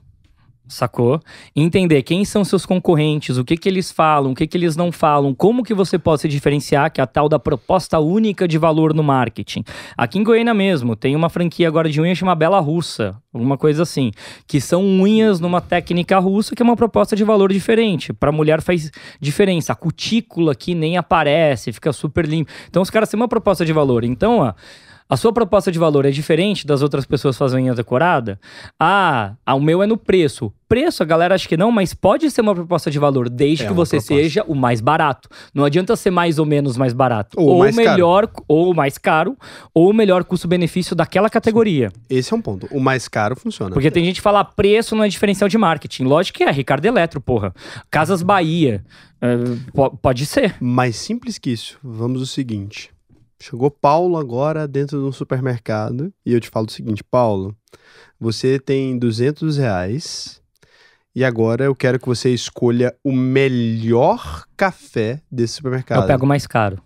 sacou? 0.69 1.21
Entender 1.55 2.03
quem 2.03 2.25
são 2.25 2.45
seus 2.45 2.67
concorrentes, 2.67 3.39
o 3.39 3.45
que 3.45 3.57
que 3.57 3.69
eles 3.69 3.91
falam, 3.91 4.33
o 4.33 4.35
que 4.35 4.47
que 4.47 4.57
eles 4.57 4.77
não 4.77 4.91
falam, 4.91 5.35
como 5.35 5.63
que 5.63 5.75
você 5.75 5.99
pode 5.99 6.23
se 6.23 6.29
diferenciar, 6.29 6.91
que 6.91 7.01
é 7.01 7.05
a 7.05 7.07
tal 7.07 7.29
da 7.29 7.39
proposta 7.39 7.99
única 7.99 8.47
de 8.49 8.59
valor 8.59 8.93
no 8.95 9.03
marketing. 9.03 9.63
Aqui 9.97 10.19
em 10.19 10.25
Goiânia 10.25 10.55
mesmo, 10.55 10.97
tem 10.97 11.15
uma 11.15 11.29
franquia 11.29 11.69
agora 11.69 11.89
de 11.89 12.01
unhas 12.01 12.19
chamada 12.19 12.39
Bela 12.39 12.61
Russa, 12.61 13.17
alguma 13.33 13.57
coisa 13.57 13.83
assim, 13.83 14.11
que 14.47 14.61
são 14.61 14.83
unhas 14.83 15.41
numa 15.41 15.61
técnica 15.61 16.19
russa 16.19 16.55
que 16.55 16.63
é 16.63 16.65
uma 16.65 16.77
proposta 16.77 17.15
de 17.15 17.25
valor 17.25 17.53
diferente. 17.53 18.13
Para 18.13 18.33
mulher 18.33 18.61
faz 18.61 18.91
diferença. 19.21 19.73
A 19.73 19.77
cutícula 19.77 20.53
aqui 20.53 20.75
nem 20.75 20.97
aparece, 20.97 21.73
fica 21.73 21.93
super 21.93 22.27
limpo. 22.27 22.51
Então 22.69 22.83
os 22.83 22.91
caras 22.91 23.09
têm 23.09 23.19
uma 23.19 23.29
proposta 23.29 23.65
de 23.65 23.73
valor. 23.73 24.05
Então, 24.05 24.39
ó, 24.39 24.53
a 25.09 25.17
sua 25.17 25.33
proposta 25.33 25.71
de 25.71 25.79
valor 25.79 26.05
é 26.05 26.11
diferente 26.11 26.67
das 26.67 26.83
outras 26.83 27.05
pessoas 27.07 27.37
fazendo 27.37 27.63
unha 27.63 27.75
decorada? 27.75 28.39
Ah, 28.79 29.35
o 29.55 29.61
meu 29.61 29.83
é 29.83 29.87
no 29.87 29.97
preço. 29.97 30.53
Preço, 30.69 31.01
a 31.03 31.07
galera 31.07 31.35
acha 31.37 31.49
que 31.49 31.57
não, 31.57 31.71
mas 31.71 31.95
pode 31.95 32.29
ser 32.31 32.41
uma 32.41 32.53
proposta 32.55 32.91
de 32.91 32.99
valor, 32.99 33.29
desde 33.29 33.65
É 33.65 33.69
que 33.69 33.73
você 33.73 33.99
proposta. 33.99 34.15
seja 34.15 34.45
o 34.49 34.55
mais 34.55 34.81
barato. 34.81 35.29
Não 35.55 35.65
adianta 35.65 35.95
ser 35.95 36.11
mais 36.11 36.41
ou 36.41 36.45
menos 36.45 36.77
mais 36.77 36.93
barato. 36.93 37.39
Ou 37.41 37.51
Ou, 37.51 37.59
mais 37.61 37.77
caro. 37.77 37.91
melhor, 37.91 38.29
ou 38.49 38.75
mais 38.75 38.99
caro, 38.99 39.37
ou 39.73 39.91
o 39.91 39.95
melhor 39.95 40.25
custo-benefício 40.25 40.97
daquela 40.97 41.31
categoria. 41.31 41.93
Esse 42.11 42.35
é 42.35 42.37
um 42.37 42.43
ponto. 42.43 42.67
O 42.73 42.81
mais 42.81 43.07
caro 43.07 43.37
funciona. 43.37 43.73
Porque 43.73 43.91
tem 43.93 44.05
gente 44.05 44.17
que 44.17 44.23
fala 44.23 44.45
preço 44.45 44.97
não 44.97 45.05
é 45.05 45.09
diferencial 45.09 45.49
de 45.49 45.57
marketing. 45.57 46.03
Lógico 46.03 46.39
que 46.39 46.45
é, 46.45 46.51
Ricardo 46.51 46.85
Eletro, 46.85 47.21
porra. 47.21 47.55
Casas 47.91 48.23
Bahia. 48.23 48.85
é, 49.23 49.37
po- 49.73 49.97
pode 49.97 50.27
ser. 50.27 50.57
Mais 50.61 50.97
simples 50.97 51.39
que 51.39 51.51
isso. 51.51 51.79
Vamos 51.83 52.21
o 52.21 52.27
seguinte. 52.27 52.91
Chegou 53.41 53.71
Paulo 53.71 54.17
agora 54.17 54.67
dentro 54.67 54.99
de 54.99 55.05
um 55.05 55.13
supermercado 55.13 56.13
e 56.25 56.33
eu 56.33 56.41
te 56.41 56.49
falo 56.49 56.67
o 56.67 56.71
seguinte, 56.71 57.05
Paulo, 57.05 57.55
você 58.19 58.59
tem 58.59 58.99
200 58.99 59.57
reais 59.59 60.41
e 61.15 61.25
agora 61.25 61.65
eu 61.65 61.75
quero 61.75 61.99
que 61.99 62.07
você 62.07 62.31
escolha 62.33 62.95
o 63.05 63.13
melhor 63.13 64.45
café 64.57 65.21
desse 65.31 65.55
supermercado. 65.55 66.03
Eu 66.03 66.07
pego 66.07 66.25
o 66.25 66.29
mais 66.29 66.47
caro. 66.47 66.81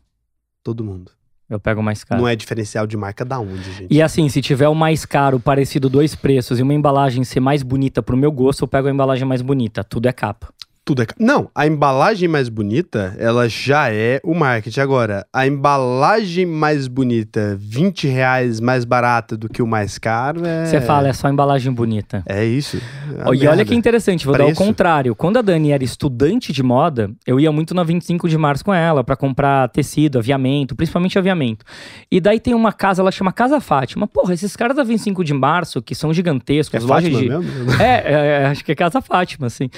todo 0.62 0.84
mundo. 0.84 1.12
Eu 1.48 1.58
pego 1.58 1.80
o 1.80 1.82
mais 1.82 2.04
caro. 2.04 2.20
Não 2.20 2.28
é 2.28 2.36
diferencial 2.36 2.86
de 2.86 2.96
marca 2.96 3.24
da 3.24 3.40
onde, 3.40 3.72
gente? 3.72 3.92
E 3.92 4.00
assim, 4.00 4.28
se 4.28 4.40
tiver 4.40 4.68
o 4.68 4.74
mais 4.74 5.04
caro, 5.04 5.40
parecido 5.40 5.88
dois 5.88 6.14
preços 6.14 6.60
e 6.60 6.62
uma 6.62 6.72
embalagem 6.72 7.24
ser 7.24 7.40
mais 7.40 7.64
bonita 7.64 8.00
pro 8.00 8.16
meu 8.16 8.30
gosto, 8.30 8.62
eu 8.62 8.68
pego 8.68 8.86
a 8.86 8.90
embalagem 8.90 9.26
mais 9.26 9.42
bonita. 9.42 9.82
Tudo 9.82 10.06
é 10.06 10.12
capa. 10.12 10.52
Tudo 10.84 11.02
é 11.02 11.06
ca- 11.06 11.14
Não, 11.20 11.48
a 11.54 11.66
embalagem 11.66 12.26
mais 12.26 12.48
bonita, 12.48 13.14
ela 13.18 13.48
já 13.48 13.92
é 13.92 14.18
o 14.24 14.34
marketing. 14.34 14.80
Agora, 14.80 15.26
a 15.32 15.46
embalagem 15.46 16.46
mais 16.46 16.88
bonita, 16.88 17.54
20 17.60 18.08
reais 18.08 18.58
mais 18.60 18.84
barata 18.84 19.36
do 19.36 19.48
que 19.48 19.62
o 19.62 19.66
mais 19.66 19.98
caro, 19.98 20.44
é... 20.44 20.64
Você 20.64 20.80
fala, 20.80 21.08
é 21.08 21.12
só 21.12 21.28
embalagem 21.28 21.70
bonita. 21.72 22.22
É 22.26 22.44
isso. 22.44 22.78
É 22.78 23.34
e 23.34 23.46
olha 23.46 23.64
que 23.64 23.74
interessante, 23.74 24.24
vou 24.24 24.34
dar 24.36 24.44
o 24.44 24.46
Preço. 24.46 24.64
contrário. 24.64 25.14
Quando 25.14 25.36
a 25.38 25.42
Dani 25.42 25.70
era 25.70 25.84
estudante 25.84 26.52
de 26.52 26.62
moda, 26.62 27.10
eu 27.26 27.38
ia 27.38 27.52
muito 27.52 27.74
na 27.74 27.84
25 27.84 28.28
de 28.28 28.38
março 28.38 28.64
com 28.64 28.72
ela 28.74 29.04
pra 29.04 29.14
comprar 29.14 29.68
tecido, 29.68 30.18
aviamento, 30.18 30.74
principalmente 30.74 31.18
aviamento. 31.18 31.64
E 32.10 32.20
daí 32.20 32.40
tem 32.40 32.54
uma 32.54 32.72
casa, 32.72 33.02
ela 33.02 33.12
chama 33.12 33.32
Casa 33.32 33.60
Fátima. 33.60 34.06
Porra, 34.08 34.32
esses 34.34 34.56
caras 34.56 34.74
da 34.76 34.82
25 34.82 35.22
de 35.22 35.34
março, 35.34 35.80
que 35.82 35.94
são 35.94 36.12
gigantescos, 36.12 36.82
É 36.82 36.86
lojas 36.86 37.12
Fátima 37.12 37.20
de. 37.20 37.28
mesmo? 37.46 37.72
É, 37.82 37.84
é, 37.84 38.42
é, 38.42 38.46
acho 38.46 38.64
que 38.64 38.72
é 38.72 38.74
Casa 38.74 39.00
Fátima, 39.00 39.46
assim. 39.46 39.68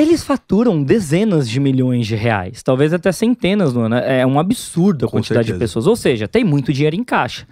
Eles 0.00 0.24
faturam 0.24 0.82
dezenas 0.82 1.46
de 1.46 1.60
milhões 1.60 2.06
de 2.06 2.16
reais, 2.16 2.62
talvez 2.62 2.94
até 2.94 3.12
centenas 3.12 3.74
no 3.74 3.82
ano. 3.82 3.96
É 3.96 4.24
um 4.24 4.40
absurdo 4.40 5.04
a 5.04 5.08
Com 5.08 5.18
quantidade 5.18 5.48
certeza. 5.48 5.58
de 5.58 5.62
pessoas. 5.62 5.86
Ou 5.86 5.94
seja, 5.94 6.26
tem 6.26 6.42
muito 6.42 6.72
dinheiro 6.72 6.96
em 6.96 7.04
caixa. 7.04 7.46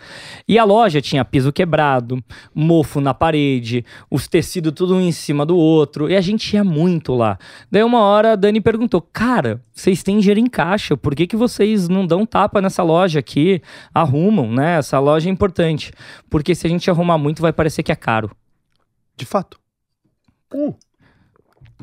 E 0.49 0.59
a 0.59 0.65
loja 0.65 1.03
tinha 1.03 1.23
piso 1.27 1.53
quebrado, 1.53 2.25
mofo 2.55 3.03
na 3.03 3.13
parede, 3.13 3.85
os 4.11 4.27
tecidos 4.27 4.73
tudo 4.73 4.95
um 4.95 5.01
em 5.03 5.13
cima 5.13 5.45
do 5.45 5.59
outro. 5.59 6.09
E 6.09 6.17
a 6.17 6.23
gente 6.23 6.55
ia 6.55 6.65
muito 6.65 7.15
lá. 7.15 7.39
Daí 7.71 7.83
uma 7.83 8.01
hora 8.01 8.33
a 8.33 8.35
Dani 8.35 8.63
perguntou: 8.63 9.03
Cara, 9.03 9.61
vocês 9.75 10.03
têm 10.03 10.19
dinheiro 10.19 10.41
em 10.41 10.49
caixa, 10.49 10.97
por 10.97 11.15
que, 11.15 11.27
que 11.27 11.37
vocês 11.37 11.87
não 11.87 12.07
dão 12.07 12.25
tapa 12.25 12.63
nessa 12.63 12.83
loja 12.83 13.19
aqui? 13.19 13.61
Arrumam, 13.93 14.51
né? 14.51 14.79
Essa 14.79 14.99
loja 14.99 15.29
é 15.29 15.31
importante. 15.31 15.93
Porque 16.31 16.55
se 16.55 16.67
a 16.67 16.71
gente 16.71 16.91
arrumar 16.91 17.19
muito, 17.19 17.43
vai 17.43 17.53
parecer 17.53 17.83
que 17.83 17.93
é 17.93 17.97
caro. 17.97 18.31
De 19.15 19.27
fato. 19.27 19.59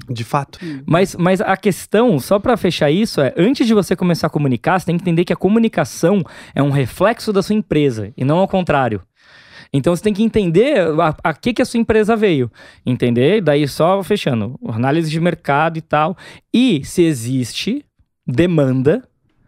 De 0.09 0.23
fato. 0.23 0.59
Mas, 0.85 1.15
mas 1.15 1.41
a 1.41 1.55
questão, 1.55 2.19
só 2.19 2.37
pra 2.37 2.57
fechar 2.57 2.91
isso, 2.91 3.21
é 3.21 3.33
antes 3.37 3.65
de 3.65 3.73
você 3.73 3.95
começar 3.95 4.27
a 4.27 4.29
comunicar, 4.29 4.79
você 4.79 4.87
tem 4.87 4.97
que 4.97 5.03
entender 5.03 5.25
que 5.25 5.33
a 5.33 5.37
comunicação 5.37 6.21
é 6.53 6.61
um 6.61 6.69
reflexo 6.69 7.31
da 7.31 7.41
sua 7.41 7.55
empresa 7.55 8.11
e 8.15 8.25
não 8.25 8.37
ao 8.37 8.47
contrário. 8.47 9.01
Então 9.71 9.95
você 9.95 10.03
tem 10.03 10.13
que 10.13 10.23
entender 10.23 10.79
a, 10.79 11.15
a 11.23 11.33
que, 11.33 11.53
que 11.53 11.61
a 11.61 11.65
sua 11.65 11.79
empresa 11.79 12.15
veio. 12.15 12.51
Entender? 12.85 13.41
Daí 13.41 13.67
só 13.67 14.01
fechando. 14.03 14.59
Análise 14.67 15.09
de 15.09 15.19
mercado 15.19 15.77
e 15.77 15.81
tal. 15.81 16.15
E 16.53 16.83
se 16.85 17.03
existe 17.03 17.85
demanda 18.25 19.03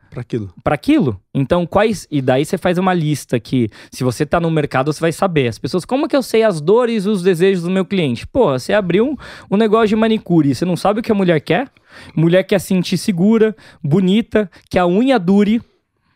Pra 0.09 0.21
aquilo. 0.21 0.53
para 0.63 0.75
aquilo. 0.75 1.19
Então, 1.33 1.65
quais. 1.65 2.07
E 2.09 2.21
daí 2.21 2.45
você 2.45 2.57
faz 2.57 2.77
uma 2.77 2.93
lista 2.93 3.39
que, 3.39 3.69
se 3.91 4.03
você 4.03 4.25
tá 4.25 4.39
no 4.39 4.49
mercado, 4.49 4.91
você 4.91 4.99
vai 4.99 5.11
saber. 5.11 5.47
As 5.47 5.59
pessoas, 5.59 5.85
como 5.85 6.07
que 6.07 6.15
eu 6.15 6.23
sei 6.23 6.43
as 6.43 6.59
dores 6.59 7.05
e 7.05 7.09
os 7.09 7.21
desejos 7.21 7.63
do 7.63 7.69
meu 7.69 7.85
cliente? 7.85 8.25
Pô, 8.25 8.51
você 8.51 8.73
abriu 8.73 9.05
um, 9.05 9.15
um 9.51 9.57
negócio 9.57 9.89
de 9.89 9.95
manicure, 9.95 10.55
você 10.55 10.65
não 10.65 10.75
sabe 10.75 10.99
o 10.99 11.03
que 11.03 11.11
a 11.11 11.15
mulher 11.15 11.39
quer? 11.41 11.69
Mulher 12.15 12.43
quer 12.43 12.59
sentir 12.59 12.97
segura, 12.97 13.55
bonita, 13.83 14.49
que 14.69 14.79
a 14.79 14.87
unha 14.87 15.19
dure. 15.19 15.61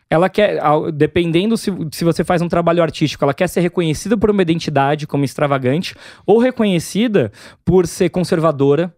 Ela 0.10 0.28
quer, 0.28 0.60
dependendo 0.94 1.56
se, 1.56 1.72
se 1.94 2.04
você 2.04 2.22
faz 2.22 2.42
um 2.42 2.50
trabalho 2.50 2.84
artístico, 2.84 3.24
ela 3.24 3.34
quer 3.34 3.48
ser 3.48 3.62
reconhecida 3.62 4.18
por 4.18 4.30
uma 4.30 4.42
identidade 4.42 5.08
como 5.08 5.24
extravagante 5.24 5.96
ou 6.26 6.38
reconhecida 6.38 7.32
por 7.64 7.88
ser 7.88 8.10
conservadora. 8.10 8.94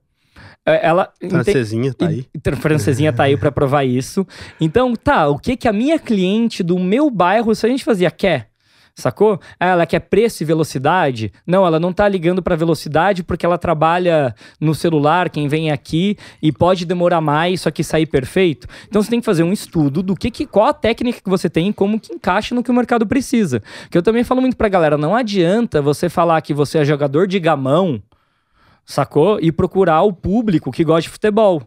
É, 0.65 0.87
Ela 0.87 1.11
ente- 1.21 1.31
Francesinha, 1.31 1.93
tá 1.93 2.07
aí. 2.07 2.25
Francesinha 2.55 3.11
tá 3.13 3.23
aí 3.23 3.35
pra 3.37 3.51
provar 3.51 3.83
isso. 3.83 4.25
Então, 4.61 4.93
tá, 4.95 5.27
o 5.27 5.37
que 5.37 5.57
que 5.57 5.67
a 5.67 5.73
minha 5.73 5.99
cliente 5.99 6.63
do 6.63 6.79
meu 6.79 7.09
bairro, 7.09 7.53
se 7.53 7.65
a 7.65 7.69
gente 7.69 7.83
fazia, 7.83 8.09
quer? 8.09 8.47
Sacou? 8.95 9.39
Ah, 9.59 9.69
ela 9.69 9.85
quer 9.87 10.01
preço 10.01 10.43
e 10.43 10.45
velocidade? 10.45 11.33
Não, 11.47 11.65
ela 11.65 11.79
não 11.79 11.91
tá 11.91 12.07
ligando 12.07 12.43
pra 12.43 12.55
velocidade 12.55 13.23
porque 13.23 13.43
ela 13.43 13.57
trabalha 13.57 14.35
no 14.61 14.75
celular, 14.75 15.31
quem 15.31 15.47
vem 15.47 15.71
aqui, 15.71 16.15
e 16.39 16.51
pode 16.51 16.85
demorar 16.85 17.19
mais, 17.19 17.61
só 17.61 17.71
que 17.71 17.83
sair 17.83 18.05
perfeito. 18.05 18.67
Então 18.87 19.01
você 19.01 19.09
tem 19.09 19.19
que 19.19 19.25
fazer 19.25 19.41
um 19.41 19.51
estudo 19.51 20.03
do 20.03 20.15
que, 20.15 20.29
que 20.29 20.45
qual 20.45 20.67
a 20.67 20.73
técnica 20.73 21.19
que 21.23 21.29
você 21.29 21.49
tem 21.49 21.69
e 21.69 21.73
como 21.73 21.99
que 21.99 22.13
encaixa 22.13 22.53
no 22.53 22.61
que 22.61 22.69
o 22.69 22.73
mercado 22.73 23.05
precisa. 23.07 23.63
Que 23.89 23.97
eu 23.97 24.03
também 24.03 24.23
falo 24.23 24.41
muito 24.41 24.55
pra 24.55 24.69
galera, 24.69 24.95
não 24.95 25.15
adianta 25.15 25.81
você 25.81 26.07
falar 26.07 26.39
que 26.41 26.53
você 26.53 26.77
é 26.77 26.85
jogador 26.85 27.25
de 27.27 27.39
gamão, 27.39 27.99
sacou? 28.85 29.39
E 29.41 29.51
procurar 29.51 30.01
o 30.03 30.13
público 30.13 30.71
que 30.71 30.83
gosta 30.83 31.03
de 31.03 31.09
futebol. 31.09 31.63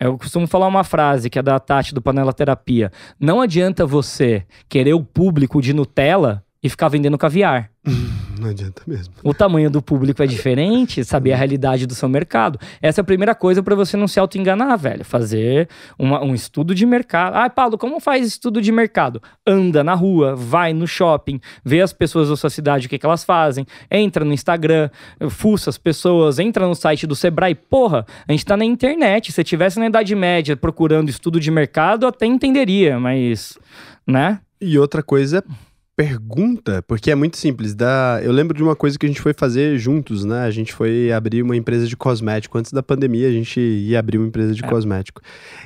Eu 0.00 0.16
costumo 0.16 0.46
falar 0.46 0.68
uma 0.68 0.84
frase 0.84 1.28
que 1.28 1.38
é 1.38 1.42
da 1.42 1.58
Tati 1.58 1.92
do 1.92 2.00
Panela 2.00 2.32
Terapia. 2.32 2.92
Não 3.18 3.40
adianta 3.40 3.84
você 3.84 4.46
querer 4.68 4.94
o 4.94 5.02
público 5.02 5.60
de 5.60 5.72
Nutella 5.72 6.44
e 6.62 6.68
ficar 6.68 6.88
vendendo 6.88 7.18
caviar. 7.18 7.70
Não 8.38 8.50
adianta 8.50 8.82
mesmo. 8.86 9.14
O 9.22 9.34
tamanho 9.34 9.70
do 9.70 9.82
público 9.82 10.22
é 10.22 10.26
diferente, 10.28 11.04
saber 11.04 11.32
a 11.32 11.36
realidade 11.36 11.86
do 11.86 11.94
seu 11.94 12.08
mercado. 12.08 12.58
Essa 12.80 13.00
é 13.00 13.02
a 13.02 13.04
primeira 13.04 13.34
coisa 13.34 13.62
para 13.62 13.74
você 13.74 13.96
não 13.96 14.06
se 14.08 14.18
auto-enganar, 14.20 14.76
velho. 14.76 15.04
Fazer 15.04 15.68
uma- 15.98 16.22
um 16.22 16.34
estudo 16.34 16.74
de 16.74 16.84
mercado. 16.86 17.34
Ah, 17.36 17.50
Paulo, 17.50 17.76
como 17.78 18.00
faz 18.00 18.26
estudo 18.26 18.60
de 18.62 18.70
mercado? 18.72 19.20
Anda 19.46 19.82
na 19.82 19.94
rua, 19.94 20.34
vai 20.36 20.72
no 20.72 20.86
shopping, 20.86 21.40
vê 21.64 21.80
as 21.80 21.92
pessoas 21.92 22.28
da 22.28 22.36
sua 22.36 22.50
cidade, 22.50 22.86
o 22.86 22.90
que, 22.90 22.98
que 22.98 23.06
elas 23.06 23.24
fazem, 23.24 23.66
entra 23.90 24.24
no 24.24 24.32
Instagram, 24.32 24.90
fuça 25.30 25.70
as 25.70 25.78
pessoas, 25.78 26.38
entra 26.38 26.66
no 26.66 26.74
site 26.74 27.06
do 27.06 27.14
Sebrae. 27.16 27.54
Porra, 27.54 28.06
a 28.26 28.32
gente 28.32 28.44
tá 28.46 28.56
na 28.56 28.64
internet. 28.64 29.32
Se 29.32 29.42
tivesse 29.44 29.78
na 29.78 29.86
Idade 29.86 30.14
Média 30.14 30.56
procurando 30.56 31.08
estudo 31.08 31.40
de 31.40 31.50
mercado, 31.50 32.06
até 32.06 32.26
entenderia, 32.26 32.98
mas. 33.00 33.58
Né? 34.06 34.40
E 34.60 34.78
outra 34.78 35.02
coisa, 35.02 35.44
pergunta, 35.98 36.80
porque 36.86 37.10
é 37.10 37.14
muito 37.16 37.36
simples. 37.36 37.74
Da... 37.74 38.20
Eu 38.22 38.30
lembro 38.30 38.56
de 38.56 38.62
uma 38.62 38.76
coisa 38.76 38.96
que 38.96 39.04
a 39.04 39.08
gente 39.08 39.20
foi 39.20 39.34
fazer 39.34 39.76
juntos, 39.78 40.24
né? 40.24 40.42
A 40.42 40.50
gente 40.52 40.72
foi 40.72 41.10
abrir 41.10 41.42
uma 41.42 41.56
empresa 41.56 41.88
de 41.88 41.96
cosmético. 41.96 42.56
Antes 42.56 42.70
da 42.72 42.84
pandemia, 42.84 43.26
a 43.26 43.32
gente 43.32 43.58
ia 43.58 43.98
abrir 43.98 44.16
uma 44.16 44.28
empresa 44.28 44.54
de 44.54 44.64
É. 44.64 44.68
cosmético. 44.68 45.20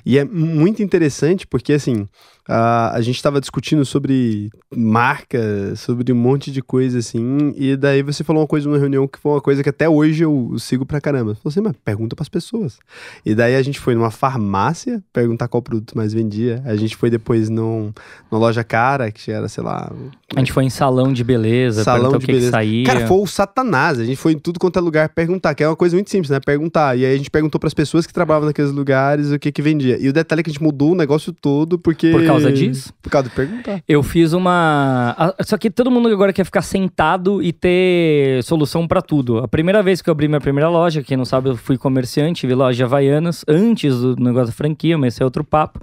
E 0.06 0.16
é 0.16 0.24
muito 0.24 0.82
interessante 0.82 1.46
porque, 1.46 1.74
assim, 1.74 2.08
a, 2.52 2.92
a 2.94 3.00
gente 3.00 3.16
estava 3.16 3.40
discutindo 3.40 3.84
sobre 3.84 4.50
marca, 4.74 5.74
sobre 5.74 6.12
um 6.12 6.16
monte 6.16 6.52
de 6.52 6.60
coisa, 6.60 6.98
assim. 6.98 7.54
E 7.56 7.76
daí 7.76 8.02
você 8.02 8.22
falou 8.22 8.42
uma 8.42 8.48
coisa 8.48 8.68
numa 8.68 8.78
reunião 8.78 9.08
que 9.08 9.18
foi 9.18 9.32
uma 9.32 9.40
coisa 9.40 9.62
que 9.62 9.68
até 9.70 9.88
hoje 9.88 10.22
eu 10.22 10.54
sigo 10.58 10.84
pra 10.84 11.00
caramba. 11.00 11.36
Você, 11.42 11.60
mas 11.60 11.74
pergunta 11.82 12.14
pras 12.14 12.28
pessoas. 12.28 12.78
E 13.24 13.34
daí 13.34 13.56
a 13.56 13.62
gente 13.62 13.80
foi 13.80 13.94
numa 13.94 14.10
farmácia 14.10 15.02
perguntar 15.12 15.48
qual 15.48 15.62
produto 15.62 15.96
mais 15.96 16.12
vendia. 16.12 16.62
A 16.66 16.76
gente 16.76 16.94
foi 16.94 17.08
depois 17.08 17.48
num, 17.48 17.90
numa 18.30 18.38
loja 18.38 18.62
cara, 18.62 19.10
que 19.10 19.30
era, 19.30 19.48
sei 19.48 19.64
lá, 19.64 19.90
A 20.34 20.38
gente 20.38 20.52
foi 20.52 20.64
em 20.64 20.70
salão 20.70 21.12
de 21.12 21.24
beleza, 21.24 21.84
Salão 21.84 22.18
de 22.18 22.26
beleza. 22.26 22.50
saía. 22.50 22.84
Cara, 22.84 23.06
foi 23.06 23.18
o 23.18 23.26
satanás. 23.26 23.98
A 23.98 24.04
gente 24.04 24.16
foi 24.16 24.32
em 24.32 24.38
tudo 24.38 24.60
quanto 24.60 24.78
é 24.78 24.82
lugar 24.82 25.08
perguntar, 25.08 25.54
que 25.54 25.64
é 25.64 25.68
uma 25.68 25.76
coisa 25.76 25.96
muito 25.96 26.10
simples, 26.10 26.30
né? 26.30 26.38
Perguntar. 26.38 26.98
E 26.98 27.06
aí 27.06 27.14
a 27.14 27.16
gente 27.16 27.30
perguntou 27.30 27.58
pras 27.58 27.72
pessoas 27.72 28.06
que 28.06 28.12
trabalhavam 28.12 28.48
naqueles 28.48 28.72
lugares 28.72 29.30
o 29.32 29.38
que 29.38 29.50
que 29.50 29.62
vendia. 29.62 29.96
E 29.98 30.08
o 30.08 30.12
detalhe 30.12 30.40
é 30.40 30.42
que 30.42 30.50
a 30.50 30.52
gente 30.52 30.62
mudou 30.62 30.92
o 30.92 30.94
negócio 30.94 31.32
todo 31.32 31.78
porque... 31.78 32.10
Por 32.10 32.24
causa 32.26 32.41
disso? 32.50 32.92
Por 33.02 33.10
causa 33.10 33.28
de 33.28 33.34
perguntar. 33.34 33.82
Eu 33.86 34.02
fiz 34.02 34.32
uma. 34.32 35.34
Só 35.42 35.56
que 35.56 35.70
todo 35.70 35.90
mundo 35.90 36.08
agora 36.08 36.32
quer 36.32 36.44
ficar 36.44 36.62
sentado 36.62 37.42
e 37.42 37.52
ter 37.52 38.42
solução 38.42 38.88
pra 38.88 39.02
tudo. 39.02 39.38
A 39.38 39.48
primeira 39.48 39.82
vez 39.82 40.02
que 40.02 40.08
eu 40.08 40.12
abri 40.12 40.28
minha 40.28 40.40
primeira 40.40 40.68
loja, 40.68 41.02
quem 41.02 41.16
não 41.16 41.24
sabe, 41.24 41.50
eu 41.50 41.56
fui 41.56 41.76
comerciante, 41.76 42.46
vi 42.46 42.54
loja 42.54 42.84
Havaianas, 42.84 43.44
antes 43.46 44.00
do 44.00 44.16
negócio 44.16 44.48
da 44.48 44.52
franquia, 44.52 44.96
mas 44.98 45.14
esse 45.14 45.22
é 45.22 45.24
outro 45.24 45.44
papo. 45.44 45.80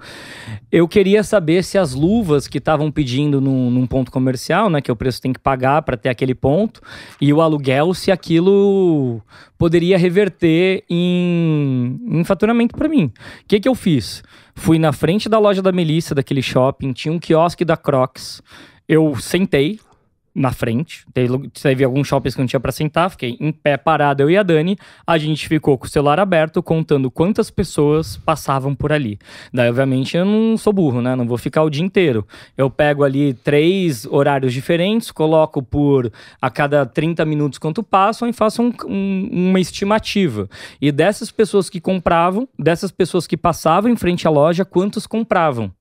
Eu 0.70 0.86
queria 0.86 1.22
saber 1.22 1.62
se 1.64 1.78
as 1.78 1.94
luvas 1.94 2.46
que 2.46 2.58
estavam 2.58 2.90
pedindo 2.90 3.40
num, 3.40 3.70
num 3.70 3.86
ponto 3.86 4.10
comercial, 4.10 4.68
né, 4.70 4.80
que 4.80 4.90
o 4.90 4.96
preço 4.96 5.20
tem 5.20 5.32
que 5.32 5.40
pagar 5.40 5.82
pra 5.82 5.96
ter 5.96 6.08
aquele 6.08 6.34
ponto, 6.34 6.80
e 7.20 7.32
o 7.32 7.40
aluguel, 7.40 7.92
se 7.94 8.10
aquilo 8.10 9.20
poderia 9.58 9.98
reverter 9.98 10.84
em, 10.88 12.00
em 12.08 12.24
faturamento 12.24 12.74
pra 12.74 12.88
mim. 12.88 13.04
O 13.04 13.12
que, 13.46 13.60
que 13.60 13.68
eu 13.68 13.74
fiz? 13.74 14.22
Fui 14.54 14.78
na 14.78 14.92
frente 14.92 15.28
da 15.28 15.38
loja 15.38 15.62
da 15.62 15.72
Melissa, 15.72 16.14
daquele 16.14 16.42
shopping, 16.42 16.92
tinha 16.92 17.12
um 17.12 17.18
quiosque 17.18 17.64
da 17.64 17.76
Crocs. 17.76 18.42
Eu 18.88 19.14
sentei 19.16 19.78
na 20.34 20.52
frente, 20.52 21.04
teve, 21.12 21.48
teve 21.48 21.84
alguns 21.84 22.06
shoppings 22.06 22.34
que 22.34 22.40
não 22.40 22.46
tinha 22.46 22.60
pra 22.60 22.70
sentar, 22.70 23.10
fiquei 23.10 23.36
em 23.40 23.50
pé 23.50 23.76
parado, 23.76 24.22
eu 24.22 24.30
e 24.30 24.36
a 24.36 24.42
Dani. 24.42 24.76
A 25.06 25.18
gente 25.18 25.48
ficou 25.48 25.76
com 25.76 25.86
o 25.86 25.88
celular 25.88 26.20
aberto, 26.20 26.62
contando 26.62 27.10
quantas 27.10 27.50
pessoas 27.50 28.16
passavam 28.16 28.74
por 28.74 28.92
ali. 28.92 29.18
Daí, 29.52 29.68
obviamente, 29.68 30.16
eu 30.16 30.24
não 30.24 30.56
sou 30.56 30.72
burro, 30.72 31.00
né? 31.02 31.16
Não 31.16 31.26
vou 31.26 31.36
ficar 31.36 31.62
o 31.62 31.70
dia 31.70 31.84
inteiro. 31.84 32.26
Eu 32.56 32.70
pego 32.70 33.02
ali 33.02 33.34
três 33.34 34.06
horários 34.06 34.52
diferentes, 34.52 35.10
coloco 35.10 35.62
por 35.62 36.12
a 36.40 36.48
cada 36.50 36.86
30 36.86 37.24
minutos 37.24 37.58
quanto 37.58 37.82
passam 37.82 38.28
e 38.28 38.32
faço 38.32 38.62
um- 38.62 38.72
um- 38.86 39.28
uma 39.50 39.60
estimativa. 39.60 40.48
E 40.80 40.92
dessas 40.92 41.30
pessoas 41.30 41.68
que 41.68 41.80
compravam, 41.80 42.48
dessas 42.58 42.90
pessoas 42.90 43.26
que 43.26 43.36
passavam 43.36 43.90
em 43.90 43.96
frente 43.96 44.26
à 44.26 44.30
loja, 44.30 44.64
quantos 44.64 45.06
compravam? 45.06 45.72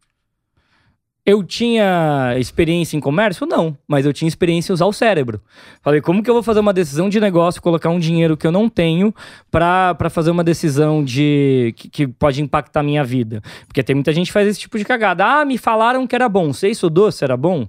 Eu 1.30 1.44
tinha 1.44 2.36
experiência 2.40 2.98
em 2.98 3.00
comércio? 3.00 3.46
Não, 3.46 3.78
mas 3.88 4.04
eu 4.04 4.12
tinha 4.12 4.28
experiência 4.28 4.72
em 4.72 4.74
usar 4.74 4.88
o 4.88 4.92
cérebro. 4.92 5.40
Falei, 5.84 6.02
como 6.02 6.24
que 6.24 6.30
eu 6.30 6.34
vou 6.34 6.42
fazer 6.42 6.60
uma 6.60 6.74
decisão 6.74 7.08
de 7.08 7.20
negócio, 7.20 7.62
colocar 7.62 7.92
um 7.92 8.00
dinheiro 8.00 8.36
que 8.36 8.48
eu 8.48 8.52
não 8.52 8.68
tenho 8.68 9.14
pra 9.52 9.96
fazer 10.10 10.32
uma 10.32 10.44
decisão 10.44 11.04
de 11.04 11.72
que, 11.78 11.88
que 11.88 12.08
pode 12.08 12.42
impactar 12.42 12.80
a 12.80 12.84
minha 12.84 13.04
vida? 13.04 13.44
Porque 13.68 13.84
tem 13.84 13.94
muita 13.94 14.12
gente 14.12 14.26
que 14.26 14.34
faz 14.34 14.48
esse 14.48 14.60
tipo 14.60 14.76
de 14.76 14.84
cagada. 14.84 15.24
Ah, 15.24 15.46
me 15.46 15.60
falaram 15.60 16.08
que 16.08 16.16
era 16.16 16.28
bom. 16.28 16.52
Você 16.52 16.70
estudou 16.70 17.12
se 17.12 17.24
era 17.24 17.38
bom? 17.38 17.68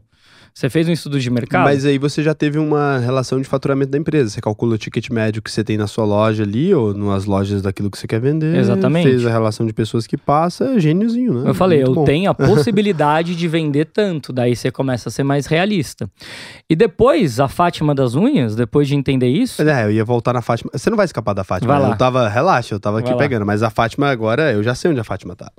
Você 0.55 0.69
fez 0.69 0.89
um 0.89 0.93
estudo 0.93 1.19
de 1.19 1.31
mercado? 1.31 1.65
Mas 1.65 1.85
aí 1.85 1.99
você 1.99 2.23
já 2.23 2.35
teve 2.35 2.59
uma 2.59 2.99
relação 2.99 3.41
de 3.41 3.45
faturamento 3.49 3.91
da 3.91 3.99
empresa. 3.99 4.31
Você 4.31 4.41
calcula 4.41 4.75
o 4.75 4.79
ticket 4.79 5.09
médio 5.11 5.41
que 5.41 5.51
você 5.51 5.65
tem 5.65 5.77
na 5.77 5.87
sua 5.87 6.05
loja 6.05 6.43
ali, 6.43 6.75
ou 6.75 6.93
nas 6.95 7.25
lojas 7.25 7.63
daquilo 7.63 7.91
que 7.91 7.99
você 7.99 8.07
quer 8.07 8.21
vender. 8.21 8.57
Exatamente. 8.57 9.09
Fez 9.09 9.27
a 9.27 9.31
relação 9.31 9.67
de 9.67 9.73
pessoas 9.73 10.07
que 10.07 10.17
passa, 10.17 10.79
gêniozinho, 10.79 11.35
né? 11.35 11.51
Eu 11.51 11.55
falei, 11.55 11.79
Muito 11.79 11.91
eu 11.91 11.95
bom. 11.95 12.05
tenho 12.05 12.31
a 12.31 12.35
possibilidade 12.35 13.35
de 13.35 13.49
vender 13.49 13.87
tanto. 13.87 14.33
Daí 14.33 14.55
você 14.55 14.71
começa 14.71 15.09
a 15.09 15.13
ser 15.13 15.23
mais 15.23 15.47
realista. 15.47 16.11
E 16.69 16.77
depois, 16.77 17.41
a 17.41 17.49
Fátima 17.49 17.95
das 17.95 18.15
unhas, 18.15 18.55
depois 18.55 18.87
de 18.89 18.95
entender 18.95 19.29
isso, 19.29 19.63
é, 19.63 19.85
eu 19.85 19.93
ia 19.93 20.05
voltar 20.05 20.33
na 20.33 20.43
Fátima. 20.43 20.71
Você 20.75 20.91
não 20.91 20.97
vai 20.97 21.07
escapar 21.07 21.33
da 21.33 21.45
Fátima. 21.45 21.73
Vai 21.73 21.83
né? 21.83 21.89
lá. 21.89 21.95
Eu 21.95 21.99
tava, 21.99 22.29
relaxa, 22.29 22.75
eu 22.75 22.81
tava 22.81 22.99
aqui 22.99 23.09
Vai 23.09 23.15
lá. 23.15 23.19
pegando. 23.23 23.47
Mas 23.47 23.63
a 23.63 23.71
Fátima 23.71 24.09
agora, 24.09 24.53
eu 24.53 24.63
já 24.63 24.75
sei 24.75 24.91
onde 24.91 25.01
a 25.01 25.05
Fátima 25.05 25.35
tá. 25.35 25.51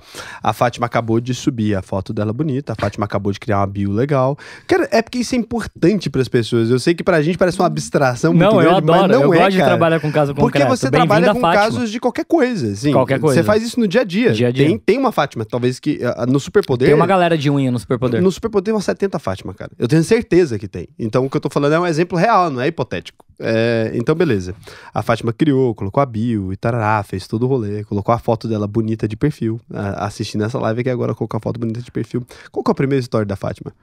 A 0.41 0.53
Fátima 0.53 0.85
acabou 0.85 1.19
de 1.19 1.33
subir 1.33 1.75
a 1.75 1.81
foto 1.81 2.13
dela 2.13 2.31
bonita. 2.33 2.73
A 2.73 2.75
Fátima 2.75 3.05
acabou 3.05 3.31
de 3.31 3.39
criar 3.39 3.59
uma 3.59 3.67
bio 3.67 3.91
legal. 3.91 4.37
Quero 4.67 4.80
Cara, 4.82 4.89
é 4.97 5.01
porque 5.01 5.19
isso 5.19 5.36
é 5.36 5.38
importante 5.38 6.09
pras 6.09 6.27
pessoas. 6.27 6.69
Eu 6.69 6.79
sei 6.79 6.93
que 6.93 7.03
pra 7.03 7.21
gente 7.21 7.38
parece 7.38 7.59
uma 7.59 7.67
abstração 7.67 8.34
muito 8.34 8.43
Não, 8.43 8.61
eu 8.61 8.69
grande, 8.71 8.86
mas 8.88 8.95
adoro. 8.95 9.13
não 9.13 9.21
eu 9.23 9.34
é, 9.34 9.38
gosto 9.38 9.51
de 9.51 9.57
trabalhar 9.63 9.99
com 9.99 10.11
caso 10.11 10.34
Porque 10.34 10.59
concreto. 10.59 10.69
você 10.69 10.89
Bem-vinda, 10.89 11.07
trabalha 11.15 11.34
com 11.34 11.39
Fátima. 11.41 11.63
casos 11.63 11.91
de 11.91 11.99
qualquer 11.99 12.25
coisa, 12.25 12.71
assim. 12.71 12.91
Qualquer 12.91 13.19
coisa. 13.19 13.36
Você 13.36 13.43
faz 13.43 13.63
isso 13.63 13.79
no 13.79 13.88
dia 13.88 14.01
a 14.01 14.03
dia. 14.03 14.32
Dia 14.32 14.47
a 14.47 14.51
dia. 14.51 14.65
Tem, 14.65 14.77
tem 14.77 14.97
uma 14.97 15.11
Fátima, 15.11 15.45
talvez 15.45 15.79
que 15.79 15.99
ah, 16.03 16.25
no 16.25 16.39
Superpoder... 16.39 16.88
Tem 16.88 16.95
uma 16.95 17.05
galera 17.07 17.38
de 17.38 17.49
unha 17.49 17.71
no 17.71 17.79
Superpoder. 17.79 18.21
No 18.21 18.32
Superpoder 18.32 18.65
tem 18.65 18.73
umas 18.73 18.86
70 18.86 19.19
Fátima, 19.19 19.53
cara. 19.53 19.71
Eu 19.77 19.88
tenho 19.88 20.03
certeza 20.03 20.57
que 20.57 20.67
tem. 20.67 20.88
Então 20.97 21.25
o 21.25 21.29
que 21.29 21.38
eu 21.38 21.41
tô 21.41 21.49
falando 21.49 21.73
é 21.73 21.79
um 21.79 21.86
exemplo 21.86 22.17
real, 22.17 22.49
não 22.49 22.61
é 22.61 22.67
hipotético. 22.67 23.25
É, 23.43 23.91
então, 23.95 24.13
beleza. 24.13 24.53
A 24.93 25.01
Fátima 25.01 25.34
criou, 25.34 25.73
colocou 25.73 26.01
a 26.01 26.05
bio 26.05 26.53
e 26.53 26.55
tarará, 26.57 27.01
fez 27.01 27.27
todo 27.27 27.43
o 27.43 27.47
rolê, 27.47 27.84
colocou 27.84 28.13
a 28.13 28.19
foto 28.19 28.47
dela 28.47 28.67
bonita 28.67 29.07
de 29.07 29.17
perfil. 29.17 29.59
a- 29.73 30.05
assistindo 30.05 30.43
essa 30.43 30.59
live 30.59 30.82
aqui 30.82 30.89
agora, 30.89 31.15
colocou 31.15 31.38
a 31.38 31.41
foto 31.41 31.59
bonita 31.59 31.82
de 31.82 31.91
perfil. 31.91 32.23
Qual 32.51 32.63
que 32.63 32.69
é 32.69 32.73
a 32.73 32.75
primeira 32.75 32.99
história 32.99 33.25
da 33.25 33.36
Fátima? 33.36 33.73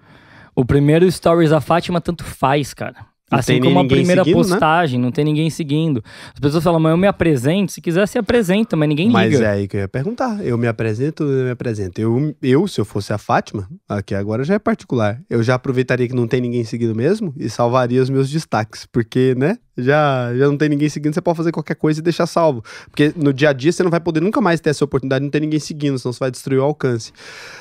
O 0.59 0.64
primeiro 0.64 1.09
Stories 1.09 1.50
da 1.50 1.61
Fátima 1.61 2.00
tanto 2.00 2.24
faz, 2.24 2.74
cara. 2.74 3.06
Não 3.31 3.39
assim 3.39 3.61
como 3.61 3.79
a 3.79 3.85
primeira 3.87 4.24
seguindo, 4.24 4.37
né? 4.43 4.49
postagem, 4.51 4.99
não 4.99 5.11
tem 5.11 5.24
ninguém 5.24 5.51
seguindo. 5.51 6.03
As 6.33 6.41
pessoas 6.41 6.64
falam, 6.64 6.81
mas 6.81 6.91
eu 6.93 6.97
me 6.97 7.07
apresento. 7.07 7.72
Se 7.72 7.81
quiser, 7.81 8.07
se 8.09 8.18
apresenta, 8.18 8.74
mas 8.76 8.89
ninguém 8.89 9.11
Mas 9.11 9.33
liga. 9.33 9.45
é 9.45 9.51
aí 9.51 9.68
que 9.68 9.76
eu 9.76 9.81
ia 9.81 9.89
perguntar. 9.89 10.45
Eu 10.45 10.57
me 10.57 10.66
apresento, 10.66 11.22
eu 11.24 11.45
me 11.45 11.51
apresento. 11.51 12.01
Eu, 12.01 12.35
eu, 12.43 12.66
se 12.66 12.81
eu 12.81 12.85
fosse 12.85 13.12
a 13.12 13.18
Fátima, 13.18 13.68
aqui 13.89 14.14
agora 14.14 14.45
já 14.45 14.55
é 14.55 14.59
particular, 14.59 15.20
eu 15.29 15.43
já 15.43 15.55
aproveitaria 15.55 16.09
que 16.09 16.14
não 16.14 16.26
tem 16.26 16.41
ninguém 16.41 16.64
seguindo 16.64 16.95
mesmo 16.95 17.35
e 17.37 17.51
salvaria 17.51 18.01
os 18.03 18.09
meus 18.11 18.31
destaques. 18.31 18.87
Porque, 18.91 19.35
né? 19.37 19.59
Já, 19.81 20.35
já 20.37 20.47
não 20.49 20.57
tem 20.57 20.68
ninguém 20.68 20.89
seguindo, 20.89 21.14
você 21.14 21.20
pode 21.20 21.37
fazer 21.37 21.53
qualquer 21.53 21.76
coisa 21.76 22.01
e 22.01 22.03
deixar 22.03 22.26
salvo. 22.26 22.64
Porque 22.91 23.12
no 23.14 23.33
dia 23.33 23.51
a 23.51 23.53
dia 23.53 23.70
você 23.70 23.81
não 23.85 23.91
vai 23.93 24.01
poder 24.01 24.18
nunca 24.20 24.41
mais 24.41 24.59
ter 24.61 24.70
essa 24.70 24.85
oportunidade 24.85 25.20
de 25.20 25.26
não 25.26 25.31
ter 25.31 25.39
ninguém 25.39 25.61
seguindo, 25.61 25.97
senão 26.01 26.12
você 26.12 26.18
vai 26.18 26.33
destruir 26.33 26.59
o 26.59 26.64
alcance. 26.64 27.12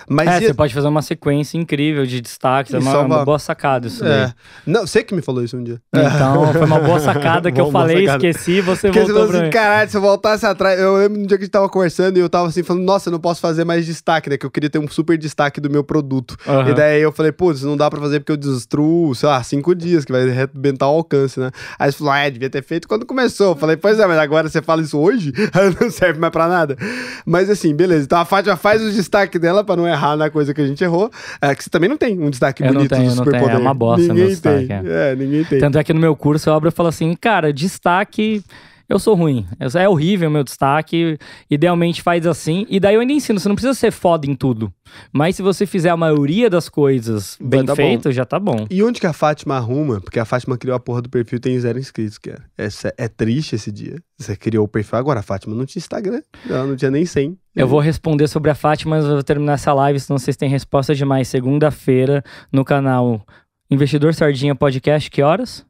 Mas 0.09 0.28
É, 0.28 0.38
e- 0.38 0.47
você 0.47 0.53
pode 0.55 0.74
fazer 0.74 0.88
uma 0.88 1.03
sequência 1.03 1.59
incrível 1.59 2.07
de 2.07 2.20
destaques. 2.20 2.74
É 2.74 2.80
uma, 2.80 2.91
salvar. 2.91 3.20
uma 3.20 3.24
boa 3.26 3.38
sacada 3.38 3.86
isso 3.86 4.03
é. 4.03 4.26
daí. 4.26 4.34
Não, 4.65 4.88
você 4.88 5.03
que 5.03 5.13
me 5.13 5.22
falou 5.22 5.43
isso 5.43 5.56
um 5.57 5.63
dia. 5.63 5.81
Então, 6.17 6.51
foi 6.53 6.65
uma 6.65 6.79
boa 6.79 6.99
sacada 6.99 7.51
que 7.51 7.59
eu 7.59 7.69
falei, 7.71 8.05
sacada. 8.05 8.27
esqueci, 8.27 8.61
você 8.61 8.87
Porque 8.87 9.05
você 9.05 9.11
voltou 9.11 9.27
falou 9.27 9.41
assim, 9.41 9.51
caralho, 9.51 9.89
se 9.89 9.97
eu 9.97 10.01
voltasse 10.01 10.45
atrás. 10.45 10.79
Eu 10.79 10.95
lembro 10.97 11.19
no 11.19 11.27
dia 11.27 11.37
que 11.37 11.43
a 11.43 11.45
gente 11.45 11.51
tava 11.51 11.69
conversando 11.69 12.17
e 12.17 12.19
eu 12.19 12.29
tava 12.29 12.47
assim, 12.47 12.63
falando, 12.63 12.83
nossa, 12.83 13.09
eu 13.09 13.11
não 13.11 13.19
posso 13.19 13.41
fazer 13.41 13.63
mais 13.65 13.85
destaque, 13.85 14.29
né? 14.29 14.37
Que 14.37 14.45
eu 14.45 14.51
queria 14.51 14.69
ter 14.69 14.79
um 14.79 14.87
super 14.87 15.17
destaque 15.17 15.59
do 15.59 15.69
meu 15.69 15.83
produto. 15.83 16.35
Aham. 16.47 16.69
E 16.69 16.73
daí 16.73 17.01
eu 17.01 17.11
falei, 17.11 17.31
putz, 17.31 17.63
não 17.63 17.75
dá 17.77 17.89
pra 17.89 17.99
fazer 17.99 18.19
porque 18.19 18.31
eu 18.31 18.37
destruo, 18.37 19.13
sei 19.15 19.29
lá, 19.29 19.41
cinco 19.43 19.75
dias, 19.75 20.05
que 20.05 20.11
vai 20.11 20.29
arrebentar 20.29 20.87
o 20.87 20.95
alcance, 20.95 21.39
né? 21.39 21.51
Aí 21.77 21.91
você 21.91 21.97
falou, 21.97 22.13
ah, 22.13 22.19
é, 22.19 22.29
devia 22.31 22.49
ter 22.49 22.63
feito 22.63 22.87
quando 22.87 23.05
começou. 23.05 23.49
Eu 23.51 23.55
falei, 23.55 23.77
pois 23.77 23.99
é, 23.99 24.05
mas 24.07 24.17
agora 24.17 24.49
você 24.49 24.61
fala 24.61 24.81
isso 24.81 24.97
hoje? 24.97 25.33
não 25.81 25.89
serve 25.91 26.19
mais 26.19 26.31
pra 26.31 26.47
nada. 26.47 26.77
Mas 27.25 27.49
assim, 27.49 27.75
beleza. 27.75 28.05
Então 28.05 28.19
a 28.19 28.25
Fátima 28.25 28.55
faz 28.55 28.81
o 28.81 28.91
destaque 28.91 29.37
dela 29.37 29.63
pra 29.63 29.75
não 29.75 29.87
errar 29.87 30.15
na 30.15 30.29
coisa 30.29 30.53
que 30.53 30.61
a 30.61 30.67
gente 30.67 30.83
errou. 30.83 31.11
É, 31.41 31.53
que 31.53 31.63
você 31.63 31.69
também 31.69 31.89
não 31.89 31.97
tem 31.97 32.19
um 32.21 32.29
destaque 32.29 32.63
Eu 32.63 32.67
não 32.67 32.75
bonito 32.75 32.89
tenho, 32.89 33.09
do 33.09 33.15
não 33.15 33.23
tenho. 33.23 33.25
Superpoder. 33.25 33.55
É 33.55 33.59
uma 33.59 33.73
bosta 33.73 34.05
meu 34.05 34.13
Ninguém 34.15 34.27
destaque, 34.29 34.67
tem. 34.67 34.81
É. 34.85 35.15
ninguém 35.15 35.43
Tanto 35.59 35.77
é 35.77 35.83
que 35.83 35.93
no 35.93 35.99
meu 35.99 36.15
curso 36.15 36.49
eu 36.49 36.53
abro 36.53 36.69
e 36.69 36.71
falo 36.71 36.89
assim, 36.89 37.15
cara, 37.15 37.53
destaque, 37.53 38.43
eu 38.89 38.99
sou 38.99 39.15
ruim. 39.15 39.45
É 39.59 39.89
horrível 39.89 40.29
o 40.29 40.31
meu 40.31 40.43
destaque. 40.43 41.17
Idealmente 41.49 42.01
faz 42.01 42.25
assim. 42.25 42.65
E 42.69 42.79
daí 42.79 42.95
eu 42.95 43.01
ainda 43.01 43.11
ensino, 43.11 43.37
você 43.39 43.49
não 43.49 43.55
precisa 43.55 43.73
ser 43.73 43.91
foda 43.91 44.25
em 44.25 44.33
tudo. 44.33 44.71
Mas 45.11 45.35
se 45.35 45.41
você 45.41 45.65
fizer 45.65 45.89
a 45.89 45.97
maioria 45.97 46.49
das 46.49 46.69
coisas 46.69 47.37
bem 47.41 47.65
dar 47.65 47.75
feito, 47.75 48.11
já 48.13 48.23
tá 48.23 48.39
bom. 48.39 48.65
E 48.69 48.81
onde 48.81 49.01
que 49.01 49.07
a 49.07 49.11
Fátima 49.11 49.57
arruma? 49.57 49.99
Porque 49.99 50.19
a 50.19 50.25
Fátima 50.25 50.57
criou 50.57 50.75
a 50.75 50.79
porra 50.79 51.01
do 51.01 51.09
perfil 51.09 51.39
tem 51.39 51.59
zero 51.59 51.77
inscritos, 51.77 52.17
cara. 52.17 52.45
É, 52.57 52.69
é 52.97 53.07
triste 53.09 53.55
esse 53.55 53.71
dia. 53.73 54.01
Você 54.17 54.37
criou 54.37 54.63
o 54.63 54.69
perfil. 54.69 54.97
Agora 54.97 55.19
a 55.19 55.23
Fátima 55.23 55.53
não 55.53 55.65
tinha 55.65 55.81
Instagram. 55.81 56.21
Ela 56.49 56.65
não 56.65 56.75
tinha 56.77 56.89
nem 56.89 57.05
100. 57.05 57.37
Eu 57.53 57.67
vou 57.67 57.81
responder 57.81 58.27
sobre 58.27 58.51
a 58.51 58.55
Fátima, 58.55 58.95
mas 58.95 59.05
eu 59.05 59.13
vou 59.13 59.23
terminar 59.23 59.53
essa 59.53 59.73
live, 59.73 59.99
senão 59.99 60.17
vocês 60.17 60.37
têm 60.37 60.47
resposta 60.47 60.95
demais. 60.95 61.27
Segunda-feira, 61.27 62.23
no 62.53 62.63
canal 62.63 63.25
Investidor 63.70 64.13
Sardinha 64.13 64.55
Podcast, 64.55 65.09
que 65.11 65.22
horas? 65.22 65.65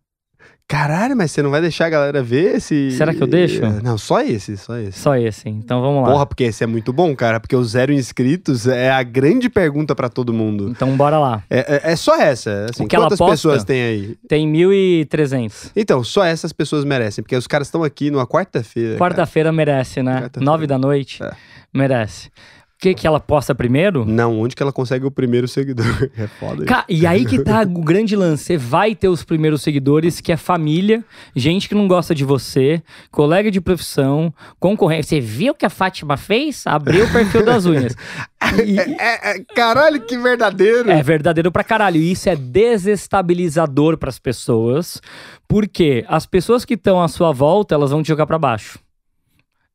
Caralho, 0.69 1.15
mas 1.15 1.31
você 1.31 1.41
não 1.41 1.49
vai 1.49 1.61
deixar 1.61 1.85
a 1.85 1.89
galera 1.89 2.21
ver 2.21 2.57
esse. 2.57 2.91
Será 2.91 3.13
que 3.13 3.23
eu 3.23 3.27
deixo? 3.27 3.61
Não, 3.81 3.97
só 3.97 4.19
esse, 4.19 4.57
só 4.57 4.77
esse. 4.77 4.99
Só 4.99 5.15
esse. 5.15 5.47
Então 5.47 5.79
vamos 5.81 6.03
lá. 6.03 6.09
Porra, 6.11 6.25
porque 6.25 6.43
esse 6.43 6.61
é 6.61 6.67
muito 6.67 6.91
bom, 6.91 7.15
cara. 7.15 7.39
Porque 7.39 7.55
o 7.55 7.63
zero 7.63 7.93
inscritos 7.93 8.67
é 8.67 8.91
a 8.91 9.01
grande 9.01 9.49
pergunta 9.49 9.95
pra 9.95 10.09
todo 10.09 10.33
mundo. 10.33 10.67
Então 10.69 10.97
bora 10.97 11.17
lá. 11.17 11.41
É, 11.49 11.59
é- 11.85 11.91
é 11.93 11.95
só 11.95 12.19
essa. 12.19 12.65
Assim, 12.69 12.85
quantas 12.85 13.17
pessoas 13.17 13.63
tem 13.63 13.81
aí? 13.81 14.17
Tem 14.27 14.45
1.300. 14.51 15.71
Então, 15.73 16.03
só 16.03 16.25
essas 16.25 16.51
pessoas 16.51 16.83
merecem. 16.83 17.23
Porque 17.23 17.37
os 17.37 17.47
caras 17.47 17.67
estão 17.67 17.81
aqui 17.81 18.11
numa 18.11 18.27
quarta-feira. 18.27 18.97
Quarta-feira 18.97 19.53
merece, 19.53 20.03
né? 20.03 20.23
Quarta-feira. 20.23 20.45
Nove 20.51 20.67
da 20.67 20.77
noite. 20.77 21.23
É. 21.23 21.31
Merece. 21.73 22.29
O 22.77 22.79
que 22.79 22.93
que 22.93 23.07
ela 23.07 23.19
posta 23.19 23.55
primeiro? 23.55 24.05
Não, 24.05 24.39
onde 24.39 24.55
que 24.55 24.61
ela 24.61 24.71
consegue 24.71 25.03
o 25.03 25.09
primeiro 25.09 25.47
seguidor? 25.47 25.85
É 26.15 26.27
foda. 26.27 26.57
isso. 26.57 26.65
Ca- 26.65 26.85
e 26.87 27.07
aí 27.07 27.25
que 27.25 27.41
tá 27.43 27.63
o 27.63 27.81
grande 27.81 28.15
lance. 28.15 28.43
Você 28.43 28.55
vai 28.57 28.93
ter 28.93 29.07
os 29.09 29.23
primeiros 29.23 29.63
seguidores, 29.63 30.21
que 30.21 30.31
é 30.31 30.37
família, 30.37 31.03
gente 31.35 31.67
que 31.67 31.73
não 31.73 31.87
gosta 31.87 32.13
de 32.13 32.23
você, 32.23 32.83
colega 33.11 33.49
de 33.49 33.59
profissão, 33.59 34.31
concorrente. 34.59 35.07
Você 35.07 35.19
viu 35.19 35.53
o 35.53 35.55
que 35.55 35.65
a 35.65 35.71
Fátima 35.71 36.17
fez? 36.17 36.67
Abriu 36.67 37.05
o 37.05 37.11
perfil 37.11 37.43
das 37.43 37.65
unhas. 37.65 37.95
E- 38.63 38.79
É, 38.79 39.31
é- 39.31 39.43
caralho, 39.55 39.99
que 40.01 40.15
verdadeiro. 40.15 40.89
é 40.91 41.01
verdadeiro 41.01 41.51
pra 41.51 41.63
caralho. 41.63 41.97
E 41.97 42.11
isso 42.11 42.29
é 42.29 42.35
desestabilizador 42.35 43.97
pras 43.97 44.19
pessoas, 44.19 45.01
porque 45.47 46.05
as 46.07 46.25
pessoas 46.27 46.63
que 46.63 46.75
estão 46.75 47.01
à 47.01 47.07
sua 47.07 47.31
volta, 47.31 47.73
elas 47.73 47.89
vão 47.91 48.03
te 48.03 48.07
jogar 48.07 48.27
pra 48.27 48.37
baixo. 48.37 48.77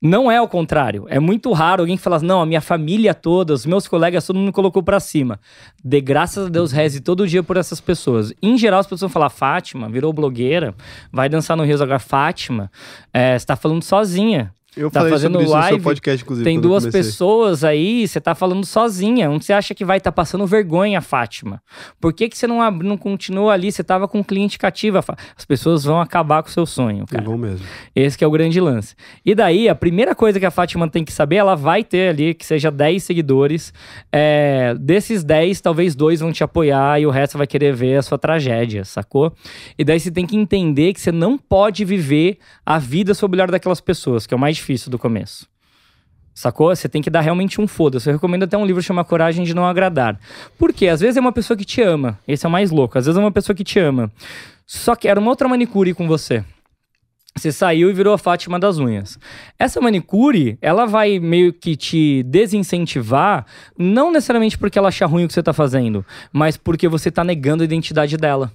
Não 0.03 0.28
é 0.28 0.42
o 0.42 0.48
contrário. 0.48 1.07
É 1.09 1.20
muito 1.20 1.53
raro 1.53 1.82
alguém 1.82 1.96
que 1.96 2.03
fala, 2.03 2.18
não, 2.18 2.42
a 2.42 2.46
minha 2.46 2.61
família 2.61 3.14
toda, 3.14 3.55
os 3.55 3.64
meus 3.64 3.86
colegas, 3.86 4.26
todo 4.26 4.34
mundo 4.34 4.46
me 4.46 4.53
colocou 4.53 4.82
pra 4.82 4.98
cima. 4.98 5.38
De 5.84 6.00
graças 6.00 6.46
a 6.46 6.50
Deus, 6.50 6.72
reze 6.72 7.00
todo 7.00 7.24
dia 7.24 7.40
por 7.40 7.57
essas 7.57 7.80
pessoas. 7.80 8.34
Em 8.42 8.59
geral, 8.59 8.80
as 8.80 8.86
pessoas 8.86 9.03
vão 9.03 9.11
falar, 9.11 9.30
Fátima, 9.30 9.88
virou 9.88 10.12
blogueira, 10.12 10.74
vai 11.12 11.28
dançar 11.28 11.57
no 11.57 11.62
Rio 11.62 11.80
agora. 11.80 12.00
Fátima, 12.00 12.68
é, 13.12 13.38
você 13.38 13.46
tá 13.46 13.55
falando 13.55 13.84
sozinha. 13.84 14.53
Eu 14.75 14.91
Tá 14.91 15.01
falei 15.01 15.12
fazendo 15.12 15.33
sobre 15.35 15.45
isso 15.45 15.55
no 15.55 15.62
seu 15.62 15.70
live, 15.70 15.85
podcast, 15.85 16.25
inclusive. 16.25 16.45
Tem 16.45 16.59
duas 16.59 16.87
pessoas 16.87 17.62
aí, 17.62 18.09
você 18.09 18.18
tá 18.20 18.35
falando 18.35 18.64
sozinha. 18.64 19.31
Onde 19.31 19.45
você 19.45 19.53
acha 19.53 19.75
que 19.75 19.85
vai 19.85 19.99
estar 19.99 20.12
passando 20.12 20.47
vergonha, 20.47 21.01
Fátima? 21.03 21.62
Por 22.01 22.12
que, 22.14 22.27
que 22.27 22.39
você 22.39 22.47
não, 22.47 22.70
não 22.70 22.97
continua 22.97 23.53
ali? 23.53 23.70
Você 23.70 23.85
tava 23.85 24.09
com 24.09 24.20
um 24.20 24.23
cliente 24.23 24.59
cativa. 24.59 25.05
As 25.37 25.45
pessoas 25.45 25.85
vão 25.85 26.01
acabar 26.01 26.43
com 26.43 26.49
o 26.49 26.53
seu 26.53 26.64
sonho, 26.64 27.05
cara. 27.07 27.23
Vão 27.23 27.37
mesmo. 27.37 27.66
Esse 27.95 28.16
que 28.16 28.25
é 28.25 28.27
o 28.27 28.31
grande 28.31 28.59
lance. 28.61 28.95
E 29.25 29.35
daí, 29.35 29.68
a 29.68 29.75
primeira 29.75 30.14
coisa 30.14 30.41
que 30.41 30.47
a 30.47 30.51
Fátima 30.51 30.89
tem 30.89 31.05
que 31.05 31.12
saber, 31.12 31.37
ela 31.37 31.55
vai 31.55 31.85
ter 31.85 32.09
ali, 32.09 32.33
que 32.33 32.47
seja 32.47 32.70
10 32.70 33.03
seguidores. 33.03 33.75
É, 34.11 34.75
desses 34.81 35.23
10, 35.23 35.61
talvez 35.61 35.95
dois 35.95 36.20
vão 36.20 36.33
te 36.33 36.43
apoiar 36.43 36.99
e 36.99 37.07
o 37.07 37.11
resto 37.11 37.37
vai 37.37 37.47
querer 37.47 37.75
ver 37.75 37.97
a 37.97 38.03
sua 38.03 38.16
tragédia, 38.16 38.87
sacou? 38.87 39.35
E 39.79 39.85
daí 39.85 40.01
você 40.01 40.11
tem 40.11 40.27
que 40.27 40.37
entender 40.37 40.95
que 40.95 41.01
você 41.01 41.12
não 41.12 41.37
pode 41.37 41.85
viver 41.85 42.39
a 42.64 42.79
vida 42.79 43.12
sob 43.12 43.35
o 43.35 43.37
olhar 43.37 43.51
daquelas 43.51 43.81
pessoas, 43.81 44.27
que 44.27 44.33
é 44.33 44.37
o 44.37 44.41
mais 44.41 44.61
difícil 44.62 44.90
do 44.90 44.98
começo. 44.98 45.46
Sacou? 46.34 46.74
Você 46.74 46.88
tem 46.88 47.02
que 47.02 47.10
dar 47.10 47.20
realmente 47.20 47.60
um 47.60 47.66
foda-se. 47.66 48.08
Eu 48.08 48.14
recomendo 48.14 48.44
até 48.44 48.56
um 48.56 48.64
livro 48.64 48.80
que 48.80 48.86
chama 48.86 49.04
Coragem 49.04 49.44
de 49.44 49.52
Não 49.52 49.66
Agradar. 49.66 50.18
Por 50.58 50.72
quê? 50.72 50.88
Às 50.88 51.00
vezes 51.00 51.16
é 51.16 51.20
uma 51.20 51.32
pessoa 51.32 51.56
que 51.56 51.64
te 51.64 51.82
ama. 51.82 52.18
Esse 52.26 52.46
é 52.46 52.48
o 52.48 52.52
mais 52.52 52.70
louco. 52.70 52.96
Às 52.96 53.04
vezes 53.04 53.18
é 53.18 53.20
uma 53.20 53.30
pessoa 53.30 53.54
que 53.54 53.64
te 53.64 53.78
ama. 53.78 54.10
Só 54.66 54.94
que 54.94 55.08
era 55.08 55.20
uma 55.20 55.30
outra 55.30 55.46
manicure 55.46 55.92
com 55.92 56.08
você. 56.08 56.42
Você 57.36 57.50
saiu 57.50 57.90
e 57.90 57.92
virou 57.92 58.14
a 58.14 58.18
Fátima 58.18 58.58
das 58.58 58.78
unhas. 58.78 59.18
Essa 59.58 59.80
manicure, 59.80 60.56
ela 60.60 60.86
vai 60.86 61.18
meio 61.18 61.52
que 61.52 61.76
te 61.76 62.22
desincentivar, 62.24 63.46
não 63.76 64.12
necessariamente 64.12 64.56
porque 64.56 64.78
ela 64.78 64.88
acha 64.88 65.06
ruim 65.06 65.24
o 65.24 65.28
que 65.28 65.34
você 65.34 65.42
tá 65.42 65.52
fazendo, 65.52 66.04
mas 66.30 66.58
porque 66.58 66.88
você 66.88 67.10
tá 67.10 67.24
negando 67.24 67.62
a 67.62 67.64
identidade 67.64 68.16
dela. 68.18 68.52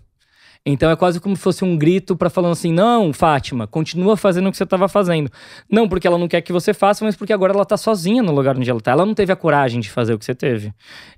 Então 0.65 0.89
é 0.89 0.95
quase 0.95 1.19
como 1.19 1.35
se 1.35 1.41
fosse 1.41 1.63
um 1.63 1.77
grito 1.77 2.15
pra 2.15 2.29
falando 2.29 2.51
assim: 2.51 2.71
não, 2.71 3.13
Fátima, 3.13 3.67
continua 3.67 4.17
fazendo 4.17 4.47
o 4.47 4.51
que 4.51 4.57
você 4.57 4.63
estava 4.63 4.87
fazendo. 4.87 5.29
Não 5.69 5.87
porque 5.87 6.07
ela 6.07 6.17
não 6.17 6.27
quer 6.27 6.41
que 6.41 6.51
você 6.51 6.73
faça, 6.73 7.05
mas 7.05 7.15
porque 7.15 7.33
agora 7.33 7.53
ela 7.53 7.65
tá 7.65 7.77
sozinha 7.77 8.21
no 8.21 8.33
lugar 8.33 8.57
onde 8.57 8.69
ela 8.69 8.81
tá. 8.81 8.91
Ela 8.91 9.05
não 9.05 9.13
teve 9.13 9.31
a 9.31 9.35
coragem 9.35 9.79
de 9.79 9.89
fazer 9.89 10.13
o 10.13 10.19
que 10.19 10.25
você 10.25 10.35
teve. 10.35 10.73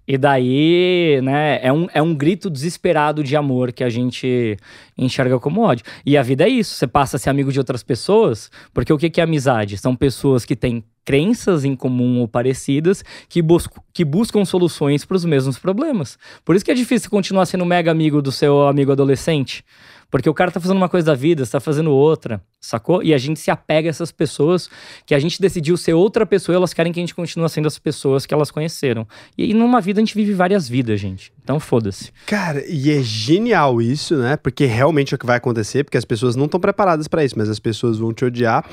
E 0.08 0.18
daí, 0.18 1.20
né, 1.22 1.60
é 1.62 1.72
um, 1.72 1.88
é 1.94 2.02
um 2.02 2.16
grito 2.16 2.50
desesperado 2.50 3.24
de 3.24 3.36
amor 3.36 3.72
que 3.72 3.84
a 3.84 3.90
gente 3.90 4.58
enxerga 5.06 5.40
como 5.40 5.62
ódio. 5.62 5.86
E 6.06 6.18
a 6.18 6.24
vida 6.24 6.44
é 6.44 6.50
isso: 6.50 6.76
você 6.76 6.88
passa 6.88 7.18
a 7.18 7.20
ser 7.20 7.30
amigo 7.30 7.52
de 7.52 7.60
outras 7.60 7.84
pessoas, 7.84 8.52
porque 8.74 8.92
o 8.92 8.98
que 8.98 9.20
é 9.20 9.24
amizade? 9.24 9.78
São 9.78 9.96
pessoas 9.96 10.46
que 10.46 10.56
têm 10.56 10.84
crenças 11.10 11.66
em 11.66 11.76
comum 11.76 12.20
ou 12.20 12.28
parecidas 12.28 13.04
que, 13.28 13.42
busco, 13.42 13.84
que 13.92 14.06
buscam 14.06 14.46
soluções 14.46 15.04
para 15.06 15.18
os 15.18 15.26
mesmos 15.26 15.58
problemas. 15.58 16.20
Por 16.46 16.56
isso 16.56 16.64
que 16.64 16.70
é 16.70 16.76
difícil 16.76 17.10
continuar 17.10 17.48
sendo 17.48 17.66
mega 17.66 17.90
amigo 17.90 18.22
do 18.22 18.32
seu 18.32 18.68
amigo 18.68 18.92
adolescente. 18.92 19.66
Porque 20.10 20.30
o 20.30 20.34
cara 20.34 20.52
tá 20.52 20.60
fazendo 20.60 20.78
uma 20.78 20.90
coisa 20.90 21.06
da 21.06 21.16
vida, 21.16 21.46
você 21.46 21.52
tá 21.52 21.60
fazendo 21.60 21.92
outra, 21.92 22.42
sacou? 22.60 23.04
E 23.04 23.14
a 23.14 23.18
gente 23.18 23.40
se 23.40 23.52
apega 23.52 23.88
a 23.88 23.92
essas 23.92 24.12
pessoas 24.12 24.70
que 25.06 25.14
a 25.14 25.20
gente 25.20 25.40
decidiu 25.40 25.78
ser 25.78 25.94
outra 25.94 26.26
pessoa 26.26 26.56
e 26.56 26.58
elas 26.58 26.74
querem 26.74 26.92
que 26.92 27.00
a 27.00 27.04
gente 27.04 27.14
continue 27.14 27.48
sendo 27.50 27.68
as 27.68 27.78
pessoas 27.78 28.26
que 28.26 28.34
elas 28.34 28.50
conheceram. 28.50 29.08
E 29.38 29.44
aí, 29.44 29.54
numa 29.54 29.80
vida 29.80 30.00
a 30.00 30.04
gente 30.04 30.16
vive 30.16 30.34
várias 30.34 30.68
vidas, 30.68 31.00
gente. 31.00 31.32
Então 31.44 31.60
foda-se. 31.60 32.12
Cara, 32.26 32.64
e 32.68 32.92
é 32.92 33.02
genial 33.02 33.82
isso, 33.82 34.16
né? 34.18 34.36
Porque 34.38 34.66
realmente 34.66 35.14
é 35.14 35.16
o 35.16 35.20
que 35.20 35.26
vai 35.26 35.38
acontecer, 35.38 35.84
porque 35.84 35.98
as 35.98 36.06
pessoas 36.06 36.36
não 36.36 36.46
estão 36.46 36.60
preparadas 36.60 37.08
pra 37.08 37.24
isso, 37.24 37.36
mas 37.38 37.50
as 37.50 37.60
pessoas 37.60 37.98
vão 37.98 38.14
te 38.14 38.26
odiar. 38.26 38.66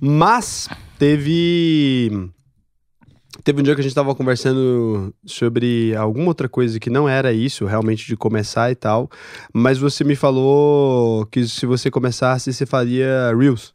Mas 0.00 0.68
teve 0.98 2.30
Teve 3.44 3.60
um 3.60 3.62
dia 3.62 3.74
que 3.74 3.80
a 3.82 3.84
gente 3.84 3.94
tava 3.94 4.14
conversando 4.14 5.14
sobre 5.26 5.94
alguma 5.94 6.28
outra 6.28 6.48
coisa 6.48 6.80
que 6.80 6.88
não 6.88 7.06
era 7.06 7.30
isso, 7.30 7.66
realmente 7.66 8.06
de 8.06 8.16
começar 8.16 8.70
e 8.70 8.74
tal. 8.74 9.10
Mas 9.52 9.76
você 9.76 10.02
me 10.02 10.16
falou 10.16 11.26
que 11.26 11.46
se 11.46 11.66
você 11.66 11.90
começasse, 11.90 12.50
você 12.50 12.64
faria 12.64 13.34
Reels. 13.36 13.74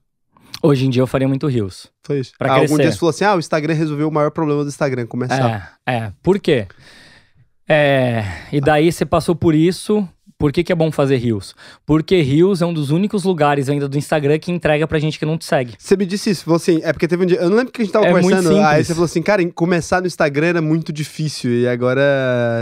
Hoje 0.64 0.88
em 0.88 0.90
dia 0.90 1.04
eu 1.04 1.08
faria 1.08 1.28
muito 1.28 1.46
Reels. 1.46 1.88
Foi 2.04 2.20
isso. 2.20 2.34
Pra 2.38 2.52
Ah, 2.52 2.56
algum 2.58 2.78
dia 2.78 2.92
você 2.92 2.98
falou 2.98 3.12
assim: 3.12 3.24
ah, 3.24 3.36
o 3.36 3.40
Instagram 3.40 3.76
resolveu 3.76 4.08
o 4.10 4.12
maior 4.12 4.32
problema 4.32 4.64
do 4.64 4.70
Instagram, 4.70 5.06
começar. 5.06 5.80
É, 5.86 5.96
é. 5.96 6.14
Por 6.24 6.40
quê? 6.40 6.66
É, 7.68 8.26
e 8.52 8.60
daí 8.60 8.92
você 8.92 9.06
passou 9.06 9.36
por 9.36 9.54
isso. 9.54 10.08
Por 10.40 10.54
que, 10.54 10.64
que 10.64 10.72
é 10.72 10.76
bom 10.76 10.90
fazer 10.90 11.18
Reels? 11.18 11.54
Porque 11.86 12.22
Reels 12.22 12.62
é 12.62 12.66
um 12.66 12.74
dos 12.74 12.92
únicos 12.92 13.26
lugares 13.26 13.68
ainda 13.68 13.90
do 13.90 13.98
Instagram 13.98 14.40
que 14.40 14.50
entrega 14.50 14.88
pra 14.88 14.98
gente 14.98 15.20
que 15.20 15.26
não 15.26 15.38
te 15.38 15.44
segue. 15.44 15.74
Você 15.78 15.98
me 15.98 16.06
disse 16.06 16.30
isso, 16.30 16.46
falou 16.46 16.56
assim, 16.56 16.80
é 16.82 16.94
porque 16.94 17.10
teve 17.10 17.24
um 17.24 17.26
dia, 17.26 17.40
eu 17.40 17.50
não 17.50 17.58
lembro 17.58 17.74
que 17.74 17.82
a 17.82 17.84
gente 17.84 17.92
tava 17.92 18.06
É 18.06 18.12
muito 18.14 18.24
conversando, 18.24 18.62
aí 18.62 18.82
você 18.82 18.94
falou 18.94 19.04
assim, 19.04 19.22
cara, 19.22 19.46
começar 19.52 20.00
no 20.00 20.08
Instagram 20.08 20.48
era 20.48 20.62
muito 20.62 20.94
difícil, 20.94 21.52
e 21.52 21.68
agora 21.68 22.02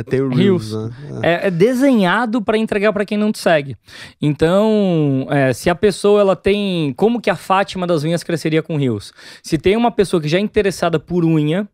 tem 0.10 0.22
o 0.22 0.30
Reels, 0.30 0.72
Reels. 0.72 0.92
né? 0.92 0.92
É, 1.22 1.48
é 1.48 1.52
desenhado 1.52 2.42
pra 2.42 2.58
entregar 2.58 2.92
pra 2.92 3.06
quem 3.06 3.16
não 3.16 3.32
te 3.32 3.38
segue. 3.38 3.78
Então, 4.20 5.28
é, 5.30 5.54
se 5.54 5.70
a 5.70 5.76
pessoa 5.76 6.20
ela 6.20 6.36
tem, 6.36 6.94
como 6.98 7.22
que 7.22 7.30
a 7.30 7.36
Fátima 7.36 7.86
das 7.86 8.04
unhas 8.04 8.24
cresceria 8.24 8.64
com 8.64 8.76
Reels? 8.76 9.14
Se 9.44 9.56
tem 9.56 9.78
uma 9.78 9.92
pessoa 9.92 10.20
que 10.20 10.28
já 10.28 10.40
é 10.40 10.42
interessada 10.42 11.00
por 11.00 11.24
unha 11.24 11.70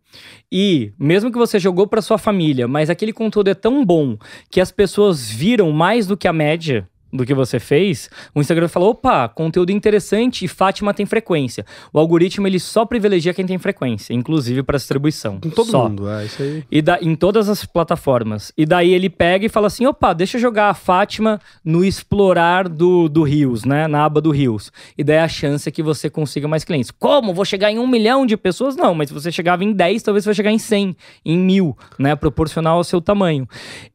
e 0.52 0.94
mesmo 1.00 1.32
que 1.32 1.38
você 1.38 1.60
jogou 1.60 1.88
pra 1.88 2.02
sua 2.02 2.18
família, 2.18 2.68
mas 2.68 2.90
aquele 2.90 3.14
conteúdo 3.14 3.50
é 3.50 3.54
tão 3.54 3.86
bom 3.86 4.18
que 4.50 4.62
as 4.62 4.72
pessoas 4.72 5.30
viram 5.30 5.72
mais 5.72 6.08
do 6.08 6.18
que 6.18 6.28
a 6.28 6.34
média 6.34 6.88
do 7.14 7.26
que 7.26 7.34
você 7.34 7.60
fez, 7.60 8.10
o 8.34 8.42
Instagram 8.42 8.68
fala, 8.68 8.88
opa, 8.88 9.30
conteúdo 9.30 9.72
interessante 9.72 10.44
e 10.44 10.48
Fátima 10.48 10.94
tem 10.94 11.06
frequência. 11.06 11.64
O 11.94 12.00
algoritmo 12.00 12.48
ele 12.48 12.60
só 12.60 12.86
privilegia 12.86 13.34
quem 13.34 13.46
tem 13.46 13.60
frequência, 13.60 14.14
inclusive 14.14 14.64
para 14.64 14.78
distribuição. 14.78 15.40
Com 15.40 15.52
todo 15.52 15.70
só. 15.70 15.88
mundo, 15.88 16.10
é 16.10 16.26
isso 16.26 16.42
aí. 16.42 16.64
E 16.72 16.82
da, 16.82 17.00
em 17.00 17.16
todas 17.16 17.48
as 17.48 17.64
plataformas. 17.66 18.52
E 18.58 18.66
daí 18.66 18.92
ele 18.92 19.10
pega 19.10 19.46
e 19.46 19.50
fala 19.50 19.68
assim: 19.68 19.86
opa, 19.86 20.14
deixa 20.14 20.38
eu 20.38 20.42
jogar 20.42 20.70
a 20.70 20.74
Fátima 20.74 21.40
no 21.64 21.86
explorar 21.86 22.68
do, 22.68 23.08
do 23.08 23.22
Rios, 23.22 23.64
né? 23.64 23.88
Na 23.88 24.06
aba 24.06 24.20
do 24.20 24.32
Rios. 24.32 24.72
E 24.98 25.04
daí 25.04 25.20
a 25.20 25.28
chance 25.28 25.70
é 25.70 25.72
que 25.72 25.84
você 25.84 26.10
consiga 26.10 26.48
mais 26.48 26.64
clientes. 26.64 26.90
Como? 26.90 27.34
Vou 27.34 27.46
chegar 27.46 27.72
em 27.72 27.78
um 27.78 27.88
milhão 27.88 28.26
de 28.26 28.36
pessoas? 28.36 28.76
Não, 28.76 28.96
mas 28.96 29.10
se 29.10 29.14
você 29.14 29.32
chegava 29.32 29.64
em 29.64 29.72
10, 29.72 30.02
talvez 30.02 30.24
você 30.24 30.30
vai 30.30 30.36
chegar 30.36 30.52
em 30.52 30.58
100, 30.58 30.96
em 31.24 31.38
mil, 31.38 31.78
né? 32.00 32.16
Proporcional 32.16 32.78
ao 32.78 32.84
seu 32.84 33.00
tamanho. 33.00 33.48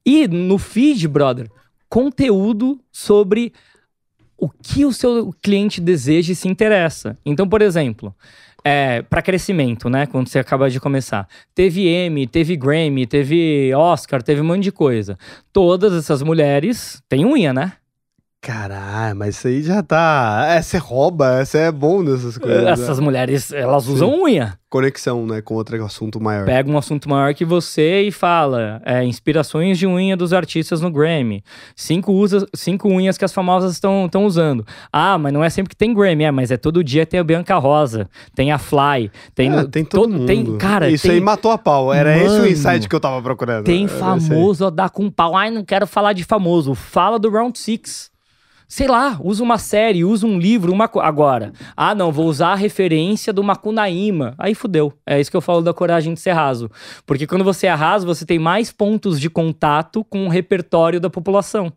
E 0.06 0.28
no 0.28 0.58
feed, 0.58 1.08
brother, 1.08 1.48
conteúdo 1.88 2.80
sobre 2.90 3.52
o 4.36 4.48
que 4.48 4.84
o 4.84 4.92
seu 4.92 5.34
cliente 5.42 5.80
deseja 5.80 6.32
e 6.32 6.36
se 6.36 6.48
interessa. 6.48 7.18
Então, 7.26 7.48
por 7.48 7.60
exemplo, 7.60 8.14
é, 8.64 9.02
para 9.02 9.22
crescimento, 9.22 9.88
né? 9.88 10.06
Quando 10.06 10.28
você 10.28 10.38
acaba 10.38 10.70
de 10.70 10.78
começar. 10.78 11.28
Teve 11.54 11.88
Emmy, 11.88 12.26
teve 12.26 12.56
Grammy, 12.56 13.06
teve 13.06 13.74
Oscar, 13.74 14.22
teve 14.22 14.40
um 14.40 14.44
monte 14.44 14.64
de 14.64 14.72
coisa. 14.72 15.18
Todas 15.52 15.92
essas 15.92 16.22
mulheres 16.22 17.02
têm 17.08 17.24
unha, 17.24 17.52
né? 17.52 17.72
Caralho, 18.40 19.16
mas 19.16 19.36
isso 19.36 19.48
aí 19.48 19.62
já 19.62 19.82
tá. 19.82 20.46
É, 20.48 20.62
você 20.62 20.78
rouba, 20.78 21.44
você 21.44 21.58
é 21.58 21.72
bom 21.72 22.02
nessas 22.02 22.38
coisas. 22.38 22.62
né? 22.64 22.70
Essas 22.70 23.00
mulheres, 23.00 23.52
elas 23.52 23.88
usam 23.88 24.22
unha. 24.22 24.56
Conexão, 24.70 25.26
né, 25.26 25.40
com 25.42 25.54
outro 25.54 25.82
assunto 25.84 26.20
maior. 26.20 26.44
Pega 26.44 26.70
um 26.70 26.78
assunto 26.78 27.08
maior 27.08 27.34
que 27.34 27.44
você 27.44 28.02
e 28.02 28.12
fala 28.12 28.80
é, 28.84 29.02
inspirações 29.02 29.76
de 29.78 29.86
unha 29.86 30.16
dos 30.16 30.32
artistas 30.32 30.80
no 30.80 30.90
Grammy. 30.90 31.42
Cinco, 31.74 32.12
usa, 32.12 32.46
cinco 32.54 32.88
unhas 32.88 33.18
que 33.18 33.24
as 33.24 33.32
famosas 33.32 33.72
estão 33.72 34.08
usando. 34.24 34.64
Ah, 34.92 35.18
mas 35.18 35.32
não 35.32 35.42
é 35.42 35.50
sempre 35.50 35.70
que 35.70 35.76
tem 35.76 35.92
Grammy, 35.92 36.24
é, 36.24 36.30
mas 36.30 36.50
é 36.50 36.56
todo 36.56 36.84
dia 36.84 37.04
tem 37.04 37.18
a 37.18 37.24
Bianca 37.24 37.56
Rosa, 37.56 38.08
tem 38.36 38.52
a 38.52 38.58
Fly, 38.58 39.10
tem, 39.34 39.52
Ah, 39.52 39.64
tem 39.66 39.84
todo 39.84 40.12
mundo. 40.12 40.26
tem 40.26 40.56
Cara, 40.58 40.88
Isso 40.88 41.02
tem, 41.08 41.12
aí 41.12 41.20
matou 41.20 41.50
a 41.50 41.58
pau. 41.58 41.92
Era 41.92 42.16
esse 42.16 42.28
o 42.28 42.38
Mano, 42.38 42.48
insight 42.48 42.88
que 42.88 42.94
eu 42.94 43.00
tava 43.00 43.20
procurando. 43.20 43.64
Tem 43.64 43.88
famoso 43.88 44.66
a 44.66 44.70
dar 44.70 44.90
com 44.90 45.10
pau. 45.10 45.34
Ai, 45.34 45.50
não 45.50 45.64
quero 45.64 45.86
falar 45.88 46.12
de 46.12 46.22
famoso. 46.24 46.74
Fala 46.74 47.18
do 47.18 47.30
Round 47.30 47.58
Six. 47.58 48.10
Sei 48.70 48.86
lá, 48.86 49.18
usa 49.24 49.42
uma 49.42 49.56
série, 49.56 50.04
usa 50.04 50.26
um 50.26 50.38
livro, 50.38 50.70
uma 50.70 50.90
Agora, 51.00 51.52
ah, 51.74 51.94
não, 51.94 52.12
vou 52.12 52.26
usar 52.26 52.48
a 52.48 52.54
referência 52.54 53.32
do 53.32 53.42
Macunaíma. 53.42 54.34
Aí 54.36 54.54
fudeu. 54.54 54.92
É 55.06 55.18
isso 55.18 55.30
que 55.30 55.36
eu 55.36 55.40
falo 55.40 55.62
da 55.62 55.72
coragem 55.72 56.12
de 56.12 56.20
ser 56.20 56.32
raso. 56.32 56.70
Porque 57.06 57.26
quando 57.26 57.42
você 57.44 57.66
é 57.66 57.72
raso, 57.72 58.04
você 58.06 58.26
tem 58.26 58.38
mais 58.38 58.70
pontos 58.70 59.18
de 59.18 59.30
contato 59.30 60.04
com 60.04 60.26
o 60.26 60.28
repertório 60.28 61.00
da 61.00 61.08
população. 61.08 61.72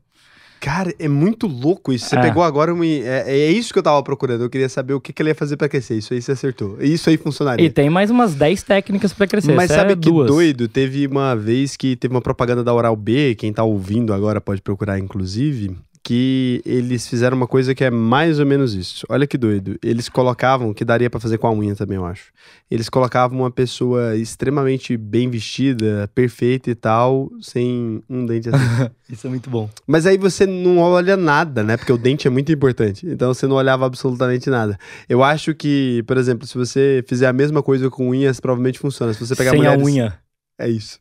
Cara, 0.59 0.93
é 0.99 1.07
muito 1.07 1.47
louco 1.47 1.91
isso. 1.93 2.05
Você 2.07 2.18
É. 2.18 2.22
pegou 2.22 2.43
agora 2.43 2.72
um. 2.72 2.84
É, 2.84 3.23
é 3.26 3.51
isso 3.51 3.73
que 3.73 3.80
eu 3.80 3.84
tava 3.84 4.03
procurando. 4.03 4.43
Eu 4.43 4.49
queria 4.49 4.69
saber 4.69 4.93
o 4.93 5.01
que, 5.01 5.11
que 5.11 5.22
ele 5.22 5.30
ia 5.30 5.35
fazer 5.35 5.57
pra 5.57 5.68
crescer. 5.69 5.95
Isso 5.97 6.13
aí 6.13 6.22
você 6.22 6.34
acertou. 6.34 6.77
Isso 6.81 7.09
aí 7.09 7.18
funcionaria. 7.18 7.65
E 7.65 7.69
tem 7.69 7.89
mais 7.89 8.11
umas 8.11 8.35
10 8.35 8.61
técnicas 8.63 9.11
pra 9.11 9.26
crescer. 9.26 9.55
Mas 9.55 9.72
Essa 9.72 9.80
sabe 9.80 9.93
é 9.93 9.95
que 9.95 10.01
duas. 10.01 10.27
doido? 10.27 10.68
Teve 10.68 11.07
uma 11.07 11.35
vez 11.35 11.76
que 11.76 11.95
teve 11.95 12.13
uma 12.13 12.22
propaganda 12.22 12.63
da 12.63 12.72
Oral 12.73 12.95
B, 12.95 13.34
quem 13.35 13.51
tá 13.51 13.63
ouvindo 13.63 14.13
agora 14.13 14.39
pode 14.39 14.61
procurar, 14.61 14.99
inclusive, 14.99 15.76
que 16.03 16.61
eles 16.65 17.07
fizeram 17.07 17.38
uma 17.38 17.48
coisa 17.48 17.76
que 17.76 17.84
é 17.84 17.91
mais 17.91 18.40
ou 18.40 18.45
menos 18.45 18.73
isso. 18.73 19.06
Olha 19.07 19.28
que 19.28 19.38
doido. 19.38 19.78
Eles 19.84 20.10
colocavam, 20.10 20.73
que 20.73 20.84
daria 20.84 21.10
pra 21.10 21.19
fazer 21.19 21.38
com 21.38 21.48
a 21.48 21.53
unha 21.53 21.76
também, 21.76 21.98
eu 21.98 22.06
acho. 22.06 22.32
Eles 22.69 22.90
colocavam 22.90 23.40
uma 23.40 23.52
pessoa 23.52 24.15
extremamente 24.15 24.98
bem 24.98 25.30
vestida, 25.30 26.10
perfeita 26.15 26.72
e 26.72 26.76
tal, 26.76 27.30
sem 27.41 28.02
um 28.10 28.26
dente 28.26 28.49
assim. 28.49 28.90
Isso 29.10 29.28
é 29.28 29.30
muito 29.30 29.49
bom. 29.49 29.69
Mas 29.86 30.06
aí 30.06 30.18
você 30.18 30.45
não 30.45 30.80
olha 30.80 31.15
nada, 31.15 31.64
né? 31.64 31.78
Porque 31.78 31.91
o 31.91 31.98
dente 31.98 32.28
é 32.28 32.32
muito 32.32 32.52
importante. 32.52 33.06
Então 33.06 33.34
você 33.34 33.45
não 33.45 33.56
olhava 33.56 33.86
absolutamente 33.86 34.49
nada. 34.49 34.80
Eu 35.07 35.23
acho 35.23 35.53
que, 35.53 36.03
por 36.07 36.18
exemplo, 36.18 36.48
se 36.48 36.57
você 36.57 37.03
fizer 37.07 37.28
a 37.28 37.34
mesma 37.34 37.61
coisa 37.61 37.90
com 37.90 38.10
unhas, 38.10 38.40
provavelmente 38.40 38.80
funciona. 38.80 39.14
Se 39.14 39.19
você 39.19 39.36
pegar 39.36 39.52
Sem 39.52 39.60
mulheres, 39.60 39.82
a 39.82 39.86
unha. 39.86 40.14
É 40.57 40.68
isso. 40.68 40.99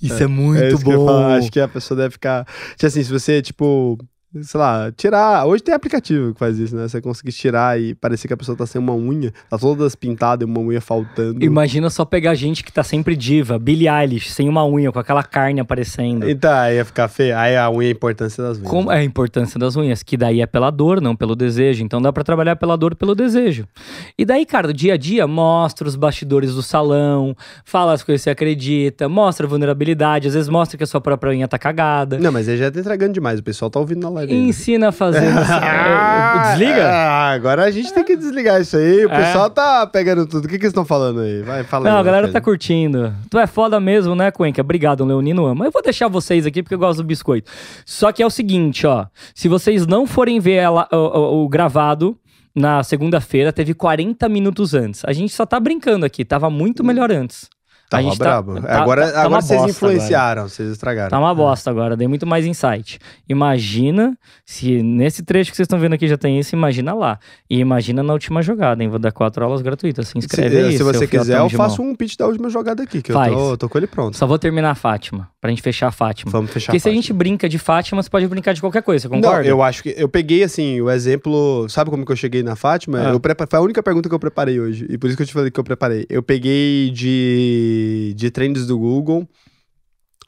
Isso 0.00 0.22
é, 0.22 0.26
muito 0.26 0.62
é 0.62 0.68
que 0.68 0.74
eu 0.74 0.90
ia 0.90 0.96
bom. 0.96 1.06
falar. 1.06 1.36
Acho 1.36 1.50
que 1.50 1.60
a 1.60 1.68
pessoa 1.68 1.96
deve 1.96 2.12
ficar. 2.12 2.46
Tipo 2.72 2.86
assim, 2.86 3.02
se 3.02 3.10
você, 3.10 3.40
tipo. 3.40 3.98
Sei 4.42 4.58
lá, 4.58 4.90
tirar. 4.90 5.46
Hoje 5.46 5.62
tem 5.62 5.74
aplicativo 5.74 6.32
que 6.32 6.38
faz 6.38 6.58
isso, 6.58 6.74
né? 6.74 6.88
Você 6.88 7.00
conseguir 7.00 7.30
tirar 7.32 7.80
e 7.80 7.94
parecer 7.94 8.26
que 8.26 8.34
a 8.34 8.36
pessoa 8.36 8.56
tá 8.56 8.66
sem 8.66 8.80
uma 8.80 8.92
unha, 8.92 9.32
tá 9.48 9.56
todas 9.56 9.94
pintadas 9.94 10.46
e 10.46 10.50
uma 10.50 10.60
unha 10.60 10.80
faltando. 10.80 11.44
Imagina 11.44 11.88
só 11.88 12.04
pegar 12.04 12.34
gente 12.34 12.64
que 12.64 12.72
tá 12.72 12.82
sempre 12.82 13.14
diva, 13.14 13.58
Billie 13.58 13.88
Eilish, 13.88 14.30
sem 14.30 14.48
uma 14.48 14.66
unha, 14.66 14.90
com 14.90 14.98
aquela 14.98 15.22
carne 15.22 15.60
aparecendo. 15.60 16.28
Então, 16.28 16.52
aí 16.52 16.76
ia 16.76 16.84
ficar 16.84 17.06
feio. 17.06 17.36
Aí 17.36 17.56
a 17.56 17.70
unha 17.70 17.86
é 17.86 17.88
a 17.90 17.92
importância 17.92 18.42
das 18.42 18.58
unhas. 18.58 18.68
Como 18.68 18.90
é 18.90 18.98
a 18.98 19.04
importância 19.04 19.58
das 19.58 19.76
unhas? 19.76 20.02
Que 20.02 20.16
daí 20.16 20.40
é 20.40 20.46
pela 20.46 20.70
dor, 20.70 21.00
não 21.00 21.14
pelo 21.14 21.36
desejo. 21.36 21.84
Então 21.84 22.02
dá 22.02 22.12
pra 22.12 22.24
trabalhar 22.24 22.56
pela 22.56 22.76
dor 22.76 22.96
pelo 22.96 23.14
desejo. 23.14 23.68
E 24.18 24.24
daí, 24.24 24.44
cara, 24.44 24.68
do 24.68 24.74
dia 24.74 24.94
a 24.94 24.96
dia, 24.96 25.28
mostra 25.28 25.86
os 25.86 25.94
bastidores 25.94 26.54
do 26.54 26.62
salão, 26.62 27.36
fala 27.64 27.92
as 27.92 28.02
coisas 28.02 28.22
que 28.22 28.24
você 28.24 28.30
acredita, 28.30 29.08
mostra 29.08 29.46
a 29.46 29.48
vulnerabilidade, 29.48 30.26
às 30.26 30.34
vezes 30.34 30.48
mostra 30.48 30.76
que 30.76 30.82
a 30.82 30.86
sua 30.86 31.00
própria 31.00 31.30
unha 31.30 31.46
tá 31.46 31.58
cagada. 31.58 32.18
Não, 32.18 32.32
mas 32.32 32.48
aí 32.48 32.56
já 32.56 32.68
tá 32.70 32.80
entregando 32.80 33.12
demais. 33.12 33.38
O 33.38 33.42
pessoal 33.42 33.70
tá 33.70 33.78
ouvindo 33.78 34.00
na 34.00 34.08
live. 34.08 34.23
Ensina 34.32 34.88
a 34.88 34.92
fazer. 34.92 35.20
Ah, 36.06 36.50
Desliga? 36.56 36.88
ah, 36.88 37.30
agora 37.32 37.64
a 37.64 37.70
gente 37.70 37.92
tem 37.92 38.04
que 38.04 38.16
desligar 38.16 38.60
isso 38.60 38.76
aí. 38.76 39.06
O 39.06 39.10
É. 39.12 39.24
pessoal 39.24 39.48
tá 39.50 39.86
pegando 39.86 40.26
tudo. 40.26 40.44
O 40.44 40.48
que, 40.48 40.56
que 40.58 40.64
eles 40.64 40.70
estão 40.70 40.84
falando 40.84 41.20
aí? 41.20 41.42
Vai, 41.42 41.64
fala 41.64 41.84
aí. 41.86 41.90
Não, 41.90 41.96
a 41.96 42.00
uma 42.00 42.04
galera 42.04 42.28
tá 42.30 42.40
curtindo. 42.40 43.14
Tu 43.30 43.38
é 43.38 43.46
foda 43.46 43.78
mesmo, 43.80 44.14
né, 44.14 44.30
Cuenca? 44.30 44.60
Obrigado, 44.60 45.04
Leonino 45.04 45.46
ama. 45.46 45.64
Eu 45.66 45.70
vou 45.70 45.82
deixar 45.82 46.08
vocês 46.08 46.46
aqui 46.46 46.62
porque 46.62 46.74
eu 46.74 46.78
gosto 46.78 46.98
do 46.98 47.04
biscoito. 47.04 47.50
Só 47.86 48.12
que 48.12 48.22
é 48.22 48.26
o 48.26 48.30
seguinte, 48.30 48.86
ó. 48.86 49.06
Se 49.34 49.48
vocês 49.48 49.86
não 49.86 50.06
forem 50.06 50.38
ver 50.40 50.54
ela- 50.54 50.88
o, 50.92 50.96
o- 50.96 51.44
o 51.44 51.48
gravado 51.48 52.16
na 52.54 52.82
segunda-feira, 52.82 53.52
teve 53.52 53.74
40 53.74 54.28
minutos 54.28 54.74
antes. 54.74 55.02
A 55.06 55.12
gente 55.12 55.32
só 55.32 55.44
tá 55.46 55.58
brincando 55.58 56.04
aqui, 56.06 56.24
tava 56.24 56.48
muito 56.50 56.84
melhor 56.84 57.10
antes. 57.10 57.48
A 57.98 58.02
Tava 58.02 58.16
tá- 58.16 58.24
brabo. 58.24 58.60
tá- 58.60 58.82
agora 58.82 59.06
tá- 59.06 59.12
tá 59.12 59.22
agora 59.22 59.42
vocês 59.42 59.64
influenciaram, 59.64 60.48
vocês 60.48 60.70
estragaram. 60.70 61.10
Tá 61.10 61.18
uma 61.18 61.34
bosta 61.34 61.70
agora, 61.70 61.96
dei 61.96 62.08
muito 62.08 62.26
mais 62.26 62.44
insight. 62.46 62.98
Imagina 63.28 64.16
se 64.44 64.82
nesse 64.82 65.22
trecho 65.22 65.50
que 65.50 65.56
vocês 65.56 65.64
estão 65.66 65.78
vendo 65.78 65.94
aqui 65.94 66.08
já 66.08 66.16
tem 66.16 66.38
isso, 66.38 66.54
imagina 66.54 66.94
lá. 66.94 67.18
E 67.48 67.58
imagina 67.58 68.02
na 68.02 68.12
última 68.12 68.42
jogada, 68.42 68.82
hein? 68.82 68.88
Vou 68.88 68.98
dar 68.98 69.12
quatro 69.12 69.44
aulas 69.44 69.62
gratuitas. 69.62 70.08
Se 70.08 70.18
inscreve 70.18 70.56
se, 70.56 70.62
aí. 70.62 70.76
se 70.76 70.82
você 70.82 71.06
quiser, 71.06 71.38
eu 71.38 71.50
faço 71.50 71.82
um 71.82 71.94
pitch 71.94 72.16
da 72.16 72.26
última 72.26 72.48
jogada 72.48 72.82
aqui, 72.82 73.02
que 73.02 73.12
Faz. 73.12 73.32
eu 73.32 73.38
tô, 73.38 73.56
tô 73.58 73.68
com 73.68 73.78
ele 73.78 73.86
pronto. 73.86 74.16
Só 74.16 74.26
vou 74.26 74.38
terminar 74.38 74.70
a 74.70 74.74
Fátima, 74.74 75.28
pra 75.40 75.50
gente 75.50 75.62
fechar 75.62 75.88
a 75.88 75.92
Fátima. 75.92 76.30
Vamos 76.30 76.50
fechar 76.50 76.66
Porque 76.72 76.80
se 76.80 76.88
a 76.88 76.92
gente 76.92 77.12
brinca 77.12 77.48
de 77.48 77.58
Fátima, 77.58 78.02
você 78.02 78.10
pode 78.10 78.26
brincar 78.26 78.52
de 78.54 78.60
qualquer 78.60 78.82
coisa, 78.82 79.08
você 79.08 79.14
Não, 79.14 79.20
concorda? 79.22 79.48
eu 79.48 79.62
acho 79.62 79.82
que 79.82 79.94
eu 79.96 80.08
peguei 80.08 80.42
assim 80.42 80.80
o 80.80 80.90
exemplo. 80.90 81.66
Sabe 81.68 81.90
como 81.90 82.04
que 82.04 82.12
eu 82.12 82.16
cheguei 82.16 82.42
na 82.42 82.56
Fátima? 82.56 82.98
Ah. 82.98 83.12
Eu 83.12 83.20
foi 83.48 83.58
a 83.58 83.62
única 83.62 83.82
pergunta 83.82 84.08
que 84.08 84.14
eu 84.14 84.18
preparei 84.18 84.60
hoje. 84.60 84.86
E 84.88 84.96
por 84.98 85.08
isso 85.08 85.16
que 85.16 85.22
eu 85.22 85.26
te 85.26 85.32
falei 85.32 85.50
que 85.50 85.58
eu 85.58 85.64
preparei. 85.64 86.06
Eu 86.08 86.22
peguei 86.22 86.90
de, 86.90 87.83
de 88.16 88.30
trends 88.30 88.66
do 88.66 88.78
Google. 88.78 89.28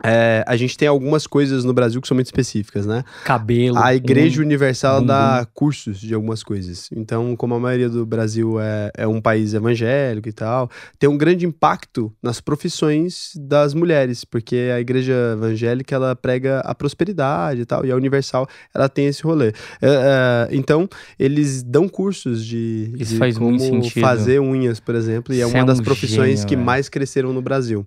É, 0.05 0.44
a 0.47 0.56
gente 0.56 0.77
tem 0.77 0.86
algumas 0.89 1.27
coisas 1.27 1.64
no 1.64 1.73
Brasil 1.73 2.01
que 2.01 2.06
são 2.09 2.14
muito 2.14 2.27
específicas, 2.27 2.85
né? 2.86 3.02
Cabelo. 3.24 3.78
A 3.78 3.94
Igreja 3.94 4.40
um- 4.40 4.44
Universal 4.44 5.01
dá 5.02 5.47
cursos 5.55 5.98
de 5.98 6.12
algumas 6.14 6.43
coisas. 6.43 6.89
Então, 6.94 7.35
como 7.36 7.55
a 7.55 7.60
maioria 7.60 7.89
do 7.89 8.05
Brasil 8.05 8.60
é, 8.60 8.90
é 8.97 9.06
um 9.06 9.20
país 9.20 9.55
evangélico 9.55 10.28
e 10.28 10.32
tal, 10.32 10.70
tem 10.98 11.09
um 11.09 11.16
grande 11.16 11.47
impacto 11.47 12.12
nas 12.23 12.40
profissões 12.40 13.32
das 13.36 13.73
mulheres, 13.74 14.24
porque 14.24 14.70
a 14.74 14.81
Igreja 14.81 15.14
Evangélica 15.32 15.94
ela 15.94 16.14
prega 16.14 16.60
a 16.60 16.74
prosperidade 16.74 17.62
e 17.62 17.64
tal, 17.64 17.85
e 17.86 17.90
a 17.90 17.97
Universal 17.97 18.47
ela 18.74 18.89
tem 18.89 19.06
esse 19.06 19.23
rolê. 19.23 19.48
É, 19.81 20.48
é, 20.51 20.55
então, 20.55 20.89
eles 21.18 21.62
dão 21.62 21.89
cursos 21.89 22.44
de, 22.44 22.93
Isso 22.98 23.12
de 23.14 23.18
faz 23.18 23.39
como 23.39 23.59
fazer 23.90 24.40
unhas, 24.40 24.78
por 24.78 24.94
exemplo, 24.94 25.35
e 25.35 25.40
é 25.40 25.44
Você 25.47 25.55
uma 25.55 25.62
é 25.62 25.64
das 25.64 25.81
profissões 25.81 26.31
gênio, 26.40 26.47
que 26.47 26.55
velho. 26.56 26.66
mais 26.66 26.89
cresceram 26.89 27.32
no 27.32 27.40
Brasil. 27.40 27.86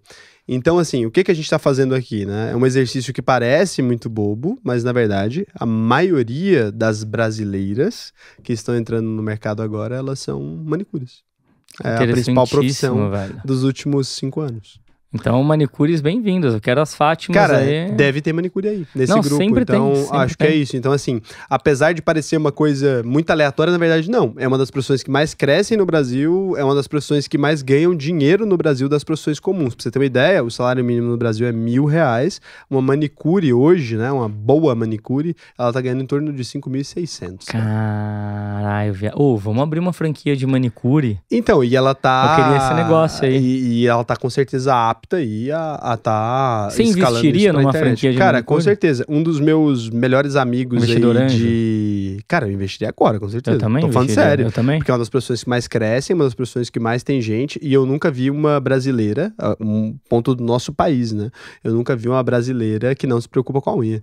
Então, 0.51 0.80
assim, 0.80 1.05
o 1.05 1.11
que, 1.11 1.23
que 1.23 1.30
a 1.30 1.34
gente 1.34 1.43
está 1.43 1.59
fazendo 1.59 1.93
aqui, 1.93 2.26
né? 2.26 2.51
É 2.51 2.55
um 2.55 2.65
exercício 2.65 3.13
que 3.13 3.21
parece 3.21 3.84
muito 3.84 4.09
bobo, 4.09 4.57
mas 4.63 4.84
na 4.84 4.91
verdade, 4.91 5.45
a 5.53 5.63
maioria 5.63 6.71
das 6.71 7.03
brasileiras 7.03 8.11
que 8.41 8.51
estão 8.51 8.76
entrando 8.76 9.07
no 9.07 9.21
mercado 9.21 9.61
agora, 9.61 9.95
elas 9.95 10.19
são 10.19 10.41
manicures. 10.65 11.21
É 11.84 11.97
a 11.97 11.99
principal 11.99 12.47
profissão 12.47 13.11
velho. 13.11 13.39
dos 13.45 13.63
últimos 13.63 14.07
cinco 14.07 14.41
anos. 14.41 14.80
Então, 15.11 15.44
manicures 15.44 16.02
bem-vindas. 16.02 16.53
Eu 16.53 16.61
quero 16.61 16.80
as 16.80 16.94
Fátimas 16.94 17.36
Cara, 17.36 17.57
aí. 17.57 17.91
deve 17.94 18.22
ter 18.22 18.31
manicure 18.31 18.68
aí, 18.68 18.88
nesse 18.94 19.11
Não, 19.11 19.22
grupo. 19.22 19.38
sempre 19.38 19.65
tem, 19.65 19.76
então, 19.76 19.95
sempre 19.95 20.18
acho 20.18 20.38
que 20.38 20.44
é 20.44 20.48
tem. 20.49 20.61
isso. 20.61 20.77
Então, 20.77 20.91
assim, 20.91 21.19
apesar 21.49 21.94
de 21.94 22.02
parecer 22.03 22.38
uma 22.38 22.52
coisa 22.52 23.02
muito 23.03 23.31
aleatória, 23.31 23.73
na 23.73 23.80
verdade, 23.80 24.07
não. 24.07 24.36
É 24.38 24.48
uma 24.48 24.56
das 24.56 24.69
profissões 24.69 25.02
que 25.02 25.10
mais 25.10 25.34
crescem 25.34 25.76
no 25.76 25.84
Brasil, 25.84 26.53
é 26.57 26.64
uma 26.64 26.76
das 26.76 26.88
profissões 26.88 27.27
que 27.27 27.40
mais 27.40 27.64
ganham 27.64 27.95
dinheiro 27.95 28.45
no 28.45 28.56
Brasil 28.56 28.88
das 28.88 29.03
profissões 29.03 29.40
comuns. 29.40 29.73
Pra 29.73 29.81
você 29.81 29.90
ter 29.90 29.98
uma 29.98 30.06
ideia, 30.06 30.44
o 30.44 30.52
salário 30.52 30.86
mínimo 30.86 31.07
no 31.10 31.18
Brasil 31.18 31.48
é 31.48 31.52
mil 31.52 31.86
reais. 31.86 32.40
Uma 32.69 32.80
manicure 32.81 33.52
hoje, 33.52 33.98
né, 33.98 34.11
uma 34.11 34.30
boa 34.30 34.76
manicure, 34.76 35.36
ela 35.57 35.73
tá 35.73 35.81
ganhando 35.81 36.03
em 36.03 36.06
torno 36.06 36.31
de 36.31 36.44
5.600. 36.44 37.45
Caralho, 37.48 38.94
via... 38.94 39.11
Ô, 39.15 39.36
vamos 39.38 39.64
abrir 39.64 39.80
uma 39.80 39.91
franquia 39.91 40.36
de 40.36 40.45
manicure. 40.45 41.19
Então, 41.31 41.64
e 41.64 41.76
ela 41.76 41.95
tá... 41.95 42.36
Eu 42.38 42.44
queria 42.44 42.57
esse 42.64 42.73
negócio 42.76 43.26
aí. 43.26 43.38
E, 43.38 43.80
e 43.81 43.88
ela 43.88 44.03
tá 44.03 44.15
com 44.15 44.30
certeza 44.30 44.76
apta 44.76 44.98
aí 45.15 45.51
a, 45.51 45.76
a 45.76 45.97
tá 45.97 46.69
Você 46.69 46.84
investiria 46.84 47.53
numa 47.53 47.69
internet. 47.69 47.89
franquia 47.89 48.11
de 48.11 48.17
Cara, 48.17 48.43
com 48.43 48.59
certeza. 48.59 49.05
Um 49.07 49.21
dos 49.23 49.39
meus 49.39 49.89
melhores 49.89 50.35
amigos 50.35 50.77
Investidor 50.77 51.17
aí 51.17 51.23
anjo? 51.23 51.38
de... 51.38 52.19
Cara, 52.27 52.47
eu 52.47 52.51
investiria 52.51 52.89
agora, 52.89 53.19
com 53.19 53.30
certeza. 53.30 53.57
Eu 53.57 53.59
também 53.59 53.85
Tô 53.85 53.91
falando 53.91 54.09
sério. 54.09 54.45
Eu 54.45 54.51
também. 54.51 54.80
Porque 54.80 54.91
é 54.91 54.93
uma 54.93 54.99
das 54.99 55.09
profissões 55.09 55.43
que 55.43 55.49
mais 55.49 55.67
crescem, 55.67 56.13
uma 56.13 56.26
das 56.26 56.34
profissões 56.34 56.69
que 56.69 56.80
mais 56.80 57.03
tem 57.03 57.21
gente, 57.21 57.59
e 57.61 57.73
eu 57.73 57.85
nunca 57.85 58.11
vi 58.11 58.30
uma 58.30 58.59
brasileira, 58.59 59.34
ah, 59.38 59.55
um 59.59 59.95
ponto 60.07 60.35
do 60.35 60.43
nosso 60.43 60.73
país, 60.73 61.11
né? 61.11 61.30
Eu 61.63 61.73
nunca 61.73 61.95
vi 61.95 62.07
uma 62.07 62.21
brasileira 62.23 62.93
que 62.95 63.07
não 63.07 63.19
se 63.19 63.27
preocupa 63.27 63.61
com 63.61 63.69
a 63.69 63.76
unha. 63.76 64.01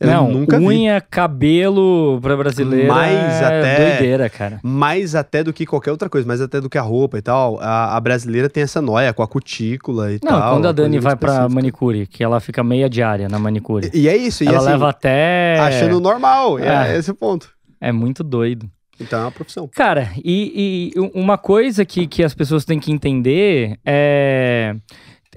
Eu 0.00 0.08
Não, 0.10 0.28
nunca 0.30 0.58
vi. 0.58 0.64
unha, 0.64 1.00
cabelo 1.00 2.18
pra 2.20 2.36
brasileira 2.36 2.92
Mais 2.92 3.14
é 3.40 3.44
até- 3.44 3.90
doideira, 3.90 4.28
cara. 4.28 4.60
Mais 4.62 5.14
até 5.14 5.42
do 5.44 5.52
que 5.52 5.64
qualquer 5.64 5.92
outra 5.92 6.08
coisa, 6.08 6.26
mais 6.26 6.40
até 6.40 6.60
do 6.60 6.68
que 6.68 6.76
a 6.76 6.82
roupa 6.82 7.16
e 7.18 7.22
tal. 7.22 7.58
A, 7.60 7.96
a 7.96 8.00
brasileira 8.00 8.48
tem 8.50 8.62
essa 8.64 8.82
noia 8.82 9.12
com 9.12 9.22
a 9.22 9.28
cutícula 9.28 10.12
e 10.12 10.18
Não, 10.22 10.32
tal. 10.32 10.52
quando 10.54 10.68
a 10.68 10.72
Dani 10.72 10.98
vai 10.98 11.14
pra 11.16 11.48
manicure, 11.48 12.06
que 12.06 12.22
ela 12.24 12.40
fica 12.40 12.62
meia 12.64 12.88
diária 12.90 13.28
na 13.28 13.38
manicure. 13.38 13.90
E, 13.94 14.00
e 14.02 14.08
é 14.08 14.16
isso, 14.16 14.42
e 14.44 14.48
ela 14.48 14.58
assim, 14.58 14.66
leva 14.70 14.90
até... 14.90 15.58
achando 15.60 16.00
normal, 16.00 16.58
é. 16.58 16.92
É. 16.94 16.96
esse 16.98 17.10
o 17.10 17.14
ponto. 17.14 17.48
É 17.80 17.92
muito 17.92 18.24
doido. 18.24 18.68
Então 19.00 19.18
é 19.20 19.22
uma 19.22 19.32
profissão. 19.32 19.68
Cara, 19.74 20.10
e, 20.24 20.92
e 20.94 21.00
uma 21.14 21.36
coisa 21.38 21.84
que, 21.84 22.06
que 22.06 22.22
as 22.22 22.32
pessoas 22.34 22.64
têm 22.64 22.78
que 22.78 22.92
entender 22.92 23.76
é. 23.84 24.74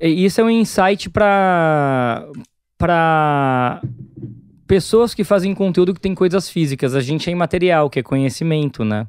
Isso 0.02 0.40
é 0.42 0.44
um 0.44 0.50
insight 0.50 1.10
para 1.10 2.24
para 2.78 3.82
pessoas 4.68 5.14
que 5.14 5.24
fazem 5.24 5.56
conteúdo 5.56 5.94
que 5.94 6.02
tem 6.02 6.14
coisas 6.14 6.50
físicas. 6.50 6.94
A 6.94 7.00
gente 7.00 7.30
é 7.30 7.32
imaterial, 7.32 7.90
que 7.90 8.00
é 8.00 8.04
conhecimento, 8.04 8.84
né? 8.84 9.08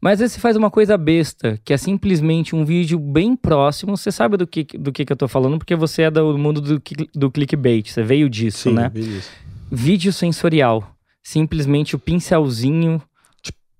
Mas 0.00 0.18
vezes 0.18 0.34
você 0.34 0.40
faz 0.40 0.56
uma 0.56 0.70
coisa 0.70 0.96
besta, 0.96 1.58
que 1.64 1.72
é 1.72 1.76
simplesmente 1.76 2.54
um 2.54 2.64
vídeo 2.64 2.98
bem 2.98 3.34
próximo. 3.34 3.96
Você 3.96 4.12
sabe 4.12 4.36
do 4.36 4.46
que, 4.46 4.64
do 4.78 4.92
que, 4.92 5.04
que 5.04 5.12
eu 5.12 5.16
tô 5.16 5.28
falando, 5.28 5.58
porque 5.58 5.74
você 5.74 6.02
é 6.02 6.10
do 6.10 6.36
mundo 6.36 6.60
do, 6.60 6.82
do 7.14 7.30
clickbait. 7.30 7.90
Você 7.90 8.02
veio 8.02 8.28
disso, 8.28 8.70
Sim, 8.70 8.74
né? 8.74 8.90
Vinícius. 8.92 9.30
Vídeo 9.70 10.12
sensorial. 10.12 10.94
Simplesmente 11.22 11.94
o 11.94 11.98
pincelzinho 11.98 13.02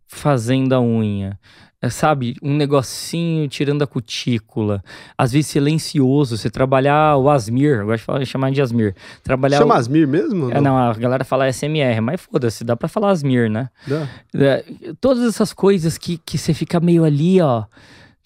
fazendo 0.09 0.75
a 0.75 0.81
unha. 0.81 1.39
É, 1.81 1.89
sabe, 1.89 2.35
um 2.43 2.57
negocinho 2.57 3.47
tirando 3.49 3.83
a 3.83 3.87
cutícula. 3.87 4.83
Às 5.17 5.31
vezes 5.31 5.47
silencioso. 5.47 6.37
Você 6.37 6.51
trabalhar 6.51 7.17
o 7.17 7.31
Asmir, 7.31 7.79
eu 7.79 7.87
gosto 7.87 7.99
de 8.01 8.05
falar- 8.05 8.25
chamar 8.25 8.51
de 8.51 8.61
Asmir. 8.61 8.97
Trabalhar 9.23 9.59
Chama 9.59 9.75
o... 9.75 9.79
Asmir 9.79 10.09
mesmo? 10.09 10.51
É, 10.51 10.61
não, 10.61 10.77
a 10.77 10.93
galera 10.95 11.25
fala 11.25 11.49
SMR, 11.53 12.01
mas 12.01 12.21
foda-se, 12.21 12.65
dá 12.65 12.75
pra 12.77 12.89
falar 12.89 13.11
Asmir, 13.11 13.49
né? 13.49 13.69
Dá. 13.87 14.09
É, 14.35 14.65
todas 15.01 15.23
essas 15.23 15.53
coisas 15.53 15.97
que, 15.97 16.19
que 16.19 16.37
você 16.37 16.53
fica 16.53 16.81
meio 16.81 17.05
ali, 17.05 17.41
ó, 17.41 17.63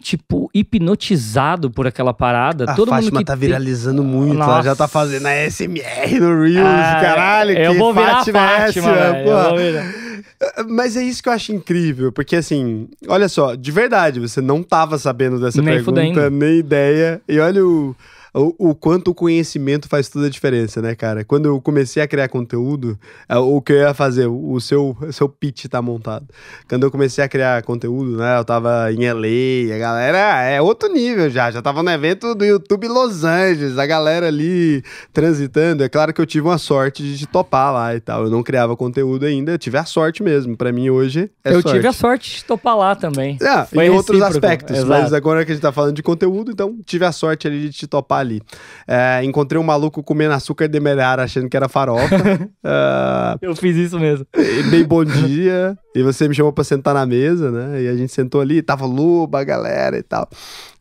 tipo, 0.02 0.50
hipnotizado 0.52 1.70
por 1.70 1.86
aquela 1.86 2.12
parada. 2.12 2.64
A 2.64 2.74
Todo 2.74 2.88
mundo 2.90 2.96
Fátima 3.00 3.20
que 3.20 3.24
tá 3.24 3.32
tem- 3.36 3.40
viralizando 3.48 4.02
muito. 4.04 4.34
Ela 4.42 4.60
já 4.62 4.74
tá 4.76 4.84
Nossa. 4.84 4.88
fazendo 4.88 5.26
a 5.26 5.32
SMR 5.34 6.20
no 6.20 6.42
Reels, 6.42 6.58
Ah, 6.66 6.98
caralho. 7.00 7.52
Eu 7.56 7.72
que 7.72 7.78
vou 7.78 7.94
virar 7.94 8.16
Fátima 8.16 8.40
é 8.40 8.66
Fátima, 8.66 8.90
essa. 8.90 10.02
Mas 10.68 10.96
é 10.96 11.02
isso 11.04 11.22
que 11.22 11.28
eu 11.28 11.32
acho 11.32 11.52
incrível, 11.52 12.10
porque 12.12 12.34
assim, 12.36 12.88
olha 13.08 13.28
só, 13.28 13.54
de 13.54 13.70
verdade, 13.70 14.18
você 14.18 14.40
não 14.40 14.62
tava 14.62 14.98
sabendo 14.98 15.38
dessa 15.40 15.62
Nem 15.62 15.74
pergunta, 15.76 16.00
fudendo. 16.02 16.30
nem 16.30 16.58
ideia. 16.58 17.20
E 17.28 17.38
olha 17.38 17.64
o, 17.64 17.94
o, 18.34 18.70
o 18.70 18.74
quanto 18.74 19.08
o 19.10 19.14
conhecimento 19.14 19.88
faz 19.88 20.08
toda 20.08 20.26
a 20.26 20.30
diferença, 20.30 20.80
né, 20.80 20.94
cara? 20.94 21.24
Quando 21.24 21.46
eu 21.46 21.60
comecei 21.60 22.02
a 22.02 22.08
criar 22.08 22.28
conteúdo, 22.28 22.98
é, 23.28 23.36
o 23.36 23.60
que 23.60 23.72
eu 23.72 23.76
ia 23.76 23.92
fazer, 23.94 24.26
o 24.26 24.58
seu, 24.60 24.96
o 25.00 25.12
seu 25.12 25.28
pitch 25.28 25.66
tá 25.66 25.82
montado. 25.82 26.26
Quando 26.68 26.84
eu 26.84 26.90
comecei 26.90 27.22
a 27.22 27.28
criar 27.28 27.62
conteúdo, 27.62 28.16
né, 28.16 28.38
eu 28.38 28.44
tava 28.44 28.90
em 28.92 29.00
LA, 29.10 29.74
a 29.74 29.78
galera 29.78 30.42
é 30.44 30.62
outro 30.62 30.90
nível 30.90 31.28
já, 31.28 31.50
já 31.50 31.60
tava 31.60 31.82
no 31.82 31.90
evento 31.90 32.34
do 32.34 32.44
YouTube 32.44 32.88
Los 32.88 33.22
Angeles, 33.22 33.76
a 33.76 33.84
galera 33.86 34.28
ali 34.28 34.82
transitando. 35.12 35.84
É 35.84 35.88
claro 35.88 36.14
que 36.14 36.20
eu 36.20 36.26
tive 36.26 36.46
uma 36.46 36.58
sorte 36.58 37.02
de 37.02 37.26
topar 37.26 37.72
lá 37.72 37.94
e 37.94 38.00
tal. 38.00 38.24
Eu 38.24 38.30
não 38.30 38.42
criava 38.42 38.74
conteúdo 38.76 39.26
ainda, 39.26 39.52
eu 39.52 39.58
tive 39.58 39.76
a 39.76 39.84
sorte 39.84 40.22
mesmo. 40.22 40.56
Pra 40.56 40.72
mim 40.72 40.88
hoje 40.88 41.30
é 41.44 41.50
eu 41.50 41.60
sorte. 41.60 41.76
tive 41.76 41.88
a 41.88 41.92
sorte 41.92 42.36
de 42.36 42.44
topar 42.44 42.76
lá 42.76 42.94
também. 42.96 43.36
Ah, 43.42 43.66
Foi 43.66 43.84
em 43.84 43.90
outros 43.90 44.18
recíproco, 44.18 44.46
aspectos, 44.46 44.76
exato. 44.78 44.88
mas 44.90 45.12
agora 45.12 45.44
que 45.44 45.52
a 45.52 45.54
gente 45.54 45.62
tá 45.62 45.72
falando 45.72 45.94
de 45.94 46.02
conteúdo, 46.02 46.50
então 46.50 46.78
tive 46.86 47.04
a 47.04 47.12
sorte 47.12 47.46
ali 47.46 47.68
de 47.68 47.72
te 47.72 47.86
topar 47.86 48.21
ali. 48.22 48.40
É, 48.88 49.22
encontrei 49.24 49.60
um 49.60 49.64
maluco 49.64 50.02
comendo 50.02 50.34
açúcar 50.34 50.68
demerara 50.68 51.22
achando 51.22 51.48
que 51.48 51.56
era 51.56 51.68
farofa. 51.68 52.16
Ah, 52.64 53.36
Eu 53.42 53.54
fiz 53.54 53.76
isso 53.76 53.98
mesmo. 53.98 54.26
e 54.36 54.62
bem 54.64 54.84
bom 54.84 55.04
dia. 55.04 55.76
E 55.94 56.02
você 56.02 56.26
me 56.26 56.34
chamou 56.34 56.52
pra 56.52 56.64
sentar 56.64 56.94
na 56.94 57.04
mesa, 57.04 57.50
né? 57.50 57.82
E 57.82 57.88
a 57.88 57.94
gente 57.94 58.12
sentou 58.12 58.40
ali, 58.40 58.62
tava 58.62 58.86
Luba, 58.86 59.40
a 59.40 59.44
galera 59.44 59.98
e 59.98 60.02
tal. 60.02 60.26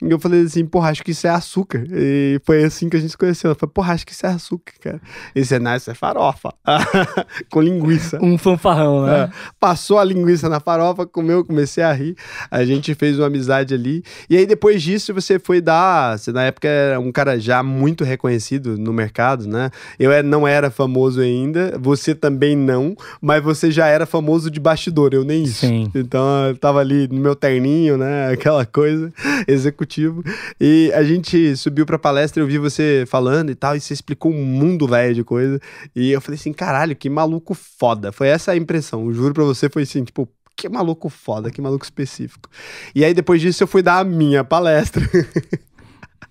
E 0.01 0.09
eu 0.09 0.17
falei 0.17 0.41
assim, 0.43 0.65
porra, 0.65 0.89
acho 0.89 1.03
que 1.03 1.11
isso 1.11 1.27
é 1.27 1.29
açúcar. 1.29 1.83
E 1.91 2.39
foi 2.45 2.63
assim 2.63 2.87
que 2.89 2.95
a 2.95 2.99
gente 2.99 3.11
se 3.11 3.17
conheceu. 3.17 3.51
Eu 3.51 3.55
falei, 3.55 3.71
porra, 3.73 3.93
acho 3.93 4.05
que 4.05 4.13
isso 4.13 4.25
é 4.25 4.29
açúcar, 4.29 4.71
cara. 4.81 5.01
E 5.35 5.43
você, 5.43 5.59
não, 5.59 5.75
isso 5.75 5.91
é 5.91 5.93
farofa. 5.93 6.53
Com 7.51 7.61
linguiça. 7.61 8.19
Um 8.21 8.37
fanfarrão, 8.37 9.05
né? 9.05 9.23
É, 9.23 9.29
passou 9.59 9.99
a 9.99 10.03
linguiça 10.03 10.47
na 10.47 10.59
farofa, 10.61 11.05
comeu, 11.05 11.43
comecei 11.43 11.83
a 11.83 11.91
rir. 11.91 12.15
A 12.49 12.63
gente 12.63 12.95
fez 12.95 13.19
uma 13.19 13.27
amizade 13.27 13.73
ali. 13.73 14.03
E 14.29 14.37
aí, 14.37 14.45
depois 14.45 14.81
disso, 14.81 15.13
você 15.13 15.37
foi 15.37 15.59
dar. 15.59 16.17
Você, 16.17 16.31
na 16.31 16.43
época, 16.43 16.67
era 16.69 16.99
um 16.99 17.11
cara 17.11 17.30
já 17.39 17.61
muito 17.63 18.03
reconhecido 18.03 18.77
no 18.77 18.91
mercado, 18.93 19.47
né? 19.47 19.69
Eu 19.99 20.11
é- 20.11 20.23
não 20.23 20.47
era 20.47 20.69
famoso 20.71 21.21
ainda, 21.21 21.77
você 21.79 22.13
também 22.15 22.55
não, 22.55 22.95
mas 23.21 23.43
você 23.43 23.71
já 23.71 23.87
era 23.87 24.05
famoso 24.05 24.49
de 24.49 24.59
bastidor, 24.59 25.11
eu 25.13 25.23
nem 25.23 25.43
isso. 25.43 25.65
Sim. 25.65 25.91
Então, 25.93 26.47
eu 26.47 26.57
tava 26.57 26.79
ali 26.79 27.07
no 27.07 27.19
meu 27.19 27.35
terninho, 27.35 27.97
né? 27.97 28.29
Aquela 28.33 28.65
coisa, 28.65 29.11
executivo. 29.47 30.23
E 30.59 30.91
a 30.93 31.03
gente 31.03 31.55
subiu 31.55 31.85
pra 31.85 31.97
palestra, 31.99 32.41
eu 32.41 32.47
vi 32.47 32.57
você 32.57 33.03
falando 33.07 33.51
e 33.51 33.55
tal, 33.55 33.75
e 33.75 33.79
você 33.79 33.93
explicou 33.93 34.31
um 34.31 34.43
mundo 34.45 34.87
velho 34.87 35.15
de 35.15 35.23
coisa. 35.23 35.59
E 35.95 36.11
eu 36.11 36.21
falei 36.21 36.39
assim, 36.39 36.53
caralho, 36.53 36.95
que 36.95 37.09
maluco 37.09 37.53
foda. 37.53 38.11
Foi 38.11 38.27
essa 38.27 38.51
a 38.51 38.55
impressão. 38.55 39.11
Juro 39.13 39.33
pra 39.33 39.43
você, 39.43 39.69
foi 39.69 39.83
assim, 39.83 40.03
tipo, 40.03 40.27
que 40.55 40.69
maluco 40.69 41.09
foda, 41.09 41.49
que 41.49 41.61
maluco 41.61 41.83
específico. 41.83 42.49
E 42.93 43.03
aí, 43.03 43.13
depois 43.13 43.41
disso, 43.41 43.63
eu 43.63 43.67
fui 43.67 43.81
dar 43.81 43.99
a 43.99 44.03
minha 44.03 44.43
palestra. 44.43 45.01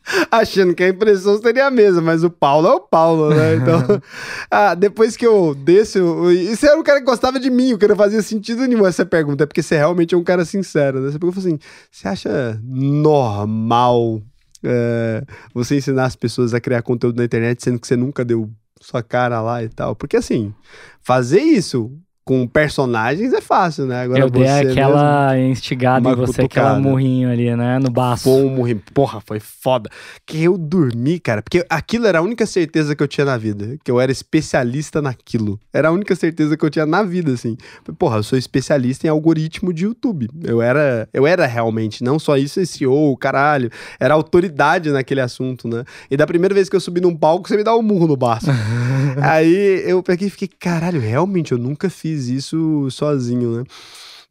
Achando 0.31 0.75
que 0.75 0.83
a 0.83 0.89
impressão 0.89 1.41
seria 1.41 1.67
a 1.67 1.71
mesma, 1.71 2.01
mas 2.01 2.25
o 2.25 2.31
Paulo 2.31 2.69
é 2.69 2.73
o 2.73 2.81
Paulo, 2.81 3.31
né? 3.31 3.57
Então, 3.61 3.83
ah, 4.51 4.75
depois 4.75 5.17
que 5.17 5.27
eu 5.27 5.55
desço. 5.55 5.99
eu- 5.99 6.25
você 6.57 6.67
era 6.67 6.79
um 6.79 6.83
cara 6.83 6.99
que 7.01 7.07
gostava 7.07 7.39
de 7.39 7.51
mim, 7.51 7.73
o 7.75 7.79
que 7.79 7.87
não 7.87 7.97
fazia 7.97 8.23
sentido 8.23 8.67
nenhum 8.67 8.87
essa 8.87 9.05
pergunta, 9.05 9.45
é 9.45 9.47
porque 9.47 9.63
você 9.63 9.77
realmente 9.77 10.15
é 10.15 10.19
um 10.19 10.25
cara 10.25 10.45
sincero, 10.45 11.01
né? 11.01 11.11
Você 11.11 11.19
perguntou 11.19 11.41
assim: 11.41 11.59
você 11.91 12.09
acha 12.09 12.61
normal 12.63 14.21
é, 14.63 15.25
você 15.55 15.77
ensinar 15.77 16.05
as 16.05 16.17
pessoas 16.17 16.55
a 16.55 16.61
criar 16.61 16.83
conteúdo 16.83 17.17
na 17.19 17.25
internet 17.25 17.63
sendo 17.63 17.79
que 17.79 17.87
você 17.87 17.97
nunca 17.97 18.25
deu 18.25 18.51
sua 18.81 19.03
cara 19.03 19.41
lá 19.41 19.63
e 19.63 19.69
tal? 19.69 19.95
Porque 19.95 20.17
assim, 20.17 20.55
fazer 21.03 21.41
isso 21.41 21.93
com 22.25 22.47
personagens 22.47 23.33
é 23.33 23.41
fácil, 23.41 23.87
né? 23.87 24.03
Agora 24.03 24.21
eu 24.21 24.31
dei 24.31 24.47
aquela 24.47 25.39
instigada 25.39 26.09
em 26.11 26.15
você, 26.15 26.43
aquela 26.43 26.71
cutucada. 26.75 26.81
murrinho 26.81 27.31
ali, 27.31 27.55
né? 27.57 27.79
No 27.79 27.91
baço. 27.91 28.25
Foi 28.25 28.43
um 28.45 28.55
morri- 28.55 28.75
Porra, 28.95 29.21
foi 29.27 29.41
foda. 29.41 29.91
Que 30.27 30.45
eu 30.45 30.57
dormi, 30.57 31.19
cara. 31.19 31.43
Porque 31.43 31.65
aquilo 31.69 32.07
era 32.07 32.19
a 32.19 32.23
única 32.23 32.47
certeza 32.47 32.95
que 32.95 33.03
eu 33.03 33.09
tinha 33.09 33.25
na 33.25 33.37
vida. 33.37 33.77
Que 33.83 33.91
eu 33.91 34.01
era 34.01 34.13
especialista 34.13 35.03
naquilo. 35.03 35.59
Era 35.73 35.89
a 35.89 35.91
única 35.93 36.15
certeza 36.15 36.57
que 36.57 36.65
eu 36.65 36.71
tinha 36.71 36.87
na 36.87 37.03
vida, 37.03 37.33
assim. 37.33 37.57
Porra, 37.99 38.19
eu 38.19 38.23
sou 38.23 38.39
especialista 38.39 39.07
em 39.07 39.11
algoritmo 39.11 39.73
de 39.73 39.85
YouTube. 39.85 40.29
Eu 40.45 40.63
era, 40.63 41.09
eu 41.13 41.27
era 41.27 41.47
realmente, 41.47 42.05
não 42.05 42.19
só 42.19 42.37
isso, 42.37 42.65
SEO, 42.65 43.17
caralho. 43.17 43.71
Era 43.99 44.15
autoridade 44.15 44.91
naquele 44.91 45.21
assunto, 45.21 45.67
né? 45.67 45.85
E 46.11 46.17
da 46.17 46.27
primeira 46.27 46.55
vez 46.55 46.69
que 46.69 46.77
eu 46.77 46.81
subi 46.81 47.01
num 47.01 47.17
palco, 47.17 47.49
você 47.49 47.57
me 47.57 47.65
dá 47.65 47.75
um 47.75 47.83
murro 47.83 48.07
no 48.07 48.17
baço. 48.17 48.47
Aí 49.23 49.83
eu 49.87 50.03
peguei 50.03 50.29
e 50.29 50.31
fiquei, 50.31 50.49
caralho, 50.49 51.01
realmente, 51.01 51.53
eu 51.53 51.59
nunca 51.59 51.89
fiz 51.91 52.10
isso 52.29 52.89
sozinho, 52.91 53.59
né? 53.59 53.65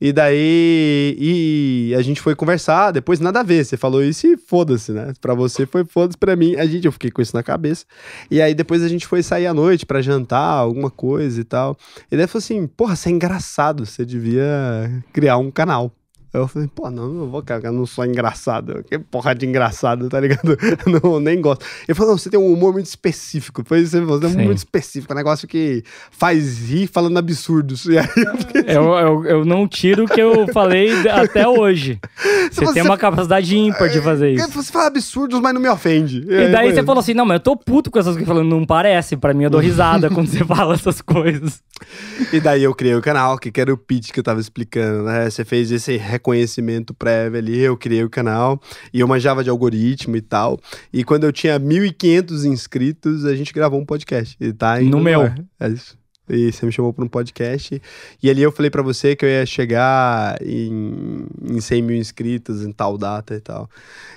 E 0.01 0.13
daí 0.13 1.15
e 1.19 1.93
a 1.97 2.01
gente 2.01 2.21
foi 2.21 2.33
conversar, 2.33 2.91
depois 2.91 3.19
nada 3.19 3.41
a 3.41 3.43
ver. 3.43 3.65
Você 3.65 3.75
falou 3.75 4.01
isso 4.01 4.27
e 4.27 4.37
foda-se, 4.37 4.93
né? 4.93 5.13
Pra 5.19 5.33
você 5.33 5.65
foi 5.65 5.83
foda-se, 5.83 6.17
pra 6.17 6.35
mim. 6.37 6.55
A 6.55 6.65
gente, 6.65 6.85
eu 6.85 6.91
fiquei 6.91 7.11
com 7.11 7.21
isso 7.21 7.35
na 7.35 7.43
cabeça. 7.43 7.85
E 8.31 8.41
aí 8.41 8.53
depois 8.55 8.81
a 8.81 8.87
gente 8.87 9.05
foi 9.05 9.21
sair 9.21 9.47
à 9.47 9.53
noite 9.53 9.85
pra 9.85 10.01
jantar, 10.01 10.53
alguma 10.53 10.89
coisa 10.89 11.41
e 11.41 11.43
tal. 11.43 11.77
E 12.09 12.15
daí 12.15 12.27
falou 12.27 12.39
assim: 12.39 12.65
porra, 12.67 12.95
você 12.95 13.09
é 13.09 13.11
engraçado, 13.11 13.85
você 13.85 14.05
devia 14.05 15.03
criar 15.11 15.37
um 15.37 15.51
canal. 15.51 15.91
Eu 16.31 16.47
falei, 16.47 16.69
pô, 16.73 16.91
não, 16.91 17.07
não 17.09 17.27
vou 17.27 17.41
cagar, 17.41 17.71
não 17.71 17.85
sou 17.85 18.05
engraçado. 18.05 18.83
Que 18.87 18.99
porra 18.99 19.33
de 19.33 19.47
engraçado, 19.47 20.07
tá 20.09 20.19
ligado? 20.19 20.57
não, 21.03 21.19
nem 21.19 21.41
gosto. 21.41 21.65
Ele 21.87 21.95
falou, 21.95 22.11
não, 22.11 22.17
você 22.17 22.29
tem 22.29 22.39
um 22.39 22.53
humor 22.53 22.71
muito 22.73 22.85
específico. 22.85 23.63
Foi 23.65 23.79
isso, 23.79 23.91
você 24.05 24.19
tem 24.21 24.29
um 24.29 24.33
humor 24.33 24.45
muito 24.45 24.57
específico, 24.59 25.11
um 25.11 25.15
negócio 25.15 25.47
que 25.47 25.83
faz 26.11 26.69
rir 26.69 26.87
falando 26.87 27.17
absurdos. 27.17 27.85
E 27.89 27.97
aí 27.97 28.05
eu 28.15 28.37
fiquei 28.37 28.63
Eu, 28.67 28.83
eu, 28.93 29.25
eu 29.25 29.45
não 29.45 29.67
tiro 29.67 30.05
o 30.05 30.07
que 30.07 30.21
eu 30.21 30.47
falei 30.53 30.91
até 31.09 31.47
hoje. 31.47 31.99
Você, 32.51 32.61
Você- 32.65 32.73
tem 32.73 32.83
uma 32.83 32.97
capacidade 32.97 33.57
ímpar 33.57 33.89
de 33.89 33.99
fazer 34.01 34.31
isso. 34.33 34.47
Você 34.51 34.71
fala 34.71 34.87
absurdos, 34.87 35.39
mas 35.39 35.53
não 35.53 35.61
me 35.61 35.69
ofende. 35.69 36.19
E 36.19 36.49
daí 36.51 36.67
foi 36.67 36.75
você 36.75 36.83
falou 36.83 36.99
assim: 36.99 37.13
não, 37.13 37.25
mas 37.25 37.35
eu 37.35 37.39
tô 37.39 37.55
puto 37.57 37.89
com 37.89 37.97
essas 37.97 38.13
coisas 38.13 38.27
falando, 38.27 38.47
não 38.47 38.65
parece. 38.65 39.17
Pra 39.17 39.33
mim, 39.33 39.45
eu 39.45 39.49
dou 39.49 39.59
risada 39.59 40.09
quando 40.09 40.27
você 40.27 40.45
fala 40.45 40.75
essas 40.75 41.01
coisas. 41.01 41.61
E 42.31 42.39
daí 42.39 42.63
eu 42.63 42.75
criei 42.75 42.93
o 42.95 43.01
canal, 43.01 43.37
que 43.37 43.51
que 43.51 43.59
era 43.59 43.73
o 43.73 43.77
pitch 43.77 44.11
que 44.11 44.19
eu 44.19 44.23
tava 44.23 44.39
explicando, 44.39 45.03
né? 45.03 45.29
Você 45.29 45.43
fez 45.43 45.71
esse 45.71 45.97
reconhecimento 46.19 46.93
prévio 46.93 47.39
ali, 47.39 47.59
eu 47.59 47.77
criei 47.77 48.03
o 48.03 48.09
canal, 48.09 48.61
e 48.93 48.99
eu 48.99 49.07
manjava 49.07 49.43
de 49.43 49.49
algoritmo 49.49 50.15
e 50.17 50.21
tal. 50.21 50.59
E 50.91 51.03
quando 51.03 51.23
eu 51.23 51.31
tinha 51.31 51.59
1.500 51.59 52.43
inscritos, 52.45 53.25
a 53.25 53.35
gente 53.35 53.53
gravou 53.53 53.79
um 53.79 53.85
podcast. 53.85 54.35
E 54.39 54.51
tá 54.53 54.79
No 54.81 54.99
meu. 54.99 55.21
ar. 55.21 55.39
É 55.59 55.69
isso. 55.69 55.97
E 56.31 56.51
você 56.51 56.63
me 56.63 56.71
chamou 56.71 56.93
para 56.93 57.03
um 57.03 57.07
podcast. 57.07 57.81
E 58.21 58.29
ali 58.29 58.43
eu 58.43 58.51
falei 58.51 58.69
pra 58.69 58.83
você 58.83 59.15
que 59.15 59.25
eu 59.25 59.29
ia 59.29 59.45
chegar 59.47 60.37
em, 60.45 61.25
em 61.43 61.59
100 61.59 61.81
mil 61.81 61.95
inscritos 61.97 62.63
em 62.63 62.71
tal 62.71 62.99
data 62.99 63.33
e 63.33 63.39
tal. 63.39 63.67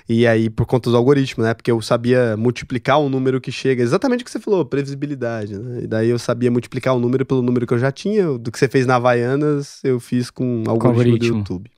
E 0.07 0.27
aí, 0.27 0.47
por 0.47 0.67
conta 0.67 0.91
do 0.91 0.95
algoritmo, 0.97 1.43
né? 1.43 1.55
Porque 1.55 1.71
eu 1.71 1.81
sabia 1.81 2.37
multiplicar 2.37 2.99
o 2.99 3.09
número 3.09 3.41
que 3.41 3.51
chega. 3.51 3.81
Exatamente 3.81 4.21
o 4.21 4.25
que 4.25 4.29
você 4.31 4.39
falou, 4.39 4.63
previsibilidade, 4.63 5.57
né? 5.57 5.81
E 5.85 5.87
daí 5.87 6.09
eu 6.09 6.19
sabia 6.19 6.51
multiplicar 6.51 6.95
o 6.95 6.99
número 6.99 7.25
pelo 7.25 7.41
número 7.41 7.65
que 7.65 7.73
eu 7.73 7.79
já 7.79 7.91
tinha. 7.91 8.37
Do 8.37 8.51
que 8.51 8.59
você 8.59 8.67
fez 8.67 8.85
na 8.85 8.97
Havaianas, 8.97 9.79
eu 9.83 9.99
fiz 9.99 10.29
com 10.29 10.63
o 10.67 10.69
algoritmo, 10.69 10.89
algoritmo. 10.89 11.17
do 11.17 11.37
YouTube. 11.39 11.71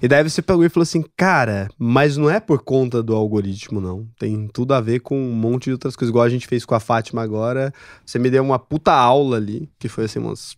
E 0.00 0.08
daí 0.08 0.22
você 0.22 0.42
pegou 0.42 0.64
e 0.64 0.68
falou 0.68 0.82
assim, 0.82 1.04
cara, 1.16 1.68
mas 1.78 2.16
não 2.16 2.28
é 2.28 2.40
por 2.40 2.62
conta 2.62 3.02
do 3.02 3.14
algoritmo, 3.14 3.80
não. 3.80 4.06
Tem 4.18 4.48
tudo 4.48 4.74
a 4.74 4.80
ver 4.80 5.00
com 5.00 5.18
um 5.18 5.32
monte 5.32 5.64
de 5.64 5.72
outras 5.72 5.94
coisas. 5.94 6.10
Igual 6.10 6.24
a 6.24 6.28
gente 6.28 6.46
fez 6.46 6.64
com 6.64 6.74
a 6.74 6.80
Fátima 6.80 7.22
agora. 7.22 7.72
Você 8.04 8.18
me 8.18 8.30
deu 8.30 8.42
uma 8.42 8.58
puta 8.58 8.92
aula 8.92 9.36
ali, 9.36 9.68
que 9.78 9.88
foi 9.88 10.04
assim, 10.04 10.18
umas 10.18 10.56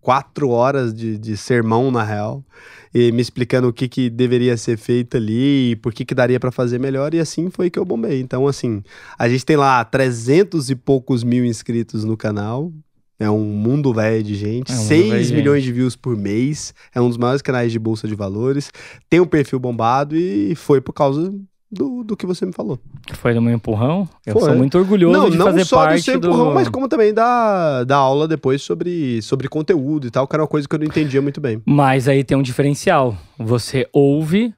quatro 0.00 0.48
horas 0.48 0.94
de, 0.94 1.18
de 1.18 1.36
sermão, 1.36 1.90
na 1.90 2.02
real. 2.02 2.44
E 2.92 3.12
me 3.12 3.20
explicando 3.20 3.68
o 3.68 3.72
que, 3.72 3.88
que 3.88 4.10
deveria 4.10 4.56
ser 4.56 4.76
feito 4.76 5.16
ali, 5.16 5.72
e 5.72 5.76
por 5.76 5.92
que, 5.92 6.04
que 6.04 6.14
daria 6.14 6.40
pra 6.40 6.50
fazer 6.50 6.78
melhor. 6.78 7.14
E 7.14 7.20
assim 7.20 7.50
foi 7.50 7.70
que 7.70 7.78
eu 7.78 7.84
bombei. 7.84 8.20
Então, 8.20 8.46
assim, 8.46 8.82
a 9.18 9.28
gente 9.28 9.44
tem 9.44 9.56
lá 9.56 9.84
300 9.84 10.70
e 10.70 10.74
poucos 10.74 11.22
mil 11.22 11.44
inscritos 11.44 12.04
no 12.04 12.16
canal. 12.16 12.72
É 13.20 13.30
um 13.30 13.44
mundo 13.44 13.92
velho 13.92 14.22
de 14.22 14.34
gente. 14.34 14.72
É 14.72 14.74
um 14.74 14.78
mundo 14.78 14.88
6 14.88 15.10
velho 15.10 15.24
de 15.26 15.34
milhões 15.34 15.62
de 15.62 15.70
views 15.70 15.94
por 15.94 16.16
mês. 16.16 16.74
É 16.94 17.00
um 17.00 17.08
dos 17.08 17.18
maiores 17.18 17.42
canais 17.42 17.70
de 17.70 17.78
bolsa 17.78 18.08
de 18.08 18.14
valores. 18.14 18.72
Tem 19.10 19.20
um 19.20 19.26
perfil 19.26 19.58
bombado 19.58 20.16
e 20.16 20.54
foi 20.54 20.80
por 20.80 20.94
causa 20.94 21.30
do, 21.70 22.02
do 22.02 22.16
que 22.16 22.26
você 22.26 22.44
me 22.44 22.52
falou. 22.52 22.78
Foi 23.12 23.32
do 23.32 23.40
meu 23.40 23.54
empurrão. 23.54 24.08
Eu 24.26 24.32
Foi. 24.32 24.42
sou 24.42 24.54
muito 24.56 24.76
orgulhoso 24.76 25.18
não, 25.18 25.30
de 25.30 25.38
não 25.38 25.46
fazer 25.46 25.64
só 25.64 25.82
do 25.82 25.88
parte 25.88 26.02
seu 26.02 26.18
do. 26.18 26.28
empurrão, 26.28 26.52
mas 26.52 26.68
como 26.68 26.88
também 26.88 27.14
da, 27.14 27.84
da 27.84 27.96
aula 27.96 28.26
depois 28.26 28.62
sobre, 28.62 29.22
sobre 29.22 29.48
conteúdo 29.48 30.06
e 30.06 30.10
tal, 30.10 30.26
que 30.26 30.34
era 30.34 30.42
uma 30.42 30.48
coisa 30.48 30.66
que 30.66 30.74
eu 30.74 30.78
não 30.78 30.86
entendia 30.86 31.22
muito 31.22 31.40
bem. 31.40 31.62
Mas 31.64 32.08
aí 32.08 32.24
tem 32.24 32.36
um 32.36 32.42
diferencial. 32.42 33.16
Você 33.38 33.86
ouve, 33.92 34.52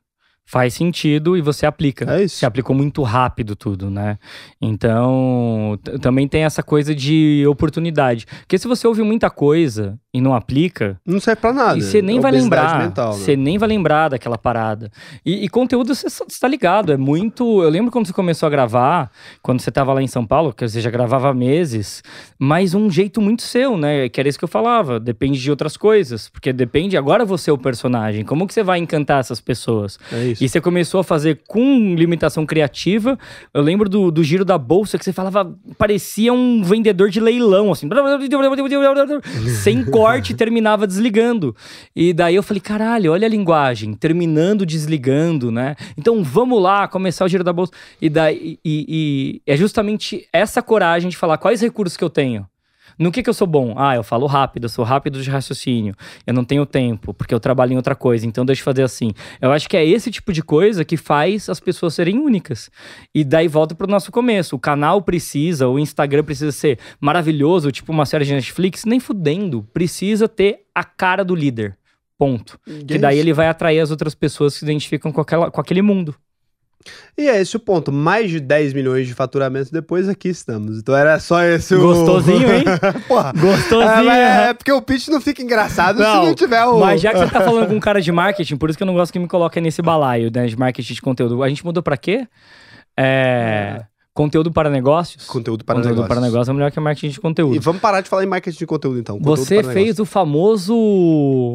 faz 0.45 0.75
sentido 0.75 1.37
e 1.37 1.41
você 1.41 1.67
aplica. 1.67 2.11
É 2.13 2.25
isso. 2.25 2.37
Você 2.37 2.47
aplicou 2.47 2.75
muito 2.75 3.03
rápido 3.03 3.57
tudo, 3.57 3.91
né? 3.91 4.19
Então, 4.61 5.79
também 6.01 6.29
tem 6.29 6.45
essa 6.45 6.63
coisa 6.63 6.95
de 6.95 7.45
oportunidade. 7.47 8.27
Porque 8.41 8.59
se 8.59 8.69
você 8.69 8.87
ouve 8.87 9.03
muita 9.03 9.31
coisa 9.31 9.99
e 10.15 10.21
não 10.21 10.35
aplica, 10.35 11.01
Não 11.07 11.19
serve 11.19 11.41
pra 11.41 11.53
nada. 11.55 11.79
e 11.79 11.83
você 11.83 12.03
nem 12.03 12.19
É 12.19 12.21
vai 12.21 12.31
lembrar. 12.33 12.79
mental, 12.81 13.13
né? 13.15 13.19
Você 13.19 13.35
nem 13.35 13.57
vai 13.57 13.67
lembrar 13.69 14.09
daquela 14.11 14.37
parada. 14.37 14.91
E, 15.25 15.45
e 15.45 15.49
conteúdo 15.49 15.95
você 15.95 16.11
só- 16.11 16.25
você 16.29 16.39
tá 16.39 16.47
ligado. 16.47 16.93
É 16.93 16.97
muito. 16.99 17.63
Eu 17.63 17.71
lembro 17.71 17.91
quando 17.91 18.07
você 18.07 18.13
começou 18.13 18.47
a 18.47 18.51
gravar, 18.51 19.11
quando 19.43 19.61
você 19.61 19.71
tava 19.71 19.93
lá 19.95 20.03
em 20.03 20.07
São 20.07 20.27
Paulo, 20.27 20.53
que 20.53 20.69
você 20.69 20.81
já 20.83 20.91
gravava 20.91 21.31
há 21.31 21.35
meses, 21.35 22.03
mas 22.39 22.75
um 22.75 22.91
jeito 22.91 23.23
muito 23.23 23.41
seu, 23.43 23.77
né? 23.79 24.09
Que 24.11 24.21
era 24.21 24.29
isso 24.29 24.39
que 24.39 24.45
eu 24.45 24.49
falava. 24.49 25.01
Depende 25.01 25.41
de 25.41 25.51
outras 25.51 25.79
coisas. 25.79 26.29
Porque 26.29 26.53
depende. 26.53 26.95
Agora 26.97 27.25
você 27.25 27.49
é 27.49 27.53
o 27.53 27.57
personagem. 27.59 28.23
Como 28.25 28.47
que 28.47 28.53
você 28.53 28.63
vai 28.63 28.79
encantar 28.81 29.21
essas 29.21 29.41
pessoas? 29.41 29.99
É 30.13 30.25
isso. 30.27 30.45
E 30.45 30.49
você 30.49 30.61
começou 30.61 31.01
a 31.01 31.05
fazer 31.05 31.41
com 31.49 31.95
limitação 31.95 32.45
criativa. 32.45 33.19
Eu 33.55 33.63
lembro 33.63 33.89
do, 33.89 34.11
do 34.11 34.23
giro 34.23 34.45
da 34.45 34.59
bolsa 34.59 34.99
que 34.99 35.05
você 35.07 35.13
falava, 35.13 35.51
parecia 35.79 36.33
um 36.35 36.63
vendedor 36.63 37.09
de 37.09 37.19
leilão, 37.19 37.73
assim. 37.73 37.89
Sem 39.63 39.85
corte, 40.03 40.35
terminava 40.37 40.87
desligando. 40.87 41.55
E 41.95 42.13
daí 42.13 42.35
eu 42.35 42.43
falei, 42.43 42.61
caralho, 42.61 43.13
olha 43.13 43.27
a 43.27 43.31
linguagem, 43.31 43.95
terminando 43.95 44.67
desligando, 44.67 45.51
né? 45.51 45.77
Então 45.97 46.23
vamos 46.23 46.61
lá, 46.63 46.89
começar 46.89 47.25
o 47.25 47.29
giro 47.29 47.45
da 47.45 47.53
bolsa. 47.53 47.73
E 48.01 48.09
daí 48.09 48.59
e, 48.65 48.87
e 48.89 49.43
é 49.47 49.57
justamente 49.57 50.27
essa 50.33 50.63
coragem 50.63 51.11
de 51.11 51.17
falar 51.17 51.39
quais 51.39 51.61
recursos 51.61 51.97
que 51.97 52.05
eu 52.05 52.11
tenho. 52.11 52.47
No 53.03 53.11
que 53.11 53.21
que 53.21 53.29
eu 53.29 53.35
sou 53.35 53.49
bom? 53.49 53.75
Ah, 53.77 53.97
eu 53.97 54.05
falo 54.05 54.27
rápido, 54.27 54.65
eu 54.65 54.69
sou 54.69 54.85
rápido 54.85 55.21
de 55.21 55.29
raciocínio. 55.29 55.95
Eu 56.25 56.33
não 56.33 56.45
tenho 56.45 56.65
tempo, 56.65 57.13
porque 57.13 57.35
eu 57.35 57.41
trabalho 57.41 57.73
em 57.73 57.77
outra 57.77 57.97
coisa, 57.97 58.25
então 58.25 58.45
deixa 58.45 58.61
eu 58.61 58.65
fazer 58.65 58.85
assim. 58.85 59.11
Eu 59.41 59.51
acho 59.51 59.69
que 59.69 59.77
é 59.77 59.85
esse 59.85 60.09
tipo 60.09 60.33
de 60.33 60.41
coisa 60.41 60.85
que 60.85 60.97
faz 60.97 61.49
as 61.49 61.59
pessoas 61.59 61.95
serem 61.95 62.17
únicas. 62.17 62.71
E 63.13 63.25
daí 63.25 63.49
volta 63.49 63.75
pro 63.75 63.89
nosso 63.89 64.13
começo. 64.13 64.55
O 64.55 64.59
canal 64.59 65.03
precisa, 65.03 65.67
o 65.67 65.81
Instagram 65.81 66.23
precisa 66.23 66.53
ser 66.53 66.79
maravilhoso, 67.01 67.73
tipo 67.73 67.91
uma 67.91 68.07
série 68.07 68.25
de 68.25 68.35
Netflix, 68.35 68.85
nem 68.85 69.01
fudendo. 69.01 69.67
Precisa 69.73 70.29
ter 70.29 70.61
a 70.73 70.85
cara 70.85 71.25
do 71.25 71.35
líder. 71.35 71.77
Ponto. 72.17 72.57
Que 72.87 72.99
daí 72.99 73.19
ele 73.19 73.33
vai 73.33 73.49
atrair 73.49 73.81
as 73.81 73.91
outras 73.91 74.15
pessoas 74.15 74.53
que 74.53 74.61
se 74.61 74.65
identificam 74.65 75.11
com, 75.11 75.21
aquela, 75.21 75.51
com 75.51 75.61
aquele 75.61 75.83
mundo. 75.83 76.15
E 77.17 77.29
é 77.29 77.41
esse 77.41 77.57
o 77.57 77.61
ponto. 77.61 77.93
Mais 77.93 78.31
de 78.31 78.41
10 78.41 78.73
milhões 78.73 79.07
de 79.07 79.15
faturamentos 79.15 79.71
depois, 79.71 80.09
aqui 80.09 80.29
estamos. 80.29 80.79
Então 80.79 80.95
era 80.95 81.19
só 81.21 81.43
esse 81.43 81.75
o. 81.75 81.81
Gostosinho, 81.81 82.53
hein? 82.53 82.65
Porra. 83.09 83.33
Gostosinho. 83.33 84.11
É, 84.11 84.45
né? 84.45 84.51
é 84.51 84.55
porque 84.55 84.73
o 84.73 84.83
pitch 84.83 85.09
não 85.09 85.21
fica 85.21 85.43
engraçado 85.43 85.99
Não, 85.99 86.21
se 86.21 86.27
não 86.27 86.35
tiver 86.35 86.65
o. 86.65 86.81
Mas 86.81 87.01
já 87.01 87.13
que 87.13 87.19
você 87.19 87.31
tá 87.31 87.43
falando 87.43 87.69
com 87.69 87.75
um 87.75 87.81
cara 87.81 88.01
de 88.01 88.11
marketing, 88.11 88.57
por 88.57 88.71
isso 88.71 88.77
que 88.77 88.83
eu 88.83 88.87
não 88.87 88.95
gosto 88.95 89.13
que 89.13 89.19
me 89.19 89.29
coloquem 89.29 89.63
nesse 89.63 89.83
balaio, 89.83 90.31
né, 90.35 90.47
de 90.47 90.57
marketing 90.57 90.95
de 90.95 91.03
conteúdo. 91.03 91.43
A 91.43 91.49
gente 91.49 91.65
mudou 91.65 91.83
pra 91.83 91.97
quê? 91.97 92.27
É... 92.97 93.85
Conteúdo 94.15 94.53
para 94.53 94.69
negócios? 94.69 95.27
Conteúdo 95.27 95.65
para 95.65 95.77
conteúdo 95.77 95.95
negócios. 95.95 96.15
para 96.15 96.21
negócios 96.21 96.49
é 96.49 96.53
melhor 96.53 96.71
que 96.71 96.79
marketing 96.79 97.09
de 97.15 97.21
conteúdo. 97.21 97.57
E 97.57 97.59
vamos 97.59 97.81
parar 97.81 98.03
de 98.03 98.11
falar 98.11 98.23
em 98.23 98.27
marketing 98.27 98.59
de 98.59 98.67
conteúdo, 98.67 98.99
então. 98.99 99.17
Conteúdo 99.19 99.39
Você 99.39 99.63
fez 99.63 99.99
o 99.99 100.05
famoso 100.05 100.75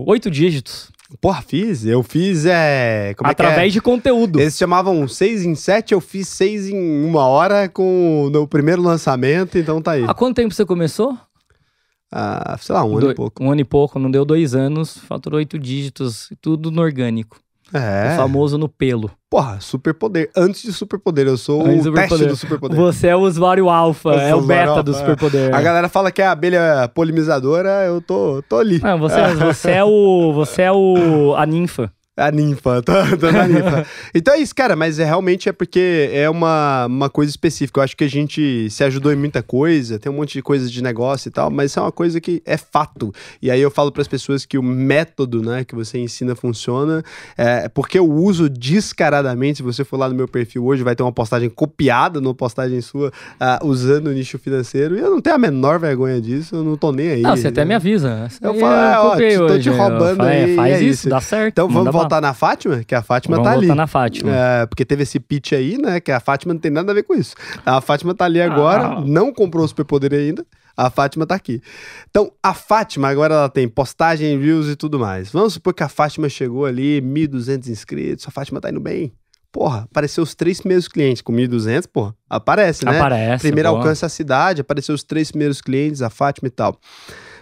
oito 0.07 0.31
dígitos. 0.31 0.91
Porra, 1.21 1.41
fiz. 1.41 1.85
Eu 1.85 2.03
fiz. 2.03 2.45
É... 2.45 3.13
Como 3.17 3.29
é 3.29 3.33
que 3.33 3.41
é? 3.41 3.45
através 3.45 3.73
de 3.73 3.81
conteúdo. 3.81 4.39
Eles 4.39 4.57
chamavam 4.57 5.07
6 5.07 5.45
em 5.45 5.55
7, 5.55 5.93
eu 5.93 6.01
fiz 6.01 6.27
6 6.27 6.69
em 6.69 7.05
uma 7.05 7.25
hora 7.25 7.69
com 7.69 8.29
no 8.31 8.47
primeiro 8.47 8.81
lançamento, 8.81 9.57
então 9.57 9.81
tá 9.81 9.91
aí. 9.91 10.03
Há 10.03 10.13
quanto 10.13 10.35
tempo 10.35 10.53
você 10.53 10.65
começou? 10.65 11.17
Ah, 12.11 12.57
sei 12.59 12.73
lá, 12.73 12.83
um 12.85 12.97
ano 12.97 13.11
e 13.11 13.15
pouco. 13.15 13.43
Um 13.43 13.51
ano 13.51 13.61
e 13.61 13.65
pouco, 13.65 13.99
não 13.99 14.09
deu 14.09 14.23
dois 14.23 14.55
anos, 14.55 14.97
faturou 14.97 15.37
oito 15.37 15.59
dígitos, 15.59 16.29
tudo 16.41 16.71
no 16.71 16.81
orgânico. 16.81 17.37
É. 17.73 18.13
O 18.13 18.17
famoso 18.17 18.57
no 18.57 18.69
pelo. 18.69 19.11
Porra, 19.29 19.59
superpoder. 19.59 20.29
Antes 20.35 20.61
de 20.61 20.71
superpoder, 20.71 21.27
eu 21.27 21.37
sou 21.37 21.65
Antes 21.65 21.85
o 21.85 21.91
teste 21.91 22.09
superpoder. 22.09 22.27
do 22.29 22.35
superpoder. 22.35 22.77
Você 22.77 23.07
é 23.07 23.15
o 23.15 23.19
usuário 23.19 23.69
alfa, 23.69 24.13
é 24.13 24.33
o 24.33 24.41
beta 24.41 24.81
do 24.81 24.91
é. 24.91 24.93
superpoder. 24.93 25.53
A 25.53 25.61
galera 25.61 25.89
fala 25.89 26.11
que 26.11 26.21
é 26.21 26.27
a 26.27 26.31
abelha 26.31 26.89
polinizadora, 26.93 27.83
eu 27.85 28.01
tô, 28.01 28.41
tô 28.47 28.57
ali. 28.57 28.79
Não, 28.79 28.97
você, 28.97 29.33
você 29.35 29.71
é 29.71 29.83
o. 29.83 30.31
Você 30.33 30.61
é 30.61 30.71
o. 30.71 31.35
a 31.35 31.45
ninfa. 31.45 31.91
A 32.17 32.31
ninfa, 32.31 32.81
tô, 32.83 32.93
tô 33.15 33.31
na 33.31 33.47
ninfa. 33.47 33.85
então 34.11 34.33
é 34.33 34.39
isso, 34.39 34.55
cara, 34.55 34.75
mas 34.75 34.97
é, 34.97 35.05
realmente 35.05 35.47
é 35.47 35.51
porque 35.51 36.09
é 36.11 36.27
uma, 36.27 36.87
uma 36.87 37.09
coisa 37.11 37.29
específica. 37.29 37.79
Eu 37.79 37.83
acho 37.83 37.95
que 37.95 38.03
a 38.03 38.09
gente 38.09 38.67
se 38.71 38.83
ajudou 38.83 39.13
em 39.13 39.15
muita 39.15 39.43
coisa, 39.43 39.99
tem 39.99 40.11
um 40.11 40.15
monte 40.15 40.33
de 40.33 40.41
coisas 40.41 40.71
de 40.71 40.81
negócio 40.81 41.29
e 41.29 41.31
tal, 41.31 41.51
mas 41.51 41.69
isso 41.69 41.79
é 41.79 41.83
uma 41.83 41.91
coisa 41.91 42.19
que 42.19 42.41
é 42.43 42.57
fato. 42.57 43.13
E 43.39 43.51
aí 43.51 43.61
eu 43.61 43.69
falo 43.69 43.91
para 43.91 44.01
as 44.01 44.07
pessoas 44.07 44.47
que 44.47 44.57
o 44.57 44.63
método 44.63 45.43
né, 45.43 45.63
que 45.63 45.75
você 45.75 45.99
ensina 45.99 46.35
funciona, 46.35 47.03
é 47.37 47.69
porque 47.69 47.99
eu 47.99 48.11
uso 48.11 48.49
descaradamente. 48.49 49.57
Se 49.57 49.63
você 49.63 49.83
for 49.83 49.97
lá 49.97 50.09
no 50.09 50.15
meu 50.15 50.27
perfil 50.27 50.65
hoje, 50.65 50.81
vai 50.81 50.95
ter 50.95 51.03
uma 51.03 51.11
postagem 51.11 51.51
copiada 51.51 52.19
numa 52.19 52.33
postagem 52.33 52.81
sua 52.81 53.09
uh, 53.09 53.67
usando 53.67 54.07
o 54.07 54.11
nicho 54.11 54.39
financeiro. 54.39 54.97
E 54.97 54.99
eu 54.99 55.11
não 55.11 55.21
tenho 55.21 55.35
a 55.35 55.39
menor 55.39 55.77
vergonha 55.77 56.19
disso, 56.19 56.55
eu 56.55 56.63
não 56.63 56.75
tô 56.75 56.91
nem 56.91 57.09
aí. 57.09 57.21
Não, 57.21 57.37
você 57.37 57.49
até 57.49 57.63
me 57.63 57.75
avisa. 57.75 58.27
Eu 58.41 58.55
falo, 58.55 58.73
é, 58.73 58.99
ó, 58.99 59.09
tô 59.37 59.53
hoje. 59.53 59.61
te 59.61 59.69
roubando 59.69 60.17
falo, 60.17 60.29
aí. 60.29 60.55
Faz 60.55 60.73
é 60.73 60.81
isso, 60.81 60.93
isso, 60.93 61.09
dá 61.09 61.21
certo. 61.21 61.53
Então 61.53 61.69
vamos 61.69 61.93
voltar 61.93 62.06
voltar 62.07 62.21
na 62.21 62.33
Fátima? 62.33 62.83
Que 62.83 62.95
a 62.95 63.01
Fátima 63.01 63.37
Vamos 63.37 63.49
tá 63.49 63.53
ali. 63.53 63.67
voltar 63.67 63.75
na 63.75 63.87
Fátima. 63.87 64.31
É, 64.33 64.65
porque 64.65 64.85
teve 64.85 65.03
esse 65.03 65.19
pitch 65.19 65.53
aí, 65.53 65.77
né? 65.77 65.99
Que 65.99 66.11
a 66.11 66.19
Fátima 66.19 66.53
não 66.53 66.61
tem 66.61 66.71
nada 66.71 66.91
a 66.91 66.95
ver 66.95 67.03
com 67.03 67.13
isso. 67.13 67.35
A 67.65 67.81
Fátima 67.81 68.13
tá 68.13 68.25
ali 68.25 68.41
agora, 68.41 68.85
ah. 68.85 69.01
não 69.01 69.33
comprou 69.33 69.63
o 69.63 69.67
superpoder 69.67 70.13
ainda. 70.13 70.45
A 70.75 70.91
Fátima 70.91 71.25
tá 71.25 71.33
aqui. 71.33 71.59
Então, 72.07 72.31
a 72.41 72.53
Fátima 72.53 73.07
agora 73.07 73.33
ela 73.33 73.49
tem 73.49 73.67
postagem, 73.67 74.39
reels 74.39 74.67
e 74.67 74.75
tudo 74.75 74.99
mais. 74.99 75.31
Vamos 75.31 75.53
supor 75.53 75.73
que 75.73 75.81
a 75.81 75.89
Fátima 75.89 76.29
chegou 76.29 76.65
ali, 76.65 77.01
1.200 77.01 77.67
inscritos, 77.67 78.27
a 78.27 78.31
Fátima 78.31 78.61
tá 78.61 78.69
indo 78.69 78.79
bem. 78.79 79.11
Porra, 79.51 79.87
apareceu 79.89 80.23
os 80.23 80.35
três 80.35 80.59
primeiros 80.59 80.87
clientes 80.87 81.23
com 81.23 81.33
1.200, 81.33 81.87
porra, 81.91 82.13
aparece, 82.29 82.85
né? 82.85 82.95
Aparece. 82.95 83.41
Primeiro 83.41 83.69
alcança 83.69 84.05
a 84.05 84.09
cidade, 84.09 84.61
apareceu 84.61 84.93
os 84.93 85.03
três 85.03 85.31
primeiros 85.31 85.61
clientes, 85.61 86.03
a 86.03 86.11
Fátima 86.11 86.47
e 86.47 86.51
tal. 86.51 86.79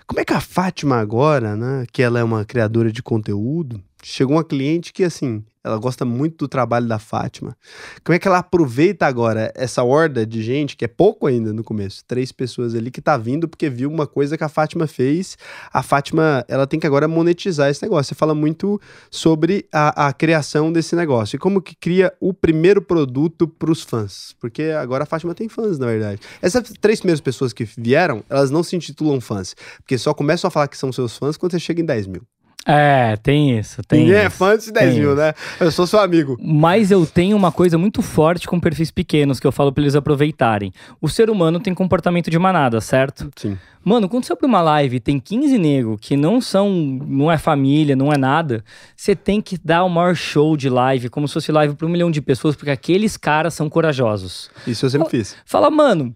Como 0.07 0.21
é 0.21 0.23
que 0.23 0.33
a 0.33 0.39
Fátima 0.39 0.97
agora, 0.97 1.57
né, 1.57 1.85
que 1.91 2.01
ela 2.01 2.19
é 2.19 2.23
uma 2.23 2.45
criadora 2.45 2.91
de 2.91 3.03
conteúdo, 3.03 3.81
chegou 4.05 4.35
uma 4.35 4.43
cliente 4.43 4.93
que, 4.93 5.03
assim, 5.03 5.43
ela 5.63 5.79
gosta 5.79 6.05
muito 6.05 6.37
do 6.37 6.47
trabalho 6.47 6.87
da 6.87 6.99
Fátima. 6.99 7.57
Como 8.03 8.15
é 8.15 8.19
que 8.19 8.27
ela 8.27 8.37
aproveita 8.37 9.07
agora 9.07 9.51
essa 9.55 9.83
horda 9.83 10.23
de 10.23 10.43
gente, 10.43 10.77
que 10.77 10.85
é 10.85 10.87
pouco 10.87 11.25
ainda 11.25 11.51
no 11.51 11.63
começo, 11.63 12.03
três 12.05 12.31
pessoas 12.31 12.75
ali 12.75 12.91
que 12.91 13.01
tá 13.01 13.17
vindo 13.17 13.47
porque 13.47 13.67
viu 13.67 13.89
uma 13.89 14.05
coisa 14.05 14.37
que 14.37 14.43
a 14.43 14.49
Fátima 14.49 14.85
fez. 14.85 15.35
A 15.73 15.81
Fátima, 15.81 16.45
ela 16.47 16.67
tem 16.67 16.79
que 16.79 16.85
agora 16.85 17.07
monetizar 17.07 17.71
esse 17.71 17.81
negócio. 17.81 18.09
Você 18.09 18.15
fala 18.15 18.35
muito 18.35 18.79
sobre 19.09 19.65
a, 19.73 20.07
a 20.07 20.13
criação 20.13 20.71
desse 20.71 20.95
negócio 20.95 21.35
e 21.35 21.39
como 21.39 21.59
que 21.59 21.75
cria 21.75 22.13
o 22.19 22.31
primeiro 22.31 22.83
produto 22.83 23.47
para 23.47 23.71
os 23.71 23.81
fãs. 23.81 24.35
Porque 24.39 24.65
agora 24.65 25.03
a 25.03 25.07
Fátima 25.07 25.33
tem 25.33 25.49
fãs, 25.49 25.79
na 25.79 25.87
verdade. 25.87 26.21
Essas 26.43 26.71
três 26.79 26.99
primeiras 26.99 27.21
pessoas 27.21 27.53
que 27.53 27.63
vieram, 27.63 28.23
elas 28.29 28.51
não 28.51 28.61
se 28.61 28.75
intitulam 28.75 29.19
fãs, 29.19 29.55
porque 29.77 29.97
só 29.97 30.13
começam 30.13 30.47
a 30.47 30.51
falar 30.51 30.67
que 30.67 30.77
são 30.77 30.91
seus 30.91 31.17
fãs 31.17 31.37
quando 31.37 31.53
você 31.53 31.59
chega 31.59 31.81
em 31.81 31.85
10 31.85 32.05
mil. 32.05 32.21
É, 32.65 33.15
tem 33.17 33.59
isso. 33.59 33.83
Tem 33.83 33.99
Ninguém 33.99 34.15
isso, 34.17 34.25
é 34.25 34.29
fã 34.29 34.57
de 34.57 34.71
10 34.71 34.95
mil, 34.95 35.09
isso. 35.09 35.15
né? 35.15 35.33
Eu 35.59 35.71
sou 35.71 35.85
seu 35.85 35.99
amigo. 35.99 36.35
Mas 36.41 36.89
eu 36.89 37.05
tenho 37.05 37.37
uma 37.37 37.51
coisa 37.51 37.77
muito 37.77 38.01
forte 38.01 38.47
com 38.47 38.59
perfis 38.59 38.89
pequenos 38.89 39.39
que 39.39 39.45
eu 39.45 39.51
falo 39.51 39.71
pra 39.71 39.83
eles 39.83 39.95
aproveitarem. 39.95 40.73
O 40.99 41.07
ser 41.07 41.29
humano 41.29 41.59
tem 41.59 41.73
comportamento 41.75 42.31
de 42.31 42.39
manada, 42.39 42.81
certo? 42.81 43.29
Sim. 43.35 43.55
Mano, 43.83 44.09
quando 44.09 44.23
você 44.25 44.33
abre 44.33 44.47
uma 44.47 44.61
live 44.61 44.95
e 44.95 44.99
tem 44.99 45.19
15 45.19 45.59
negros 45.59 45.99
que 46.01 46.17
não 46.17 46.41
são, 46.41 46.71
não 46.71 47.31
é 47.31 47.37
família, 47.37 47.95
não 47.95 48.11
é 48.11 48.17
nada, 48.17 48.63
você 48.95 49.15
tem 49.15 49.39
que 49.39 49.59
dar 49.63 49.83
o 49.83 49.89
maior 49.89 50.15
show 50.15 50.57
de 50.57 50.67
live, 50.67 51.07
como 51.07 51.27
se 51.27 51.35
fosse 51.35 51.51
live 51.51 51.75
pra 51.75 51.85
um 51.85 51.89
milhão 51.91 52.09
de 52.09 52.19
pessoas, 52.19 52.55
porque 52.55 52.71
aqueles 52.71 53.15
caras 53.15 53.53
são 53.53 53.69
corajosos. 53.69 54.49
Isso 54.65 54.87
eu 54.87 54.89
sempre 54.89 55.09
fiz. 55.09 55.35
Fala, 55.45 55.69
mano, 55.69 56.15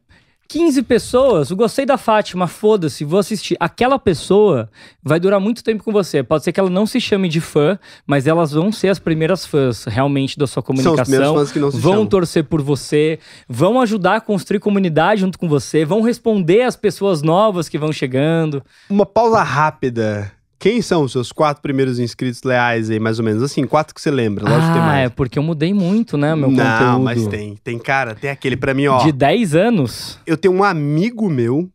15 0.49 0.81
pessoas, 0.81 1.51
eu 1.51 1.55
gostei 1.55 1.85
da 1.85 1.95
Fátima, 1.95 2.47
foda-se, 2.47 3.05
vou 3.05 3.19
assistir. 3.19 3.55
Aquela 3.59 3.99
pessoa 3.99 4.67
vai 5.03 5.19
durar 5.19 5.39
muito 5.39 5.63
tempo 5.63 5.83
com 5.83 5.91
você. 5.91 6.23
Pode 6.23 6.43
ser 6.43 6.51
que 6.51 6.59
ela 6.59 6.71
não 6.71 6.87
se 6.87 6.99
chame 6.99 7.29
de 7.29 7.39
fã, 7.39 7.77
mas 8.05 8.25
elas 8.25 8.51
vão 8.51 8.71
ser 8.71 8.87
as 8.87 8.97
primeiras 8.97 9.45
fãs 9.45 9.85
realmente 9.85 10.39
da 10.39 10.47
sua 10.47 10.63
comunicação. 10.63 11.05
São 11.05 11.35
os 11.35 11.39
fãs 11.39 11.51
que 11.51 11.59
não 11.59 11.69
se 11.69 11.77
vão 11.77 11.93
chamam. 11.93 12.07
torcer 12.07 12.43
por 12.45 12.63
você, 12.63 13.19
vão 13.47 13.79
ajudar 13.79 14.15
a 14.15 14.21
construir 14.21 14.59
comunidade 14.59 15.21
junto 15.21 15.37
com 15.37 15.47
você, 15.47 15.85
vão 15.85 16.01
responder 16.01 16.63
às 16.63 16.75
pessoas 16.75 17.21
novas 17.21 17.69
que 17.69 17.77
vão 17.77 17.93
chegando. 17.93 18.63
Uma 18.89 19.05
pausa 19.05 19.43
rápida. 19.43 20.31
Quem 20.59 20.81
são 20.81 21.03
os 21.03 21.13
seus 21.13 21.31
quatro 21.31 21.61
primeiros 21.61 21.99
inscritos 21.99 22.43
leais 22.43 22.89
aí, 22.89 22.99
mais 22.99 23.17
ou 23.17 23.23
menos? 23.23 23.41
Assim, 23.41 23.65
quatro 23.65 23.95
que 23.95 24.01
você 24.01 24.11
lembra. 24.11 24.43
Lógico 24.43 24.65
ah, 24.65 24.67
que 24.67 24.73
tem 24.73 24.81
mais. 24.81 25.05
é 25.05 25.09
porque 25.09 25.39
eu 25.39 25.43
mudei 25.43 25.73
muito, 25.73 26.17
né, 26.17 26.35
meu 26.35 26.51
Não, 26.51 26.57
conteúdo. 26.57 26.91
Não, 26.91 27.01
mas 27.01 27.27
tem. 27.27 27.55
Tem, 27.63 27.79
cara, 27.79 28.13
tem 28.13 28.29
aquele 28.29 28.57
pra 28.57 28.73
mim, 28.73 28.87
ó. 28.87 29.01
De 29.01 29.13
10 29.13 29.55
anos? 29.55 30.19
Eu 30.27 30.35
tenho 30.35 30.53
um 30.53 30.61
amigo 30.61 31.29
meu 31.29 31.69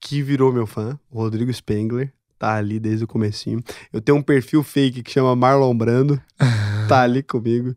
que 0.00 0.22
virou 0.22 0.50
meu 0.50 0.66
fã, 0.66 0.98
o 1.10 1.18
Rodrigo 1.18 1.52
Spengler. 1.52 2.10
Tá 2.38 2.54
ali 2.54 2.80
desde 2.80 3.04
o 3.04 3.06
comecinho. 3.06 3.62
Eu 3.92 4.00
tenho 4.00 4.16
um 4.16 4.22
perfil 4.22 4.62
fake 4.62 5.02
que 5.02 5.10
chama 5.10 5.36
Marlon 5.36 5.76
Brando. 5.76 6.20
tá 6.88 7.02
ali 7.02 7.22
comigo. 7.22 7.74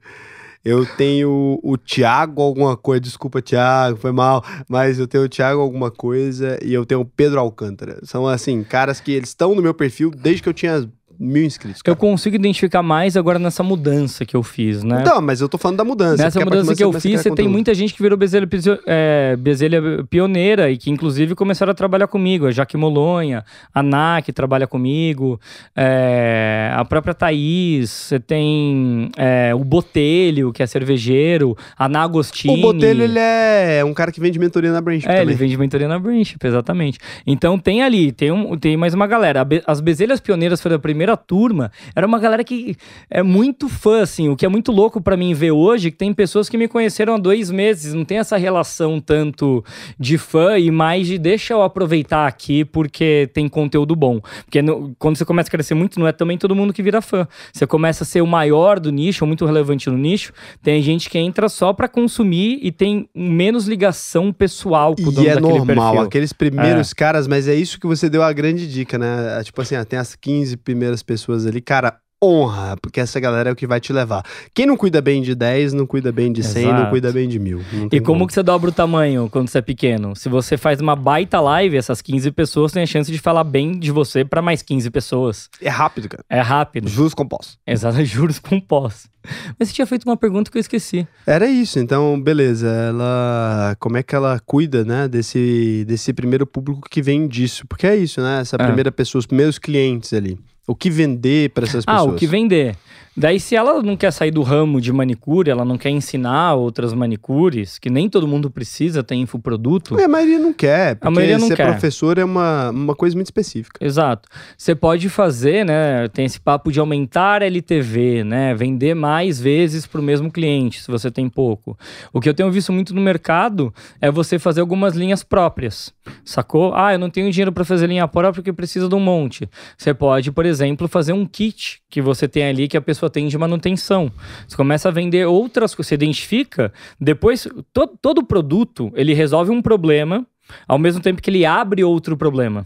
Eu 0.64 0.86
tenho 0.86 1.60
o 1.64 1.78
Thiago 1.78 2.42
alguma 2.42 2.76
coisa, 2.76 3.02
desculpa, 3.02 3.42
Thiago, 3.42 3.98
foi 3.98 4.12
mal, 4.12 4.44
mas 4.68 5.00
eu 5.00 5.08
tenho 5.08 5.24
o 5.24 5.30
Thiago 5.30 5.62
alguma 5.62 5.90
coisa 5.90 6.60
e 6.62 6.74
eu 6.74 6.86
tenho 6.86 7.02
o 7.02 7.06
Pedro 7.06 7.40
Alcântara. 7.40 8.00
São, 8.04 8.28
assim, 8.28 8.64
caras 8.64 9.00
que 9.00 9.12
eles 9.12 9.30
estão 9.30 9.56
no 9.56 9.62
meu 9.62 9.74
perfil 9.74 10.12
desde 10.12 10.44
que 10.44 10.50
eu 10.50 10.54
tinha 10.54 10.90
mil 11.20 11.44
inscritos. 11.44 11.82
Cara. 11.82 11.92
Eu 11.92 12.00
consigo 12.00 12.36
identificar 12.36 12.82
mais 12.82 13.18
agora 13.18 13.38
nessa 13.38 13.62
mudança 13.62 14.26
que 14.26 14.36
eu 14.36 14.42
fiz, 14.42 14.84
né? 14.84 15.04
Não, 15.06 15.22
mas 15.22 15.42
eu 15.42 15.50
tô 15.50 15.58
falando 15.58 15.78
da 15.78 15.84
mudança. 15.84 16.24
Nessa 16.24 16.40
mudança 16.40 16.74
que 16.74 16.84
eu 16.84 16.94
fiz, 16.94 17.22
você 17.22 17.30
tem 17.30 17.48
muita 17.48 17.74
gente 17.74 17.94
que 17.94 18.02
virou 18.02 18.18
bezelha, 18.18 18.48
é, 18.88 19.36
bezelha 19.36 19.82
pioneira 20.10 20.72
e 20.72 20.78
que 20.78 20.90
inclusive 20.90 21.36
começaram 21.36 21.72
a 21.72 21.74
trabalhar 21.74 22.08
comigo. 22.08 22.48
A 22.48 22.52
Jaque 22.52 22.78
Molonha, 22.78 23.44
a 23.74 23.84
Ná, 23.84 24.22
que 24.24 24.32
trabalha 24.32 24.66
comigo, 24.66 25.40
é, 25.76 26.72
a 26.74 26.86
própria 26.86 27.14
Thaís, 27.14 27.90
você 27.90 28.20
tem 28.20 29.12
é, 29.18 29.54
o 29.54 29.64
Botelho, 29.66 30.54
que 30.54 30.64
é 30.64 30.68
cervejeiro, 30.68 31.58
a 31.78 31.90
Ná 31.90 32.04
Agostini. 32.04 32.60
O 32.60 32.62
Botelho, 32.62 33.04
ele 33.04 33.20
é 33.20 33.84
um 33.84 33.94
cara 33.94 34.12
que 34.12 34.22
vende 34.22 34.40
mentoria 34.40 34.72
na 34.72 34.80
Branch. 34.80 35.04
É, 35.04 35.08
também. 35.08 35.22
ele 35.22 35.36
vende 35.36 35.58
mentoria 35.58 35.88
na 35.88 36.00
Branch, 36.00 36.38
exatamente. 36.42 36.98
Então 37.28 37.60
tem 37.60 37.84
ali, 37.84 38.14
tem, 38.14 38.32
um, 38.32 38.58
tem 38.58 38.78
mais 38.78 38.94
uma 38.94 39.06
galera. 39.06 39.46
As 39.68 39.82
bezelhas 39.82 40.22
pioneiras 40.22 40.62
foi 40.62 40.74
a 40.74 40.80
primeira 40.80 41.09
primeira 41.10 41.18
turma, 41.18 41.72
era 41.96 42.06
uma 42.06 42.20
galera 42.20 42.44
que 42.44 42.76
é 43.10 43.24
muito 43.24 43.68
fã, 43.68 44.02
assim. 44.02 44.30
O 44.30 44.36
que 44.36 44.46
é 44.46 44.50
muito 44.50 44.72
louco 44.72 45.02
para 45.02 45.18
mim 45.18 45.34
ver 45.34 45.52
hoje, 45.52 45.92
que 45.92 45.98
tem 45.98 46.14
pessoas 46.14 46.50
que 46.50 46.58
me 46.58 46.68
conheceram 46.68 47.16
há 47.16 47.18
dois 47.18 47.50
meses, 47.50 47.94
não 47.94 48.06
tem 48.06 48.20
essa 48.20 48.38
relação 48.38 49.00
tanto 49.00 49.64
de 49.98 50.18
fã 50.18 50.58
e 50.58 50.70
mais 50.70 51.08
de 51.08 51.18
deixa 51.18 51.54
eu 51.54 51.62
aproveitar 51.62 52.28
aqui 52.28 52.64
porque 52.64 53.30
tem 53.34 53.48
conteúdo 53.48 53.96
bom. 53.96 54.20
Porque 54.46 54.62
no, 54.62 54.96
quando 55.00 55.18
você 55.18 55.26
começa 55.26 55.50
a 55.50 55.52
crescer 55.52 55.74
muito, 55.74 56.00
não 56.00 56.08
é 56.08 56.12
também 56.12 56.38
todo 56.38 56.56
mundo 56.56 56.74
que 56.74 56.84
vira 56.84 57.02
fã. 57.02 57.28
Você 57.52 57.66
começa 57.66 58.04
a 58.04 58.08
ser 58.08 58.22
o 58.22 58.28
maior 58.28 58.80
do 58.80 58.92
nicho, 58.92 59.26
muito 59.26 59.46
relevante 59.46 59.90
no 59.90 59.98
nicho, 59.98 60.34
tem 60.62 60.82
gente 60.82 61.10
que 61.10 61.18
entra 61.18 61.50
só 61.50 61.74
para 61.74 61.88
consumir 61.88 62.60
e 62.62 62.72
tem 62.72 63.10
menos 63.16 63.68
ligação 63.68 64.32
pessoal 64.32 64.96
com 64.96 65.04
o 65.04 65.12
dono 65.12 65.28
E 65.28 65.30
é 65.30 65.40
normal, 65.40 65.66
perfil. 65.66 66.02
aqueles 66.02 66.34
primeiros 66.34 66.92
é. 66.92 66.96
caras, 66.96 67.28
mas 67.28 67.48
é 67.48 67.56
isso 67.56 67.80
que 67.80 67.88
você 67.88 68.10
deu 68.10 68.24
a 68.24 68.32
grande 68.32 68.68
dica, 68.68 68.98
né? 68.98 69.42
Tipo 69.44 69.62
assim, 69.62 69.76
tem 69.86 70.00
as 70.00 70.16
15 70.16 70.58
primeiras 70.58 70.99
pessoas 71.04 71.46
ali, 71.46 71.62
cara, 71.62 72.00
honra, 72.22 72.76
porque 72.82 73.00
essa 73.00 73.20
galera 73.20 73.50
é 73.50 73.54
o 73.54 73.56
que 73.56 73.66
vai 73.66 73.80
te 73.80 73.94
levar. 73.94 74.24
Quem 74.54 74.66
não 74.66 74.76
cuida 74.76 75.02
bem 75.02 75.22
de 75.22 75.34
10, 75.34 75.74
não 75.74 75.86
cuida 75.86 76.12
bem 76.12 76.32
de 76.32 76.44
100, 76.44 76.64
Exato. 76.64 76.84
não 76.84 76.90
cuida 76.90 77.12
bem 77.12 77.28
de 77.28 77.40
mil. 77.40 77.62
E 77.92 78.00
como, 78.00 78.20
como, 78.20 78.28
que 78.28 78.34
você 78.34 78.44
dobra 78.44 78.70
o 78.70 78.74
tamanho 78.74 79.30
quando 79.32 79.48
você 79.48 79.60
é 79.60 79.62
pequeno? 79.62 80.16
Se 80.16 80.28
você 80.28 80.58
faz 80.58 80.82
uma 80.82 80.96
baita 80.96 81.40
live, 81.40 81.78
essas 81.78 82.02
15 82.02 82.32
pessoas 82.32 82.74
têm 82.74 82.84
a 82.84 82.86
chance 82.86 83.10
de 83.10 83.18
falar 83.18 83.46
bem 83.46 83.80
de 83.80 83.92
você 83.92 84.26
para 84.26 84.42
mais 84.42 84.62
15 84.62 84.90
pessoas. 84.90 85.50
É 85.62 85.70
rápido, 85.70 86.10
cara. 86.10 86.24
É 86.30 86.42
rápido. 86.42 86.90
Juros 86.90 87.14
compostos. 87.14 87.58
Exato, 87.66 88.04
juros 88.04 88.40
compostos. 88.40 89.10
Mas 89.58 89.70
você 89.70 89.76
tinha 89.76 89.86
feito 89.86 90.04
uma 90.06 90.18
pergunta 90.18 90.50
que 90.52 90.58
eu 90.58 90.62
esqueci. 90.62 91.08
Era 91.26 91.48
isso, 91.48 91.80
então, 91.80 92.20
beleza. 92.20 92.68
Ela. 92.68 93.76
Como 93.80 93.98
é 93.98 94.04
que 94.04 94.16
ela 94.16 94.40
cuida, 94.46 94.84
né, 94.84 95.08
desse, 95.08 95.86
desse 95.88 96.14
primeiro 96.14 96.46
público 96.48 96.90
que 96.90 97.02
vem 97.02 97.28
disso? 97.28 97.66
Porque 97.68 97.86
é 97.86 97.96
isso, 97.96 98.22
né? 98.22 98.40
Essa 98.42 98.56
é. 98.58 98.66
primeira 98.66 98.92
pessoa, 98.92 99.20
os 99.20 99.26
primeiros 99.26 99.60
clientes 99.60 100.14
ali. 100.14 100.38
O 100.70 100.76
que 100.76 100.88
vender 100.88 101.50
para 101.50 101.64
essas 101.64 101.84
pessoas? 101.84 102.08
Ah, 102.08 102.14
o 102.14 102.16
que 102.16 102.28
vender. 102.28 102.76
Daí, 103.16 103.40
se 103.40 103.56
ela 103.56 103.82
não 103.82 103.98
quer 103.98 104.12
sair 104.12 104.32
do 104.32 104.42
ramo 104.44 104.80
de 104.80 104.92
manicure, 104.94 105.50
ela 105.50 105.66
não 105.66 105.78
quer 105.78 105.90
ensinar 105.90 106.54
outras 106.56 106.94
manicures, 106.94 107.78
que 107.78 107.90
nem 107.90 108.10
todo 108.10 108.28
mundo 108.28 108.50
precisa 108.50 109.04
ter 109.04 109.16
infoproduto. 109.16 110.00
É, 110.00 110.06
a 110.06 110.08
maioria 110.08 110.40
não 110.40 110.54
quer, 110.54 110.96
porque 110.96 111.08
a 111.08 111.12
maioria 111.12 111.38
não 111.38 111.48
ser 111.48 111.58
quer. 111.58 111.72
professor 111.72 112.18
é 112.18 112.24
uma, 112.24 112.70
uma 112.70 112.96
coisa 112.96 113.16
muito 113.16 113.28
específica. 113.28 113.84
Exato. 113.84 114.30
Você 114.58 114.74
pode 114.74 115.10
fazer, 115.10 115.66
né? 115.66 116.08
Tem 116.10 116.26
esse 116.26 116.40
papo 116.40 116.72
de 116.72 116.80
aumentar 116.80 117.42
LTV, 117.42 118.24
né? 118.24 118.54
Vender 118.56 118.94
mais 118.94 119.40
vezes 119.40 119.86
para 119.86 120.00
o 120.00 120.04
mesmo 120.04 120.32
cliente, 120.32 120.82
se 120.82 120.90
você 120.90 121.12
tem 121.12 121.28
pouco. 121.30 121.78
O 122.14 122.22
que 122.22 122.30
eu 122.30 122.34
tenho 122.34 122.52
visto 122.52 122.72
muito 122.72 122.94
no 122.94 123.02
mercado 123.02 123.74
é 124.00 124.10
você 124.10 124.40
fazer 124.40 124.62
algumas 124.62 124.96
linhas 124.96 125.24
próprias. 125.24 125.94
Sacou? 126.24 126.74
Ah, 126.76 126.94
eu 126.94 127.00
não 127.00 127.10
tenho 127.10 127.30
dinheiro 127.32 127.52
para 127.52 127.66
fazer 127.66 127.88
linha 127.88 128.08
própria 128.08 128.42
porque 128.42 128.54
precisa 128.54 128.88
de 128.88 128.96
um 128.96 129.00
monte. 129.00 129.50
Você 129.78 129.94
pode, 129.94 130.32
por 130.32 130.46
exemplo, 130.46 130.88
fazer 130.88 131.14
um 131.14 131.26
kit 131.26 131.82
que 131.90 132.02
você 132.02 132.28
tem 132.28 132.44
ali 132.44 132.68
que 132.68 132.78
a 132.78 132.82
pessoa 132.82 133.09
tem 133.10 133.28
de 133.28 133.38
manutenção. 133.38 134.12
Você 134.48 134.56
começa 134.56 134.90
a 134.90 134.92
vender 134.92 135.26
outras 135.26 135.74
coisas, 135.74 135.90
você 135.90 135.96
identifica, 135.96 136.72
depois 137.00 137.48
to, 137.74 137.88
todo 138.02 138.24
produto 138.24 138.92
ele 138.96 139.14
resolve 139.14 139.52
um 139.52 139.62
problema 139.62 140.26
ao 140.68 140.80
mesmo 140.80 141.02
tempo 141.02 141.22
que 141.22 141.30
ele 141.30 141.46
abre 141.46 141.84
outro 141.84 142.18
problema. 142.18 142.66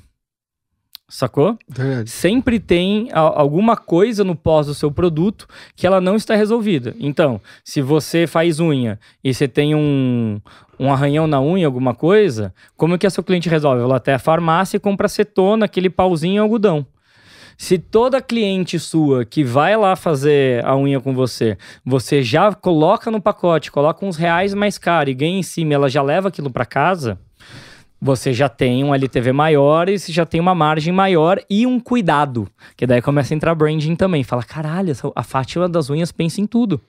Sacou? 1.09 1.57
Verdade. 1.69 2.09
Sempre 2.09 2.59
tem 2.59 3.09
a- 3.11 3.19
alguma 3.19 3.77
coisa 3.77 4.23
no 4.23 4.35
pós 4.35 4.65
do 4.67 4.73
seu 4.73 4.91
produto 4.91 5.47
que 5.75 5.85
ela 5.85 6.01
não 6.01 6.15
está 6.15 6.33
resolvida. 6.33 6.95
Então, 6.99 7.39
se 7.63 7.81
você 7.81 8.25
faz 8.25 8.59
unha 8.59 8.99
e 9.23 9.31
você 9.31 9.47
tem 9.47 9.75
um, 9.75 10.41
um 10.79 10.91
arranhão 10.91 11.27
na 11.27 11.39
unha, 11.41 11.67
alguma 11.67 11.93
coisa, 11.93 12.53
como 12.75 12.97
que 12.97 13.05
a 13.05 13.09
seu 13.11 13.23
cliente 13.23 13.47
resolve? 13.49 13.83
Ela 13.83 13.97
até 13.97 14.13
a 14.15 14.19
farmácia 14.19 14.77
e 14.77 14.79
compra 14.79 15.05
acetona, 15.05 15.65
aquele 15.65 15.89
pauzinho 15.89 16.35
e 16.35 16.39
algodão. 16.39 16.85
Se 17.57 17.77
toda 17.77 18.21
cliente 18.21 18.79
sua 18.79 19.25
que 19.25 19.43
vai 19.43 19.77
lá 19.77 19.95
fazer 19.95 20.65
a 20.65 20.75
unha 20.75 20.99
com 20.99 21.13
você, 21.13 21.57
você 21.85 22.21
já 22.21 22.53
coloca 22.53 23.11
no 23.11 23.21
pacote, 23.21 23.71
coloca 23.71 24.05
uns 24.05 24.17
reais 24.17 24.53
mais 24.53 24.77
caro 24.77 25.09
e 25.09 25.13
ganha 25.13 25.37
em 25.37 25.43
cima, 25.43 25.73
ela 25.73 25.89
já 25.89 26.01
leva 26.01 26.27
aquilo 26.29 26.49
para 26.49 26.65
casa, 26.65 27.19
você 28.01 28.33
já 28.33 28.49
tem 28.49 28.83
um 28.83 28.93
LTV 28.93 29.31
maior 29.31 29.87
e 29.87 29.97
você 29.97 30.11
já 30.11 30.25
tem 30.25 30.41
uma 30.41 30.53
margem 30.53 30.93
maior 30.93 31.39
e 31.49 31.65
um 31.65 31.79
cuidado. 31.79 32.49
Que 32.75 32.85
daí 32.85 33.01
começa 33.01 33.33
a 33.33 33.35
entrar 33.35 33.55
branding 33.55 33.95
também. 33.95 34.25
Fala, 34.25 34.43
caralho, 34.43 34.93
a 35.15 35.23
Fátima 35.23 35.69
das 35.69 35.89
unhas 35.89 36.11
pensa 36.11 36.41
em 36.41 36.45
tudo. 36.45 36.81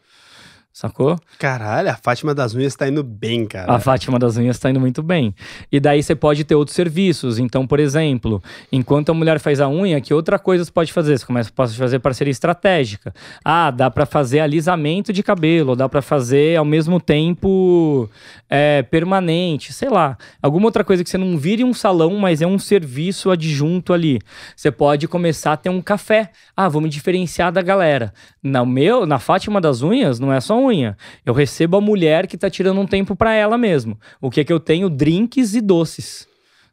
Sacou? 0.74 1.16
Caralho, 1.38 1.88
a 1.88 1.94
Fátima 1.94 2.34
das 2.34 2.52
Unhas 2.52 2.74
tá 2.74 2.88
indo 2.88 3.04
bem, 3.04 3.46
cara. 3.46 3.72
A 3.72 3.78
Fátima 3.78 4.18
das 4.18 4.36
unhas 4.36 4.58
tá 4.58 4.68
indo 4.68 4.80
muito 4.80 5.04
bem. 5.04 5.32
E 5.70 5.78
daí 5.78 6.02
você 6.02 6.16
pode 6.16 6.42
ter 6.42 6.56
outros 6.56 6.74
serviços. 6.74 7.38
Então, 7.38 7.64
por 7.64 7.78
exemplo, 7.78 8.42
enquanto 8.72 9.10
a 9.10 9.14
mulher 9.14 9.38
faz 9.38 9.60
a 9.60 9.68
unha, 9.68 10.00
que 10.00 10.12
outra 10.12 10.36
coisa 10.36 10.64
você 10.64 10.72
pode 10.72 10.92
fazer? 10.92 11.16
Você 11.16 11.24
começa 11.24 11.52
pode 11.54 11.76
fazer 11.76 12.00
parceria 12.00 12.32
estratégica. 12.32 13.14
Ah, 13.44 13.70
dá 13.70 13.88
pra 13.88 14.04
fazer 14.04 14.40
alisamento 14.40 15.12
de 15.12 15.22
cabelo, 15.22 15.76
dá 15.76 15.88
pra 15.88 16.02
fazer 16.02 16.56
ao 16.56 16.64
mesmo 16.64 16.98
tempo 16.98 18.10
é, 18.50 18.82
permanente, 18.82 19.72
sei 19.72 19.88
lá. 19.88 20.18
Alguma 20.42 20.66
outra 20.66 20.82
coisa 20.82 21.04
que 21.04 21.10
você 21.10 21.16
não 21.16 21.38
vire 21.38 21.62
um 21.62 21.72
salão, 21.72 22.16
mas 22.16 22.42
é 22.42 22.48
um 22.48 22.58
serviço 22.58 23.30
adjunto 23.30 23.92
ali. 23.92 24.18
Você 24.56 24.72
pode 24.72 25.06
começar 25.06 25.52
a 25.52 25.56
ter 25.56 25.70
um 25.70 25.80
café. 25.80 26.32
Ah, 26.56 26.68
vamos 26.68 26.90
diferenciar 26.90 27.52
da 27.52 27.62
galera. 27.62 28.12
Na 28.42 28.66
meu, 28.66 29.06
na 29.06 29.20
Fátima 29.20 29.60
das 29.60 29.80
unhas, 29.80 30.18
não 30.18 30.32
é 30.32 30.40
só 30.40 30.63
unha. 30.64 30.96
Eu 31.24 31.34
recebo 31.34 31.76
a 31.76 31.80
mulher 31.80 32.26
que 32.26 32.36
tá 32.36 32.48
tirando 32.50 32.80
um 32.80 32.86
tempo 32.86 33.14
pra 33.14 33.34
ela 33.34 33.58
mesmo. 33.58 33.98
O 34.20 34.30
que 34.30 34.40
é 34.40 34.44
que 34.44 34.52
eu 34.52 34.60
tenho? 34.60 34.90
Drinks 34.90 35.54
e 35.54 35.60
doces. 35.60 36.26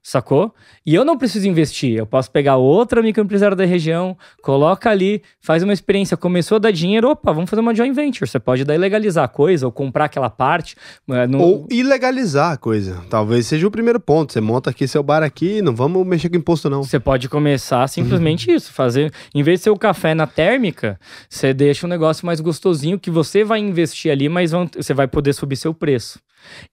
Sacou? 0.04 0.52
E 0.84 0.96
eu 0.96 1.06
não 1.06 1.16
preciso 1.16 1.48
investir. 1.48 1.96
Eu 1.96 2.08
posso 2.08 2.32
pegar 2.32 2.56
outra 2.58 3.04
microempresária 3.04 3.56
da 3.56 3.66
região, 3.66 4.18
coloca 4.42 4.90
ali, 4.90 5.22
faz 5.40 5.62
uma 5.62 5.74
experiência. 5.74 6.18
Começou 6.18 6.56
a 6.56 6.60
dar 6.60 6.72
dinheiro, 6.72 7.08
opa, 7.10 7.32
vamos 7.32 7.50
fazer 7.50 7.62
uma 7.62 7.76
joint 7.76 7.94
venture. 7.94 8.28
Você 8.28 8.40
pode 8.40 8.66
daí 8.66 8.80
legalizar 8.80 9.24
a 9.26 9.28
coisa 9.28 9.66
ou 9.68 9.72
comprar 9.72 10.06
aquela 10.06 10.30
parte. 10.30 10.76
é, 11.10 11.28
no- 11.28 11.40
Ou 11.42 11.68
ilegalizar 11.70 12.52
a 12.54 12.58
coisa. 12.58 13.02
Talvez 13.10 13.46
seja 13.46 13.68
o 13.68 13.72
primeiro 13.72 14.00
ponto. 14.00 14.34
Você 14.34 14.42
monta 14.42 14.72
aqui 14.72 14.88
seu 14.88 15.04
bar 15.04 15.22
aqui, 15.22 15.62
não 15.62 15.76
vamos 15.76 16.06
mexer 16.06 16.30
com 16.30 16.38
imposto, 16.38 16.70
não. 16.70 16.84
Você 16.84 17.00
pode 17.00 17.30
começar 17.30 17.88
simplesmente 17.88 18.52
isso, 18.52 18.74
fazer, 18.74 19.14
em 19.36 19.44
vez 19.44 19.60
de 19.60 19.66
ser 19.66 19.70
o 19.70 19.78
café 19.78 20.16
na 20.16 20.26
térmica, 20.26 21.00
você 21.30 21.54
deixa 21.54 21.86
um 21.86 21.90
negócio 21.90 22.26
mais 22.26 22.40
gostosinho 22.42 23.00
que 23.00 23.12
você 23.12 23.44
vai 23.44 23.60
investir 23.60 24.12
ali, 24.12 24.28
mas 24.28 24.50
vão- 24.52 24.68
você 24.76 24.94
vai 24.96 25.08
poder 25.08 25.34
subir 25.34 25.56
seu 25.58 25.74
preço. 25.76 26.20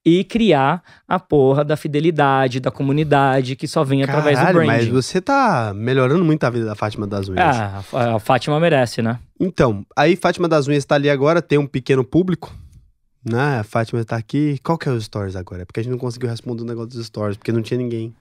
E 0.05 0.25
criar 0.25 0.83
a 1.07 1.19
porra 1.19 1.65
da 1.65 1.77
fidelidade, 1.77 2.61
da 2.61 2.71
comunidade, 2.71 3.57
que 3.57 3.69
só 3.69 3.85
vem 3.85 4.03
através 4.03 4.39
do 4.39 4.43
Caralho, 4.43 4.67
mas 4.67 4.85
branding. 4.85 4.93
você 4.93 5.21
tá 5.21 5.73
melhorando 5.75 6.25
muito 6.25 6.45
a 6.45 6.51
vida 6.51 6.65
da 6.65 6.75
Fátima 6.75 7.07
das 7.07 7.29
Unhas. 7.29 7.57
Ah, 7.57 7.83
a 7.93 8.15
a 8.17 8.19
Fátima 8.19 8.59
merece, 8.59 9.03
né? 9.03 9.19
Então, 9.39 9.85
aí 9.97 10.17
Fátima 10.17 10.49
das 10.49 10.67
Unhas 10.67 10.85
tá 10.85 10.95
ali 10.95 11.09
agora, 11.09 11.41
tem 11.41 11.59
um 11.59 11.67
pequeno 11.67 12.05
público, 12.05 12.55
né? 13.25 13.61
A 13.61 13.65
Fátima 13.65 14.05
tá 14.05 14.17
aqui. 14.17 14.59
Qual 14.63 14.77
que 14.79 14.89
é 14.89 14.93
os 14.93 15.05
stories 15.05 15.37
agora? 15.37 15.63
É 15.63 15.65
porque 15.65 15.81
a 15.81 15.83
gente 15.83 15.93
não 15.93 15.99
conseguiu 15.99 16.29
responder 16.29 16.63
o 16.63 16.67
negócio 16.67 16.91
dos 16.91 17.07
stories, 17.07 17.37
porque 17.37 17.53
não 17.53 17.63
tinha 17.63 17.79
ninguém. 17.79 18.15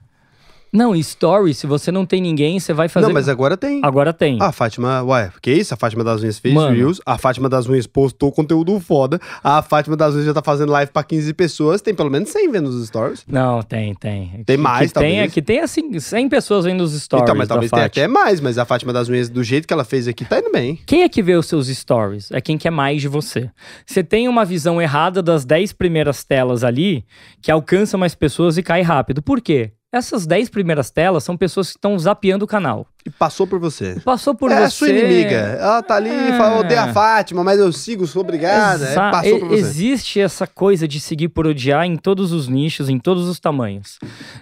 Não, 0.72 0.94
e 0.94 1.00
story, 1.00 1.54
se 1.54 1.66
você 1.66 1.90
não 1.90 2.04
tem 2.04 2.20
ninguém, 2.20 2.60
você 2.60 2.72
vai 2.72 2.88
fazer. 2.88 3.06
Não, 3.06 3.14
mas 3.14 3.28
agora 3.28 3.56
tem. 3.56 3.80
Agora 3.82 4.12
tem. 4.12 4.38
A 4.40 4.52
Fátima, 4.52 5.02
ué, 5.02 5.30
que 5.40 5.50
isso? 5.50 5.72
A 5.72 5.76
Fátima 5.76 6.04
das 6.04 6.22
Unhas 6.22 6.38
fez 6.38 6.54
Mano. 6.54 6.76
Reels, 6.76 7.00
a 7.06 7.16
Fátima 7.16 7.48
das 7.48 7.66
Unhas 7.66 7.86
postou 7.86 8.30
conteúdo 8.30 8.78
foda, 8.80 9.20
a 9.42 9.62
Fátima 9.62 9.96
das 9.96 10.14
Unhas 10.14 10.26
já 10.26 10.34
tá 10.34 10.42
fazendo 10.42 10.70
live 10.72 10.92
pra 10.92 11.02
15 11.02 11.32
pessoas, 11.34 11.80
tem 11.80 11.94
pelo 11.94 12.10
menos 12.10 12.28
100 12.30 12.50
vendo 12.50 12.68
os 12.68 12.86
stories. 12.86 13.24
Não, 13.26 13.62
tem, 13.62 13.94
tem. 13.94 14.42
Tem 14.44 14.56
mais, 14.56 14.92
que 14.92 14.98
tem, 14.98 15.14
talvez. 15.14 15.32
que 15.32 15.42
tem 15.42 15.60
assim, 15.60 15.98
100 15.98 16.28
pessoas 16.28 16.64
vendo 16.64 16.82
os 16.82 16.92
stories. 16.92 17.22
então, 17.22 17.34
mas 17.34 17.48
talvez 17.48 17.70
tenha 17.70 17.86
até 17.86 18.06
mais, 18.06 18.40
mas 18.40 18.58
a 18.58 18.64
Fátima 18.64 18.92
das 18.92 19.08
Unhas, 19.08 19.28
do 19.28 19.42
jeito 19.42 19.66
que 19.66 19.72
ela 19.72 19.84
fez 19.84 20.06
aqui, 20.06 20.24
tá 20.24 20.38
indo 20.38 20.52
bem. 20.52 20.78
Quem 20.86 21.02
é 21.02 21.08
que 21.08 21.22
vê 21.22 21.34
os 21.34 21.46
seus 21.46 21.68
stories? 21.68 22.30
É 22.30 22.40
quem 22.40 22.58
quer 22.58 22.70
mais 22.70 23.00
de 23.00 23.08
você. 23.08 23.50
Você 23.86 24.04
tem 24.04 24.28
uma 24.28 24.44
visão 24.44 24.80
errada 24.80 25.22
das 25.22 25.44
10 25.44 25.72
primeiras 25.72 26.24
telas 26.24 26.62
ali, 26.62 27.04
que 27.40 27.50
alcança 27.50 27.96
mais 27.96 28.14
pessoas 28.14 28.58
e 28.58 28.62
cai 28.62 28.82
rápido. 28.82 29.22
Por 29.22 29.40
quê? 29.40 29.72
Essas 29.90 30.26
10 30.26 30.50
primeiras 30.50 30.90
telas 30.90 31.24
são 31.24 31.34
pessoas 31.34 31.68
que 31.68 31.78
estão 31.78 31.98
zapeando 31.98 32.44
o 32.44 32.48
canal. 32.48 32.86
E 33.08 33.10
passou 33.10 33.46
por 33.46 33.58
você. 33.58 33.98
Passou 34.04 34.34
por 34.34 34.50
é 34.52 34.56
você. 34.56 34.62
a 34.64 34.70
sua 34.70 34.88
inimiga. 34.90 35.36
Ela 35.58 35.82
tá 35.82 35.96
ali 35.96 36.10
e 36.10 36.32
fala, 36.36 36.56
É. 36.56 36.60
odeia 36.60 36.82
a 36.82 36.92
Fátima, 36.92 37.42
mas 37.42 37.58
eu 37.58 37.72
sigo, 37.72 38.06
sou 38.06 38.20
obrigada. 38.20 38.84
É, 38.86 38.94
passou 38.94 39.36
e- 39.36 39.40
por 39.40 39.48
você. 39.48 39.54
Existe 39.60 40.20
essa 40.20 40.46
coisa 40.46 40.86
de 40.86 41.00
seguir 41.00 41.28
por 41.28 41.46
odiar 41.46 41.86
em 41.86 41.96
todos 41.96 42.32
os 42.32 42.48
nichos, 42.48 42.90
em 42.90 42.98
todos 42.98 43.26
os 43.28 43.40
tamanhos. 43.40 43.98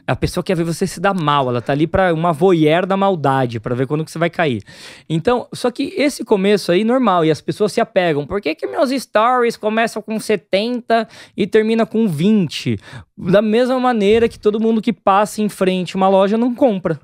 A 0.06 0.16
pessoa 0.16 0.42
quer 0.42 0.56
ver 0.56 0.64
você 0.64 0.84
se 0.86 0.98
dar 0.98 1.14
mal, 1.14 1.48
ela 1.48 1.62
tá 1.62 1.72
ali 1.72 1.86
pra 1.86 2.12
uma 2.12 2.32
voyeur 2.32 2.84
da 2.86 2.96
maldade, 2.96 3.60
pra 3.60 3.74
ver 3.74 3.86
quando 3.86 4.04
que 4.04 4.10
você 4.10 4.18
vai 4.18 4.30
cair. 4.30 4.62
Então, 5.08 5.46
só 5.52 5.70
que 5.70 5.94
esse 5.96 6.24
começo 6.24 6.72
aí, 6.72 6.82
normal, 6.82 7.24
e 7.24 7.30
as 7.30 7.40
pessoas 7.40 7.72
se 7.72 7.80
apegam. 7.80 8.26
Por 8.26 8.40
que 8.40 8.54
que 8.54 8.66
meus 8.66 8.90
stories 8.90 9.56
começam 9.56 10.02
com 10.02 10.18
70 10.18 11.06
e 11.36 11.46
termina 11.46 11.86
com 11.86 12.08
20? 12.08 12.78
Da 13.16 13.40
mesma 13.40 13.78
maneira 13.78 14.28
que 14.28 14.38
todo 14.38 14.58
mundo 14.60 14.82
que 14.82 14.92
passa 14.92 15.40
em 15.40 15.48
frente 15.48 15.94
a 15.94 15.96
uma 15.96 16.08
loja 16.08 16.36
não 16.36 16.54
compra. 16.54 16.98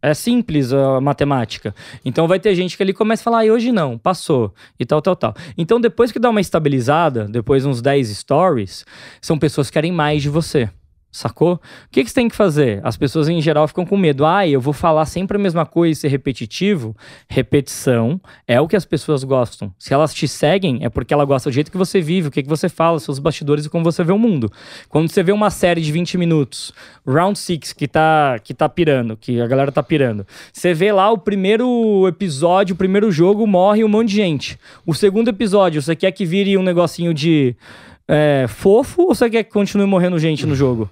É 0.00 0.14
simples 0.14 0.72
a 0.72 1.00
matemática. 1.00 1.74
Então 2.04 2.28
vai 2.28 2.38
ter 2.38 2.54
gente 2.54 2.76
que 2.76 2.82
ali 2.82 2.92
começa 2.92 3.22
a 3.22 3.24
falar, 3.24 3.44
e 3.44 3.50
hoje 3.50 3.72
não, 3.72 3.98
passou, 3.98 4.54
e 4.78 4.86
tal, 4.86 5.02
tal, 5.02 5.16
tal. 5.16 5.34
Então 5.56 5.80
depois 5.80 6.12
que 6.12 6.18
dá 6.18 6.30
uma 6.30 6.40
estabilizada, 6.40 7.26
depois 7.26 7.66
uns 7.66 7.82
10 7.82 8.08
stories, 8.16 8.84
são 9.20 9.38
pessoas 9.38 9.68
que 9.68 9.74
querem 9.74 9.92
mais 9.92 10.22
de 10.22 10.28
você. 10.28 10.70
Sacou? 11.10 11.54
O 11.54 11.60
que, 11.90 12.04
que 12.04 12.10
você 12.10 12.14
tem 12.14 12.28
que 12.28 12.36
fazer? 12.36 12.80
As 12.84 12.96
pessoas 12.96 13.28
em 13.28 13.40
geral 13.40 13.66
ficam 13.66 13.86
com 13.86 13.96
medo. 13.96 14.26
Ah, 14.26 14.46
eu 14.46 14.60
vou 14.60 14.74
falar 14.74 15.06
sempre 15.06 15.38
a 15.38 15.40
mesma 15.40 15.64
coisa 15.64 15.92
e 15.92 15.96
ser 15.96 16.08
repetitivo. 16.08 16.94
Repetição 17.26 18.20
é 18.46 18.60
o 18.60 18.68
que 18.68 18.76
as 18.76 18.84
pessoas 18.84 19.24
gostam. 19.24 19.72
Se 19.78 19.94
elas 19.94 20.12
te 20.12 20.28
seguem, 20.28 20.80
é 20.82 20.90
porque 20.90 21.14
ela 21.14 21.24
gosta 21.24 21.48
do 21.48 21.52
jeito 21.52 21.70
que 21.70 21.78
você 21.78 22.00
vive, 22.00 22.28
o 22.28 22.30
que, 22.30 22.42
que 22.42 22.48
você 22.48 22.68
fala, 22.68 23.00
seus 23.00 23.18
bastidores 23.18 23.64
e 23.64 23.70
como 23.70 23.84
você 23.84 24.04
vê 24.04 24.12
o 24.12 24.18
mundo. 24.18 24.52
Quando 24.88 25.10
você 25.10 25.22
vê 25.22 25.32
uma 25.32 25.48
série 25.50 25.80
de 25.80 25.90
20 25.90 26.18
minutos, 26.18 26.72
Round 27.06 27.38
6, 27.38 27.72
que 27.72 27.88
tá, 27.88 28.38
que 28.44 28.52
tá 28.52 28.68
pirando, 28.68 29.16
que 29.16 29.40
a 29.40 29.46
galera 29.46 29.72
tá 29.72 29.82
pirando, 29.82 30.26
você 30.52 30.74
vê 30.74 30.92
lá 30.92 31.10
o 31.10 31.16
primeiro 31.16 32.06
episódio, 32.06 32.74
o 32.74 32.78
primeiro 32.78 33.10
jogo, 33.10 33.46
morre 33.46 33.82
um 33.82 33.88
monte 33.88 34.10
de 34.10 34.16
gente. 34.16 34.58
O 34.84 34.94
segundo 34.94 35.28
episódio, 35.28 35.80
você 35.80 35.96
quer 35.96 36.12
que 36.12 36.26
vire 36.26 36.58
um 36.58 36.62
negocinho 36.62 37.14
de 37.14 37.56
é, 38.08 38.46
fofo 38.48 39.02
ou 39.02 39.14
você 39.14 39.28
quer 39.28 39.44
que 39.44 39.52
continue 39.52 39.86
morrendo 39.86 40.18
gente 40.18 40.46
no 40.46 40.54
jogo? 40.54 40.90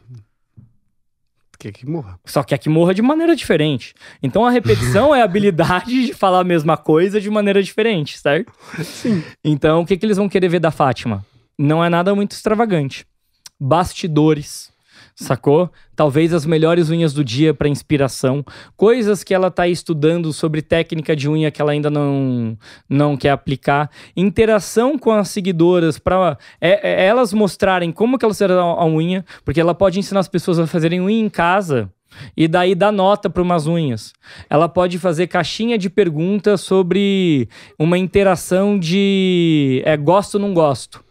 Quer 1.59 1.73
que 1.73 1.87
morra. 1.87 2.19
Só 2.25 2.43
quer 2.43 2.59
que 2.59 2.69
morra 2.69 2.95
de 2.95 3.03
maneira 3.03 3.35
diferente. 3.35 3.95
Então 4.23 4.45
a 4.45 4.51
repetição 4.51 5.15
é 5.15 5.23
a 5.23 5.25
habilidade 5.25 6.07
de 6.07 6.15
falar 6.15 6.41
a 6.41 6.45
mesma 6.45 6.77
coisa 6.77 7.21
de 7.21 7.31
maneira 7.31 7.63
diferente, 7.63 8.19
certo? 8.19 8.53
Sim. 8.85 9.23
Então 9.45 9.81
o 9.83 9.87
que, 9.87 9.97
que 9.97 10.05
eles 10.05 10.17
vão 10.17 10.29
querer 10.29 10.49
ver 10.49 10.61
da 10.61 10.71
Fátima? 10.71 11.25
Não 11.59 11.83
é 11.83 11.89
nada 11.89 12.15
muito 12.15 12.33
extravagante. 12.33 13.07
Bastidores. 13.59 14.71
Sacou? 15.19 15.71
Talvez 15.97 16.35
as 16.35 16.45
melhores 16.45 16.91
unhas 16.91 17.15
do 17.15 17.25
dia 17.25 17.55
para 17.55 17.71
inspiração, 17.71 18.45
coisas 18.77 19.25
que 19.25 19.33
ela 19.33 19.51
tá 19.51 19.67
estudando 19.67 20.31
sobre 20.31 20.61
técnica 20.61 21.17
de 21.17 21.27
unha 21.27 21.51
que 21.51 21.63
ela 21.63 21.73
ainda 21.73 21.89
não, 21.89 22.55
não 22.87 23.17
quer 23.17 23.31
aplicar, 23.31 23.91
interação 24.15 24.99
com 24.99 25.11
as 25.11 25.31
seguidoras 25.31 25.99
para 25.99 26.37
elas 26.61 27.33
mostrarem 27.33 27.91
como 27.91 28.19
que 28.19 28.27
elas 28.27 28.37
fizeram 28.37 28.79
a, 28.79 28.83
a 28.83 28.87
unha, 28.87 29.25
porque 29.43 29.59
ela 29.59 29.75
pode 29.75 29.99
ensinar 29.99 30.21
as 30.21 30.29
pessoas 30.29 30.59
a 30.59 30.67
fazerem 30.67 31.01
unha 31.01 31.19
em 31.19 31.31
casa 31.31 31.91
e 32.37 32.47
daí 32.47 32.75
dar 32.75 32.93
nota 32.93 33.31
para 33.31 33.43
umas 33.43 33.67
unhas. 33.67 34.13
Ela 34.51 34.69
pode 34.69 34.99
fazer 34.99 35.29
caixinha 35.29 35.79
de 35.79 35.89
perguntas 35.89 36.61
sobre 36.61 37.49
uma 37.79 37.97
interação 37.97 38.79
de 38.79 39.83
é, 39.85 39.97
gosto 39.97 40.35
ou 40.35 40.41
não 40.41 40.53
gosto. 40.53 41.06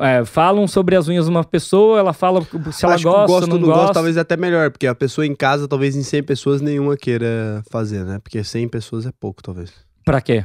É, 0.00 0.24
falam 0.24 0.66
sobre 0.66 0.96
as 0.96 1.06
unhas 1.08 1.26
de 1.26 1.30
uma 1.30 1.44
pessoa, 1.44 1.98
ela 1.98 2.12
fala 2.12 2.40
se 2.72 2.84
ela 2.84 2.94
Acho 2.94 3.04
gosta 3.04 3.26
que 3.26 3.32
ou 3.32 3.40
gosto 3.40 3.46
não 3.48 3.58
não 3.58 3.66
gosta. 3.68 3.80
gosto, 3.82 3.94
talvez 3.94 4.16
é 4.16 4.20
até 4.20 4.36
melhor, 4.36 4.70
porque 4.70 4.86
a 4.86 4.94
pessoa 4.94 5.26
em 5.26 5.34
casa, 5.34 5.68
talvez 5.68 5.94
em 5.94 6.02
100 6.02 6.22
pessoas, 6.24 6.60
nenhuma 6.60 6.96
queira 6.96 7.62
fazer, 7.70 8.04
né? 8.04 8.18
Porque 8.18 8.42
100 8.42 8.66
pessoas 8.68 9.06
é 9.06 9.12
pouco, 9.20 9.42
talvez. 9.42 9.72
Pra 10.04 10.20
quê? 10.20 10.44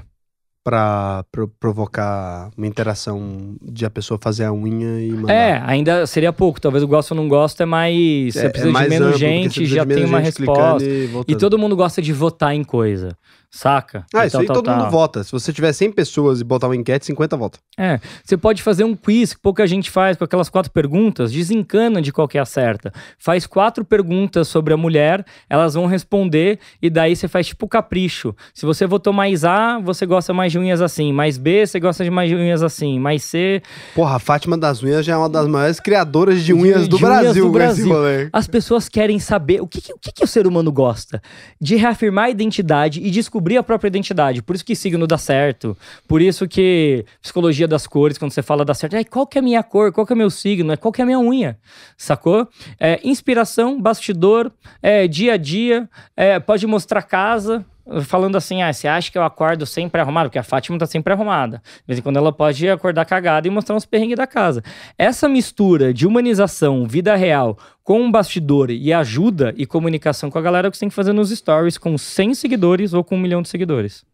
pra, 0.62 1.24
pro- 1.32 1.48
provocar 1.60 2.52
uma 2.56 2.68
interação 2.68 3.56
de 3.62 3.86
a 3.86 3.90
pessoa 3.90 4.20
fazer 4.22 4.44
a 4.44 4.54
unha 4.54 5.02
e 5.02 5.10
mandar. 5.12 5.34
É, 5.34 5.64
ainda 5.66 6.06
seria 6.06 6.32
pouco. 6.32 6.62
Talvez 6.62 6.84
o 6.84 6.88
gosto 6.88 7.12
ou 7.12 7.18
não 7.18 7.28
gosto 7.28 7.64
é 7.64 7.66
mais. 7.66 8.34
Você 8.34 8.40
É- 8.42 8.46
é 8.46 8.50
precisa 8.50 8.72
mais 8.72 8.84
de 8.86 8.90
menos 8.92 9.08
amplo, 9.08 9.18
gente, 9.20 9.66
já 9.66 9.84
tem 9.86 10.06
uma 10.06 10.20
resposta. 10.20 10.86
E, 10.88 11.10
E 11.28 11.36
todo 11.36 11.58
mundo 11.58 11.76
gosta 11.76 12.02
de 12.04 12.14
votar 12.14 12.54
em 12.54 12.64
coisa. 12.64 13.18
Saca? 13.52 14.06
Ah, 14.14 14.26
E 14.26 14.28
isso 14.28 14.34
tal, 14.34 14.42
aí 14.42 14.48
tal, 14.48 14.56
todo 14.58 14.66
tal. 14.66 14.78
mundo 14.78 14.92
vota. 14.92 15.24
Se 15.24 15.32
você 15.32 15.52
tiver 15.52 15.74
100 15.74 15.92
pessoas 15.92 16.40
e 16.40 16.44
botar 16.44 16.68
uma 16.68 16.76
enquete, 16.76 17.06
50 17.08 17.36
vota. 17.36 17.58
É, 17.78 18.00
você 18.24 18.38
pode 18.38 18.62
fazer 18.62 18.84
um 18.84 18.96
quiz 18.96 19.34
que 19.34 19.42
pouca 19.42 19.66
gente 19.66 19.90
faz 19.90 20.16
com 20.18 20.24
aquelas 20.24 20.50
quatro 20.50 20.72
perguntas, 20.72 21.32
desencana 21.32 22.00
de 22.02 22.12
qualquer 22.14 22.40
acerta. 22.40 22.94
Faz 23.18 23.48
quatro 23.48 23.84
perguntas 23.84 24.48
sobre 24.48 24.72
a 24.74 24.78
mulher, 24.78 25.26
elas 25.50 25.74
vão 25.74 25.88
responder 25.88 26.60
e 26.80 26.90
daí 26.92 27.16
você 27.16 27.28
faz 27.28 27.48
tipo 27.48 27.68
capricho. 27.68 28.36
Se 28.54 28.68
você 28.68 28.86
votou 28.86 29.12
mais 29.12 29.44
A, 29.44 29.80
você 29.80 30.06
gosta 30.06 30.32
mais 30.32 30.52
de 30.52 30.60
unhas 30.60 30.80
assim, 30.80 31.12
mais 31.12 31.38
B, 31.38 31.66
você 31.66 31.80
gosta 31.80 32.04
de 32.04 32.12
mais 32.12 32.30
de 32.30 32.36
unhas 32.36 32.62
assim, 32.62 33.00
mais 33.00 33.24
C. 33.24 33.64
Porra, 33.96 34.18
a 34.18 34.20
Fátima 34.20 34.58
das 34.60 34.84
Unhas 34.84 35.04
já 35.04 35.14
é 35.14 35.18
uma 35.18 35.30
das 35.30 35.48
maiores 35.48 35.80
criadoras 35.80 36.40
de 36.42 36.48
De- 36.48 36.54
unhas 36.54 36.88
do 36.88 36.98
de 36.98 37.04
unhas 37.06 37.22
Brasil. 37.24 37.46
do 37.46 37.52
com 37.52 37.58
esse 37.60 37.84
Brasil. 37.88 38.30
As 38.32 38.46
pessoas 38.48 38.88
querem 38.88 39.18
saber 39.18 39.60
o 39.60 39.68
que, 39.68 39.82
que- 39.82 39.94
o 39.94 39.98
que, 40.00 40.12
que 40.12 40.24
o 40.24 40.28
ser 40.28 40.46
humano 40.46 40.72
gosta? 40.72 41.20
De 41.60 41.76
reafirmar 41.76 42.26
a 42.26 42.30
identidade 42.30 43.02
e 43.02 43.10
descobrir 43.10 43.39
a 43.58 43.64
própria 43.64 43.88
identidade. 43.88 44.42
Por 44.42 44.56
isso 44.56 44.66
que 44.66 44.76
signo 44.76 45.08
dá 45.08 45.18
certo. 45.18 45.78
Por 46.08 46.22
isso 46.22 46.48
que 46.48 47.06
psicologia 47.22 47.68
das 47.68 47.88
cores, 47.88 48.18
quando 48.18 48.32
você 48.32 48.42
fala 48.42 48.66
dá 48.66 48.74
certo, 48.74 48.96
é 48.96 49.04
qual 49.04 49.26
que 49.26 49.38
é 49.38 49.42
a 49.42 49.44
minha 49.44 49.64
cor, 49.64 49.92
qual 49.92 50.06
que 50.06 50.14
é 50.14 50.16
o 50.16 50.18
meu 50.18 50.30
signo, 50.30 50.78
qual 50.78 50.92
que 50.92 51.02
é 51.02 51.04
a 51.04 51.06
minha 51.06 51.20
unha. 51.20 51.58
Sacou? 51.98 52.48
É, 52.80 53.00
inspiração, 53.04 53.82
bastidor, 53.82 54.52
é, 54.82 55.08
dia 55.08 55.34
a 55.34 55.38
dia, 55.38 55.90
é, 56.16 56.40
pode 56.40 56.66
mostrar 56.68 57.02
casa. 57.02 57.66
Falando 58.04 58.36
assim, 58.36 58.62
ah, 58.62 58.72
você 58.72 58.88
acha 58.88 59.12
que 59.12 59.18
eu 59.18 59.24
acordo 59.24 59.66
sempre 59.66 60.00
arrumado? 60.00 60.28
Porque 60.28 60.38
a 60.38 60.44
Fátima 60.44 60.78
tá 60.78 60.86
sempre 60.86 61.12
arrumada. 61.12 61.60
De 61.78 61.84
vez 61.88 61.98
em 61.98 62.04
quando 62.04 62.18
ela 62.18 62.32
pode 62.32 62.70
acordar 62.70 63.04
cagada 63.04 63.48
e 63.48 63.50
mostrar 63.50 63.76
uns 63.76 63.84
perrengues 63.84 64.16
da 64.16 64.28
casa. 64.28 64.64
Essa 64.96 65.28
mistura 65.28 65.92
de 65.92 66.06
humanização, 66.06 66.86
vida 66.86 67.16
real, 67.16 67.58
com 67.90 68.04
um 68.04 68.12
bastidor 68.12 68.70
e 68.70 68.94
ajuda 68.94 69.52
e 69.58 69.66
comunicação 69.66 70.30
com 70.30 70.38
a 70.38 70.42
galera 70.44 70.68
o 70.68 70.72
que 70.72 70.78
você 70.78 70.82
tem 70.82 70.90
que 70.90 70.96
fazer 70.96 71.12
nos 71.12 71.32
stories 71.32 71.76
com 71.76 71.98
100 71.98 72.36
seguidores 72.36 72.94
ou 72.94 73.04
com 73.04 73.16
um 73.16 73.20
milhão 73.20 73.42
de 73.42 73.50
seguidores. 73.50 74.06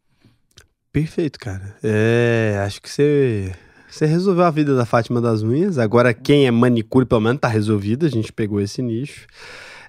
Perfeito, 0.93 1.37
cara. 1.37 1.75
É, 1.83 2.57
acho 2.65 2.81
que 2.81 2.89
você. 2.89 3.53
Você 3.89 4.05
resolveu 4.05 4.45
a 4.45 4.49
vida 4.49 4.77
da 4.77 4.85
Fátima 4.85 5.19
das 5.19 5.43
Unhas. 5.43 5.77
Agora, 5.77 6.13
quem 6.13 6.47
é 6.47 6.51
manicure, 6.51 7.05
pelo 7.05 7.19
menos, 7.19 7.41
tá 7.41 7.49
resolvido. 7.49 8.05
A 8.05 8.09
gente 8.09 8.31
pegou 8.31 8.61
esse 8.61 8.81
nicho. 8.81 9.27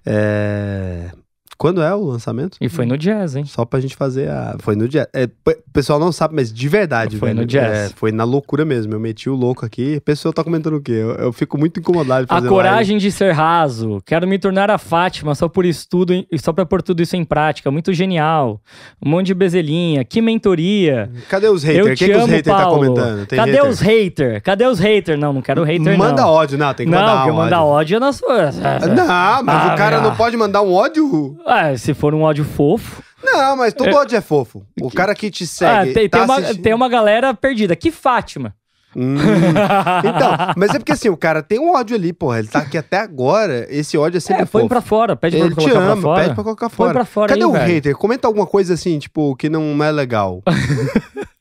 É, 0.05 1.13
Quando 1.59 1.83
é 1.83 1.95
o 1.95 2.05
lançamento? 2.05 2.57
E 2.61 2.69
foi 2.69 2.85
no 2.85 2.99
jazz, 2.99 3.35
hein? 3.35 3.45
Só 3.47 3.65
pra 3.65 3.81
gente 3.81 3.97
fazer 3.97 4.29
a. 4.29 4.57
Foi 4.59 4.77
no 4.77 4.87
jazz. 4.89 5.07
É, 5.15 5.25
o 5.25 5.73
pessoal 5.73 5.99
não 5.99 6.13
sabe, 6.13 6.35
mas 6.35 6.53
de 6.53 6.69
verdade, 6.69 7.17
Foi 7.17 7.29
velho. 7.31 7.41
no 7.41 7.47
jazz. 7.47 7.91
É, 7.93 7.95
foi 7.97 8.13
na 8.13 8.25
loucura 8.25 8.65
mesmo. 8.65 8.93
Eu 8.93 9.01
meti 9.01 9.31
o 9.31 9.35
louco 9.35 9.65
aqui. 9.65 9.97
O 9.97 10.01
pessoal 10.01 10.33
tá 10.33 10.45
comentando 10.45 10.75
o 10.77 10.81
quê? 10.81 10.93
Eu, 10.93 11.11
eu 11.13 11.33
fico 11.33 11.57
muito 11.59 11.81
incomodado 11.81 12.27
A 12.29 12.43
coragem 12.43 12.99
de 12.99 13.11
ser 13.11 13.33
raso. 13.33 14.01
Quero 14.05 14.27
me 14.29 14.39
tornar 14.39 14.71
a 14.71 14.79
Fátima 14.79 15.35
só 15.35 15.49
por 15.49 15.65
estudo 15.65 16.13
e 16.31 16.39
só 16.39 16.53
pra 16.53 16.67
pôr 16.67 16.83
tudo 16.83 17.03
isso 17.03 17.17
em 17.17 17.25
prática. 17.25 17.71
Muito 17.71 17.93
genial. 17.93 18.61
Um 19.05 19.09
monte 19.09 19.27
de 19.29 19.35
bezelinha. 19.35 20.05
Que 20.05 20.21
mentoria. 20.21 21.09
live. 21.13 21.23
Cadê 21.29 21.49
os 21.49 21.63
haters? 21.63 21.87
Eu 21.87 21.93
O 21.93 21.97
que, 21.97 22.07
que 22.07 22.17
os 22.17 22.27
haters 22.27 22.57
tá 22.57 22.67
comentando? 22.67 23.27
Tem 23.27 23.39
Cadê 23.39 23.53
hater? 23.53 23.69
os 23.71 23.81
haters? 23.81 24.43
Cadê 24.43 24.67
os 24.67 24.79
haters? 24.79 25.19
Não, 25.19 25.33
não 25.33 25.43
quero 25.43 25.63
hater, 25.65 25.97
Manda 25.99 26.23
não. 26.23 26.29
ódio, 26.29 26.59
não. 26.59 26.75
Tem 26.75 26.87
que 26.87 26.93
não, 26.93 26.99
mandar 27.01 27.27
um 27.27 27.35
mandar 27.37 27.63
ódio. 27.65 27.75
ódio 27.77 27.97
é 27.97 28.01
na 28.01 28.13
sua. 28.13 28.51
Não, 28.53 29.43
mas 29.43 29.71
Ah, 29.71 29.75
o 29.75 29.77
cara 29.77 30.01
não 30.01 30.15
pode 30.15 30.37
mandar 30.37 30.63
um 30.63 30.73
ódio. 30.73 31.37
Ah, 31.47 31.77
se 31.77 31.95
for 31.95 32.13
um 32.15 32.23
ódio 32.23 32.45
fofo. 32.45 33.03
Não, 33.23 33.57
mas 33.57 33.73
todo 33.73 33.95
ódio 33.95 34.17
é 34.17 34.21
fofo. 34.21 34.65
O 34.81 34.91
cara 34.91 35.15
que 35.15 35.31
te 35.31 35.45
Ah, 35.45 35.47
segue. 35.47 35.93
tem, 35.95 36.09
tá 36.09 36.19
tem, 36.19 36.27
uma, 36.27 36.35
assistindo- 36.39 36.63
tem 36.63 36.75
uma 36.75 36.89
galera 36.89 37.33
perdida. 37.35 37.77
Que 37.77 37.91
Fátima. 37.93 38.55
Hum. 38.95 39.15
Então, 40.05 40.55
mas 40.57 40.71
é 40.75 40.79
porque 40.79 40.93
assim, 40.93 41.09
o 41.11 41.17
cara 41.17 41.43
tem 41.43 41.59
um 41.59 41.73
ódio 41.75 41.95
ali, 41.97 42.13
porra. 42.13 42.39
Ele 42.39 42.49
tá 42.49 42.61
aqui 42.61 42.79
até 42.79 42.99
agora. 42.99 43.67
Esse 43.71 43.97
ódio 43.99 44.17
é 44.17 44.21
sempre 44.21 44.43
É, 44.43 44.47
põe 44.47 44.63
fofo. 44.63 44.69
pra 44.69 44.81
fora. 44.81 45.15
Pede 45.17 45.37
pra 45.37 45.47
Ele 45.47 45.55
colocar 45.55 45.79
ama, 45.79 45.93
pra 45.93 45.97
fora. 46.03 46.23
pede 46.23 46.35
pra 46.35 46.45
colocar 46.45 46.69
Põe 46.71 46.77
fora. 46.77 46.93
pra 46.95 47.05
fora 47.05 47.29
Cadê 47.29 47.41
aí, 47.43 47.47
o 47.47 47.53
velho. 47.53 47.67
hater? 47.75 47.97
Comenta 47.97 48.27
alguma 48.27 48.47
coisa 48.47 48.75
assim, 48.75 48.99
tipo, 48.99 49.37
que 49.37 49.49
não 49.51 49.83
é 49.85 49.91
legal. 49.93 50.43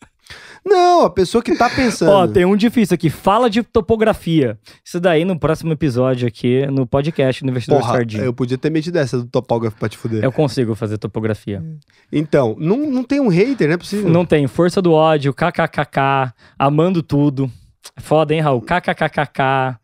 não, 0.66 1.04
a 1.04 1.10
pessoa 1.10 1.44
que 1.44 1.56
tá 1.56 1.70
pensando. 1.70 2.12
Ó, 2.12 2.28
tem 2.28 2.44
um 2.44 2.56
difícil 2.56 2.96
aqui. 2.96 3.10
Fala 3.10 3.50
de 3.50 3.62
topografia. 3.62 4.58
Isso 4.84 5.00
daí 5.00 5.24
no 5.24 5.38
próximo 5.40 5.72
episódio 5.72 6.28
aqui, 6.28 6.66
no 6.68 6.88
podcast 6.88 7.44
do 7.44 7.50
Investidor 7.52 7.80
Porra, 7.80 7.94
Sardinha. 7.94 8.24
eu 8.24 8.34
podia 8.34 8.58
ter 8.58 8.72
metido 8.72 8.98
essa 8.98 9.20
do 9.20 9.26
topógrafo 9.26 9.78
pra 9.78 9.88
te 9.88 9.98
fuder. 9.98 10.24
Eu 10.24 10.32
consigo 10.32 10.74
fazer 10.74 10.98
topografia. 10.98 11.64
Então, 12.12 12.56
não, 12.60 12.78
não 12.78 13.04
tem 13.04 13.20
um 13.20 13.28
hater, 13.28 13.68
não 13.68 13.76
é 13.76 13.78
possível. 13.78 14.10
Não 14.10 14.26
tem 14.26 14.48
força 14.48 14.82
do 14.82 14.92
ódio, 14.92 15.34
kkkk, 15.34 16.34
amando 16.58 17.04
tudo. 17.04 17.50
Foda, 18.00 18.34
hein, 18.34 18.42
Raul? 18.42 18.62
Kkkk. 18.62 19.78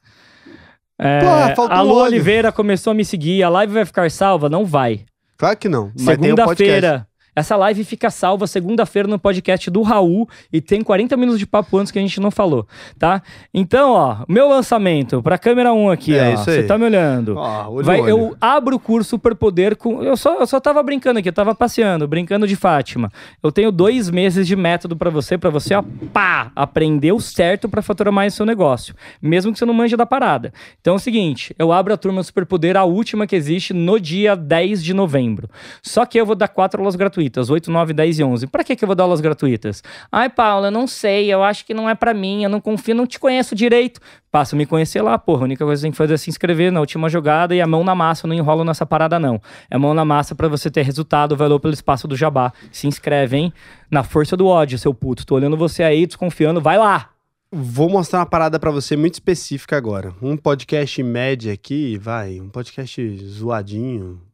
É, 0.99 1.55
faltou 1.55 1.75
Alô 1.75 1.95
ódio. 1.95 2.15
Oliveira 2.15 2.51
começou 2.51 2.91
a 2.91 2.93
me 2.93 3.03
seguir. 3.03 3.41
A 3.43 3.49
live 3.49 3.73
vai 3.73 3.85
ficar 3.85 4.09
salva? 4.11 4.49
Não 4.49 4.65
vai. 4.65 5.05
Claro 5.37 5.57
que 5.57 5.67
não. 5.67 5.91
Segunda-feira. 5.95 7.07
Essa 7.35 7.55
live 7.55 7.83
fica 7.83 8.09
salva 8.09 8.45
segunda-feira 8.45 9.07
no 9.07 9.17
podcast 9.17 9.69
do 9.71 9.81
Raul 9.81 10.27
e 10.51 10.59
tem 10.59 10.81
40 10.81 11.15
minutos 11.15 11.39
de 11.39 11.47
papo 11.47 11.77
antes 11.77 11.91
que 11.91 11.97
a 11.97 12.01
gente 12.01 12.19
não 12.19 12.29
falou, 12.29 12.67
tá? 12.99 13.21
Então, 13.53 13.93
ó, 13.93 14.17
meu 14.27 14.49
lançamento 14.49 15.21
pra 15.23 15.37
câmera 15.37 15.71
1 15.73 15.89
aqui, 15.89 16.13
É 16.15 16.33
ó. 16.33 16.37
Você 16.37 16.63
tá 16.63 16.77
me 16.77 16.85
olhando. 16.85 17.35
Ó, 17.37 17.69
olho 17.69 17.85
Vai, 17.85 18.01
olho. 18.01 18.09
eu 18.09 18.37
abro 18.41 18.75
o 18.75 18.79
curso 18.79 19.11
Superpoder 19.11 19.75
com. 19.77 20.03
Eu 20.03 20.17
só, 20.17 20.39
eu 20.39 20.47
só 20.47 20.59
tava 20.59 20.81
brincando 20.83 21.19
aqui, 21.19 21.29
eu 21.29 21.33
tava 21.33 21.55
passeando, 21.55 22.07
brincando 22.07 22.45
de 22.47 22.55
Fátima. 22.55 23.09
Eu 23.41 23.51
tenho 23.51 23.71
dois 23.71 24.09
meses 24.09 24.45
de 24.45 24.55
método 24.55 24.95
pra 24.97 25.09
você, 25.09 25.37
pra 25.37 25.49
você, 25.49 25.73
ó, 25.73 25.83
pá, 26.13 26.51
aprender 26.55 27.11
o 27.13 27.19
certo 27.19 27.69
pra 27.69 27.81
faturar 27.81 28.11
mais 28.13 28.33
o 28.33 28.37
seu 28.37 28.45
negócio. 28.45 28.93
Mesmo 29.21 29.53
que 29.53 29.59
você 29.59 29.65
não 29.65 29.73
manja 29.73 29.95
da 29.95 30.05
parada. 30.05 30.53
Então 30.81 30.93
é 30.93 30.97
o 30.97 30.99
seguinte: 30.99 31.55
eu 31.57 31.71
abro 31.71 31.93
a 31.93 31.97
turma 31.97 32.21
Superpoder, 32.23 32.75
a 32.75 32.83
última 32.83 33.25
que 33.25 33.35
existe, 33.35 33.73
no 33.73 33.99
dia 33.99 34.35
10 34.35 34.83
de 34.83 34.93
novembro. 34.93 35.49
Só 35.81 36.05
que 36.05 36.19
eu 36.19 36.25
vou 36.25 36.35
dar 36.35 36.47
quatro 36.49 36.81
aulas 36.81 36.95
gratuitas: 36.95 37.20
8, 37.49 37.69
9, 37.69 37.93
10 37.93 38.19
e 38.19 38.23
11. 38.23 38.47
Pra 38.47 38.63
que, 38.63 38.75
que 38.75 38.83
eu 38.83 38.87
vou 38.87 38.95
dar 38.95 39.03
aulas 39.03 39.21
gratuitas? 39.21 39.83
Ai, 40.11 40.29
Paula, 40.29 40.67
eu 40.67 40.71
não 40.71 40.87
sei, 40.87 41.31
eu 41.31 41.43
acho 41.43 41.65
que 41.65 41.73
não 41.73 41.89
é 41.89 41.95
pra 41.95 42.13
mim, 42.13 42.43
eu 42.43 42.49
não 42.49 42.61
confio, 42.61 42.95
não 42.95 43.05
te 43.05 43.19
conheço 43.19 43.53
direito. 43.53 43.99
Passa 44.31 44.55
a 44.55 44.57
me 44.57 44.65
conhecer 44.65 45.01
lá, 45.01 45.17
porra. 45.17 45.41
A 45.41 45.43
única 45.43 45.65
coisa 45.65 45.81
que 45.81 45.83
tem 45.83 45.91
que 45.91 45.97
fazer 45.97 46.13
é 46.13 46.17
se 46.17 46.29
inscrever 46.29 46.71
na 46.71 46.79
última 46.79 47.09
jogada 47.09 47.53
e 47.53 47.59
a 47.59 47.67
mão 47.67 47.83
na 47.83 47.93
massa. 47.93 48.25
Eu 48.25 48.29
não 48.29 48.35
enrolo 48.35 48.63
nessa 48.63 48.85
parada, 48.85 49.19
não. 49.19 49.41
É 49.69 49.77
mão 49.77 49.93
na 49.93 50.05
massa 50.05 50.33
pra 50.33 50.47
você 50.47 50.71
ter 50.71 50.83
resultado, 50.83 51.35
valor 51.35 51.59
pelo 51.59 51.73
espaço 51.73 52.07
do 52.07 52.15
jabá. 52.15 52.53
Se 52.71 52.87
inscreve, 52.87 53.37
hein? 53.37 53.53
Na 53.89 54.03
força 54.03 54.37
do 54.37 54.47
ódio, 54.47 54.79
seu 54.79 54.93
puto. 54.93 55.25
Tô 55.25 55.35
olhando 55.35 55.57
você 55.57 55.83
aí, 55.83 56.05
desconfiando. 56.05 56.61
Vai 56.61 56.77
lá! 56.77 57.09
Vou 57.53 57.89
mostrar 57.89 58.19
uma 58.19 58.25
parada 58.25 58.57
pra 58.57 58.71
você 58.71 58.95
muito 58.95 59.15
específica 59.15 59.75
agora. 59.75 60.13
Um 60.21 60.37
podcast 60.37 61.03
média 61.03 61.51
aqui, 61.51 61.97
vai, 61.97 62.39
um 62.39 62.47
podcast 62.47 63.17
zoadinho. 63.25 64.30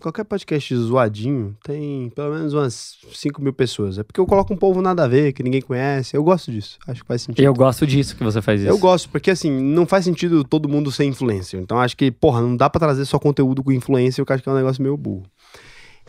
Qualquer 0.00 0.24
podcast 0.24 0.74
zoadinho 0.76 1.56
tem 1.62 2.10
pelo 2.10 2.34
menos 2.34 2.54
umas 2.54 2.96
5 3.12 3.42
mil 3.42 3.52
pessoas. 3.52 3.98
É 3.98 4.02
porque 4.02 4.18
eu 4.18 4.26
coloco 4.26 4.52
um 4.54 4.56
povo 4.56 4.80
nada 4.80 5.04
a 5.04 5.08
ver, 5.08 5.32
que 5.32 5.42
ninguém 5.42 5.60
conhece. 5.60 6.16
Eu 6.16 6.24
gosto 6.24 6.50
disso. 6.50 6.78
Acho 6.86 7.02
que 7.02 7.06
faz 7.08 7.22
sentido. 7.22 7.44
Eu 7.44 7.52
gosto 7.52 7.86
disso 7.86 8.16
que 8.16 8.24
você 8.24 8.40
faz 8.40 8.60
isso. 8.60 8.70
Eu 8.70 8.78
gosto, 8.78 9.08
porque 9.10 9.30
assim, 9.30 9.50
não 9.50 9.84
faz 9.86 10.04
sentido 10.04 10.42
todo 10.42 10.68
mundo 10.68 10.90
ser 10.90 11.04
influencer. 11.04 11.60
Então 11.60 11.78
acho 11.78 11.96
que, 11.96 12.10
porra, 12.10 12.40
não 12.40 12.56
dá 12.56 12.70
pra 12.70 12.78
trazer 12.78 13.04
só 13.04 13.18
conteúdo 13.18 13.62
com 13.62 13.72
influencer, 13.72 14.24
eu 14.26 14.34
acho 14.34 14.42
que 14.42 14.48
é 14.48 14.52
um 14.52 14.56
negócio 14.56 14.82
meio 14.82 14.96
burro. 14.96 15.24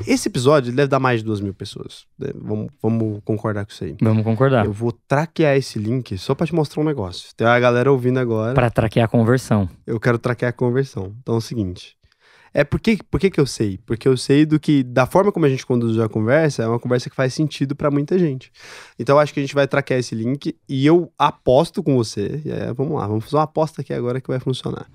Esse 0.06 0.27
episódio 0.27 0.73
deve 0.73 0.89
dar 0.89 0.99
mais 0.99 1.22
de 1.22 1.26
duas 1.26 1.39
mil 1.39 1.53
pessoas. 1.53 2.06
né? 2.19 2.30
Vamos, 2.35 2.68
vamos 2.81 3.22
concordar 3.23 3.65
com 3.65 3.72
isso 3.72 3.84
aí. 3.85 3.95
Vamos 4.02 4.23
concordar. 4.26 4.65
Eu 4.65 4.73
vou 4.73 4.91
traquear 4.91 5.56
esse 5.56 5.80
link 5.80 6.18
só 6.18 6.35
pra 6.35 6.45
te 6.45 6.53
mostrar 6.53 6.81
um 6.81 6.85
negócio. 6.85 7.30
Tem 7.35 7.47
a 7.47 7.57
galera 7.57 7.89
ouvindo 7.89 8.19
agora. 8.19 8.53
Pra 8.53 8.69
traquear 8.69 9.06
a 9.06 9.07
conversão. 9.07 9.69
Eu 9.88 9.97
quero 9.97 10.18
traquear 10.19 10.49
a 10.49 10.53
conversão. 10.53 11.14
Então 11.22 11.35
é 11.35 11.38
o 11.38 11.41
seguinte. 11.41 11.95
É 12.57 12.64
porque, 12.64 12.98
por 13.11 13.19
que 13.19 13.38
eu 13.38 13.45
sei? 13.45 13.77
Porque 13.86 14.07
eu 14.07 14.15
sei 14.15 14.45
do 14.45 14.57
que, 14.57 14.82
da 14.82 15.06
forma 15.06 15.30
como 15.30 15.45
a 15.45 15.49
gente 15.49 15.65
conduziu 15.65 16.02
a 16.03 16.07
conversa, 16.07 16.64
é 16.64 16.68
uma 16.68 16.80
conversa 16.80 17.10
que 17.10 17.15
faz 17.15 17.34
sentido 17.34 17.76
pra 17.76 17.91
muita 17.91 18.18
gente. 18.18 18.49
Então 18.98 19.18
eu 19.18 19.19
acho 19.19 19.34
que 19.34 19.41
a 19.41 19.44
gente 19.44 19.53
vai 19.53 19.68
traquear 19.68 19.99
esse 19.99 20.15
link 20.15 20.56
e 20.69 20.86
eu 20.86 21.11
aposto 21.19 21.84
com 21.84 21.98
você. 21.98 22.41
é, 22.45 22.72
vamos 22.72 22.98
lá, 22.98 23.07
vamos 23.07 23.26
fazer 23.26 23.36
uma 23.36 23.44
aposta 23.44 23.82
aqui 23.82 23.94
agora 23.94 24.22
que 24.22 24.30
vai 24.30 24.40
funcionar. 24.40 24.88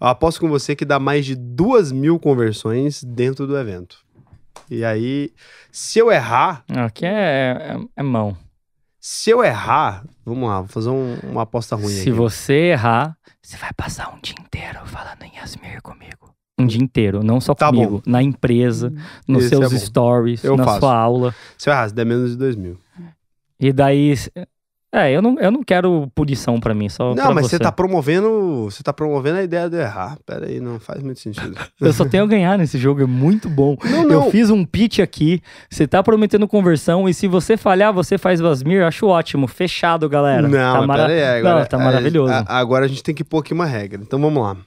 Eu 0.00 0.06
aposto 0.06 0.40
com 0.40 0.48
você 0.48 0.74
que 0.74 0.86
dá 0.86 0.98
mais 0.98 1.26
de 1.26 1.36
duas 1.36 1.92
mil 1.92 2.18
conversões 2.18 3.04
dentro 3.04 3.46
do 3.46 3.58
evento. 3.58 3.98
E 4.70 4.82
aí, 4.82 5.32
se 5.70 5.98
eu 5.98 6.10
errar, 6.10 6.64
Aqui 6.74 7.04
é, 7.04 7.10
é, 7.10 7.78
é 7.94 8.02
mão. 8.02 8.34
se 8.98 9.28
eu 9.28 9.44
errar, 9.44 10.02
vamos 10.24 10.48
lá, 10.48 10.60
vou 10.60 10.68
fazer 10.68 10.88
um- 10.88 11.18
uma 11.24 11.42
aposta 11.42 11.76
ruim 11.76 11.88
Se 11.88 12.00
aqui. 12.02 12.10
você 12.12 12.54
errar, 12.72 13.18
você 13.42 13.58
vai 13.58 13.70
passar 13.76 14.08
um 14.14 14.20
dia 14.22 14.34
inteiro 14.40 14.78
falando 14.86 15.22
em 15.24 15.36
Yasmir 15.36 15.82
comigo. 15.82 16.21
Um 16.58 16.66
dia 16.66 16.82
inteiro, 16.82 17.22
não 17.22 17.40
só 17.40 17.54
Tá 17.54 17.68
comigo. 17.68 18.02
Na 18.06 18.22
empresa, 18.22 18.92
nos 19.26 19.44
Esse 19.46 19.54
é 19.54 19.58
seus 19.58 19.72
bom. 19.72 19.78
stories, 19.78 20.44
Eu 20.44 20.56
na 20.56 20.64
faço. 20.64 20.80
sua 20.80 20.94
aula. 20.96 21.34
Se 21.56 21.68
eu 21.68 21.72
errar, 21.72 21.88
se 21.88 21.94
der 21.94 22.04
menos 22.06 22.30
de 22.32 22.36
dois 22.36 22.54
mil. 22.56 22.78
E 23.58 23.72
daí, 23.72 24.14
É, 24.94 25.10
eu 25.10 25.22
não, 25.22 25.40
eu 25.40 25.50
não 25.50 25.62
quero 25.62 26.06
punição 26.14 26.60
pra 26.60 26.74
mim, 26.74 26.86
só 26.90 27.14
Não, 27.14 27.32
mas 27.32 27.46
você. 27.46 27.56
você 27.56 27.58
tá 27.58 27.72
promovendo. 27.72 28.64
Você 28.70 28.82
tá 28.82 28.92
promovendo 28.92 29.38
a 29.38 29.42
ideia 29.42 29.70
de 29.70 29.78
errar. 29.78 30.18
Pera 30.26 30.44
aí, 30.46 30.60
não 30.60 30.78
faz 30.78 31.02
muito 31.02 31.18
sentido. 31.18 31.56
Eu 31.80 31.94
só 31.94 32.04
tenho 32.04 32.24
a 32.24 32.26
ganhar 32.26 32.58
nesse 32.58 32.76
jogo, 32.76 33.00
é 33.02 33.06
muito 33.06 33.48
bom. 33.48 33.74
Não, 33.82 34.04
não. 34.04 34.10
Eu 34.26 34.30
fiz 34.30 34.50
um 34.50 34.66
pitch 34.66 34.98
aqui, 34.98 35.40
você 35.70 35.86
tá 35.86 36.02
prometendo 36.02 36.46
conversão, 36.46 37.08
e 37.08 37.14
se 37.14 37.26
você 37.26 37.56
falhar, 37.56 37.90
você 37.90 38.18
faz 38.18 38.38
Vasmir, 38.38 38.84
acho 38.84 39.06
ótimo. 39.06 39.48
Fechado, 39.48 40.06
galera. 40.10 40.46
Não, 40.46 40.80
tá 40.82 40.86
mara- 40.86 41.06
pera 41.06 41.12
aí, 41.32 41.38
agora, 41.38 41.60
Não, 41.60 41.66
tá 41.66 41.76
a- 41.78 41.80
maravilhoso. 41.80 42.30
a- 42.34 42.44
agora 42.48 42.84
a 42.84 42.88
gente 42.88 43.02
tem 43.02 43.14
que 43.14 43.24
pôr 43.24 43.38
aqui 43.38 43.54
uma 43.54 43.64
regra. 43.64 43.98
Então 44.02 44.20
vamos 44.20 44.42
lá. 44.42 44.58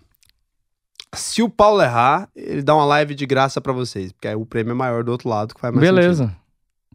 Se 1.15 1.41
o 1.41 1.49
Paulo 1.49 1.81
errar, 1.81 2.29
ele 2.35 2.61
dá 2.61 2.75
uma 2.75 2.85
live 2.85 3.15
de 3.15 3.25
graça 3.25 3.59
pra 3.59 3.73
vocês, 3.73 4.11
porque 4.11 4.27
aí 4.27 4.35
o 4.35 4.45
prêmio 4.45 4.71
é 4.71 4.75
maior 4.75 5.03
do 5.03 5.11
outro 5.11 5.29
lado, 5.29 5.53
que 5.53 5.61
faz 5.61 5.73
mais 5.73 5.85
Beleza. 5.85 6.35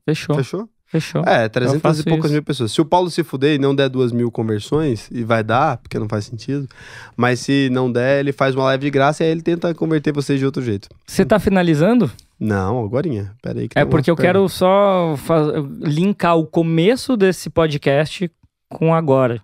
Fechou, 0.05 0.37
sentido. 0.37 0.45
Fechou? 0.45 0.69
fechou. 0.91 1.23
É, 1.25 1.49
300 1.49 2.01
e 2.01 2.05
poucas 2.05 2.27
isso. 2.27 2.33
mil 2.33 2.43
pessoas. 2.43 2.73
Se 2.73 2.81
o 2.81 2.85
Paulo 2.85 3.11
se 3.11 3.23
fuder 3.23 3.55
e 3.55 3.59
não 3.59 3.75
der 3.75 3.89
duas 3.89 4.11
mil 4.11 4.31
conversões, 4.31 5.09
e 5.13 5.23
vai 5.23 5.45
dar, 5.45 5.77
porque 5.77 5.99
não 5.99 6.09
faz 6.09 6.25
sentido, 6.25 6.69
mas 7.17 7.41
se 7.41 7.69
não 7.71 7.91
der, 7.91 8.21
ele 8.21 8.33
faz 8.33 8.55
uma 8.55 8.65
live 8.65 8.85
de 8.85 8.91
graça 8.91 9.23
e 9.23 9.27
aí 9.27 9.33
ele 9.33 9.43
tenta 9.43 9.73
converter 9.73 10.13
vocês 10.13 10.39
de 10.39 10.45
outro 10.45 10.63
jeito. 10.63 10.89
Você 11.07 11.25
tá 11.25 11.39
finalizando? 11.39 12.11
Não, 12.39 12.83
agorinha. 12.83 13.33
Pera 13.41 13.61
aí 13.61 13.69
que 13.69 13.79
É 13.79 13.85
porque 13.85 14.11
eu 14.11 14.17
quero 14.17 14.49
só 14.49 15.15
linkar 15.81 16.37
o 16.37 16.47
começo 16.47 17.17
desse 17.17 17.49
podcast 17.49 18.31
com 18.69 18.95
agora, 18.95 19.43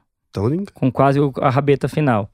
Com 0.74 0.90
quase 0.90 1.18
a 1.40 1.50
rabeta 1.50 1.88
final. 1.88 2.30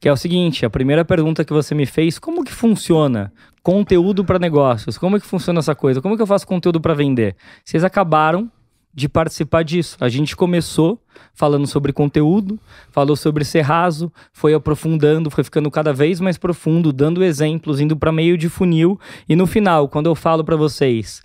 Que 0.00 0.08
é 0.08 0.12
o 0.12 0.16
seguinte, 0.16 0.64
a 0.64 0.70
primeira 0.70 1.04
pergunta 1.04 1.44
que 1.44 1.52
você 1.52 1.74
me 1.74 1.86
fez, 1.86 2.18
como 2.18 2.44
que 2.44 2.52
funciona 2.52 3.32
conteúdo 3.62 4.24
para 4.24 4.38
negócios? 4.38 4.96
Como 4.96 5.18
que 5.18 5.26
funciona 5.26 5.58
essa 5.58 5.74
coisa? 5.74 6.00
Como 6.00 6.16
que 6.16 6.22
eu 6.22 6.26
faço 6.26 6.46
conteúdo 6.46 6.80
para 6.80 6.94
vender? 6.94 7.34
Vocês 7.64 7.82
acabaram 7.82 8.50
de 8.96 9.10
participar 9.10 9.62
disso. 9.62 9.96
A 10.00 10.08
gente 10.08 10.34
começou 10.34 10.98
falando 11.34 11.66
sobre 11.66 11.92
conteúdo, 11.92 12.58
falou 12.90 13.14
sobre 13.14 13.44
ser 13.44 13.60
raso, 13.60 14.10
foi 14.32 14.54
aprofundando, 14.54 15.30
foi 15.30 15.44
ficando 15.44 15.70
cada 15.70 15.92
vez 15.92 16.18
mais 16.18 16.38
profundo, 16.38 16.94
dando 16.94 17.22
exemplos, 17.22 17.78
indo 17.78 17.94
para 17.94 18.10
meio 18.10 18.38
de 18.38 18.48
funil 18.48 18.98
e 19.28 19.36
no 19.36 19.46
final, 19.46 19.86
quando 19.86 20.06
eu 20.06 20.14
falo 20.14 20.42
para 20.42 20.56
vocês, 20.56 21.22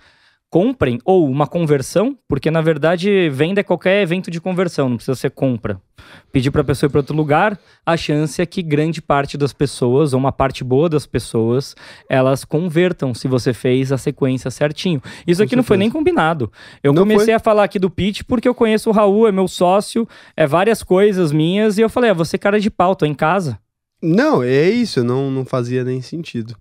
comprem 0.52 1.00
ou 1.06 1.28
uma 1.30 1.48
conversão, 1.48 2.16
porque 2.28 2.52
na 2.52 2.62
verdade 2.62 3.30
venda 3.30 3.62
é 3.62 3.64
qualquer 3.64 4.04
evento 4.04 4.30
de 4.30 4.42
conversão, 4.42 4.90
não 4.90 4.98
precisa 4.98 5.16
ser 5.16 5.32
compra. 5.32 5.80
Pedir 6.30 6.52
para 6.52 6.60
a 6.60 6.64
pessoa 6.66 6.88
ir 6.88 6.92
para 6.92 7.00
outro 7.00 7.16
lugar, 7.16 7.58
a 7.86 7.96
chance 7.96 8.42
é 8.42 8.46
que 8.46 8.62
grande 8.62 9.02
parte 9.02 9.38
das 9.38 9.54
pessoas, 9.54 10.12
ou 10.12 10.20
uma 10.20 10.32
parte 10.32 10.62
boa 10.62 10.90
das 10.90 11.06
pessoas, 11.06 11.74
elas 12.10 12.44
convertam 12.44 13.14
se 13.14 13.30
você 13.30 13.54
fez 13.54 13.94
a 13.94 13.98
sequência 13.98 14.52
certinho. 14.52 15.02
Isso 15.26 15.42
aqui 15.42 15.56
não 15.56 15.64
foi 15.64 15.78
nem 15.78 15.90
combinado. 15.90 16.52
Eu 16.84 16.92
Não 16.92 17.04
comecei 17.04 17.26
foi. 17.28 17.34
a 17.36 17.40
falar 17.40 17.64
aqui 17.64 17.80
do 17.80 17.90
pitch 17.90 18.24
porque 18.28 18.48
eu 18.48 18.54
conheço 18.54 18.90
o 18.90 18.94
Raul, 18.94 19.30
é 19.30 19.32
meu 19.32 19.48
sócio, 19.48 20.06
é 20.36 20.46
várias 20.46 20.84
coisas 20.84 21.32
minhas, 21.32 21.78
e 21.78 21.82
eu 21.82 21.90
falei, 21.90 22.10
ah, 22.10 22.14
você 22.14 22.38
cara 22.38 22.60
de 22.60 22.70
pau, 22.70 22.94
tô 22.94 23.06
em 23.06 23.14
casa. 23.14 23.58
Não, 24.04 24.44
é 24.44 24.70
isso, 24.70 25.02
não, 25.02 25.32
não 25.32 25.46
fazia 25.46 25.84
nem 25.86 26.02
sentido. 26.02 26.58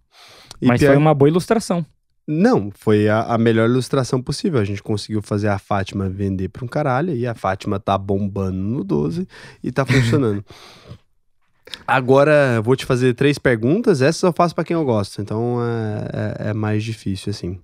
E 0.63 0.67
Mas 0.69 0.79
pior- 0.79 0.91
foi 0.91 0.97
uma 0.97 1.13
boa 1.15 1.29
ilustração. 1.29 1.85
Não, 2.33 2.71
foi 2.73 3.09
a, 3.09 3.23
a 3.23 3.37
melhor 3.39 3.69
ilustração 3.69 4.23
possível. 4.23 4.61
A 4.61 4.65
gente 4.65 4.83
conseguiu 4.83 5.21
fazer 5.21 5.49
a 5.49 5.59
Fátima 5.59 6.09
vender 6.09 6.49
pra 6.49 6.65
um 6.65 6.69
caralho 6.69 7.13
e 7.15 7.27
a 7.27 7.35
Fátima 7.35 7.81
tá 7.81 7.99
bombando 7.99 8.57
no 8.57 8.85
12 8.85 9.27
e 9.65 9.73
tá 9.73 9.85
funcionando. 9.85 10.45
Agora, 11.87 12.61
vou 12.63 12.77
te 12.77 12.85
fazer 12.87 13.15
três 13.15 13.39
perguntas. 13.39 14.03
Essas 14.03 14.23
eu 14.23 14.33
faço 14.33 14.55
pra 14.55 14.65
quem 14.65 14.75
eu 14.75 14.85
gosto, 14.85 15.21
então 15.21 15.59
é, 15.63 16.47
é- 16.47 16.51
é 16.51 16.55
mais 16.55 16.83
difícil, 16.85 17.31
assim. 17.31 17.59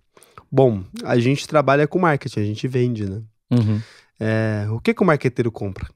Bom, 0.51 0.83
a 1.05 1.19
gente 1.19 1.47
trabalha 1.47 1.87
com 1.87 1.99
marketing, 1.99 2.41
a 2.41 2.45
gente 2.45 2.69
vende, 2.69 3.09
né? 3.09 3.21
Uhum. 3.51 3.81
É, 4.19 4.67
o 4.71 4.81
que, 4.81 4.95
que 4.95 5.03
o 5.03 5.07
marqueteiro 5.07 5.51
compra? 5.53 5.89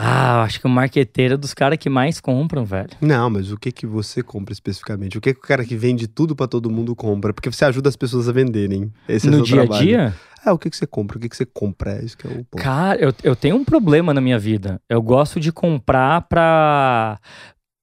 Ah, 0.00 0.42
acho 0.42 0.60
que 0.60 0.66
o 0.66 0.70
marqueteiro 0.70 1.34
é 1.34 1.36
dos 1.36 1.52
caras 1.52 1.76
que 1.76 1.90
mais 1.90 2.20
compram, 2.20 2.64
velho. 2.64 2.90
Não, 3.00 3.28
mas 3.28 3.50
o 3.50 3.56
que 3.56 3.72
que 3.72 3.84
você 3.84 4.22
compra 4.22 4.52
especificamente? 4.52 5.18
O 5.18 5.20
que 5.20 5.34
que 5.34 5.40
o 5.40 5.42
cara 5.42 5.64
que 5.64 5.74
vende 5.74 6.06
tudo 6.06 6.36
pra 6.36 6.46
todo 6.46 6.70
mundo 6.70 6.94
compra? 6.94 7.34
Porque 7.34 7.50
você 7.50 7.64
ajuda 7.64 7.88
as 7.88 7.96
pessoas 7.96 8.28
a 8.28 8.32
venderem. 8.32 8.92
Esse 9.08 9.26
é 9.26 9.30
o 9.30 9.38
no 9.38 9.42
dia 9.42 9.62
a 9.62 9.66
trabalho. 9.66 9.86
dia, 9.86 10.14
É, 10.46 10.52
o 10.52 10.58
que 10.58 10.70
que 10.70 10.76
você 10.76 10.86
compra? 10.86 11.18
O 11.18 11.20
que 11.20 11.28
que 11.28 11.36
você 11.36 11.44
compra? 11.44 11.98
É 11.98 12.04
isso 12.04 12.16
que 12.16 12.28
é 12.28 12.30
o 12.30 12.44
ponto. 12.44 12.62
Cara, 12.62 13.00
eu, 13.00 13.12
eu 13.24 13.34
tenho 13.34 13.56
um 13.56 13.64
problema 13.64 14.14
na 14.14 14.20
minha 14.20 14.38
vida. 14.38 14.80
Eu 14.88 15.02
gosto 15.02 15.40
de 15.40 15.50
comprar 15.50 16.20
pra, 16.28 17.18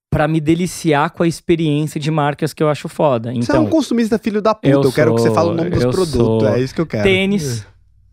pra 0.10 0.26
me 0.26 0.40
deliciar 0.40 1.10
com 1.10 1.22
a 1.24 1.28
experiência 1.28 2.00
de 2.00 2.10
marcas 2.10 2.54
que 2.54 2.64
eu 2.64 2.70
acho 2.70 2.88
foda. 2.88 3.30
você 3.34 3.36
é 3.36 3.40
um 3.60 3.64
Então, 3.64 3.66
consumista 3.68 4.18
filho 4.18 4.42
da 4.42 4.56
puta. 4.56 4.70
Eu, 4.70 4.82
eu 4.84 4.92
quero 4.94 5.14
que 5.16 5.22
você 5.22 5.34
fale 5.34 5.50
o 5.50 5.54
nome 5.54 5.70
dos 5.70 5.84
produtos. 5.86 6.48
É 6.48 6.62
isso 6.62 6.74
que 6.74 6.80
eu 6.80 6.86
quero. 6.88 7.04
tênis. 7.04 7.68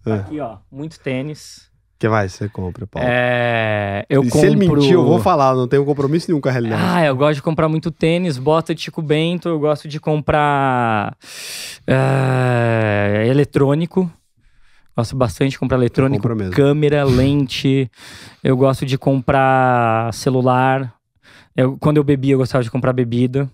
É. 0.04 0.12
Aqui, 0.14 0.40
ó. 0.40 0.56
Muito 0.72 0.98
tênis. 0.98 1.70
Que 2.02 2.08
mais 2.08 2.32
você 2.32 2.48
compra, 2.48 2.84
Paulo? 2.84 3.08
É, 3.08 4.04
eu 4.10 4.24
e 4.24 4.28
compro... 4.28 4.40
se 4.40 4.46
ele 4.46 4.56
mentir, 4.56 4.94
eu 4.94 5.04
vou 5.04 5.20
falar. 5.20 5.54
Não 5.54 5.68
tenho 5.68 5.84
compromisso 5.84 6.28
nenhum 6.28 6.40
com 6.40 6.48
a 6.48 6.50
realidade. 6.50 6.82
Ah, 6.84 7.06
eu 7.06 7.14
gosto 7.14 7.36
de 7.36 7.42
comprar 7.42 7.68
muito 7.68 7.92
tênis, 7.92 8.38
bota 8.38 8.74
de 8.74 8.80
Chico 8.80 9.00
Bento, 9.00 9.48
eu 9.48 9.56
gosto 9.60 9.86
de 9.86 10.00
comprar 10.00 11.16
é, 11.86 13.24
eletrônico. 13.28 14.10
Gosto 14.96 15.14
bastante 15.14 15.52
de 15.52 15.60
comprar 15.60 15.78
eletrônico, 15.78 16.28
câmera, 16.50 17.04
lente. 17.04 17.88
Eu 18.42 18.56
gosto 18.56 18.84
de 18.84 18.98
comprar 18.98 20.12
celular. 20.12 20.92
Eu, 21.56 21.78
quando 21.78 21.98
eu 21.98 22.02
bebia, 22.02 22.34
eu 22.34 22.38
gostava 22.38 22.64
de 22.64 22.70
comprar 22.72 22.92
bebida. 22.92 23.48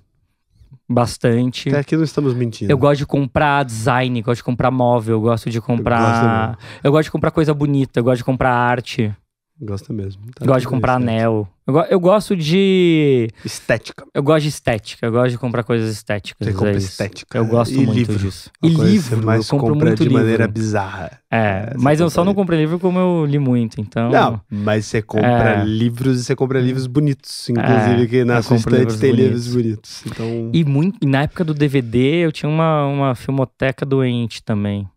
Bastante. 0.89 1.69
Até 1.69 1.81
aqui 1.81 1.97
não 1.97 2.05
estamos 2.05 2.33
mentindo. 2.33 2.73
Eu 2.73 2.79
gosto 2.79 2.99
de 3.01 3.07
comprar 3.07 3.65
design, 3.65 4.23
gosto 4.23 4.39
de 4.39 4.45
comprar 4.45 4.71
móvel, 4.71 5.17
eu 5.17 5.21
gosto 5.21 5.51
de 5.51 5.61
comprar. 5.61 6.59
Eu 6.83 6.91
gosto 6.91 7.05
de 7.05 7.11
comprar 7.11 7.31
coisa 7.31 7.53
bonita, 7.53 8.01
eu 8.01 8.05
gosto 8.05 8.19
de 8.19 8.25
comprar 8.25 8.53
arte, 8.53 9.15
Gosta 9.61 9.93
mesmo. 9.93 10.23
Tá 10.37 10.47
gosto 10.47 10.61
de 10.61 10.69
comprar 10.69 10.95
anel. 10.95 11.49
Eu, 11.67 11.75
go- 11.75 11.87
eu 11.91 11.99
gosto 12.01 12.37
de. 12.37 13.29
Estética. 13.45 14.07
Eu 14.15 14.23
gosto 14.23 14.43
de 14.45 14.49
estética, 14.51 15.05
eu 15.05 15.11
gosto 15.11 15.31
de 15.33 15.39
comprar 15.39 15.65
coisas 15.65 15.91
estéticas. 15.91 16.47
Você 16.47 16.55
compra 16.55 16.75
é 16.75 16.77
estética. 16.77 17.37
Eu 17.39 17.45
gosto 17.45 17.75
e 17.75 17.79
muito 17.79 17.93
livro. 17.93 18.17
disso. 18.19 18.51
Uma 18.63 18.71
E 18.71 18.75
coisa 18.77 18.87
que 18.89 18.93
livro, 18.93 19.27
mais 19.27 19.41
eu 19.49 19.51
compro 19.59 19.73
compra 19.75 19.87
muito 19.89 19.99
de 19.99 20.09
livro. 20.09 20.19
maneira 20.23 20.47
bizarra. 20.47 21.19
É, 21.31 21.39
É, 21.39 21.73
mas 21.77 21.99
eu 22.01 22.09
só 22.09 22.25
não 22.25 22.35
comprei 22.35 22.59
livro 22.61 22.79
como 22.79 22.99
eu 23.01 23.27
li 23.27 23.39
muito, 23.39 23.81
então. 23.81 24.11
Não, 24.11 24.41
mas 24.49 24.87
você 24.87 25.03
compra 25.03 25.61
É. 25.61 25.65
livros 25.65 26.21
e 26.21 26.25
você 26.25 26.37
compra 26.37 26.61
livros 26.61 26.87
bonitos. 26.87 27.51
Inclusive, 27.51 28.03
É, 28.03 28.07
que 28.07 28.25
na 28.25 28.41
sua 28.43 28.57
estante 28.59 28.97
tem 28.99 29.13
livros 29.13 29.49
bonitos. 29.53 30.03
Então, 30.07 30.51
E, 30.55 30.65
muito, 30.65 30.99
e 31.03 31.07
na 31.07 31.23
época 31.23 31.43
do 31.45 31.53
DVD 31.53 31.99
eu 32.25 32.31
tinha 32.33 32.49
uma, 32.49 32.87
uma 32.87 33.15
filmoteca 33.15 33.85
doente 33.85 34.43
também. 34.43 34.89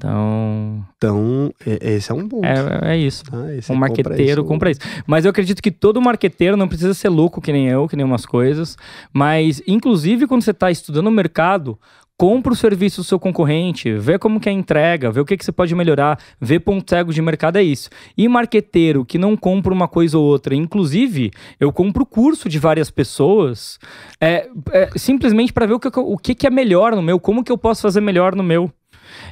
Então, 0.00 0.82
então 0.96 1.52
é- 1.66 1.92
esse 1.92 2.10
é 2.10 2.14
um 2.14 2.26
ponto. 2.26 2.46
é, 2.46 2.94
é 2.94 2.96
isso. 2.96 3.22
tá? 3.24 3.36
Um 3.36 3.60
você 3.60 3.72
marqueteiro 3.74 4.42
compra 4.42 4.70
isso. 4.70 4.80
Mas 5.06 5.26
eu 5.26 5.30
acredito 5.30 5.62
que 5.62 5.70
todo 5.70 6.00
marqueteiro 6.00 6.56
não 6.56 6.66
precisa 6.66 6.94
ser 6.94 7.10
louco 7.10 7.40
que 7.40 7.52
nem 7.52 7.68
eu, 7.68 7.86
que 7.86 7.96
nem 7.96 8.04
umas 8.04 8.24
coisas. 8.24 8.78
Mas, 9.12 9.62
inclusive, 9.66 10.26
quando 10.26 10.42
você 10.42 10.52
está 10.52 10.70
estudando 10.70 11.08
o 11.08 11.10
mercado, 11.10 11.78
compra 12.16 12.52
o 12.52 12.56
serviço 12.56 13.02
do 13.02 13.04
seu 13.04 13.18
concorrente, 13.18 13.92
vê 13.92 14.18
como 14.18 14.40
que 14.40 14.48
é 14.48 14.52
a 14.52 14.54
entrega, 14.54 15.10
vê 15.10 15.20
o 15.20 15.24
que, 15.24 15.36
que 15.36 15.44
você 15.44 15.52
pode 15.52 15.74
melhorar, 15.74 16.18
vê 16.40 16.58
ponto 16.58 16.88
cego 16.88 17.12
de 17.12 17.20
mercado, 17.20 17.56
é 17.56 17.62
isso. 17.62 17.90
E 18.16 18.26
marqueteiro 18.26 19.04
que 19.04 19.18
não 19.18 19.36
compra 19.36 19.72
uma 19.72 19.88
coisa 19.88 20.18
ou 20.18 20.24
outra, 20.24 20.54
inclusive, 20.54 21.30
eu 21.58 21.70
compro 21.72 22.06
curso 22.06 22.48
de 22.48 22.58
várias 22.58 22.90
pessoas, 22.90 23.78
é, 24.20 24.48
é, 24.70 24.90
simplesmente 24.96 25.52
para 25.52 25.66
ver 25.66 25.74
o, 25.74 25.80
que, 25.80 25.88
o 25.98 26.16
que, 26.18 26.34
que 26.34 26.46
é 26.46 26.50
melhor 26.50 26.94
no 26.94 27.02
meu, 27.02 27.18
como 27.20 27.44
que 27.44 27.52
eu 27.52 27.58
posso 27.58 27.82
fazer 27.82 28.00
melhor 28.00 28.34
no 28.34 28.42
meu. 28.42 28.70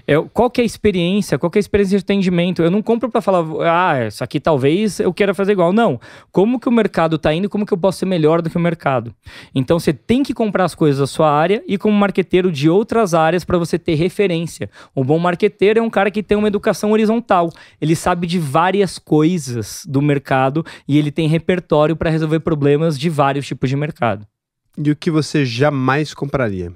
Eu- 0.07 0.29
qual 0.29 0.51
que 0.51 0.61
é 0.61 0.65
a 0.65 0.67
experiência? 0.67 1.39
Qual 1.39 1.51
que 1.51 1.59
é 1.59 1.61
a 1.61 1.61
experiência 1.61 1.99
de 1.99 2.03
atendimento? 2.03 2.63
Eu 2.63 2.71
não 2.71 2.83
compro 2.83 3.11
para 3.11 3.21
falar, 3.21 3.45
ah, 3.63 4.07
isso 4.07 4.23
aqui 4.25 4.41
talvez 4.41 5.01
eu 5.01 5.13
queira 5.13 5.35
fazer 5.35 5.53
igual. 5.53 5.73
Não. 5.73 6.01
Como 6.33 6.59
que 6.59 6.69
o 6.69 6.73
mercado 6.73 7.19
tá 7.19 7.33
indo 7.33 7.49
como 7.49 7.65
que 7.67 7.73
eu 7.73 7.79
posso 7.79 7.99
ser 7.99 8.07
melhor 8.07 8.43
do 8.43 8.51
que 8.51 8.57
o 8.57 8.61
mercado? 8.61 9.15
Então 9.55 9.79
você 9.79 9.93
tem 9.93 10.23
que 10.23 10.35
comprar 10.35 10.65
as 10.65 10.75
coisas 10.75 10.99
da 11.01 11.07
sua 11.07 11.31
área 11.31 11.63
e 11.67 11.77
como 11.79 11.97
marqueteiro 11.97 12.51
de 12.51 12.69
outras 12.69 13.15
áreas 13.15 13.45
para 13.45 13.59
você 13.59 13.79
ter 13.79 13.95
referência. 13.95 14.71
O 14.95 15.05
bom 15.05 15.19
marqueteiro 15.19 15.79
é 15.79 15.83
um 15.83 15.91
cara 15.91 16.11
que 16.11 16.23
tem 16.23 16.37
uma 16.37 16.49
educação 16.49 16.93
horizontal. 16.93 17.51
Ele 17.81 17.95
sabe 17.95 18.27
de 18.27 18.39
várias 18.39 18.99
coisas 18.99 19.83
do 19.87 20.01
mercado 20.03 20.65
e 20.87 20.99
ele 20.99 21.11
tem 21.11 21.29
repertório 21.29 21.97
para 21.97 22.11
resolver 22.11 22.41
problemas 22.41 22.99
de 22.99 23.09
vários 23.09 23.47
tipos 23.47 23.69
de 23.69 23.77
mercado. 23.77 24.27
E 24.77 24.91
o 24.91 24.97
que 24.97 25.11
você 25.11 25.45
jamais 25.45 26.15
compraria? 26.15 26.73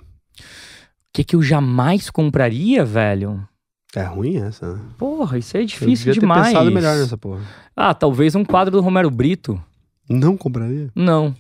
O 1.12 1.14
que, 1.14 1.24
que 1.24 1.36
eu 1.36 1.43
jamais 1.43 2.09
compraria, 2.09 2.82
velho? 2.86 3.47
É 3.94 4.02
ruim 4.02 4.39
essa, 4.39 4.74
né? 4.74 4.80
Porra, 4.97 5.36
isso 5.36 5.55
é 5.55 5.60
Eu 5.60 5.66
difícil 5.66 6.06
devia 6.06 6.20
demais. 6.20 6.44
ter 6.48 6.52
pensado 6.55 6.72
melhor 6.72 6.97
nessa 6.97 7.18
porra. 7.18 7.43
Ah, 7.76 7.93
talvez 7.93 8.34
um 8.34 8.43
quadro 8.43 8.72
do 8.72 8.80
Romero 8.80 9.10
Brito. 9.10 9.62
Não 10.09 10.34
compraria? 10.39 10.90
Não. 10.94 11.34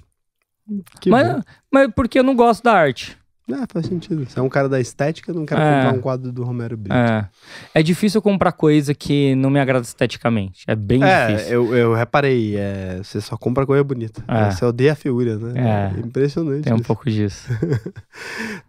Que 1.00 1.08
mas, 1.08 1.26
bom. 1.36 1.40
mas 1.72 1.90
porque 1.96 2.18
eu 2.18 2.22
não 2.22 2.36
gosto 2.36 2.62
da 2.62 2.74
arte. 2.74 3.16
É, 3.50 3.66
faz 3.70 3.86
sentido. 3.86 4.24
Você 4.24 4.38
é 4.38 4.42
um 4.42 4.48
cara 4.48 4.68
da 4.68 4.80
estética, 4.80 5.32
não 5.32 5.44
quer 5.44 5.58
É. 5.58 5.58
comprar 5.84 5.98
um 5.98 6.00
quadro 6.00 6.32
do 6.32 6.44
Romero 6.44 6.76
Brito. 6.76 6.94
É. 6.94 7.28
É 7.74 7.82
difícil 7.82 8.22
comprar 8.22 8.52
coisa 8.52 8.94
que 8.94 9.34
não 9.34 9.50
me 9.50 9.58
agrada 9.58 9.84
esteticamente. 9.84 10.62
É 10.66 10.74
bem 10.76 11.02
É, 11.02 11.26
difícil. 11.32 11.52
eu, 11.52 11.76
eu 11.76 11.94
reparei, 11.94 12.56
é, 12.56 13.00
você 13.02 13.20
só 13.20 13.36
compra 13.36 13.66
coisa 13.66 13.82
bonita. 13.82 14.22
É. 14.28 14.50
Você 14.50 14.64
odeia 14.64 14.92
a 14.92 14.94
feiura, 14.94 15.36
né? 15.38 15.92
É. 15.96 16.00
Impressionante. 16.00 16.62
Tem 16.64 16.72
um 16.72 16.76
isso. 16.76 16.84
pouco 16.84 17.10
disso. 17.10 17.48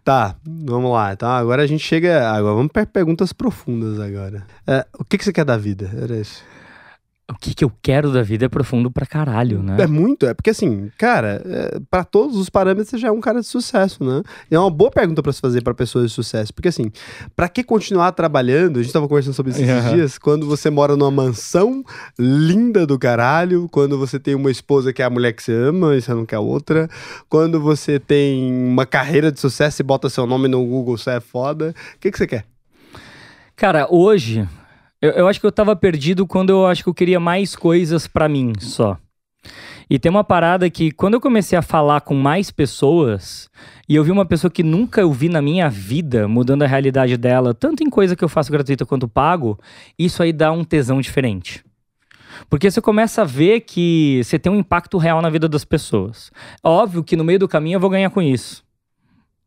Tá, 0.04 0.36
vamos 0.44 0.92
lá. 0.92 1.12
Então 1.12 1.28
agora 1.30 1.62
a 1.62 1.66
gente 1.66 1.82
chega. 1.82 2.28
Agora 2.30 2.54
vamos 2.54 2.70
para 2.72 2.84
perguntas 2.84 3.32
profundas 3.32 3.98
agora. 3.98 4.44
É, 4.66 4.84
o 4.98 5.04
que, 5.04 5.16
que 5.16 5.24
você 5.24 5.32
quer 5.32 5.44
da 5.44 5.56
vida? 5.56 5.90
Era 6.00 6.16
isso. 6.16 6.42
O 7.30 7.34
que, 7.40 7.54
que 7.54 7.64
eu 7.64 7.72
quero 7.80 8.12
da 8.12 8.22
vida 8.22 8.44
é 8.44 8.48
profundo 8.50 8.90
pra 8.90 9.06
caralho, 9.06 9.62
né? 9.62 9.78
É 9.80 9.86
muito, 9.86 10.26
é 10.26 10.34
porque 10.34 10.50
assim, 10.50 10.90
cara, 10.98 11.40
é, 11.46 11.80
para 11.90 12.04
todos 12.04 12.36
os 12.36 12.50
parâmetros 12.50 12.90
você 12.90 12.98
já 12.98 13.08
é 13.08 13.10
um 13.10 13.20
cara 13.20 13.40
de 13.40 13.46
sucesso, 13.46 14.04
né? 14.04 14.22
E 14.50 14.54
é 14.54 14.58
uma 14.58 14.68
boa 14.70 14.90
pergunta 14.90 15.22
para 15.22 15.32
se 15.32 15.40
fazer 15.40 15.62
para 15.62 15.72
pessoas 15.72 16.08
de 16.10 16.12
sucesso, 16.14 16.52
porque 16.52 16.68
assim, 16.68 16.92
para 17.34 17.48
que 17.48 17.64
continuar 17.64 18.12
trabalhando? 18.12 18.78
A 18.78 18.82
gente 18.82 18.92
tava 18.92 19.08
conversando 19.08 19.32
sobre 19.32 19.52
isso 19.52 19.62
esses 19.62 19.84
Uhum. 19.86 19.94
dias, 19.94 20.18
quando 20.18 20.46
você 20.46 20.68
mora 20.68 20.96
numa 20.96 21.10
mansão 21.10 21.82
linda 22.18 22.86
do 22.86 22.98
caralho, 22.98 23.70
quando 23.70 23.98
você 23.98 24.18
tem 24.20 24.34
uma 24.34 24.50
esposa 24.50 24.92
que 24.92 25.00
é 25.00 25.06
a 25.06 25.10
mulher 25.10 25.32
que 25.32 25.42
você 25.42 25.52
ama 25.54 25.96
e 25.96 26.02
você 26.02 26.12
não 26.12 26.26
quer 26.26 26.38
outra, 26.38 26.90
quando 27.30 27.58
você 27.58 27.98
tem 27.98 28.52
uma 28.52 28.84
carreira 28.84 29.32
de 29.32 29.40
sucesso 29.40 29.80
e 29.80 29.82
bota 29.82 30.10
seu 30.10 30.26
nome 30.26 30.46
no 30.46 30.62
Google, 30.62 30.98
você 30.98 31.12
é 31.12 31.20
foda. 31.20 31.74
O 31.96 31.98
que 32.00 32.10
que 32.10 32.18
você 32.18 32.26
quer? 32.26 32.44
Cara, 33.56 33.86
hoje, 33.90 34.46
eu, 35.04 35.10
eu 35.10 35.28
acho 35.28 35.38
que 35.38 35.44
eu 35.44 35.52
tava 35.52 35.76
perdido 35.76 36.26
quando 36.26 36.48
eu 36.48 36.66
acho 36.66 36.82
que 36.82 36.88
eu 36.88 36.94
queria 36.94 37.20
mais 37.20 37.54
coisas 37.54 38.06
pra 38.06 38.26
mim 38.26 38.54
só. 38.58 38.96
E 39.90 39.98
tem 39.98 40.08
uma 40.08 40.24
parada 40.24 40.70
que 40.70 40.90
quando 40.90 41.12
eu 41.12 41.20
comecei 41.20 41.58
a 41.58 41.60
falar 41.60 42.00
com 42.00 42.14
mais 42.14 42.50
pessoas, 42.50 43.50
e 43.86 43.94
eu 43.94 44.02
vi 44.02 44.10
uma 44.10 44.24
pessoa 44.24 44.50
que 44.50 44.62
nunca 44.62 45.02
eu 45.02 45.12
vi 45.12 45.28
na 45.28 45.42
minha 45.42 45.68
vida 45.68 46.26
mudando 46.26 46.62
a 46.62 46.66
realidade 46.66 47.18
dela, 47.18 47.52
tanto 47.52 47.84
em 47.84 47.90
coisa 47.90 48.16
que 48.16 48.24
eu 48.24 48.30
faço 48.30 48.50
gratuita 48.50 48.86
quanto 48.86 49.06
pago, 49.06 49.60
isso 49.98 50.22
aí 50.22 50.32
dá 50.32 50.50
um 50.50 50.64
tesão 50.64 51.02
diferente. 51.02 51.62
Porque 52.48 52.70
você 52.70 52.80
começa 52.80 53.20
a 53.20 53.26
ver 53.26 53.60
que 53.60 54.22
você 54.24 54.38
tem 54.38 54.50
um 54.50 54.58
impacto 54.58 54.96
real 54.96 55.20
na 55.20 55.28
vida 55.28 55.46
das 55.50 55.66
pessoas. 55.66 56.32
Óbvio 56.62 57.04
que 57.04 57.14
no 57.14 57.24
meio 57.24 57.40
do 57.40 57.48
caminho 57.48 57.76
eu 57.76 57.80
vou 57.80 57.90
ganhar 57.90 58.08
com 58.08 58.22
isso. 58.22 58.64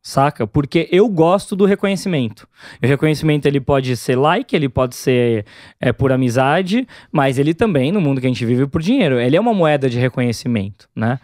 Saca? 0.08 0.48
Porque 0.48 0.88
eu 0.90 1.10
gosto 1.10 1.54
do 1.54 1.66
reconhecimento. 1.66 2.48
O 2.82 2.88
reconhecimento 2.88 3.46
ele 3.46 3.60
pode 3.60 3.98
ser 3.98 4.16
like, 4.16 4.56
ele 4.56 4.70
pode 4.70 4.96
ser 4.96 5.46
é, 5.82 5.92
por 5.92 6.14
amizade, 6.14 6.88
mas 7.12 7.38
ele 7.38 7.54
também, 7.54 7.92
no 7.92 8.00
mundo 8.00 8.22
que 8.22 8.26
a 8.26 8.30
gente 8.30 8.46
vive, 8.46 8.68
por 8.68 8.82
dinheiro. 8.82 9.20
Ele 9.20 9.36
é 9.36 9.40
uma 9.40 9.54
moeda 9.54 9.90
de 9.90 10.00
reconhecimento, 10.00 10.88
né? 10.96 11.20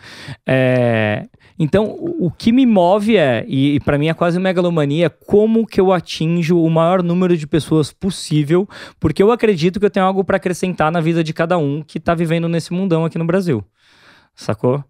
É, 0.45 1.27
então, 1.57 1.95
o, 1.97 2.29
que 2.29 2.51
me 2.51 2.65
move 2.65 3.15
é, 3.15 3.45
e, 3.47 3.75
e 3.75 3.79
para 3.79 3.97
mim 3.97 4.09
é 4.09 4.13
quase 4.13 4.37
megalomania, 4.37 5.09
como 5.09 5.65
que 5.65 5.79
eu 5.79 5.93
atinjo 5.93 6.61
o 6.61 6.69
maior 6.69 7.01
número 7.01 7.37
de 7.37 7.47
pessoas 7.47 7.89
possível, 7.89 8.67
porque 8.99 9.23
eu 9.23 9.31
acredito 9.31 9.79
que 9.79 9.85
eu 9.85 9.89
tenho 9.89 10.05
algo 10.05 10.25
para 10.25 10.35
acrescentar 10.35 10.91
na 10.91 10.99
vida 10.99 11.23
de 11.23 11.31
cada 11.31 11.57
um 11.57 11.81
que 11.81 12.01
tá 12.01 12.13
vivendo 12.13 12.49
nesse 12.49 12.73
mundão 12.73 13.05
aqui 13.05 13.17
no 13.17 13.23
Brasil. 13.23 13.63
Sacou? 14.35 14.83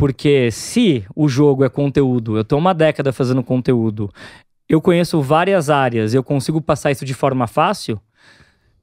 Porque 0.00 0.50
se 0.50 1.04
o 1.14 1.28
jogo 1.28 1.62
é 1.62 1.68
conteúdo, 1.68 2.38
eu 2.38 2.42
tô 2.42 2.56
uma 2.56 2.72
década 2.72 3.12
fazendo 3.12 3.42
conteúdo, 3.42 4.10
eu 4.66 4.80
conheço 4.80 5.20
várias 5.20 5.68
áreas, 5.68 6.14
eu 6.14 6.24
consigo 6.24 6.58
passar 6.58 6.90
isso 6.90 7.04
de 7.04 7.12
forma 7.12 7.46
fácil, 7.46 8.00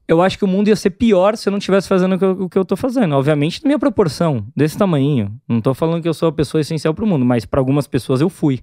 eu 0.07 0.21
acho 0.21 0.37
que 0.37 0.45
o 0.45 0.47
mundo 0.47 0.67
ia 0.67 0.75
ser 0.75 0.91
pior 0.91 1.35
se 1.35 1.49
eu 1.49 1.51
não 1.51 1.57
estivesse 1.57 1.87
fazendo 1.87 2.13
o 2.13 2.19
que, 2.19 2.23
eu, 2.23 2.31
o 2.43 2.49
que 2.49 2.57
eu 2.59 2.63
tô 2.63 2.77
fazendo. 2.77 3.15
Obviamente, 3.15 3.63
na 3.63 3.69
minha 3.69 3.79
proporção, 3.79 4.45
desse 4.55 4.77
tamanho. 4.77 5.35
Não 5.49 5.59
tô 5.59 5.73
falando 5.73 6.03
que 6.03 6.07
eu 6.07 6.13
sou 6.13 6.29
a 6.29 6.31
pessoa 6.31 6.61
essencial 6.61 6.93
pro 6.93 7.07
mundo, 7.07 7.25
mas 7.25 7.45
para 7.45 7.59
algumas 7.59 7.87
pessoas 7.87 8.21
eu 8.21 8.29
fui, 8.29 8.61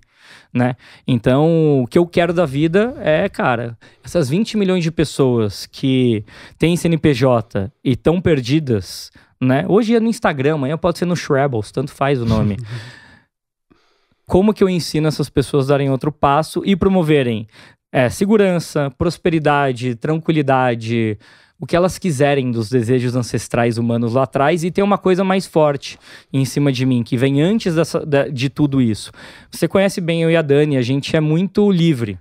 né? 0.52 0.76
Então, 1.08 1.82
o 1.82 1.88
que 1.88 1.98
eu 1.98 2.06
quero 2.06 2.32
da 2.32 2.46
vida 2.46 2.94
é, 3.00 3.28
cara, 3.28 3.76
essas 4.04 4.28
20 4.28 4.56
milhões 4.56 4.84
de 4.84 4.92
pessoas 4.92 5.66
que 5.66 6.24
têm 6.56 6.76
CNPJ 6.76 7.72
e 7.82 7.90
estão 7.90 8.20
perdidas, 8.20 9.10
né? 9.44 9.64
Hoje 9.68 9.94
é 9.94 10.00
no 10.00 10.08
Instagram, 10.08 10.54
amanhã 10.54 10.76
pode 10.78 10.98
ser 10.98 11.04
no 11.06 11.14
Shrebels, 11.16 11.70
tanto 11.70 11.92
faz 11.92 12.20
o 12.20 12.24
nome. 12.26 12.56
Como 14.26 14.54
que 14.54 14.64
eu 14.64 14.68
ensino 14.68 15.06
essas 15.06 15.28
pessoas 15.28 15.66
a 15.68 15.74
darem 15.74 15.90
outro 15.90 16.10
passo 16.10 16.62
e 16.64 16.74
promoverem 16.74 17.46
é, 17.92 18.08
segurança, 18.08 18.90
prosperidade, 18.96 19.94
tranquilidade, 19.96 21.18
o 21.60 21.66
que 21.66 21.76
elas 21.76 21.98
quiserem 21.98 22.50
dos 22.50 22.70
desejos 22.70 23.14
ancestrais 23.14 23.76
humanos 23.76 24.14
lá 24.14 24.22
atrás 24.22 24.64
e 24.64 24.70
tem 24.70 24.82
uma 24.82 24.96
coisa 24.98 25.22
mais 25.22 25.46
forte 25.46 25.98
em 26.32 26.44
cima 26.44 26.72
de 26.72 26.86
mim, 26.86 27.02
que 27.02 27.16
vem 27.16 27.42
antes 27.42 27.74
dessa, 27.74 28.04
da- 28.04 28.26
de 28.28 28.48
tudo 28.48 28.80
isso. 28.80 29.12
Você 29.50 29.68
conhece 29.68 30.00
bem 30.00 30.22
eu 30.22 30.30
e 30.30 30.36
a 30.36 30.42
Dani, 30.42 30.76
a 30.78 30.82
gente 30.82 31.14
é 31.14 31.20
muito 31.20 31.70
livre. 31.70 32.18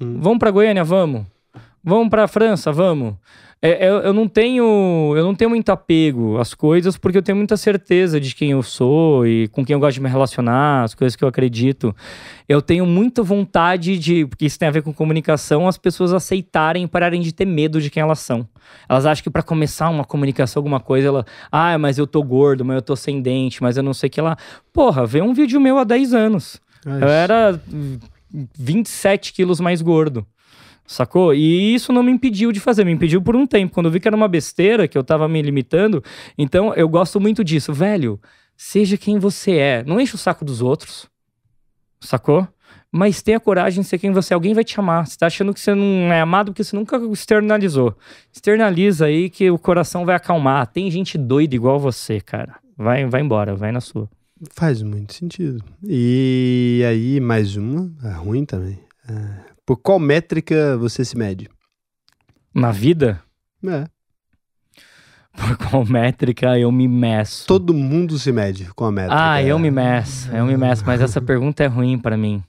Hum. 0.00 0.18
Vamos 0.20 0.38
pra 0.40 0.50
Goiânia? 0.50 0.82
Vamos. 0.82 1.24
Vamos 1.82 2.08
pra 2.08 2.26
França? 2.26 2.72
Vamos. 2.72 3.14
É, 3.66 3.88
eu, 3.88 3.94
eu 4.00 4.12
não 4.12 4.28
tenho 4.28 5.14
eu 5.16 5.24
não 5.24 5.34
tenho 5.34 5.48
muito 5.48 5.70
apego 5.70 6.36
às 6.36 6.52
coisas 6.52 6.98
porque 6.98 7.16
eu 7.16 7.22
tenho 7.22 7.34
muita 7.34 7.56
certeza 7.56 8.20
de 8.20 8.34
quem 8.34 8.50
eu 8.50 8.62
sou 8.62 9.26
e 9.26 9.48
com 9.48 9.64
quem 9.64 9.72
eu 9.72 9.80
gosto 9.80 9.94
de 9.94 10.02
me 10.02 10.08
relacionar, 10.10 10.82
as 10.82 10.94
coisas 10.94 11.16
que 11.16 11.24
eu 11.24 11.28
acredito. 11.28 11.96
Eu 12.46 12.60
tenho 12.60 12.84
muita 12.84 13.22
vontade 13.22 13.98
de, 13.98 14.26
porque 14.26 14.44
isso 14.44 14.58
tem 14.58 14.68
a 14.68 14.70
ver 14.70 14.82
com 14.82 14.92
comunicação, 14.92 15.66
as 15.66 15.78
pessoas 15.78 16.12
aceitarem 16.12 16.84
e 16.84 16.86
pararem 16.86 17.22
de 17.22 17.32
ter 17.32 17.46
medo 17.46 17.80
de 17.80 17.88
quem 17.88 18.02
elas 18.02 18.18
são. 18.18 18.46
Elas 18.86 19.06
acham 19.06 19.24
que 19.24 19.30
pra 19.30 19.42
começar 19.42 19.88
uma 19.88 20.04
comunicação, 20.04 20.60
alguma 20.60 20.78
coisa, 20.78 21.08
ela, 21.08 21.26
ah, 21.50 21.78
mas 21.78 21.96
eu 21.96 22.06
tô 22.06 22.22
gordo, 22.22 22.66
mas 22.66 22.76
eu 22.76 22.82
tô 22.82 22.94
sem 22.94 23.22
dente, 23.22 23.62
mas 23.62 23.78
eu 23.78 23.82
não 23.82 23.94
sei 23.94 24.08
o 24.08 24.10
que 24.10 24.20
lá. 24.20 24.36
Porra, 24.74 25.06
vê 25.06 25.22
um 25.22 25.32
vídeo 25.32 25.58
meu 25.58 25.78
há 25.78 25.84
10 25.84 26.12
anos. 26.12 26.60
Eu 26.84 27.08
era 27.08 27.58
hum, 27.72 27.98
27 28.58 29.32
quilos 29.32 29.58
mais 29.58 29.80
gordo. 29.80 30.26
Sacou? 30.86 31.32
E 31.32 31.74
isso 31.74 31.92
não 31.92 32.02
me 32.02 32.12
impediu 32.12 32.52
de 32.52 32.60
fazer, 32.60 32.84
me 32.84 32.92
impediu 32.92 33.22
por 33.22 33.34
um 33.34 33.46
tempo. 33.46 33.74
Quando 33.74 33.86
eu 33.86 33.92
vi 33.92 34.00
que 34.00 34.08
era 34.08 34.16
uma 34.16 34.28
besteira, 34.28 34.86
que 34.86 34.98
eu 34.98 35.04
tava 35.04 35.26
me 35.28 35.40
limitando. 35.40 36.02
Então, 36.36 36.74
eu 36.74 36.88
gosto 36.88 37.18
muito 37.18 37.42
disso. 37.42 37.72
Velho, 37.72 38.20
seja 38.56 38.96
quem 38.96 39.18
você 39.18 39.52
é. 39.52 39.84
Não 39.84 40.00
enche 40.00 40.14
o 40.14 40.18
saco 40.18 40.44
dos 40.44 40.60
outros. 40.60 41.08
Sacou? 42.00 42.46
Mas 42.92 43.22
tenha 43.22 43.40
coragem 43.40 43.82
de 43.82 43.88
ser 43.88 43.98
quem 43.98 44.12
você 44.12 44.32
é. 44.32 44.36
Alguém 44.36 44.54
vai 44.54 44.62
te 44.62 44.78
amar. 44.78 45.06
Você 45.06 45.18
tá 45.18 45.26
achando 45.26 45.52
que 45.52 45.60
você 45.60 45.74
não 45.74 46.12
é 46.12 46.20
amado 46.20 46.52
porque 46.52 46.62
você 46.62 46.76
nunca 46.76 46.96
externalizou. 47.12 47.96
Externaliza 48.32 49.06
aí 49.06 49.30
que 49.30 49.50
o 49.50 49.58
coração 49.58 50.04
vai 50.04 50.14
acalmar. 50.14 50.66
Tem 50.66 50.88
gente 50.90 51.18
doida 51.18 51.54
igual 51.54 51.80
você, 51.80 52.20
cara. 52.20 52.56
Vai, 52.76 53.04
vai 53.06 53.20
embora, 53.20 53.56
vai 53.56 53.72
na 53.72 53.80
sua. 53.80 54.08
Faz 54.54 54.82
muito 54.82 55.14
sentido. 55.14 55.64
E 55.82 56.84
aí, 56.86 57.18
mais 57.20 57.56
uma, 57.56 57.90
é 58.04 58.12
ruim 58.12 58.44
também. 58.44 58.78
É, 59.08 59.43
por 59.66 59.76
qual 59.76 59.98
métrica 59.98 60.76
você 60.76 61.04
se 61.04 61.16
mede? 61.16 61.48
Na 62.54 62.70
vida, 62.70 63.20
É, 63.66 63.86
por 65.32 65.56
qual 65.56 65.84
métrica 65.84 66.56
eu 66.58 66.70
me 66.70 66.86
meço? 66.86 67.46
todo 67.46 67.74
mundo 67.74 68.18
se 68.18 68.30
mede 68.30 68.66
com 68.74 68.84
a 68.84 68.92
métrica. 68.92 69.32
Ah, 69.32 69.42
eu 69.42 69.58
me 69.58 69.70
meço, 69.70 70.30
eu 70.30 70.46
me 70.46 70.56
meço, 70.56 70.84
mas 70.86 71.00
essa 71.00 71.20
pergunta 71.20 71.64
é 71.64 71.66
ruim 71.66 71.98
pra 71.98 72.16
mim. 72.16 72.42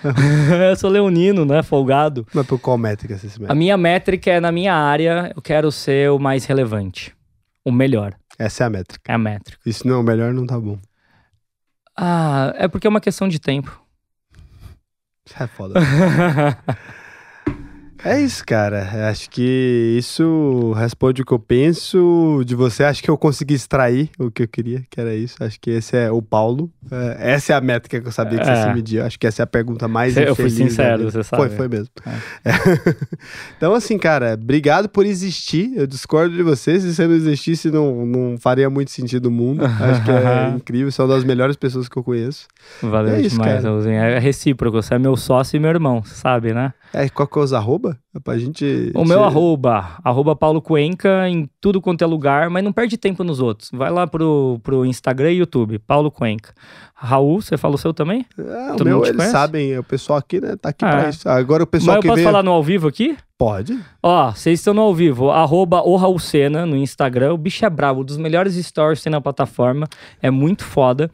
eu 0.70 0.76
sou 0.76 0.88
leonino, 0.90 1.44
né? 1.44 1.60
Folgado. 1.62 2.24
Mas 2.32 2.46
por 2.46 2.60
qual 2.60 2.78
métrica 2.78 3.18
você 3.18 3.28
se 3.28 3.40
mede? 3.40 3.50
A 3.50 3.54
minha 3.54 3.76
métrica 3.76 4.30
é 4.30 4.38
na 4.38 4.52
minha 4.52 4.72
área, 4.74 5.32
eu 5.34 5.42
quero 5.42 5.72
ser 5.72 6.10
o 6.12 6.18
mais 6.20 6.44
relevante. 6.44 7.12
O 7.64 7.72
melhor. 7.72 8.14
Essa 8.38 8.62
é 8.62 8.66
a 8.68 8.70
métrica. 8.70 9.10
É 9.10 9.14
a 9.14 9.18
métrica. 9.18 9.60
E 9.66 9.72
se 9.72 9.84
não 9.84 9.96
é 9.96 9.98
o 9.98 10.02
melhor, 10.04 10.32
não 10.32 10.46
tá 10.46 10.58
bom. 10.58 10.78
Ah, 11.96 12.52
é 12.56 12.68
porque 12.68 12.86
é 12.86 12.90
uma 12.90 13.00
questão 13.00 13.26
de 13.26 13.40
tempo. 13.40 13.82
Isso 15.28 15.42
é 15.42 15.46
foda. 15.46 15.74
É 18.04 18.20
isso, 18.20 18.44
cara. 18.46 19.08
Acho 19.10 19.28
que 19.30 19.96
isso 19.98 20.72
responde 20.76 21.22
o 21.22 21.24
que 21.24 21.32
eu 21.32 21.38
penso 21.38 22.42
de 22.46 22.54
você. 22.54 22.84
Acho 22.84 23.02
que 23.02 23.10
eu 23.10 23.18
consegui 23.18 23.54
extrair 23.54 24.10
o 24.18 24.30
que 24.30 24.44
eu 24.44 24.48
queria, 24.48 24.82
que 24.88 25.00
era 25.00 25.14
isso. 25.14 25.36
Acho 25.42 25.58
que 25.60 25.70
esse 25.70 25.96
é 25.96 26.10
o 26.10 26.22
Paulo. 26.22 26.70
É, 26.90 27.32
essa 27.32 27.52
é 27.52 27.56
a 27.56 27.60
métrica 27.60 28.00
que 28.00 28.06
eu 28.06 28.12
sabia 28.12 28.38
que 28.38 28.44
você 28.44 28.50
É. 28.52 28.62
se 28.68 28.74
media. 28.74 29.04
Acho 29.04 29.18
que 29.18 29.26
essa 29.26 29.42
é 29.42 29.44
a 29.44 29.46
pergunta 29.46 29.88
mais 29.88 30.16
Eu 30.16 30.34
fui 30.34 30.48
sincero, 30.50 31.10
você 31.10 31.22
sabe. 31.22 31.48
Foi, 31.48 31.56
foi 31.56 31.68
mesmo. 31.68 31.88
É. 32.44 32.50
então, 33.56 33.74
assim, 33.74 33.98
cara, 33.98 34.34
obrigado 34.34 34.88
por 34.88 35.04
existir. 35.04 35.72
Eu 35.76 35.86
discordo 35.86 36.34
de 36.36 36.42
você. 36.42 36.78
Se 36.80 36.94
você 36.94 37.06
não 37.06 37.14
existisse, 37.14 37.70
não, 37.70 38.06
não 38.06 38.38
faria 38.38 38.70
muito 38.70 38.90
sentido 38.90 39.26
o 39.26 39.30
mundo. 39.30 39.64
Acho 39.64 40.04
que 40.04 40.10
é 40.10 40.48
incrível. 40.56 40.90
Você 40.90 41.00
é 41.00 41.04
uma 41.04 41.14
das 41.14 41.24
melhores 41.24 41.56
pessoas 41.56 41.88
que 41.88 41.96
eu 41.96 42.04
conheço. 42.04 42.46
Valeu 42.82 43.14
É 43.14 43.20
isso, 43.20 43.30
demais, 43.36 43.54
cara. 43.54 43.68
Raulzinho. 43.68 43.94
É 43.94 44.18
recíproco, 44.18 44.80
você 44.80 44.94
é 44.94 44.98
meu 44.98 45.16
sócio 45.16 45.56
e 45.56 45.60
meu 45.60 45.70
irmão, 45.70 46.02
você 46.02 46.14
sabe, 46.14 46.54
né? 46.54 46.72
É, 46.92 47.08
qual 47.08 47.26
que 47.28 47.38
é 47.38 47.42
os 47.42 47.52
arroba? 47.52 47.98
É 48.14 48.18
pra 48.18 48.38
gente... 48.38 48.90
O 48.94 49.04
meu 49.04 49.22
arroba, 49.22 49.98
arroba 50.02 50.34
Paulo 50.34 50.60
Cuenca 50.62 51.28
em 51.28 51.48
tudo 51.60 51.80
quanto 51.80 52.02
é 52.02 52.06
lugar, 52.06 52.48
mas 52.50 52.64
não 52.64 52.72
perde 52.72 52.96
tempo 52.96 53.22
nos 53.22 53.40
outros. 53.40 53.70
Vai 53.72 53.90
lá 53.90 54.06
pro, 54.06 54.58
pro 54.62 54.84
Instagram 54.86 55.32
e 55.32 55.38
YouTube, 55.38 55.78
Paulo 55.78 56.10
Cuenca. 56.10 56.52
Raul, 56.94 57.40
você 57.40 57.56
fala 57.56 57.76
o 57.76 57.78
seu 57.78 57.94
também? 57.94 58.26
É, 58.36 58.72
o 58.72 58.76
Todo 58.76 58.84
meu, 58.86 58.96
mundo 58.96 59.04
te 59.04 59.10
eles 59.10 59.16
conhece? 59.18 59.32
sabem, 59.32 59.78
o 59.78 59.84
pessoal 59.84 60.18
aqui, 60.18 60.40
né, 60.40 60.56
tá 60.56 60.70
aqui 60.70 60.84
Ah, 60.84 60.90
pra 60.90 61.06
é. 61.06 61.10
isso. 61.10 61.28
Agora 61.28 61.62
o 61.62 61.66
pessoal 61.66 61.88
mas 61.88 61.96
eu 61.96 62.02
que 62.02 62.08
posso 62.08 62.16
vem... 62.16 62.24
falar 62.24 62.42
no 62.42 62.50
ao 62.50 62.62
vivo 62.62 62.88
aqui? 62.88 63.16
Pode. 63.38 63.78
Ó, 64.02 64.32
vocês 64.32 64.58
estão 64.58 64.74
no 64.74 64.80
ao 64.80 64.92
vivo, 64.92 65.30
arroba 65.30 65.80
o 65.82 65.94
Raul 65.94 66.18
Sena 66.18 66.66
no 66.66 66.74
Instagram. 66.76 67.34
O 67.34 67.38
bicho 67.38 67.64
é 67.64 67.70
brabo, 67.70 68.00
um 68.00 68.04
dos 68.04 68.16
melhores 68.16 68.54
stories 68.56 68.98
que 68.98 69.04
tem 69.04 69.12
na 69.12 69.20
plataforma. 69.20 69.86
É 70.20 70.28
muito 70.28 70.64
foda. 70.64 71.08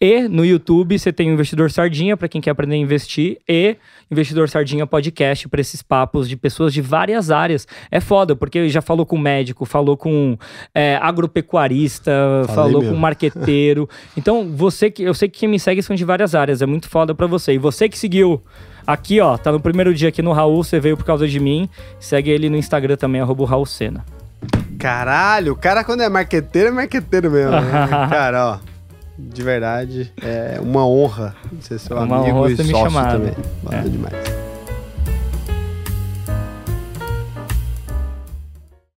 E 0.00 0.28
no 0.28 0.44
YouTube 0.44 0.98
você 0.98 1.12
tem 1.12 1.30
o 1.30 1.34
Investidor 1.34 1.70
Sardinha, 1.70 2.16
para 2.16 2.28
quem 2.28 2.40
quer 2.40 2.50
aprender 2.50 2.74
a 2.74 2.78
investir, 2.78 3.38
e 3.48 3.76
Investidor 4.10 4.48
Sardinha 4.48 4.86
Podcast 4.86 5.48
para 5.48 5.60
esses 5.60 5.82
papos 5.82 6.28
de 6.28 6.36
pessoas 6.36 6.72
de 6.74 6.80
várias 6.80 7.30
áreas. 7.30 7.66
É 7.90 8.00
foda, 8.00 8.34
porque 8.34 8.68
já 8.68 8.82
falou 8.82 9.06
com 9.06 9.16
médico, 9.16 9.64
falou 9.64 9.96
com 9.96 10.36
é, 10.74 10.96
agropecuarista, 10.96 12.10
Falei 12.46 12.54
falou 12.54 12.80
mesmo. 12.80 12.94
com 12.94 13.00
marqueteiro. 13.00 13.88
Então, 14.16 14.48
você 14.54 14.90
que 14.90 15.02
eu 15.02 15.12
sei 15.12 15.28
que 15.28 15.40
quem 15.40 15.48
me 15.48 15.58
segue 15.58 15.82
são 15.82 15.94
de 15.94 16.04
várias 16.04 16.34
áreas, 16.34 16.62
é 16.62 16.66
muito 16.66 16.88
foda 16.88 17.14
para 17.14 17.26
você. 17.26 17.54
E 17.54 17.58
você 17.58 17.88
que 17.88 17.98
seguiu 17.98 18.42
Aqui, 18.86 19.18
ó, 19.18 19.38
tá 19.38 19.50
no 19.50 19.58
primeiro 19.58 19.94
dia 19.94 20.10
aqui 20.10 20.20
no 20.20 20.32
Raul, 20.32 20.62
você 20.62 20.78
veio 20.78 20.94
por 20.94 21.06
causa 21.06 21.26
de 21.26 21.40
mim. 21.40 21.68
Segue 21.98 22.30
ele 22.30 22.50
no 22.50 22.56
Instagram 22.56 22.96
também, 22.96 23.20
arroba 23.20 23.46
Raul 23.46 23.64
Sena. 23.64 24.04
Caralho, 24.78 25.54
o 25.54 25.56
cara 25.56 25.82
quando 25.82 26.02
é 26.02 26.08
marqueteiro, 26.08 26.68
é 26.68 26.70
marqueteiro 26.70 27.30
mesmo. 27.30 27.52
né? 27.52 27.88
cara, 28.10 28.60
ó. 28.60 28.73
De 29.18 29.42
verdade, 29.42 30.12
é 30.20 30.58
uma 30.60 30.86
honra 30.86 31.34
ser 31.60 31.78
seu 31.78 31.96
Uma 31.96 32.16
amigo 32.18 32.38
honra 32.38 32.50
e 32.50 32.56
ter 32.56 32.64
me 32.64 32.70
sócio 32.72 32.90
chamado. 32.90 33.12
também. 33.12 33.34
Valeu 33.62 33.78
É. 33.78 33.82
demais. 33.88 34.14